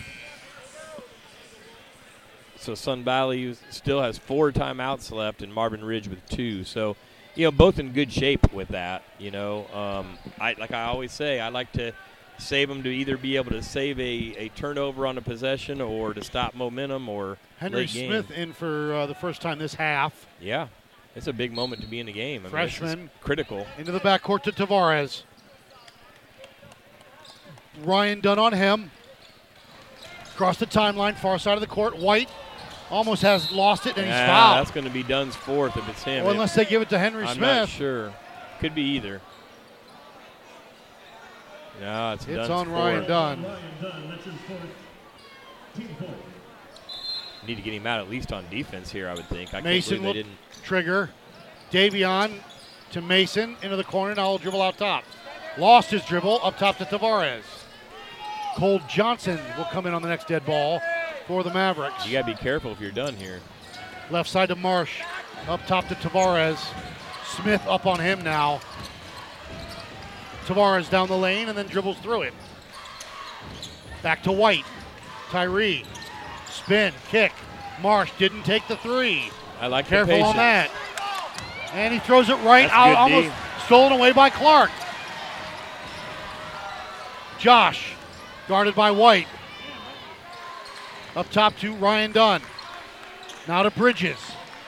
So 2.60 2.74
Sun 2.74 3.04
Valley 3.04 3.54
still 3.70 4.02
has 4.02 4.18
four 4.18 4.52
timeouts 4.52 5.12
left, 5.12 5.42
and 5.42 5.52
Marvin 5.52 5.84
Ridge 5.84 6.08
with 6.08 6.26
two. 6.28 6.64
So, 6.64 6.96
you 7.34 7.46
know, 7.46 7.50
both 7.50 7.78
in 7.78 7.92
good 7.92 8.12
shape 8.12 8.52
with 8.52 8.68
that. 8.68 9.02
You 9.18 9.30
know, 9.30 9.66
um, 9.72 10.18
I 10.40 10.54
like 10.58 10.72
I 10.72 10.84
always 10.84 11.12
say, 11.12 11.40
I 11.40 11.48
like 11.48 11.72
to 11.72 11.92
save 12.38 12.68
them 12.68 12.82
to 12.82 12.88
either 12.88 13.16
be 13.16 13.36
able 13.36 13.50
to 13.50 13.62
save 13.62 13.98
a, 13.98 14.34
a 14.36 14.48
turnover 14.50 15.06
on 15.06 15.18
a 15.18 15.20
possession 15.20 15.80
or 15.80 16.14
to 16.14 16.22
stop 16.22 16.54
momentum 16.54 17.08
or 17.08 17.38
Henry. 17.58 17.86
Smith 17.86 18.30
in 18.30 18.52
for 18.52 18.92
uh, 18.92 19.06
the 19.06 19.14
first 19.14 19.40
time 19.40 19.58
this 19.58 19.74
half. 19.74 20.26
Yeah, 20.40 20.68
it's 21.14 21.28
a 21.28 21.32
big 21.32 21.52
moment 21.52 21.82
to 21.82 21.88
be 21.88 22.00
in 22.00 22.06
the 22.06 22.12
game. 22.12 22.42
I 22.42 22.44
mean, 22.44 22.50
Freshman. 22.50 23.10
critical. 23.20 23.66
Into 23.78 23.92
the 23.92 24.00
backcourt 24.00 24.42
to 24.42 24.52
Tavares. 24.52 25.22
Ryan 27.82 28.20
Dunn 28.20 28.38
on 28.40 28.52
him. 28.52 28.90
Across 30.34 30.58
the 30.58 30.66
timeline, 30.66 31.16
far 31.16 31.38
side 31.38 31.54
of 31.54 31.60
the 31.60 31.66
court. 31.66 31.96
White 31.98 32.28
almost 32.90 33.22
has 33.22 33.50
lost 33.52 33.86
it 33.86 33.96
and 33.96 34.06
he's 34.06 34.14
Yeah, 34.14 34.26
fouled. 34.26 34.58
that's 34.60 34.70
going 34.70 34.84
to 34.84 34.90
be 34.92 35.02
Dunn's 35.02 35.36
fourth 35.36 35.76
if 35.76 35.88
it's 35.88 36.02
him. 36.02 36.24
Well, 36.24 36.32
unless 36.32 36.54
they 36.54 36.64
give 36.64 36.82
it 36.82 36.88
to 36.90 36.98
Henry 36.98 37.24
I'm 37.24 37.36
Smith. 37.36 37.40
not 37.60 37.68
sure. 37.68 38.12
Could 38.60 38.74
be 38.74 38.82
either. 38.82 39.20
No, 41.80 42.12
it's, 42.12 42.26
It's 42.26 42.48
on 42.50 42.68
Ryan 42.70 42.96
fourth. 42.98 43.08
Dunn. 43.08 43.46
Need 47.46 47.54
to 47.56 47.62
get 47.62 47.72
him 47.72 47.86
out 47.86 48.00
at 48.00 48.10
least 48.10 48.32
on 48.32 48.44
defense 48.50 48.90
here, 48.90 49.08
I 49.08 49.14
would 49.14 49.26
think. 49.28 49.54
I 49.54 49.60
Mason 49.60 49.96
can't 49.98 50.06
will 50.06 50.12
didn't. 50.12 50.32
trigger. 50.64 51.10
Davion 51.70 52.32
to 52.92 53.00
Mason 53.00 53.56
into 53.62 53.76
the 53.76 53.84
corner. 53.84 54.14
Now 54.14 54.28
he'll 54.30 54.38
dribble 54.38 54.60
out 54.62 54.76
top. 54.76 55.04
Lost 55.56 55.90
his 55.90 56.04
dribble 56.04 56.40
up 56.42 56.58
top 56.58 56.78
to 56.78 56.84
Tavares. 56.84 57.42
Cole 58.56 58.80
Johnson 58.88 59.38
will 59.56 59.64
come 59.66 59.86
in 59.86 59.94
on 59.94 60.02
the 60.02 60.08
next 60.08 60.26
dead 60.26 60.44
ball 60.44 60.80
for 61.28 61.44
the 61.44 61.52
Mavericks. 61.52 62.06
You 62.06 62.12
got 62.12 62.26
to 62.26 62.32
be 62.32 62.38
careful 62.38 62.72
if 62.72 62.80
you're 62.80 62.90
Dunn 62.90 63.14
here. 63.14 63.40
Left 64.10 64.28
side 64.28 64.48
to 64.48 64.56
Marsh. 64.56 65.02
Up 65.46 65.64
top 65.66 65.86
to 65.88 65.94
Tavares. 65.94 66.58
Smith 67.24 67.64
up 67.68 67.86
on 67.86 68.00
him 68.00 68.24
now. 68.24 68.60
Tavares 70.46 70.90
down 70.90 71.06
the 71.06 71.16
lane 71.16 71.48
and 71.48 71.56
then 71.56 71.66
dribbles 71.66 71.98
through 71.98 72.22
it. 72.22 72.34
Back 74.02 74.22
to 74.22 74.32
White. 74.32 74.64
Tyree. 75.30 75.84
Spin, 76.48 76.94
kick. 77.10 77.32
Marsh 77.82 78.10
didn't 78.18 78.44
take 78.44 78.66
the 78.66 78.76
three. 78.76 79.30
I 79.60 79.66
like 79.66 79.84
the 79.84 79.90
Careful 79.90 80.22
on 80.22 80.36
that. 80.36 80.70
And 81.74 81.92
he 81.92 82.00
throws 82.00 82.30
it 82.30 82.36
right 82.36 82.62
That's 82.62 82.72
out, 82.72 82.96
almost 82.96 83.28
D. 83.28 83.34
stolen 83.66 83.92
away 83.92 84.12
by 84.12 84.30
Clark. 84.30 84.70
Josh, 87.38 87.92
guarded 88.48 88.74
by 88.74 88.90
White. 88.90 89.28
Up 91.18 91.28
top 91.32 91.56
to 91.56 91.74
Ryan 91.74 92.12
Dunn. 92.12 92.42
Now 93.48 93.64
to 93.64 93.72
Bridges. 93.72 94.18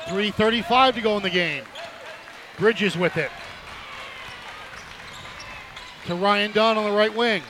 3.35 0.06 0.94
to 0.94 1.00
go 1.00 1.16
in 1.16 1.22
the 1.22 1.30
game. 1.30 1.62
Bridges 2.58 2.96
with 2.98 3.16
it. 3.16 3.30
To 6.06 6.16
Ryan 6.16 6.50
Dunn 6.50 6.76
on 6.76 6.90
the 6.90 6.96
right 6.96 7.14
wing. 7.14 7.44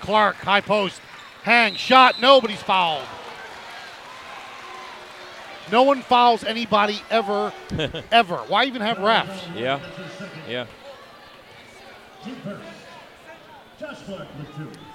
Clark, 0.00 0.34
high 0.38 0.60
post. 0.60 1.00
Hang, 1.44 1.76
shot, 1.76 2.20
nobody's 2.20 2.60
fouled. 2.60 3.04
No 5.70 5.84
one 5.84 6.02
fouls 6.02 6.42
anybody 6.42 7.00
ever, 7.08 7.52
ever. 8.10 8.38
Why 8.48 8.64
even 8.64 8.82
have 8.82 8.96
refs? 8.96 9.54
Yeah. 9.54 9.78
Yeah. 10.48 10.66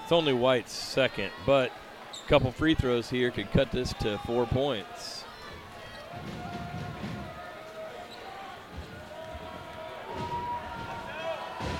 It's 0.03 0.11
only 0.11 0.33
White's 0.33 0.73
second, 0.73 1.31
but 1.45 1.71
a 2.25 2.29
couple 2.29 2.51
free 2.51 2.75
throws 2.75 3.09
here 3.09 3.31
could 3.31 3.51
cut 3.51 3.71
this 3.71 3.93
to 4.01 4.17
four 4.25 4.45
points. 4.45 5.23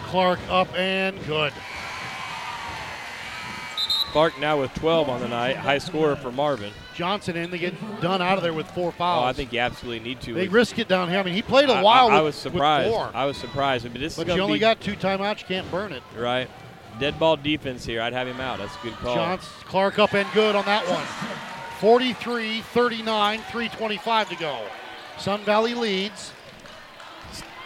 Clark 0.07 0.39
up 0.49 0.67
and 0.75 1.17
good. 1.25 1.53
Clark 4.11 4.37
now 4.41 4.59
with 4.59 4.73
12 4.73 5.07
on 5.07 5.21
the 5.21 5.27
night, 5.29 5.55
high 5.55 5.77
scorer 5.77 6.17
for 6.17 6.33
Marvin. 6.33 6.73
Johnson 6.93 7.37
in, 7.37 7.49
they 7.49 7.57
get 7.57 7.73
Dunn 8.01 8.21
out 8.21 8.35
of 8.37 8.43
there 8.43 8.51
with 8.53 8.69
four 8.71 8.91
fouls. 8.91 9.23
Oh, 9.23 9.25
I 9.25 9.31
think 9.31 9.53
you 9.53 9.59
absolutely 9.59 10.01
need 10.05 10.19
to. 10.21 10.33
they 10.33 10.49
risk 10.49 10.77
it 10.79 10.89
down 10.89 11.09
here. 11.09 11.17
I 11.19 11.23
mean, 11.23 11.33
he 11.33 11.41
played 11.41 11.69
a 11.69 11.73
I- 11.75 11.81
while 11.81 12.09
I, 12.09 12.15
I 12.17 12.21
with, 12.21 12.35
was 12.35 12.43
with 12.43 12.53
surprised. 12.53 12.89
four. 12.91 13.09
I 13.13 13.23
was 13.25 13.37
surprised. 13.37 13.89
But 13.89 14.01
this 14.01 14.17
but 14.17 14.27
is 14.27 14.35
you 14.35 14.41
only 14.41 14.55
be 14.57 14.59
got 14.59 14.81
two 14.81 14.95
timeouts. 14.95 15.39
You 15.39 15.45
can't 15.47 15.71
burn 15.71 15.93
it. 15.93 16.03
right. 16.17 16.49
Dead 16.99 17.17
ball 17.19 17.37
defense 17.37 17.85
here. 17.85 18.01
I'd 18.01 18.13
have 18.13 18.27
him 18.27 18.39
out. 18.39 18.59
That's 18.59 18.75
a 18.75 18.79
good 18.83 18.93
call. 18.93 19.15
Johns, 19.15 19.43
Clark 19.65 19.99
up 19.99 20.13
and 20.13 20.27
good 20.33 20.55
on 20.55 20.65
that 20.65 20.87
one. 20.87 21.03
43 21.79 22.61
39, 22.61 23.39
325 23.39 24.29
to 24.29 24.35
go. 24.35 24.59
Sun 25.17 25.43
Valley 25.43 25.73
leads. 25.73 26.31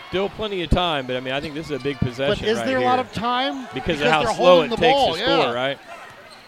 Still 0.09 0.29
plenty 0.29 0.63
of 0.63 0.69
time, 0.69 1.07
but 1.07 1.17
I 1.17 1.19
mean, 1.19 1.33
I 1.33 1.41
think 1.41 1.55
this 1.55 1.65
is 1.65 1.79
a 1.79 1.83
big 1.83 1.97
possession. 1.97 2.45
But 2.45 2.49
is 2.49 2.57
right 2.59 2.67
there 2.67 2.77
a 2.77 2.81
lot 2.83 2.99
of 2.99 3.11
time? 3.11 3.67
because, 3.73 3.97
Because 3.97 4.01
of 4.01 4.07
how 4.07 4.33
slow 4.33 4.61
it 4.61 4.69
takes 4.69 4.81
ball, 4.81 5.13
to 5.13 5.19
yeah. 5.19 5.41
score, 5.41 5.53
right? 5.53 5.77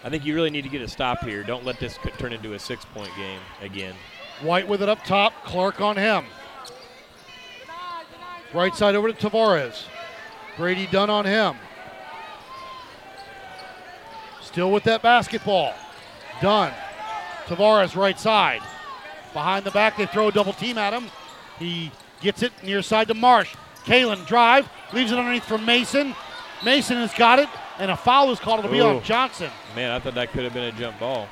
I 0.03 0.09
think 0.09 0.25
you 0.25 0.35
really 0.35 0.51
need 0.51 0.61
to 0.61 0.69
get 0.69 0.81
a 0.81 0.87
stop 0.87 1.23
here. 1.25 1.43
Don't 1.43 1.65
let 1.65 1.79
this 1.79 1.97
turn 2.17 2.31
into 2.31 2.53
a 2.53 2.59
six-point 2.59 3.09
game 3.17 3.41
again. 3.61 3.93
White 4.41 4.67
with 4.67 4.81
it 4.81 4.87
up 4.87 5.03
top. 5.03 5.33
Clark 5.43 5.81
on 5.81 5.97
him. 5.97 6.23
Right 8.53 8.73
side 8.73 8.95
over 8.95 9.11
to 9.11 9.29
Tavares. 9.29 9.83
Brady 10.55 10.87
Dunn 10.87 11.09
on 11.09 11.25
him. 11.25 11.55
Still 14.57 14.71
with 14.71 14.85
that 14.85 15.03
basketball. 15.03 15.75
Dunn. 16.41 16.73
Tavares 17.45 17.95
right 17.95 18.19
side. 18.19 18.63
Behind 19.31 19.63
the 19.63 19.69
back, 19.69 19.97
they 19.97 20.07
throw 20.07 20.29
a 20.29 20.31
double 20.31 20.51
team 20.51 20.79
at 20.79 20.93
him. 20.93 21.11
He 21.59 21.91
gets 22.21 22.41
it 22.41 22.51
near 22.63 22.81
side 22.81 23.07
to 23.09 23.13
Marsh. 23.13 23.55
Kalen 23.85 24.25
drive, 24.25 24.67
leaves 24.93 25.11
it 25.11 25.19
underneath 25.19 25.43
for 25.43 25.59
Mason. 25.59 26.15
Mason 26.65 26.97
has 26.97 27.13
got 27.13 27.37
it, 27.37 27.47
and 27.77 27.91
a 27.91 27.95
foul 27.95 28.31
is 28.31 28.39
called. 28.39 28.57
It'll 28.57 28.71
be 28.71 28.81
on 28.81 29.03
Johnson. 29.03 29.51
Man, 29.75 29.91
I 29.91 29.99
thought 29.99 30.15
that 30.15 30.31
could 30.31 30.43
have 30.43 30.55
been 30.55 30.63
a 30.63 30.71
jump 30.71 30.99
ball. 30.99 31.27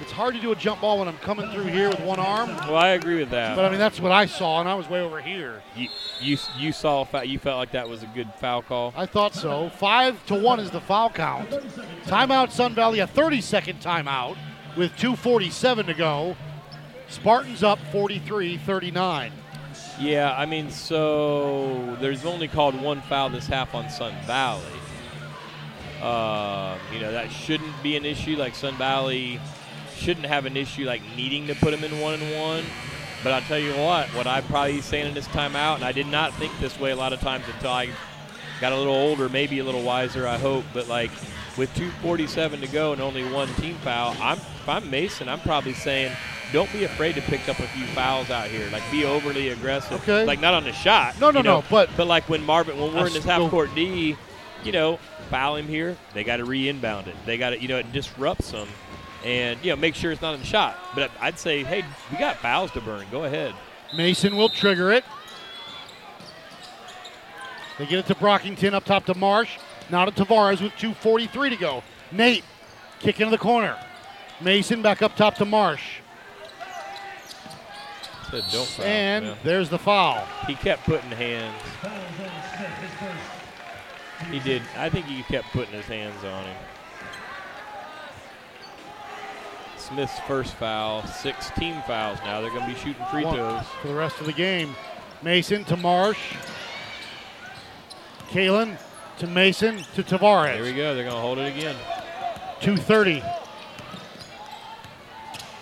It's 0.00 0.10
hard 0.10 0.34
to 0.34 0.40
do 0.40 0.50
a 0.52 0.56
jump 0.56 0.80
ball 0.80 0.98
when 0.98 1.08
I'm 1.08 1.18
coming 1.18 1.50
through 1.50 1.66
here 1.66 1.88
with 1.88 2.00
one 2.00 2.18
arm. 2.18 2.48
Well, 2.48 2.76
I 2.76 2.88
agree 2.88 3.16
with 3.18 3.30
that. 3.30 3.54
But 3.54 3.64
I 3.64 3.70
mean, 3.70 3.78
that's 3.78 4.00
what 4.00 4.10
I 4.10 4.26
saw, 4.26 4.60
and 4.60 4.68
I 4.68 4.74
was 4.74 4.88
way 4.88 5.00
over 5.00 5.20
here. 5.20 5.62
you 5.76 5.88
you 6.20 6.36
you 6.58 6.72
saw 6.72 7.06
you 7.22 7.38
felt 7.38 7.58
like 7.58 7.72
that 7.72 7.88
was 7.88 8.02
a 8.02 8.06
good 8.06 8.32
foul 8.40 8.62
call. 8.62 8.92
I 8.96 9.06
thought 9.06 9.34
so. 9.34 9.70
Five 9.70 10.24
to 10.26 10.34
one 10.34 10.58
is 10.60 10.70
the 10.70 10.80
foul 10.80 11.10
count. 11.10 11.50
Timeout, 12.06 12.50
Sun 12.50 12.74
Valley, 12.74 13.00
a 13.00 13.06
30-second 13.06 13.80
timeout 13.80 14.36
with 14.76 14.92
2:47 14.96 15.86
to 15.86 15.94
go. 15.94 16.36
Spartans 17.08 17.62
up 17.62 17.78
43-39. 17.92 19.30
Yeah, 20.00 20.34
I 20.36 20.46
mean, 20.46 20.70
so 20.70 21.96
there's 22.00 22.24
only 22.24 22.48
called 22.48 22.80
one 22.80 23.02
foul 23.02 23.28
this 23.28 23.46
half 23.46 23.74
on 23.74 23.90
Sun 23.90 24.14
Valley. 24.26 24.64
Um, 26.02 26.80
you 26.92 26.98
know 26.98 27.12
that 27.12 27.30
shouldn't 27.30 27.80
be 27.82 27.96
an 27.96 28.04
issue. 28.04 28.36
Like 28.36 28.56
Sun 28.56 28.74
Valley 28.76 29.40
shouldn't 30.02 30.26
have 30.26 30.46
an 30.46 30.56
issue 30.56 30.84
like 30.84 31.02
needing 31.16 31.46
to 31.46 31.54
put 31.54 31.70
them 31.70 31.84
in 31.84 32.00
one 32.00 32.14
and 32.14 32.38
one. 32.40 32.64
But 33.22 33.32
I'll 33.32 33.42
tell 33.42 33.58
you 33.58 33.72
what, 33.74 34.08
what 34.14 34.26
I'm 34.26 34.42
probably 34.44 34.80
saying 34.80 35.06
in 35.06 35.14
this 35.14 35.28
timeout, 35.28 35.76
and 35.76 35.84
I 35.84 35.92
did 35.92 36.08
not 36.08 36.34
think 36.34 36.52
this 36.58 36.78
way 36.80 36.90
a 36.90 36.96
lot 36.96 37.12
of 37.12 37.20
times 37.20 37.44
until 37.54 37.70
I 37.70 37.88
got 38.60 38.72
a 38.72 38.76
little 38.76 38.94
older, 38.94 39.28
maybe 39.28 39.60
a 39.60 39.64
little 39.64 39.82
wiser, 39.82 40.26
I 40.26 40.38
hope. 40.38 40.64
But 40.74 40.88
like 40.88 41.10
with 41.56 41.72
2:47 41.76 42.60
to 42.62 42.66
go 42.66 42.92
and 42.92 43.00
only 43.00 43.22
one 43.30 43.48
team 43.54 43.76
foul, 43.76 44.16
I'm 44.20 44.38
if 44.38 44.68
I'm 44.68 44.90
Mason, 44.90 45.28
I'm 45.28 45.40
probably 45.40 45.72
saying 45.74 46.12
don't 46.52 46.70
be 46.72 46.84
afraid 46.84 47.14
to 47.14 47.22
pick 47.22 47.48
up 47.48 47.58
a 47.60 47.66
few 47.68 47.84
fouls 47.86 48.28
out 48.30 48.48
here. 48.48 48.68
Like 48.72 48.82
be 48.90 49.04
overly 49.04 49.50
aggressive. 49.50 50.02
Okay. 50.02 50.24
Like 50.26 50.40
not 50.40 50.52
on 50.54 50.64
the 50.64 50.72
shot. 50.72 51.18
No, 51.20 51.30
no, 51.30 51.38
you 51.38 51.44
know, 51.44 51.60
no, 51.60 51.64
but- 51.70 51.90
but 51.96 52.06
like 52.08 52.28
when 52.28 52.44
Marvin, 52.44 52.76
when 52.78 52.92
we're 52.92 53.06
in 53.06 53.12
this 53.12 53.24
half 53.24 53.48
court 53.50 53.70
D, 53.74 54.16
you 54.64 54.72
know, 54.72 54.98
foul 55.30 55.56
him 55.56 55.66
here. 55.68 55.96
They 56.12 56.24
got 56.24 56.36
to 56.38 56.44
re-inbound 56.44 57.06
it. 57.08 57.14
They 57.24 57.38
got 57.38 57.50
to, 57.50 57.60
you 57.60 57.68
know, 57.68 57.78
it 57.78 57.90
disrupts 57.92 58.50
them, 58.50 58.68
and 59.24 59.58
you 59.62 59.70
know, 59.70 59.76
make 59.76 59.94
sure 59.94 60.12
it's 60.12 60.22
not 60.22 60.34
in 60.34 60.40
the 60.40 60.46
shot. 60.46 60.78
But 60.94 61.10
I'd 61.20 61.38
say, 61.38 61.64
hey, 61.64 61.84
we 62.10 62.18
got 62.18 62.36
fouls 62.38 62.70
to 62.72 62.80
burn. 62.80 63.06
Go 63.10 63.24
ahead. 63.24 63.54
Mason 63.96 64.36
will 64.36 64.48
trigger 64.48 64.90
it. 64.92 65.04
They 67.78 67.86
get 67.86 67.98
it 67.98 68.06
to 68.06 68.14
Brockington 68.14 68.74
up 68.74 68.84
top 68.84 69.06
to 69.06 69.14
Marsh. 69.14 69.58
Now 69.90 70.04
to 70.04 70.12
Tavares 70.12 70.60
with 70.60 70.72
2.43 70.72 71.50
to 71.50 71.56
go. 71.56 71.82
Nate 72.10 72.44
kick 73.00 73.20
into 73.20 73.30
the 73.30 73.38
corner. 73.38 73.76
Mason 74.40 74.82
back 74.82 75.02
up 75.02 75.16
top 75.16 75.34
to 75.36 75.44
Marsh. 75.44 76.00
Foul. 78.30 78.86
And 78.86 79.36
there's 79.44 79.68
the 79.68 79.78
foul. 79.78 80.26
He 80.46 80.54
kept 80.54 80.84
putting 80.84 81.10
hands. 81.10 81.60
He 84.30 84.38
did. 84.38 84.62
I 84.76 84.88
think 84.88 85.04
he 85.06 85.22
kept 85.24 85.48
putting 85.52 85.74
his 85.74 85.84
hands 85.84 86.24
on 86.24 86.44
him. 86.44 86.56
Smith's 89.92 90.18
first 90.20 90.54
foul, 90.54 91.06
six 91.06 91.50
team 91.50 91.76
fouls 91.86 92.18
now. 92.24 92.40
They're 92.40 92.50
going 92.50 92.62
to 92.66 92.72
be 92.72 92.78
shooting 92.78 93.04
free 93.10 93.24
One 93.24 93.34
throws. 93.36 93.62
for 93.82 93.88
the 93.88 93.94
rest 93.94 94.18
of 94.20 94.26
the 94.26 94.32
game. 94.32 94.74
Mason 95.22 95.64
to 95.64 95.76
Marsh. 95.76 96.18
Kalen 98.30 98.78
to 99.18 99.26
Mason 99.26 99.78
to 99.94 100.02
Tavares. 100.02 100.54
There 100.54 100.62
we 100.62 100.72
go. 100.72 100.94
They're 100.94 101.04
going 101.04 101.14
to 101.16 101.20
hold 101.20 101.38
it 101.38 101.54
again. 101.54 101.76
230. 102.62 103.22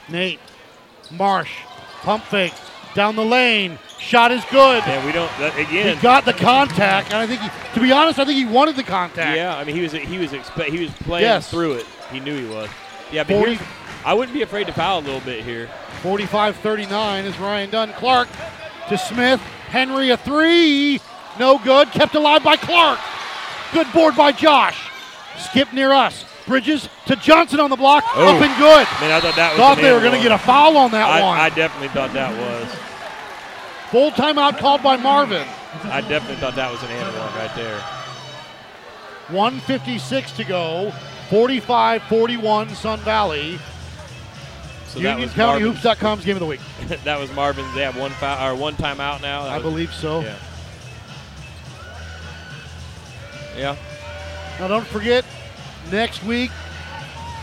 Nate. 0.08 0.38
Marsh. 1.10 1.50
Pump 2.02 2.22
fake. 2.24 2.54
Down 2.94 3.16
the 3.16 3.24
lane. 3.24 3.78
Shot 3.98 4.30
is 4.30 4.44
good. 4.50 4.82
And 4.84 5.04
we 5.04 5.10
don't, 5.12 5.30
that, 5.38 5.58
again. 5.58 5.96
He 5.96 6.02
got 6.02 6.24
the 6.24 6.32
contact, 6.32 7.08
and 7.12 7.16
I 7.16 7.26
think, 7.26 7.40
he, 7.40 7.48
to 7.74 7.80
be 7.80 7.90
honest, 7.92 8.18
I 8.20 8.24
think 8.24 8.38
he 8.38 8.46
wanted 8.46 8.76
the 8.76 8.82
contact. 8.84 9.36
Yeah, 9.36 9.56
I 9.56 9.64
mean 9.64 9.76
he 9.76 9.82
was 9.82 9.92
he 9.92 10.18
was 10.18 10.30
expe- 10.30 10.68
he 10.70 10.80
was 10.84 10.90
playing 10.98 11.24
Yes. 11.24 11.50
through 11.50 11.74
it. 11.74 11.86
He 12.10 12.18
knew 12.20 12.34
he 12.36 12.48
was. 12.52 12.70
Yeah, 13.12 13.24
but 13.24 13.34
40 13.34 13.54
here's- 13.54 13.68
I 14.04 14.14
wouldn't 14.14 14.34
be 14.34 14.42
afraid 14.42 14.66
to 14.66 14.72
foul 14.72 15.00
a 15.00 15.02
little 15.02 15.20
bit 15.20 15.44
here. 15.44 15.68
45-39 16.02 17.24
is 17.24 17.38
Ryan 17.38 17.70
Dunn. 17.70 17.92
Clark 17.92 18.28
to 18.88 18.96
Smith. 18.96 19.40
Henry 19.68 20.10
a 20.10 20.16
three. 20.16 21.00
No 21.38 21.58
good. 21.58 21.90
Kept 21.90 22.14
alive 22.14 22.42
by 22.42 22.56
Clark. 22.56 22.98
Good 23.72 23.92
board 23.92 24.16
by 24.16 24.32
Josh. 24.32 24.90
Skip 25.38 25.72
near 25.72 25.92
us. 25.92 26.24
Bridges 26.46 26.88
to 27.06 27.16
Johnson 27.16 27.60
on 27.60 27.70
the 27.70 27.76
block. 27.76 28.04
Oh. 28.14 28.34
Up 28.34 28.42
and 28.42 28.58
good. 28.58 28.86
Man, 29.00 29.12
I 29.12 29.20
thought 29.20 29.36
that 29.36 29.52
was 29.52 29.58
Thought 29.58 29.76
they 29.78 29.92
were 29.92 30.00
going 30.00 30.14
to 30.14 30.22
get 30.22 30.32
a 30.32 30.38
foul 30.38 30.76
on 30.76 30.90
that 30.92 31.08
I, 31.08 31.22
one. 31.22 31.38
I 31.38 31.50
definitely 31.50 31.88
thought 31.88 32.12
that 32.14 32.36
was. 32.36 32.78
Full 33.90 34.10
timeout 34.12 34.58
called 34.58 34.82
by 34.82 34.96
Marvin. 34.96 35.46
I 35.84 36.00
definitely 36.00 36.36
thought 36.36 36.56
that 36.56 36.72
was 36.72 36.82
an 36.82 36.90
and 36.90 37.16
one 37.16 37.34
right 37.34 37.54
there. 37.54 37.80
156 39.28 40.32
to 40.32 40.44
go. 40.44 40.92
45-41 41.28 42.74
Sun 42.74 42.98
Valley. 43.00 43.58
So 44.92 44.98
that 45.00 45.18
was 45.18 45.36
Marvin's, 45.36 45.78
UnionCountyHoops.com's 45.78 46.24
game 46.24 46.36
of 46.36 46.40
the 46.40 46.46
week. 46.46 46.60
that 47.04 47.18
was 47.20 47.32
Marvin's. 47.32 47.72
They 47.74 47.82
have 47.82 47.96
one 47.96 48.10
foul 48.12 48.52
or 48.52 48.56
one 48.56 48.74
timeout 48.74 49.22
now. 49.22 49.44
That 49.44 49.52
I 49.52 49.56
was- 49.58 49.62
believe 49.62 49.92
so. 49.94 50.20
Yeah. 50.20 50.34
Yeah. 53.56 53.76
Now, 54.58 54.68
don't 54.68 54.86
forget, 54.86 55.24
next 55.90 56.22
week 56.24 56.50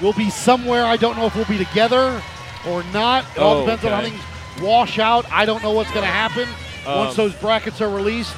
we'll 0.01 0.13
be 0.13 0.29
somewhere. 0.29 0.85
I 0.85 0.97
don't 0.97 1.17
know 1.17 1.25
if 1.25 1.35
we'll 1.35 1.45
be 1.45 1.57
together 1.57 2.21
or 2.67 2.83
not. 2.93 3.25
It 3.35 3.39
all 3.39 3.57
Oh, 3.57 3.65
depends 3.65 3.85
on 3.85 3.91
how 3.91 4.01
things 4.01 4.21
wash 4.61 4.99
out. 4.99 5.25
I 5.31 5.45
don't 5.45 5.61
know 5.63 5.71
what's 5.71 5.91
going 5.91 6.05
to 6.05 6.11
happen. 6.11 6.47
Once 6.85 7.11
Um, 7.11 7.15
those 7.29 7.33
brackets 7.35 7.81
are 7.81 7.89
released, 7.89 8.35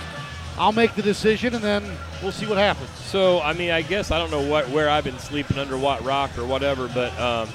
I'll 0.57 0.72
make 0.72 0.95
the 0.95 1.01
decision 1.01 1.53
and 1.55 1.64
then 1.64 1.84
we'll 2.22 2.32
see 2.32 2.45
what 2.45 2.57
happens. 2.57 2.89
So 3.05 3.41
I 3.41 3.53
mean, 3.53 3.72
I 3.72 3.82
guess 3.82 4.12
I 4.12 4.18
don't 4.18 4.32
know 4.32 4.41
what 4.41 4.70
where 4.70 4.89
I've 4.89 5.03
been 5.03 5.20
sleeping 5.20 5.57
under 5.57 5.78
what 5.78 6.03
rock 6.03 6.38
or 6.38 6.45
whatever, 6.45 6.88
but 6.88 7.18
um, 7.20 7.49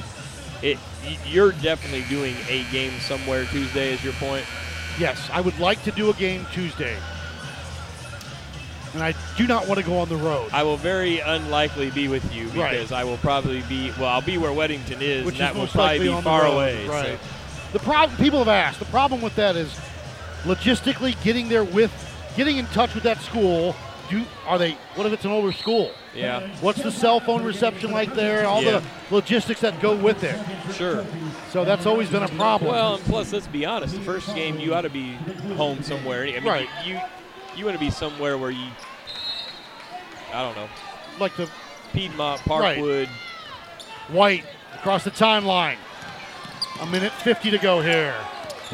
it 0.63 0.79
you're 1.27 1.53
definitely 1.53 2.03
doing 2.09 2.35
a 2.49 2.65
game 2.71 2.93
somewhere 3.01 3.45
Tuesday. 3.47 3.93
Is 3.93 4.03
your 4.05 4.13
point? 4.15 4.45
Yes, 4.99 5.29
I 5.33 5.41
would 5.41 5.59
like 5.59 5.83
to 5.85 5.91
do 5.91 6.11
a 6.11 6.15
game 6.15 6.47
Tuesday. 6.53 6.97
And 8.95 9.03
I 9.03 9.13
do 9.37 9.47
not 9.49 9.67
want 9.67 9.81
to 9.81 9.85
go 9.87 9.99
on 9.99 10.09
the 10.09 10.17
road. 10.17 10.51
I 10.53 10.63
will 10.63 10.77
very 10.77 11.19
unlikely 11.19 11.91
be 11.91 12.07
with 12.07 12.33
you 12.33 12.47
Right. 12.51 12.71
because 12.73 12.93
I 12.93 13.03
will 13.03 13.17
probably 13.17 13.63
be 13.63 13.91
well. 13.99 14.09
I'll 14.09 14.21
be 14.23 14.39
where 14.39 14.53
Weddington 14.53 15.01
is, 15.01 15.25
which 15.25 15.35
and 15.35 15.41
that 15.43 15.55
will 15.57 15.67
probably 15.67 15.99
be 15.99 16.21
far 16.23 16.47
away. 16.47 16.87
Right. 16.87 17.07
So, 17.07 17.19
The 17.73 17.79
problem 17.81 18.17
people 18.19 18.39
have 18.39 18.47
asked. 18.49 18.79
The 18.79 18.85
problem 18.87 19.21
with 19.21 19.35
that 19.35 19.57
is 19.57 19.75
logistically 20.45 21.21
getting 21.25 21.49
there 21.49 21.65
with, 21.65 21.91
getting 22.37 22.57
in 22.57 22.67
touch 22.67 22.95
with 22.95 23.03
that 23.03 23.21
school. 23.21 23.75
Do 24.11 24.23
are 24.47 24.59
they? 24.59 24.73
What 24.97 25.07
if 25.07 25.13
it's 25.13 25.25
an 25.25 25.31
older 25.31 25.53
school? 25.53 25.91
Yeah. 26.15 26.47
What's 26.61 26.83
the 26.83 26.91
cell 26.93 27.21
phone 27.21 27.43
reception 27.43 27.91
like 27.91 28.15
there? 28.15 28.47
All 28.47 28.63
Yeah. 28.63 28.81
the 29.09 29.15
logistics 29.15 29.61
that 29.61 29.81
go 29.81 29.95
with 29.97 30.23
it. 30.25 30.39
Sure. 30.75 31.05
So 31.51 31.65
that's 31.65 31.87
always 31.87 32.09
been 32.11 32.23
a 32.23 32.29
problem. 32.29 32.71
Well, 32.73 32.97
and 32.97 33.05
plus, 33.05 33.33
let's 33.33 33.47
be 33.47 33.65
honest. 33.65 33.95
The 33.95 34.01
first 34.03 34.35
game, 34.35 34.59
you 34.59 34.75
ought 34.75 34.83
to 34.83 34.91
be 34.91 35.15
home 35.57 35.83
somewhere. 35.83 36.23
I 36.25 36.33
mean, 36.33 36.45
Right. 36.45 36.69
You 36.85 37.01
you 37.57 37.65
want 37.65 37.77
to 37.79 37.85
be 37.85 37.91
somewhere 37.91 38.37
where 38.37 38.51
you, 38.51 38.67
I 40.33 40.43
don't 40.43 40.57
know, 40.57 40.69
like 41.21 41.35
the 41.37 41.49
Piedmont, 41.93 42.41
Parkwood, 42.43 42.61
Right. 42.61 42.79
Parkwood. 42.79 43.09
White 44.09 44.45
across 44.75 45.05
the 45.05 45.11
timeline. 45.13 45.77
A 46.81 46.87
minute 46.87 47.13
50 47.13 47.51
to 47.53 47.59
go 47.59 47.81
here. 47.81 48.15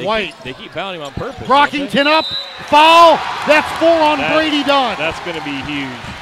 They 0.00 0.06
White. 0.06 0.34
Keep, 0.36 0.44
they 0.44 0.52
keep 0.54 0.72
fouling 0.72 1.00
him 1.00 1.06
on 1.06 1.12
purpose. 1.12 1.46
Brockington 1.46 2.06
up. 2.06 2.24
Foul. 2.68 3.16
That's 3.46 3.68
four 3.78 3.88
on 4.00 4.18
That- 4.18 4.34
Brady 4.34 4.62
Dunn. 4.64 4.96
That's 4.98 5.20
going 5.20 5.36
to 5.38 5.44
be 5.44 5.56
huge. 5.70 6.16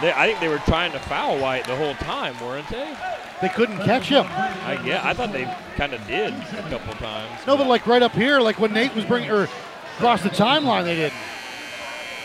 They, 0.00 0.12
I 0.12 0.26
think 0.26 0.40
they 0.40 0.48
were 0.48 0.58
trying 0.60 0.92
to 0.92 0.98
foul 0.98 1.38
White 1.38 1.66
the 1.66 1.76
whole 1.76 1.94
time, 1.94 2.38
weren't 2.40 2.68
they? 2.68 2.96
They 3.42 3.48
couldn't 3.50 3.78
catch 3.84 4.06
him. 4.08 4.24
I 4.28 4.80
get. 4.82 5.04
I 5.04 5.12
thought 5.12 5.32
they 5.32 5.44
kind 5.76 5.92
of 5.92 6.06
did 6.06 6.32
a 6.32 6.70
couple 6.70 6.94
times. 6.94 7.46
No, 7.46 7.56
but 7.56 7.66
like 7.66 7.86
right 7.86 8.02
up 8.02 8.12
here, 8.12 8.40
like 8.40 8.58
when 8.58 8.72
Nate 8.72 8.94
was 8.94 9.04
bringing 9.04 9.30
or 9.30 9.48
across 9.96 10.22
the 10.22 10.30
timeline, 10.30 10.84
they 10.84 10.94
didn't. 10.94 11.18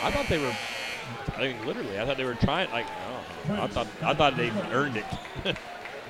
I 0.04 0.12
thought 0.12 0.28
they 0.28 0.38
were. 0.38 0.56
I 1.38 1.48
mean, 1.48 1.66
literally, 1.66 2.00
I 2.00 2.06
thought 2.06 2.16
they 2.18 2.24
were 2.26 2.36
trying. 2.36 2.70
Like, 2.72 2.86
I. 3.50 3.64
I 3.64 3.68
thought 3.68 3.88
I 4.02 4.14
thought 4.14 4.38
they 4.38 4.52
earned 4.72 4.98
it, 4.98 5.06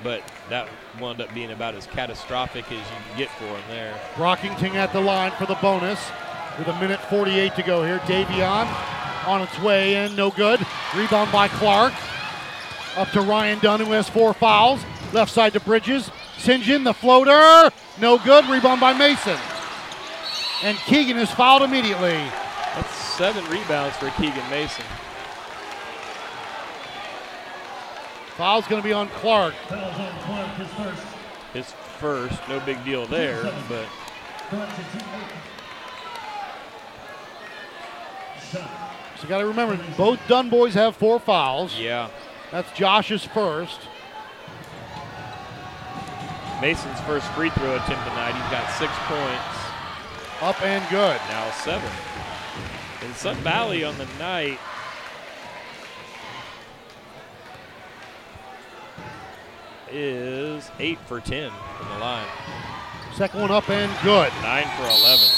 but 0.02 0.22
that 0.48 0.68
wound 1.00 1.20
up 1.20 1.32
being 1.34 1.50
about 1.50 1.74
as 1.74 1.86
catastrophic 1.86 2.64
as 2.66 2.78
you 2.78 2.96
can 3.08 3.18
get 3.18 3.30
for 3.30 3.44
them 3.44 3.62
there. 3.68 3.94
Brockington 4.14 4.74
at 4.74 4.92
the 4.92 5.00
line 5.00 5.32
for 5.32 5.46
the 5.46 5.56
bonus 5.56 6.00
with 6.58 6.68
a 6.68 6.80
minute 6.80 7.00
48 7.00 7.54
to 7.54 7.62
go 7.62 7.84
here. 7.84 7.98
Davion 8.00 8.66
on 9.26 9.42
its 9.42 9.58
way 9.60 10.04
in, 10.04 10.14
no 10.14 10.30
good. 10.30 10.64
Rebound 10.94 11.32
by 11.32 11.48
Clark. 11.48 11.92
Up 12.96 13.10
to 13.10 13.20
Ryan 13.20 13.58
Dunn, 13.58 13.80
who 13.80 13.92
has 13.92 14.08
four 14.08 14.32
fouls. 14.32 14.82
Left 15.12 15.30
side 15.30 15.52
to 15.52 15.60
Bridges. 15.60 16.10
Sinjin, 16.38 16.84
the 16.84 16.94
floater. 16.94 17.70
No 18.00 18.18
good. 18.18 18.46
Rebound 18.46 18.80
by 18.80 18.92
Mason. 18.92 19.36
And 20.62 20.78
Keegan 20.78 21.18
is 21.18 21.30
fouled 21.30 21.62
immediately. 21.62 22.16
That's 22.74 22.94
seven 22.94 23.44
rebounds 23.46 23.96
for 23.96 24.10
Keegan 24.10 24.48
Mason. 24.48 24.84
Foul's 28.36 28.66
going 28.66 28.82
to 28.82 28.86
be 28.86 28.92
on 28.92 29.08
Clark. 29.08 29.54
His 31.54 31.72
first, 31.98 32.38
no 32.48 32.60
big 32.60 32.84
deal 32.84 33.06
there, 33.06 33.42
but 33.68 33.86
So 38.50 39.22
you 39.22 39.28
got 39.28 39.38
to 39.38 39.46
remember, 39.46 39.78
both 39.96 40.20
Dunn 40.28 40.50
boys 40.50 40.74
have 40.74 40.96
four 40.96 41.18
fouls. 41.18 41.78
yeah. 41.78 42.08
That's 42.52 42.70
Josh's 42.72 43.24
first. 43.24 43.80
Mason's 46.60 47.00
first 47.00 47.26
free 47.32 47.50
throw 47.50 47.74
attempt 47.74 48.04
tonight. 48.04 48.32
He's 48.32 48.50
got 48.52 48.70
six 48.78 48.92
points. 49.06 49.62
Up 50.42 50.62
and 50.62 50.88
good. 50.90 51.20
Now 51.28 51.50
seven. 51.50 51.90
In 53.04 53.12
Sun 53.14 53.36
Valley 53.38 53.82
on 53.84 53.98
the 53.98 54.06
night. 54.18 54.58
Is 59.90 60.70
eight 60.80 60.98
for 61.06 61.20
ten 61.20 61.50
from 61.78 61.88
the 61.88 61.98
line. 61.98 62.26
Second 63.14 63.40
one 63.40 63.50
up 63.50 63.70
and 63.70 63.92
good. 64.02 64.32
Nine 64.42 64.66
for 64.76 64.82
eleven. 64.82 65.28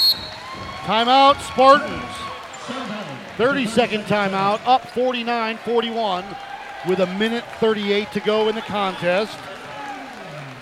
Timeout, 0.85 1.39
Spartans. 1.41 2.29
30 3.37 3.67
second 3.67 4.03
timeout, 4.03 4.59
up 4.65 4.85
49 4.89 5.57
41 5.57 6.25
with 6.87 6.99
a 6.99 7.07
minute 7.17 7.43
38 7.59 8.11
to 8.11 8.19
go 8.19 8.49
in 8.49 8.55
the 8.55 8.61
contest. 8.61 9.37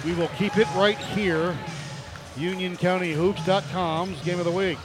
We 0.06 0.14
will 0.14 0.30
keep 0.38 0.58
it 0.58 0.68
right 0.76 0.98
here. 0.98 1.58
UnionCountyHoops.com's 2.36 4.22
game 4.22 4.40
of 4.40 4.46
the 4.46 4.52
week. 4.52 4.78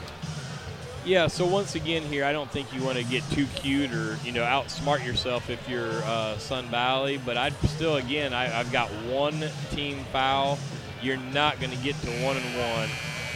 Yeah, 1.05 1.27
so 1.27 1.45
once 1.47 1.75
again 1.75 2.05
here, 2.05 2.25
I 2.25 2.33
don't 2.33 2.51
think 2.51 2.73
you 2.73 2.83
want 2.83 2.97
to 2.97 3.05
get 3.05 3.29
too 3.31 3.47
cute 3.57 3.93
or 3.93 4.17
you 4.25 4.31
know 4.31 4.45
outsmart 4.45 5.05
yourself 5.05 5.51
if 5.51 5.69
you're 5.69 6.03
uh, 6.05 6.39
Sun 6.39 6.67
Valley, 6.67 7.19
but 7.19 7.37
I'd 7.37 7.55
still 7.69 7.97
again 7.97 8.33
I, 8.33 8.59
I've 8.61 8.71
got 8.71 8.89
one 9.07 9.45
team 9.73 10.05
foul 10.13 10.59
you're 11.03 11.17
not 11.17 11.59
going 11.61 11.73
to 11.73 11.83
get 11.83 12.01
to 12.03 12.11
one 12.25 12.37
and 12.37 12.59
one. 12.59 12.89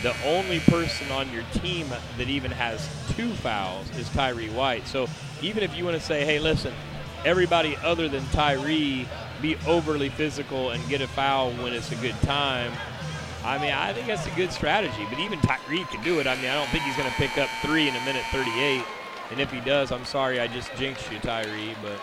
The 0.03 0.15
only 0.25 0.61
person 0.61 1.11
on 1.11 1.33
your 1.33 1.43
team 1.55 1.89
that 2.17 2.29
even 2.29 2.51
has 2.51 2.89
two 3.17 3.33
fouls 3.35 3.91
is 3.97 4.09
Tyree 4.11 4.51
White. 4.51 4.87
So 4.87 5.09
even 5.43 5.63
if 5.63 5.77
you 5.77 5.85
want 5.85 5.97
to 5.97 6.03
say, 6.03 6.25
hey, 6.25 6.39
listen, 6.39 6.73
everybody 7.25 7.77
other 7.83 8.09
than 8.09 8.25
Tyree 8.27 9.09
be 9.43 9.57
overly 9.67 10.11
physical 10.11 10.71
and 10.71 10.87
get 10.89 11.01
a 11.01 11.09
foul 11.09 11.51
when 11.55 11.73
it's 11.73 11.91
a 11.91 11.97
good 11.97 12.15
time. 12.23 12.73
I 13.47 13.59
mean, 13.59 13.71
I 13.71 13.93
think 13.93 14.09
that's 14.09 14.27
a 14.27 14.31
good 14.31 14.51
strategy. 14.51 15.07
But 15.09 15.21
even 15.21 15.39
Tyree 15.41 15.85
can 15.85 16.03
do 16.03 16.19
it. 16.19 16.27
I 16.27 16.35
mean, 16.37 16.47
I 16.47 16.55
don't 16.55 16.69
think 16.71 16.83
he's 16.85 16.97
going 16.97 17.09
to 17.09 17.15
pick 17.17 17.39
up 17.39 17.49
three 17.63 17.89
in 17.89 17.95
a 17.95 18.05
minute 18.05 18.25
38. 18.33 18.83
And 19.31 19.41
if 19.41 19.53
he 19.53 19.61
does, 19.61 19.93
I'm 19.93 20.05
sorry, 20.05 20.41
I 20.41 20.49
just 20.49 20.75
jinxed 20.75 21.11
you, 21.13 21.19
Tyree. 21.21 21.77
But 21.81 22.01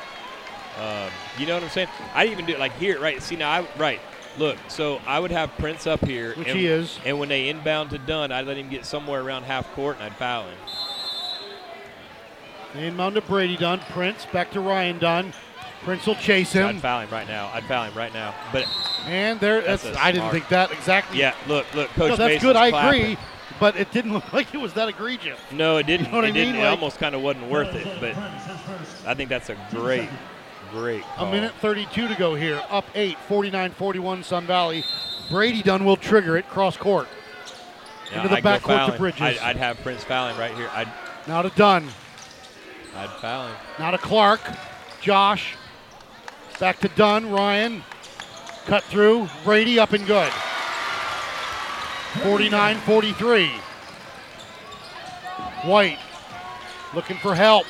um, 0.82 1.12
you 1.38 1.46
know 1.46 1.56
what 1.56 1.64
I'm 1.64 1.70
saying? 1.70 1.90
I 2.16 2.28
even 2.28 2.46
do 2.46 2.54
it 2.54 2.60
like 2.60 2.74
here, 2.74 3.00
right? 3.00 3.22
See 3.22 3.36
now, 3.36 3.52
I 3.52 3.68
right. 3.78 4.00
Look, 4.38 4.58
so 4.68 5.00
I 5.06 5.20
would 5.20 5.32
have 5.32 5.52
Prince 5.60 5.86
up 5.86 6.04
here, 6.04 6.34
Which 6.36 6.48
and, 6.48 6.58
he 6.58 6.66
is. 6.66 6.98
and 7.06 7.20
when 7.20 7.30
they 7.30 7.50
inbound 7.50 7.92
to 7.92 8.00
Dunn, 8.00 8.32
I'd 8.32 8.48
let 8.48 8.58
him 8.58 8.68
get 8.68 8.84
somewhere 8.84 9.22
around 9.22 9.44
half 9.44 9.72
court, 9.74 9.98
and 9.98 10.06
I'd 10.06 10.16
foul 10.16 10.48
him. 10.48 10.58
Inbound 12.76 13.14
to 13.16 13.22
Brady 13.22 13.56
Dunn. 13.58 13.80
Prince 13.92 14.26
back 14.34 14.50
to 14.52 14.60
Ryan 14.60 14.98
Dunn. 14.98 15.34
Prince 15.84 16.08
will 16.08 16.16
chase 16.16 16.54
him. 16.54 16.66
I'd 16.66 16.82
foul 16.82 17.02
him 17.02 17.10
right 17.12 17.28
now. 17.28 17.52
I'd 17.54 17.66
foul 17.66 17.84
him 17.86 17.94
right 17.94 18.14
now. 18.14 18.34
But 18.52 18.66
And 19.06 19.40
there, 19.40 19.62
That's 19.62 19.84
that's, 19.84 19.98
a 19.98 20.02
I 20.02 20.12
didn't 20.12 20.32
think 20.32 20.48
that 20.50 20.72
exactly. 20.72 21.20
yeah, 21.20 21.36
look, 21.48 21.66
look, 21.76 21.90
Coach 21.90 22.10
no, 22.12 22.16
that's 22.16 22.20
Mason's 22.36 22.44
good. 22.44 22.56
I 22.56 22.70
clapping. 22.70 23.02
agree, 23.02 23.18
but 23.60 23.76
it 23.76 23.92
didn't 23.92 24.14
look 24.14 24.32
like 24.34 24.54
it 24.54 24.58
was 24.60 24.74
that 24.74 24.88
egregious. 24.90 25.38
No, 25.52 25.78
it 25.78 25.86
didn't. 25.88 26.06
You 26.08 26.12
know 26.12 26.18
what 26.20 26.26
it 26.26 26.30
I 26.30 26.32
didn't. 26.32 26.54
mean? 26.54 26.62
It 26.64 26.68
almost 26.68 27.00
kind 27.00 27.14
of 27.16 27.22
wasn't 27.22 27.50
worth 27.50 27.74
it. 27.76 27.86
But 28.00 28.16
I 29.08 29.14
think 29.14 29.30
that's 29.30 29.50
a 29.50 29.58
great, 29.72 30.10
great. 30.72 31.04
A 31.18 31.26
minute 31.30 31.54
32 31.60 32.08
to 32.08 32.16
go 32.16 32.36
here. 32.36 32.62
Up 32.70 32.86
8, 32.96 33.18
49-41 33.28 34.24
Sun 34.24 34.46
Valley. 34.48 34.84
Brady 35.30 35.62
Dunn 35.62 35.84
will 35.86 35.98
trigger 35.98 36.38
it 36.38 36.48
cross 36.48 36.78
court. 36.78 37.08
Yeah, 38.12 38.18
into 38.18 38.30
the 38.30 38.36
I'd 38.38 38.44
go 38.44 38.50
backcourt 38.50 38.62
foul 38.68 38.92
to. 38.92 38.98
Bridges. 38.98 39.22
I'd, 39.22 39.38
I'd 39.40 39.58
have 39.58 39.78
Prince 39.82 40.04
fouling 40.04 40.38
right 40.38 40.54
here. 40.56 40.70
I'd, 40.74 40.88
Now 41.28 41.42
to 41.42 41.50
Dunn. 41.50 41.88
I'd 42.96 43.10
foul 43.22 43.48
him. 43.48 43.56
Now 43.80 43.92
to 43.92 43.98
Clark. 43.98 44.40
Josh. 45.02 45.56
Back 46.60 46.80
to 46.82 46.88
Dunn. 46.90 47.30
Ryan. 47.32 47.84
Cut 48.66 48.84
through. 48.84 49.28
Brady 49.44 49.80
up 49.80 49.94
and 49.94 50.06
good. 50.06 50.32
49 52.22 52.78
43. 52.78 53.48
White 55.64 56.00
looking 56.94 57.18
for 57.18 57.36
help. 57.36 57.66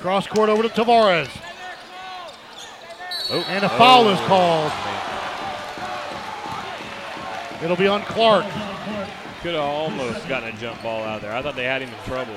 Cross 0.00 0.28
court 0.28 0.48
over 0.48 0.62
to 0.62 0.68
Tavares. 0.68 1.28
Oh, 3.32 3.44
And 3.48 3.64
a 3.64 3.68
foul 3.68 4.06
oh, 4.06 4.12
is 4.12 4.20
called. 4.20 4.72
It'll 7.62 7.76
be 7.76 7.86
on 7.86 8.02
Clark. 8.02 8.44
Could 9.42 9.54
have 9.54 9.62
almost 9.62 10.26
gotten 10.28 10.54
a 10.54 10.58
jump 10.58 10.82
ball 10.82 11.02
out 11.02 11.20
there. 11.20 11.34
I 11.34 11.42
thought 11.42 11.54
they 11.54 11.64
had 11.64 11.82
him 11.82 11.90
in 11.90 12.04
trouble. 12.04 12.34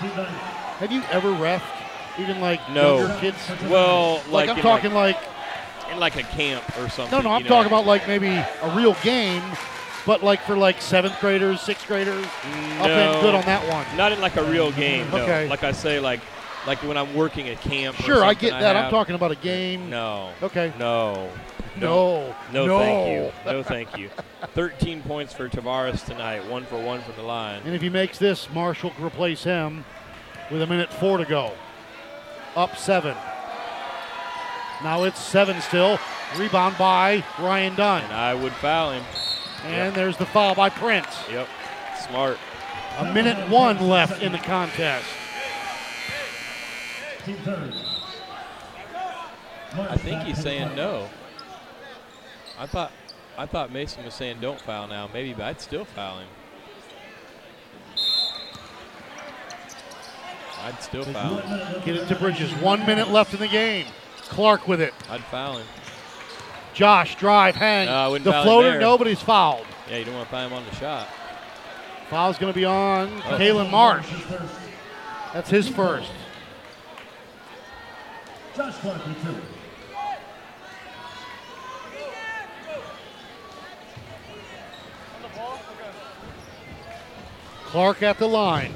Have 0.00 0.90
you 0.92 1.02
ever 1.10 1.28
refed 1.30 1.60
even 2.18 2.40
like 2.40 2.60
No. 2.70 2.98
younger 2.98 3.18
kids? 3.20 3.36
Well, 3.68 4.14
like, 4.16 4.28
like 4.32 4.48
I'm 4.50 4.56
in, 4.56 4.62
talking 4.62 4.92
like, 4.94 5.16
In 5.90 5.98
like 5.98 6.16
a 6.16 6.22
camp 6.22 6.64
or 6.78 6.88
something. 6.88 7.10
no, 7.18 7.20
no, 7.22 7.30
I'm 7.34 7.42
you 7.42 7.44
know? 7.48 7.56
talking 7.56 7.66
about 7.66 7.86
like 7.86 8.06
maybe 8.08 8.28
a 8.28 8.74
real 8.76 8.94
game, 9.02 9.42
but 10.06 10.22
like 10.22 10.40
for 10.42 10.56
like 10.56 10.80
seventh 10.80 11.18
graders, 11.20 11.60
sixth 11.60 11.86
graders, 11.86 12.24
up 12.24 12.44
and 12.44 13.12
No. 13.12 13.20
good 13.20 13.34
on 13.34 13.44
that 13.44 13.66
one. 13.72 13.84
Not 13.96 14.12
in 14.12 14.20
like 14.20 14.36
a 14.36 14.44
real 14.44 14.72
game. 14.72 15.10
No. 15.10 15.18
Okay. 15.18 15.48
Like 15.48 15.62
I 15.64 15.72
say, 15.72 16.00
like 16.00 16.20
like 16.66 16.78
when 16.82 16.96
I'm 16.96 17.14
working 17.14 17.48
at 17.48 17.60
camp. 17.60 17.98
or 18.00 18.02
Sure, 18.02 18.24
I 18.24 18.34
get 18.34 18.50
that. 18.52 18.76
I'm 18.76 18.90
talking 18.90 19.14
about 19.14 19.30
a 19.32 19.36
game. 19.36 19.90
No. 19.90 20.30
Okay. 20.42 20.72
No. 20.78 21.30
No. 21.76 22.34
No, 22.52 22.66
No. 22.66 22.78
thank 22.78 23.08
you. 23.46 23.52
No, 23.52 23.62
thank 23.62 23.96
you. 23.98 24.10
13 24.54 25.02
points 25.02 25.32
for 25.32 25.48
Tavares 25.48 26.04
tonight. 26.04 26.44
One 26.46 26.64
for 26.64 26.78
one 26.80 27.00
from 27.02 27.14
the 27.16 27.22
line. 27.22 27.62
And 27.64 27.74
if 27.74 27.80
he 27.82 27.88
makes 27.88 28.18
this, 28.18 28.48
Marshall 28.52 28.90
can 28.90 29.04
replace 29.04 29.44
him 29.44 29.84
with 30.50 30.62
a 30.62 30.66
minute 30.66 30.92
four 30.92 31.18
to 31.18 31.24
go. 31.24 31.52
Up 32.56 32.76
seven. 32.76 33.14
Now 34.82 35.04
it's 35.04 35.20
seven 35.20 35.60
still. 35.60 35.98
Rebound 36.36 36.76
by 36.78 37.24
Ryan 37.38 37.74
Dunn. 37.76 38.02
And 38.04 38.12
I 38.12 38.34
would 38.34 38.52
foul 38.54 38.92
him. 38.92 39.04
And 39.66 39.94
there's 39.94 40.16
the 40.16 40.26
foul 40.26 40.54
by 40.54 40.70
Prince. 40.70 41.06
Yep. 41.30 41.48
Smart. 42.08 42.38
A 42.98 43.12
minute 43.12 43.48
one 43.48 43.88
left 43.88 44.22
in 44.22 44.32
the 44.32 44.38
contest. 44.38 45.06
I 49.72 49.96
think 49.96 50.22
he's 50.22 50.40
saying 50.42 50.74
no. 50.74 51.08
I 52.60 52.66
thought 52.66 52.92
I 53.38 53.46
thought 53.46 53.72
Mason 53.72 54.04
was 54.04 54.12
saying 54.12 54.36
don't 54.42 54.60
foul 54.60 54.86
now. 54.86 55.08
Maybe, 55.14 55.32
but 55.32 55.44
I'd 55.44 55.60
still 55.62 55.86
foul 55.86 56.18
him. 56.18 56.28
I'd 60.62 60.82
still 60.82 61.04
foul 61.04 61.36
him. 61.38 61.82
Get 61.86 61.96
it 61.96 62.06
to 62.08 62.16
Bridges. 62.16 62.52
One 62.56 62.84
minute 62.84 63.08
left 63.08 63.32
in 63.32 63.40
the 63.40 63.48
game. 63.48 63.86
Clark 64.24 64.68
with 64.68 64.82
it. 64.82 64.92
I'd 65.08 65.24
foul 65.24 65.56
him. 65.56 65.66
Josh, 66.74 67.16
drive, 67.16 67.56
hang. 67.56 67.86
No, 67.86 67.94
I 67.94 68.08
wouldn't 68.08 68.24
the 68.26 68.30
foul 68.32 68.40
him 68.42 68.46
floater, 68.46 68.70
there. 68.72 68.80
nobody's 68.80 69.22
fouled. 69.22 69.66
Yeah, 69.88 69.96
you 69.96 70.04
don't 70.04 70.14
want 70.14 70.28
to 70.28 70.30
foul 70.30 70.46
him 70.46 70.52
on 70.52 70.64
the 70.66 70.74
shot. 70.76 71.08
Foul's 72.10 72.36
going 72.38 72.52
to 72.52 72.56
be 72.58 72.66
on 72.66 73.08
Oh. 73.26 73.38
Kalen 73.38 73.70
Marsh. 73.70 74.06
That's 75.32 75.48
his 75.48 75.66
first. 75.66 76.12
Josh 78.54 78.74
Clark 78.80 79.06
with 79.06 79.59
Clark 87.70 88.02
at 88.02 88.18
the 88.18 88.26
line. 88.26 88.72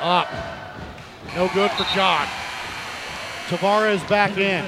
Up. 0.00 0.28
No 1.36 1.48
good 1.54 1.70
for 1.70 1.84
John. 1.94 2.26
Tavares 3.46 4.06
back 4.08 4.36
in. 4.36 4.64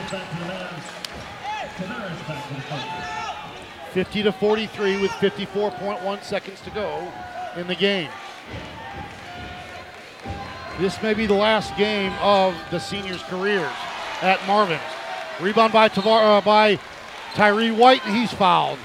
50 3.92 4.22
to 4.22 4.30
43 4.32 5.01
with 5.01 5.10
54.1 5.12 6.22
seconds 6.22 6.60
to 6.60 6.70
go 6.70 7.12
in 7.56 7.66
the 7.66 7.74
game. 7.74 8.10
This 10.78 11.02
may 11.02 11.14
be 11.14 11.26
the 11.26 11.34
last 11.34 11.76
game 11.76 12.12
of 12.20 12.55
the 12.70 12.78
seniors' 12.78 13.22
careers 13.24 13.72
at 14.22 14.44
Marvin. 14.46 14.80
Rebound 15.40 15.72
by 15.72 15.88
Tavar- 15.88 16.38
uh, 16.38 16.40
by 16.40 16.78
Tyree 17.35 17.70
White, 17.70 18.05
and 18.06 18.16
he's 18.16 18.32
fouled. 18.32 18.78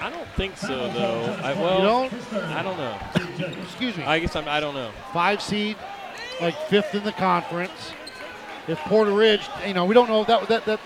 I 0.00 0.10
don't 0.10 0.28
think 0.30 0.56
so 0.56 0.90
though. 0.92 1.38
I, 1.42 1.52
well, 1.54 1.80
don't? 1.82 2.32
I 2.34 2.62
don't 2.62 2.76
know. 2.76 2.98
Excuse 3.62 3.96
me. 3.96 4.04
I 4.04 4.18
guess 4.18 4.34
I'm. 4.34 4.48
I 4.48 4.58
don't 4.60 4.74
know. 4.74 4.90
Five 5.12 5.40
seed, 5.40 5.76
like 6.40 6.56
fifth 6.68 6.94
in 6.94 7.04
the 7.04 7.12
conference. 7.12 7.92
If 8.66 8.78
Porter 8.80 9.12
Ridge, 9.12 9.42
you 9.66 9.74
know, 9.74 9.84
we 9.84 9.94
don't 9.94 10.08
know 10.08 10.24
that 10.24 10.48
that 10.48 10.64
that. 10.64 10.80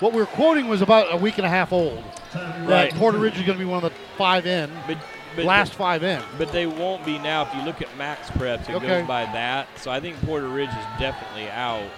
What 0.00 0.12
we 0.12 0.18
were 0.18 0.26
quoting 0.26 0.66
was 0.66 0.82
about 0.82 1.14
a 1.14 1.16
week 1.16 1.38
and 1.38 1.46
a 1.46 1.48
half 1.48 1.72
old. 1.72 2.02
That 2.32 2.68
Right. 2.68 2.94
Porter 2.94 3.18
Ridge 3.18 3.36
is 3.36 3.42
going 3.42 3.56
to 3.56 3.64
be 3.64 3.70
one 3.70 3.84
of 3.84 3.92
the 3.92 3.96
five 4.18 4.44
in. 4.44 4.68
But, 4.88 4.98
but 5.36 5.44
last 5.44 5.74
five 5.74 6.02
in. 6.02 6.20
But 6.36 6.50
they 6.50 6.66
won't 6.66 7.04
be 7.06 7.16
now. 7.18 7.42
If 7.42 7.54
you 7.54 7.62
look 7.62 7.80
at 7.80 7.88
MaxPreps, 7.96 8.68
it 8.68 8.74
Okay. 8.74 8.86
goes 8.86 9.06
by 9.06 9.24
that. 9.26 9.68
So 9.78 9.92
I 9.92 10.00
think 10.00 10.20
Porter 10.26 10.48
Ridge 10.48 10.68
is 10.70 10.84
definitely 10.98 11.48
out. 11.48 11.88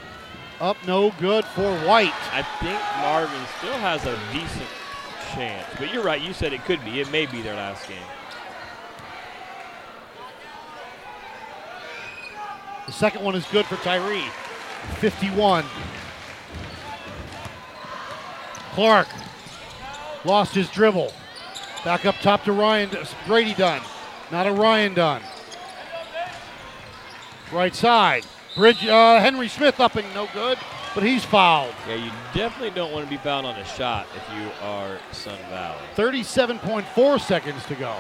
Up 0.61 0.77
no 0.87 1.13
good 1.21 1.45
for 1.45 1.77
White. 1.81 2.15
I 2.33 2.43
think 2.61 2.81
Marvin 3.01 3.47
still 3.59 3.75
has 3.75 4.05
a 4.07 4.19
decent 4.33 4.69
chance. 5.35 5.67
But 5.79 5.93
you're 5.93 6.03
right. 6.03 6.21
You 6.21 6.33
said 6.33 6.55
it 6.55 6.65
could 6.65 6.83
be. 6.85 7.01
It 7.01 7.11
may 7.11 7.27
be 7.27 7.43
their 7.43 7.55
last 7.55 7.87
game. 7.89 7.99
The 12.87 12.93
second 12.93 13.23
one 13.23 13.35
is 13.35 13.45
good 13.47 13.67
for 13.67 13.77
Tyree. 13.77 14.25
51. 14.99 15.65
Clark 18.73 19.09
lost 20.25 20.55
his 20.55 20.71
dribble. 20.71 21.13
Back 21.85 22.07
up 22.07 22.17
top 22.17 22.45
to 22.45 22.53
Ryan 22.53 22.91
Brady 23.27 23.55
Dunn. 23.55 23.83
Not 24.33 24.47
a 24.47 24.53
Ryan 24.53 24.95
Dunn. 24.95 25.23
Right 27.53 27.75
side. 27.75 28.25
Bridge 28.57 28.87
uh, 28.87 29.21
Henry 29.21 29.49
Smith 29.49 29.81
up 29.81 29.97
and 29.97 30.15
no 30.15 30.27
good, 30.33 30.59
but 30.95 31.05
he's 31.05 31.25
fouled. 31.25 31.75
Yeah, 31.87 31.97
you 31.97 32.11
definitely 32.33 32.71
don't 32.71 32.91
want 32.91 33.05
to 33.05 33.11
be 33.11 33.19
fouled 33.19 33.45
on 33.45 33.55
a 33.55 33.65
shot 33.67 34.07
if 34.17 34.23
you 34.35 34.51
are 34.63 34.99
Sun 35.13 35.39
Valley. 35.51 35.79
37.4 35.95 37.21
seconds 37.21 37.63
to 37.67 37.75
go. 37.75 37.95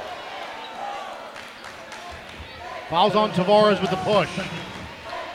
Fouls 2.88 3.14
on 3.14 3.32
Tavares 3.32 3.80
with 3.82 3.90
the 3.90 3.96
push. 3.96 4.30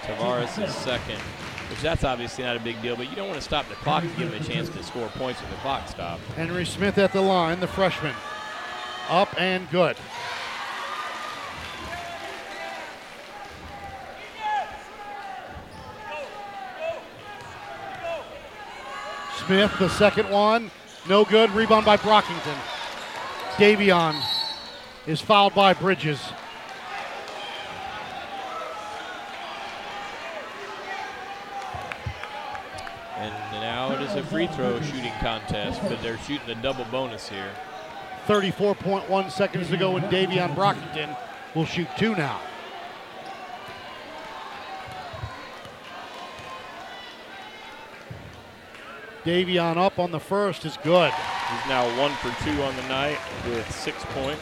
Tavares 0.02 0.68
is 0.68 0.74
second. 0.74 1.20
which 1.70 1.82
that's 1.82 2.04
obviously 2.04 2.44
not 2.44 2.58
a 2.58 2.60
big 2.60 2.82
deal, 2.82 2.96
but 2.96 3.08
you 3.08 3.16
don't 3.16 3.28
want 3.28 3.40
to 3.40 3.46
stop 3.46 3.70
the 3.70 3.76
clock 3.76 4.04
and 4.04 4.18
give 4.18 4.34
him 4.34 4.42
a 4.42 4.44
chance 4.44 4.70
to 4.70 4.82
score 4.82 5.08
points 5.10 5.40
when 5.42 5.52
the 5.52 5.58
clock 5.58 5.88
stops. 5.88 6.24
Henry 6.36 6.66
Smith 6.66 6.98
at 6.98 7.14
the 7.14 7.22
line, 7.22 7.60
the 7.60 7.68
freshman. 7.68 8.16
Up 9.10 9.40
and 9.40 9.70
good. 9.70 9.98
Smith, 19.46 19.74
the 19.80 19.90
second 19.90 20.30
one. 20.30 20.70
No 21.10 21.26
good. 21.26 21.50
Rebound 21.52 21.86
by 21.86 21.98
Brockington. 21.98 22.58
Davion 23.56 24.16
is 25.08 25.20
fouled 25.20 25.56
by 25.56 25.74
Bridges. 25.74 26.22
And 33.18 33.34
now 33.54 33.94
it 33.94 34.02
is 34.02 34.16
a 34.16 34.24
free 34.24 34.48
throw 34.48 34.80
shooting 34.82 35.14
contest, 35.20 35.82
but 35.84 36.02
they're 36.04 36.20
shooting 36.20 36.50
a 36.50 36.62
double 36.62 36.86
bonus 36.86 37.28
here. 37.28 37.52
34.1 38.28 39.32
seconds 39.32 39.70
to 39.70 39.78
go, 39.78 39.98
and 39.98 40.06
Davion 40.06 40.54
Brockington 40.56 41.18
will 41.56 41.66
shoot 41.66 41.88
two 41.98 42.16
now. 42.16 42.40
Davion 49.24 49.78
up 49.78 50.00
on 50.00 50.12
the 50.12 50.20
first 50.20 50.66
is 50.66 50.78
good. 50.84 51.12
He's 51.12 51.70
now 51.70 51.86
one 52.00 52.12
for 52.14 52.32
two 52.44 52.64
on 52.64 52.76
the 52.76 52.88
night 52.88 53.20
with 53.48 53.70
six 53.72 54.04
points. 54.14 54.42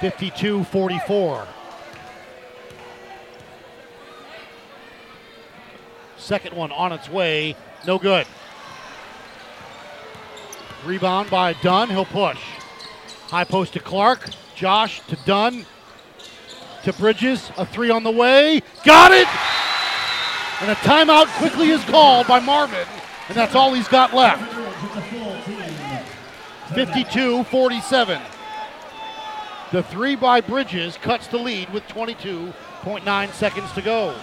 52 0.00 0.64
44. 0.64 1.46
Second 6.18 6.54
one 6.54 6.70
on 6.72 6.92
its 6.92 7.08
way, 7.08 7.56
no 7.86 7.98
good. 7.98 8.26
Rebound 10.84 11.30
by 11.30 11.54
Dunn, 11.54 11.88
he'll 11.88 12.04
push. 12.04 12.40
High 13.28 13.44
post 13.44 13.72
to 13.72 13.80
Clark, 13.80 14.28
Josh 14.54 15.00
to 15.08 15.16
Dunn, 15.24 15.64
to 16.84 16.92
Bridges, 16.92 17.50
a 17.56 17.64
three 17.64 17.90
on 17.90 18.02
the 18.02 18.10
way, 18.10 18.62
got 18.84 19.12
it! 19.12 19.28
And 20.60 20.70
a 20.70 20.74
timeout 20.76 21.26
quickly 21.38 21.70
is 21.70 21.82
called 21.84 22.26
by 22.26 22.38
Marvin, 22.38 22.86
and 23.28 23.36
that's 23.36 23.54
all 23.54 23.72
he's 23.72 23.88
got 23.88 24.12
left. 24.14 24.42
52 26.74 27.44
47. 27.44 28.20
The 29.72 29.82
three 29.84 30.16
by 30.16 30.40
Bridges 30.40 30.96
cuts 30.96 31.28
the 31.28 31.38
lead 31.38 31.70
with 31.70 31.86
22.9 31.88 33.32
seconds 33.32 33.72
to 33.72 33.82
go. 33.82 34.14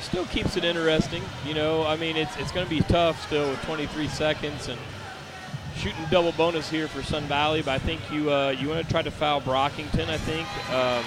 Still 0.00 0.26
keeps 0.26 0.56
it 0.56 0.64
interesting. 0.64 1.22
You 1.44 1.54
know, 1.54 1.84
I 1.84 1.96
mean, 1.96 2.16
it's, 2.16 2.36
it's 2.36 2.52
going 2.52 2.66
to 2.66 2.70
be 2.70 2.80
tough 2.82 3.20
still 3.26 3.50
with 3.50 3.60
23 3.62 4.08
seconds 4.08 4.68
and 4.68 4.78
shooting 5.76 6.04
double 6.10 6.32
bonus 6.32 6.70
here 6.70 6.88
for 6.88 7.02
Sun 7.02 7.24
Valley. 7.24 7.62
But 7.62 7.72
I 7.72 7.78
think 7.78 8.00
you 8.12 8.32
uh, 8.32 8.50
you 8.50 8.68
want 8.68 8.84
to 8.84 8.90
try 8.90 9.02
to 9.02 9.10
foul 9.10 9.40
Brockington. 9.40 10.08
I 10.08 10.18
think 10.18 10.46
um, 10.72 11.04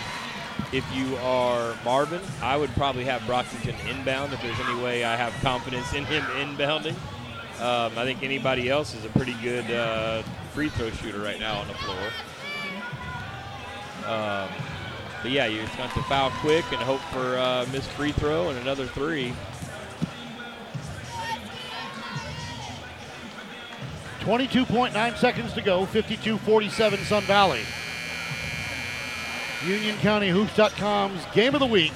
if 0.71 0.85
you 0.95 1.15
are 1.17 1.75
Marvin, 1.85 2.21
I 2.41 2.57
would 2.57 2.71
probably 2.71 3.03
have 3.05 3.21
Brockington 3.21 3.75
inbound 3.89 4.33
if 4.33 4.41
there's 4.41 4.59
any 4.59 4.81
way 4.81 5.03
I 5.03 5.15
have 5.15 5.33
confidence 5.41 5.93
in 5.93 6.05
him 6.05 6.23
inbounding. 6.23 6.95
Um, 7.61 7.97
I 7.97 8.03
think 8.03 8.23
anybody 8.23 8.69
else 8.69 8.95
is 8.95 9.05
a 9.05 9.09
pretty 9.09 9.35
good 9.41 9.69
uh, 9.69 10.23
free 10.53 10.69
throw 10.69 10.89
shooter 10.89 11.19
right 11.19 11.39
now 11.39 11.59
on 11.59 11.67
the 11.67 11.73
floor. 11.75 11.97
Um, 14.07 14.49
but 15.21 15.31
yeah, 15.31 15.45
you 15.45 15.61
just 15.61 15.77
got 15.77 15.93
to 15.93 16.03
foul 16.03 16.31
quick 16.41 16.65
and 16.71 16.81
hope 16.81 16.99
for 17.11 17.37
uh, 17.37 17.65
missed 17.71 17.89
free 17.91 18.11
throw 18.11 18.49
and 18.49 18.57
another 18.59 18.87
three. 18.87 19.33
22.9 24.19 25.17
seconds 25.17 25.53
to 25.53 25.61
go, 25.61 25.85
52 25.85 26.37
47 26.39 26.99
Sun 26.99 27.23
Valley. 27.23 27.61
UnionCountyHoops.com's 29.63 31.25
game 31.33 31.53
of 31.53 31.61
the 31.61 31.65
week. 31.65 31.93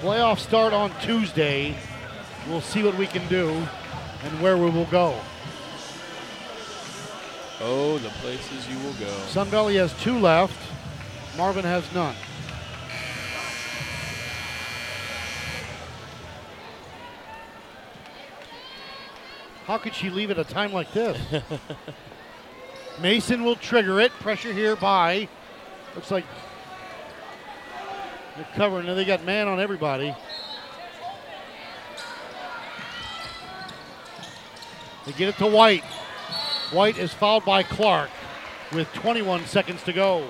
Playoffs 0.00 0.40
start 0.40 0.72
on 0.72 0.90
Tuesday. 1.00 1.76
We'll 2.48 2.60
see 2.60 2.82
what 2.82 2.98
we 2.98 3.06
can 3.06 3.26
do 3.28 3.50
and 3.50 4.42
where 4.42 4.56
we 4.56 4.68
will 4.70 4.86
go. 4.86 5.16
Oh, 7.60 7.98
the 7.98 8.08
places 8.08 8.68
you 8.68 8.76
will 8.80 8.94
go. 8.94 9.06
Sun 9.28 9.46
Valley 9.46 9.76
has 9.76 9.92
two 10.02 10.18
left. 10.18 10.58
Marvin 11.36 11.64
has 11.64 11.84
none. 11.94 12.16
How 19.66 19.78
could 19.78 19.94
she 19.94 20.10
leave 20.10 20.32
at 20.32 20.38
a 20.38 20.44
time 20.44 20.72
like 20.72 20.92
this? 20.92 21.18
Mason 23.00 23.44
will 23.44 23.56
trigger 23.56 24.00
it. 24.00 24.10
Pressure 24.12 24.52
here 24.52 24.74
by. 24.74 25.28
Looks 25.94 26.10
like 26.10 26.24
they're 28.36 28.46
covering. 28.54 28.88
And 28.88 28.98
they 28.98 29.04
got 29.04 29.24
man 29.24 29.48
on 29.48 29.60
everybody. 29.60 30.14
They 35.06 35.12
get 35.12 35.28
it 35.28 35.36
to 35.38 35.46
White. 35.46 35.84
White 36.72 36.98
is 36.98 37.12
fouled 37.12 37.44
by 37.44 37.62
Clark 37.62 38.10
with 38.72 38.92
21 38.94 39.46
seconds 39.46 39.82
to 39.84 39.92
go. 39.92 40.26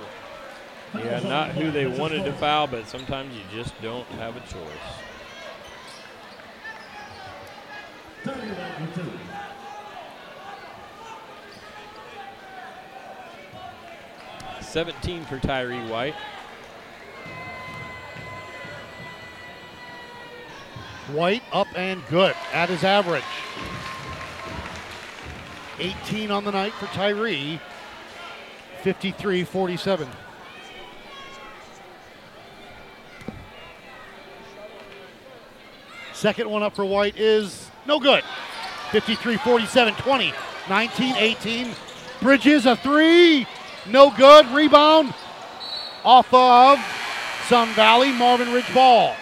Yeah, 0.95 1.21
not 1.21 1.51
who 1.51 1.71
they 1.71 1.87
wanted 1.87 2.25
to 2.25 2.33
foul, 2.33 2.67
but 2.67 2.87
sometimes 2.87 3.35
you 3.35 3.43
just 3.51 3.75
don't 3.83 4.07
have 4.09 4.37
a 4.37 4.41
choice. 4.41 5.07
17 14.61 15.25
for 15.25 15.39
Tyree 15.39 15.89
White. 15.89 16.15
White 21.13 21.43
up 21.53 21.69
and 21.77 22.03
good 22.09 22.35
at 22.53 22.69
his 22.69 22.83
average. 22.83 23.23
18 25.79 26.31
on 26.31 26.45
the 26.45 26.51
night 26.51 26.73
for 26.73 26.87
Tyree. 26.87 27.61
53 28.83 29.45
47. 29.45 30.09
Second 36.13 36.51
one 36.51 36.63
up 36.63 36.75
for 36.75 36.85
White 36.85 37.17
is 37.19 37.71
no 37.87 38.01
good. 38.01 38.25
53 38.91 39.37
47 39.37 39.95
20. 39.95 40.33
19 40.69 41.17
18. 41.17 41.75
Bridges 42.21 42.67
a 42.67 42.75
three. 42.75 43.47
No 43.87 44.11
good. 44.17 44.47
Rebound 44.47 45.15
off 46.05 46.33
of 46.33 46.79
Sun 47.49 47.69
Valley. 47.75 48.11
Marvin 48.13 48.53
Ridge 48.53 48.73
ball. 48.75 49.15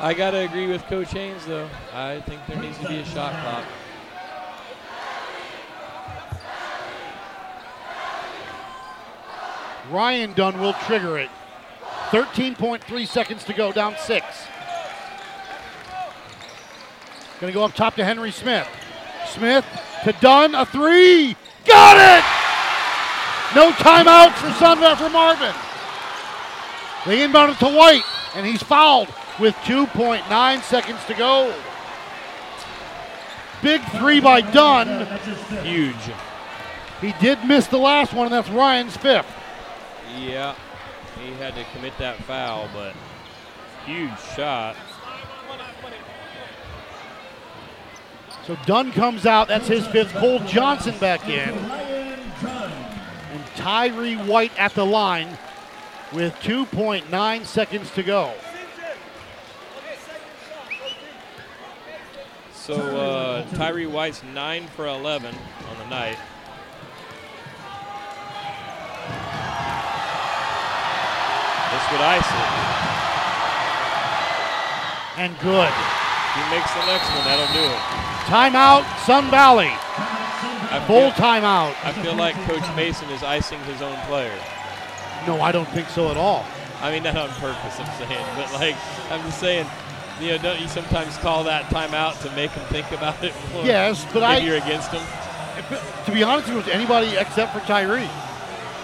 I 0.00 0.14
got 0.14 0.30
to 0.30 0.38
agree 0.38 0.68
with 0.68 0.84
Coach 0.84 1.10
Haynes, 1.10 1.44
though. 1.44 1.68
I 1.92 2.20
think 2.20 2.40
there 2.46 2.60
needs 2.60 2.78
to 2.78 2.88
be 2.88 2.98
a 2.98 3.04
shot 3.04 3.32
clock. 3.32 3.64
Ryan 9.90 10.34
Dunn 10.34 10.60
will 10.60 10.74
trigger 10.86 11.18
it. 11.18 11.30
13.3 12.10 13.06
seconds 13.08 13.42
to 13.44 13.52
go, 13.52 13.72
down 13.72 13.96
six. 13.98 14.24
Going 17.40 17.52
to 17.52 17.58
go 17.58 17.64
up 17.64 17.74
top 17.74 17.96
to 17.96 18.04
Henry 18.04 18.30
Smith. 18.30 18.68
Smith 19.26 19.66
to 20.04 20.12
Dunn, 20.20 20.54
a 20.54 20.64
three. 20.64 21.34
Got 21.66 21.96
it! 21.96 22.24
No 23.56 23.72
timeout 23.72 24.32
for 24.34 24.46
Sunville 24.64 24.96
for 24.96 25.10
Marvin. 25.10 25.54
They 27.04 27.24
inbound 27.24 27.52
it 27.52 27.58
to 27.58 27.68
White, 27.68 28.04
and 28.36 28.46
he's 28.46 28.62
fouled 28.62 29.08
with 29.40 29.54
2.9 29.56 30.62
seconds 30.62 31.04
to 31.06 31.14
go. 31.14 31.54
Big 33.62 33.82
three 33.98 34.20
by 34.20 34.40
Dunn. 34.40 35.06
Huge. 35.64 35.94
He 37.00 37.12
did 37.20 37.44
miss 37.44 37.66
the 37.66 37.78
last 37.78 38.12
one, 38.12 38.26
and 38.26 38.34
that's 38.34 38.48
Ryan's 38.48 38.96
fifth. 38.96 39.26
Yeah, 40.16 40.54
he 41.20 41.32
had 41.34 41.54
to 41.54 41.64
commit 41.72 41.96
that 41.98 42.16
foul, 42.24 42.68
but 42.72 42.94
huge 43.84 44.18
shot. 44.36 44.76
So 48.46 48.56
Dunn 48.64 48.92
comes 48.92 49.26
out. 49.26 49.48
That's 49.48 49.68
his 49.68 49.86
fifth. 49.88 50.14
Cole 50.14 50.38
Johnson 50.40 50.96
back 50.98 51.28
in. 51.28 51.50
And 51.50 53.46
Tyree 53.56 54.16
White 54.16 54.58
at 54.58 54.74
the 54.74 54.86
line 54.86 55.36
with 56.12 56.34
2.9 56.36 57.44
seconds 57.44 57.90
to 57.90 58.02
go. 58.02 58.32
So 62.68 62.76
uh, 62.76 63.48
Tyree 63.54 63.86
White's 63.86 64.22
9 64.22 64.66
for 64.66 64.86
11 64.86 65.34
on 65.34 65.78
the 65.78 65.86
night. 65.88 66.18
This 71.72 71.84
would 71.90 72.02
ice 72.04 72.28
it. 72.28 72.48
and 75.16 75.32
good. 75.40 75.72
He 75.72 76.42
makes 76.52 76.68
the 76.74 76.84
next 76.84 77.08
one. 77.08 77.24
That'll 77.24 77.48
do 77.56 77.64
it. 77.64 77.80
Timeout, 78.28 78.84
Sun 79.06 79.30
Valley. 79.30 79.72
I 79.72 80.84
Full 80.86 81.10
feel, 81.10 81.24
timeout. 81.24 81.74
I 81.82 81.92
feel 82.02 82.16
like 82.16 82.34
Coach 82.44 82.76
Mason 82.76 83.08
is 83.08 83.22
icing 83.22 83.60
his 83.60 83.80
own 83.80 83.96
player. 84.00 84.38
No, 85.26 85.40
I 85.40 85.52
don't 85.52 85.68
think 85.68 85.88
so 85.88 86.10
at 86.10 86.18
all. 86.18 86.44
I 86.82 86.92
mean, 86.92 87.02
not 87.02 87.16
on 87.16 87.30
purpose, 87.30 87.80
I'm 87.80 87.88
saying, 87.96 88.26
but 88.36 88.52
like, 88.52 88.76
I'm 89.10 89.22
just 89.22 89.40
saying, 89.40 89.66
you 90.20 90.28
know, 90.28 90.38
don't 90.38 90.60
you 90.60 90.68
sometimes 90.68 91.16
call 91.18 91.44
that 91.44 91.64
timeout 91.66 92.20
to 92.22 92.30
make 92.36 92.52
them 92.54 92.64
think 92.66 92.90
about 92.92 93.22
it 93.22 93.32
more? 93.52 93.64
Yes, 93.64 94.04
but 94.12 94.22
I- 94.22 94.38
you're 94.38 94.56
against 94.56 94.90
them. 94.92 95.02
To 96.06 96.12
be 96.12 96.22
honest 96.22 96.52
with 96.52 96.66
you, 96.66 96.72
anybody 96.72 97.16
except 97.16 97.52
for 97.52 97.60
Tyree. 97.66 98.08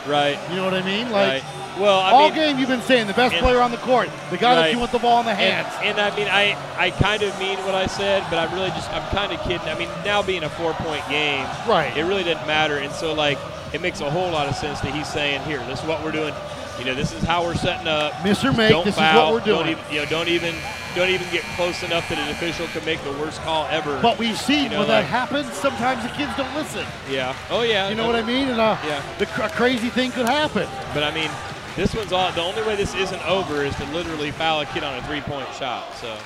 right? 0.07 0.39
You 0.51 0.57
know 0.57 0.65
what 0.65 0.75
I 0.75 0.83
mean? 0.83 1.11
Like 1.11 1.43
right. 1.43 1.45
Well, 1.79 1.99
I 1.99 2.11
all 2.11 2.25
mean, 2.27 2.35
game 2.35 2.59
you've 2.59 2.69
been 2.69 2.83
saying 2.83 3.07
the 3.09 3.15
best 3.15 3.35
and- 3.35 3.43
player 3.43 3.61
on 3.61 3.71
the 3.71 3.79
court, 3.79 4.09
the 4.31 4.37
guy 4.37 4.55
that 4.55 4.71
you 4.73 4.79
want 4.79 4.93
the 4.93 4.99
ball 4.99 5.19
in 5.21 5.27
the 5.27 5.35
hands. 5.35 5.73
and 5.83 5.99
I 5.99 6.15
mean, 6.15 6.29
I 6.29 6.57
I 6.77 6.91
kind 6.91 7.23
of 7.23 7.37
mean 7.39 7.59
what 7.65 7.75
I 7.75 7.87
said, 7.87 8.23
but 8.31 8.39
I'm 8.39 8.53
really 8.55 8.69
just 8.71 8.93
I'm 8.93 9.03
kind 9.11 9.33
of 9.33 9.41
kidding. 9.43 9.67
I 9.69 9.75
mean, 9.79 9.89
now 10.05 10.23
being 10.23 10.45
a 10.45 10.49
four 10.51 10.73
point 10.75 11.03
game, 11.09 11.47
Right. 11.67 11.97
It 11.97 12.05
really 12.05 12.23
didn't 12.23 12.47
matter, 12.47 12.77
and 12.77 12.93
so 12.93 13.13
like 13.15 13.39
it 13.73 13.81
makes 13.81 14.01
a 14.01 14.11
whole 14.11 14.31
lot 14.31 14.47
of 14.47 14.55
sense 14.55 14.81
that 14.81 14.93
he's 14.95 15.09
saying, 15.09 15.41
"Here, 15.45 15.59
this 15.67 15.81
is 15.81 15.87
what 15.87 16.05
we're 16.05 16.13
doing. 16.13 16.35
You 16.79 16.85
know, 16.85 16.95
this 16.95 17.13
is 17.13 17.23
how 17.23 17.45
we're 17.45 17.55
setting 17.55 17.87
up. 17.87 18.13
Miss 18.25 18.45
or 18.45 18.53
make, 18.53 18.71
Don't 18.71 18.85
this 18.85 18.95
is 18.95 19.01
what 19.01 19.33
we're 19.33 19.39
Don't 19.41 19.65
doing." 19.67 19.69
even, 19.79 19.85
you 19.93 20.01
know, 20.01 20.07
don't 20.07 20.29
even 20.29 20.55
don't 20.97 21.09
even 21.09 21.29
get 21.31 21.43
close 21.57 21.83
enough 21.83 22.09
that 22.09 22.19
an 22.19 22.29
official 22.31 22.67
can 22.69 22.85
make 22.85 23.03
the 23.05 23.13
worst 23.13 23.41
call 23.43 23.67
ever. 23.71 24.01
But 24.01 24.19
we've 24.19 24.39
seen 24.39 24.65
You 24.65 24.69
know, 24.71 24.79
when 24.81 24.89
that 24.89 25.05
happens, 25.05 25.53
sometimes 25.53 26.03
the 26.03 26.09
kids 26.11 26.33
don't 26.37 26.53
listen. 26.55 26.85
yeah. 27.11 27.35
Oh 27.51 27.63
yeah. 27.63 27.89
You 27.89 27.95
know 27.97 28.07
what 28.07 28.17
I 28.17 28.23
mean? 28.23 28.49
And 28.49 28.61
uh, 28.61 28.77
Yeah. 28.87 29.03
the 29.19 29.27
cr- 29.27 29.49
crazy 29.55 29.89
thing 29.89 30.11
could 30.13 30.27
happen. 30.27 30.69
But 30.93 31.03
I 31.03 31.13
mean, 31.15 31.31
this 31.77 31.95
one's 31.95 32.13
all. 32.13 32.31
The 32.33 32.43
only 32.43 32.63
way 32.63 32.77
this 32.77 32.95
isn't 32.95 33.27
over 33.29 33.65
is 33.65 33.75
to 33.77 33.85
literally 33.87 34.31
foul 34.31 34.61
a 34.61 34.67
kid 34.67 34.85
on 34.85 34.97
a 34.99 35.03
three 35.07 35.21
point 35.21 35.49
shot. 35.55 35.95
So. 35.97 36.17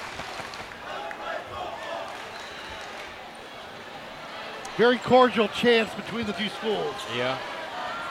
Very 4.76 4.98
cordial 4.98 5.48
chance 5.48 5.92
between 5.94 6.26
the 6.26 6.32
two 6.34 6.48
schools. 6.50 6.94
Yeah. 7.16 7.36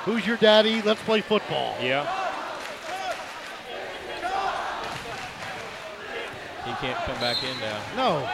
Who's 0.06 0.26
your 0.28 0.38
daddy? 0.38 0.82
Let's 0.82 1.02
play 1.04 1.22
football. 1.22 1.76
Yeah. 1.82 2.06
He 6.68 6.74
can't 6.86 6.98
come 7.06 7.20
back 7.22 7.42
in 7.44 7.58
now. 7.60 7.80
No. 7.96 8.30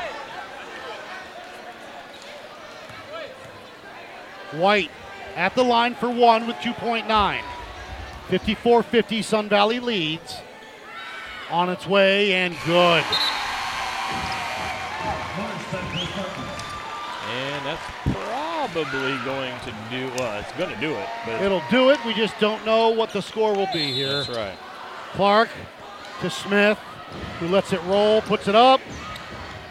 White 4.60 4.92
at 5.36 5.56
the 5.56 5.64
line 5.64 5.96
for 5.96 6.10
one 6.10 6.48
with 6.48 6.56
2.9. 6.58 7.42
54 8.30 8.84
50, 8.84 9.22
Sun 9.22 9.50
Valley 9.50 9.80
leads. 9.80 10.42
On 11.52 11.70
its 11.70 11.86
way 11.86 12.34
and 12.34 12.56
good. 12.66 13.04
And 17.30 17.66
that's 17.66 17.82
probably 18.04 19.18
going 19.26 19.54
to 19.62 19.74
do, 19.90 20.12
well, 20.18 20.40
it's 20.40 20.52
going 20.54 20.74
to 20.74 20.80
do 20.80 20.92
it. 20.94 21.08
But 21.26 21.42
It'll 21.42 21.62
do 21.70 21.90
it. 21.92 22.04
We 22.06 22.14
just 22.14 22.40
don't 22.40 22.66
know 22.66 22.90
what 22.90 23.12
the 23.12 23.22
score 23.22 23.54
will 23.54 23.70
be 23.74 23.92
here. 23.92 24.24
that's 24.24 24.30
right. 24.30 24.58
Clark 25.14 25.50
to 26.22 26.30
Smith, 26.30 26.80
who 27.40 27.48
lets 27.48 27.73
it 27.73 27.81
roll, 27.84 28.22
puts 28.22 28.48
it 28.48 28.56
up, 28.56 28.81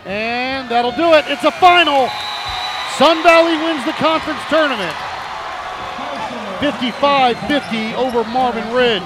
and 0.05 0.69
that'll 0.69 0.93
do 0.93 1.15
it. 1.15 1.25
It's 1.29 1.45
a 1.45 1.53
final. 1.53 2.09
Sun 2.99 3.23
Valley 3.23 3.57
wins 3.57 3.85
the 3.85 3.93
conference 3.93 4.41
tournament. 4.49 4.95
55 6.61 7.39
50 7.49 7.95
over 7.95 8.25
Marvin 8.25 8.73
Ridge. 8.73 9.03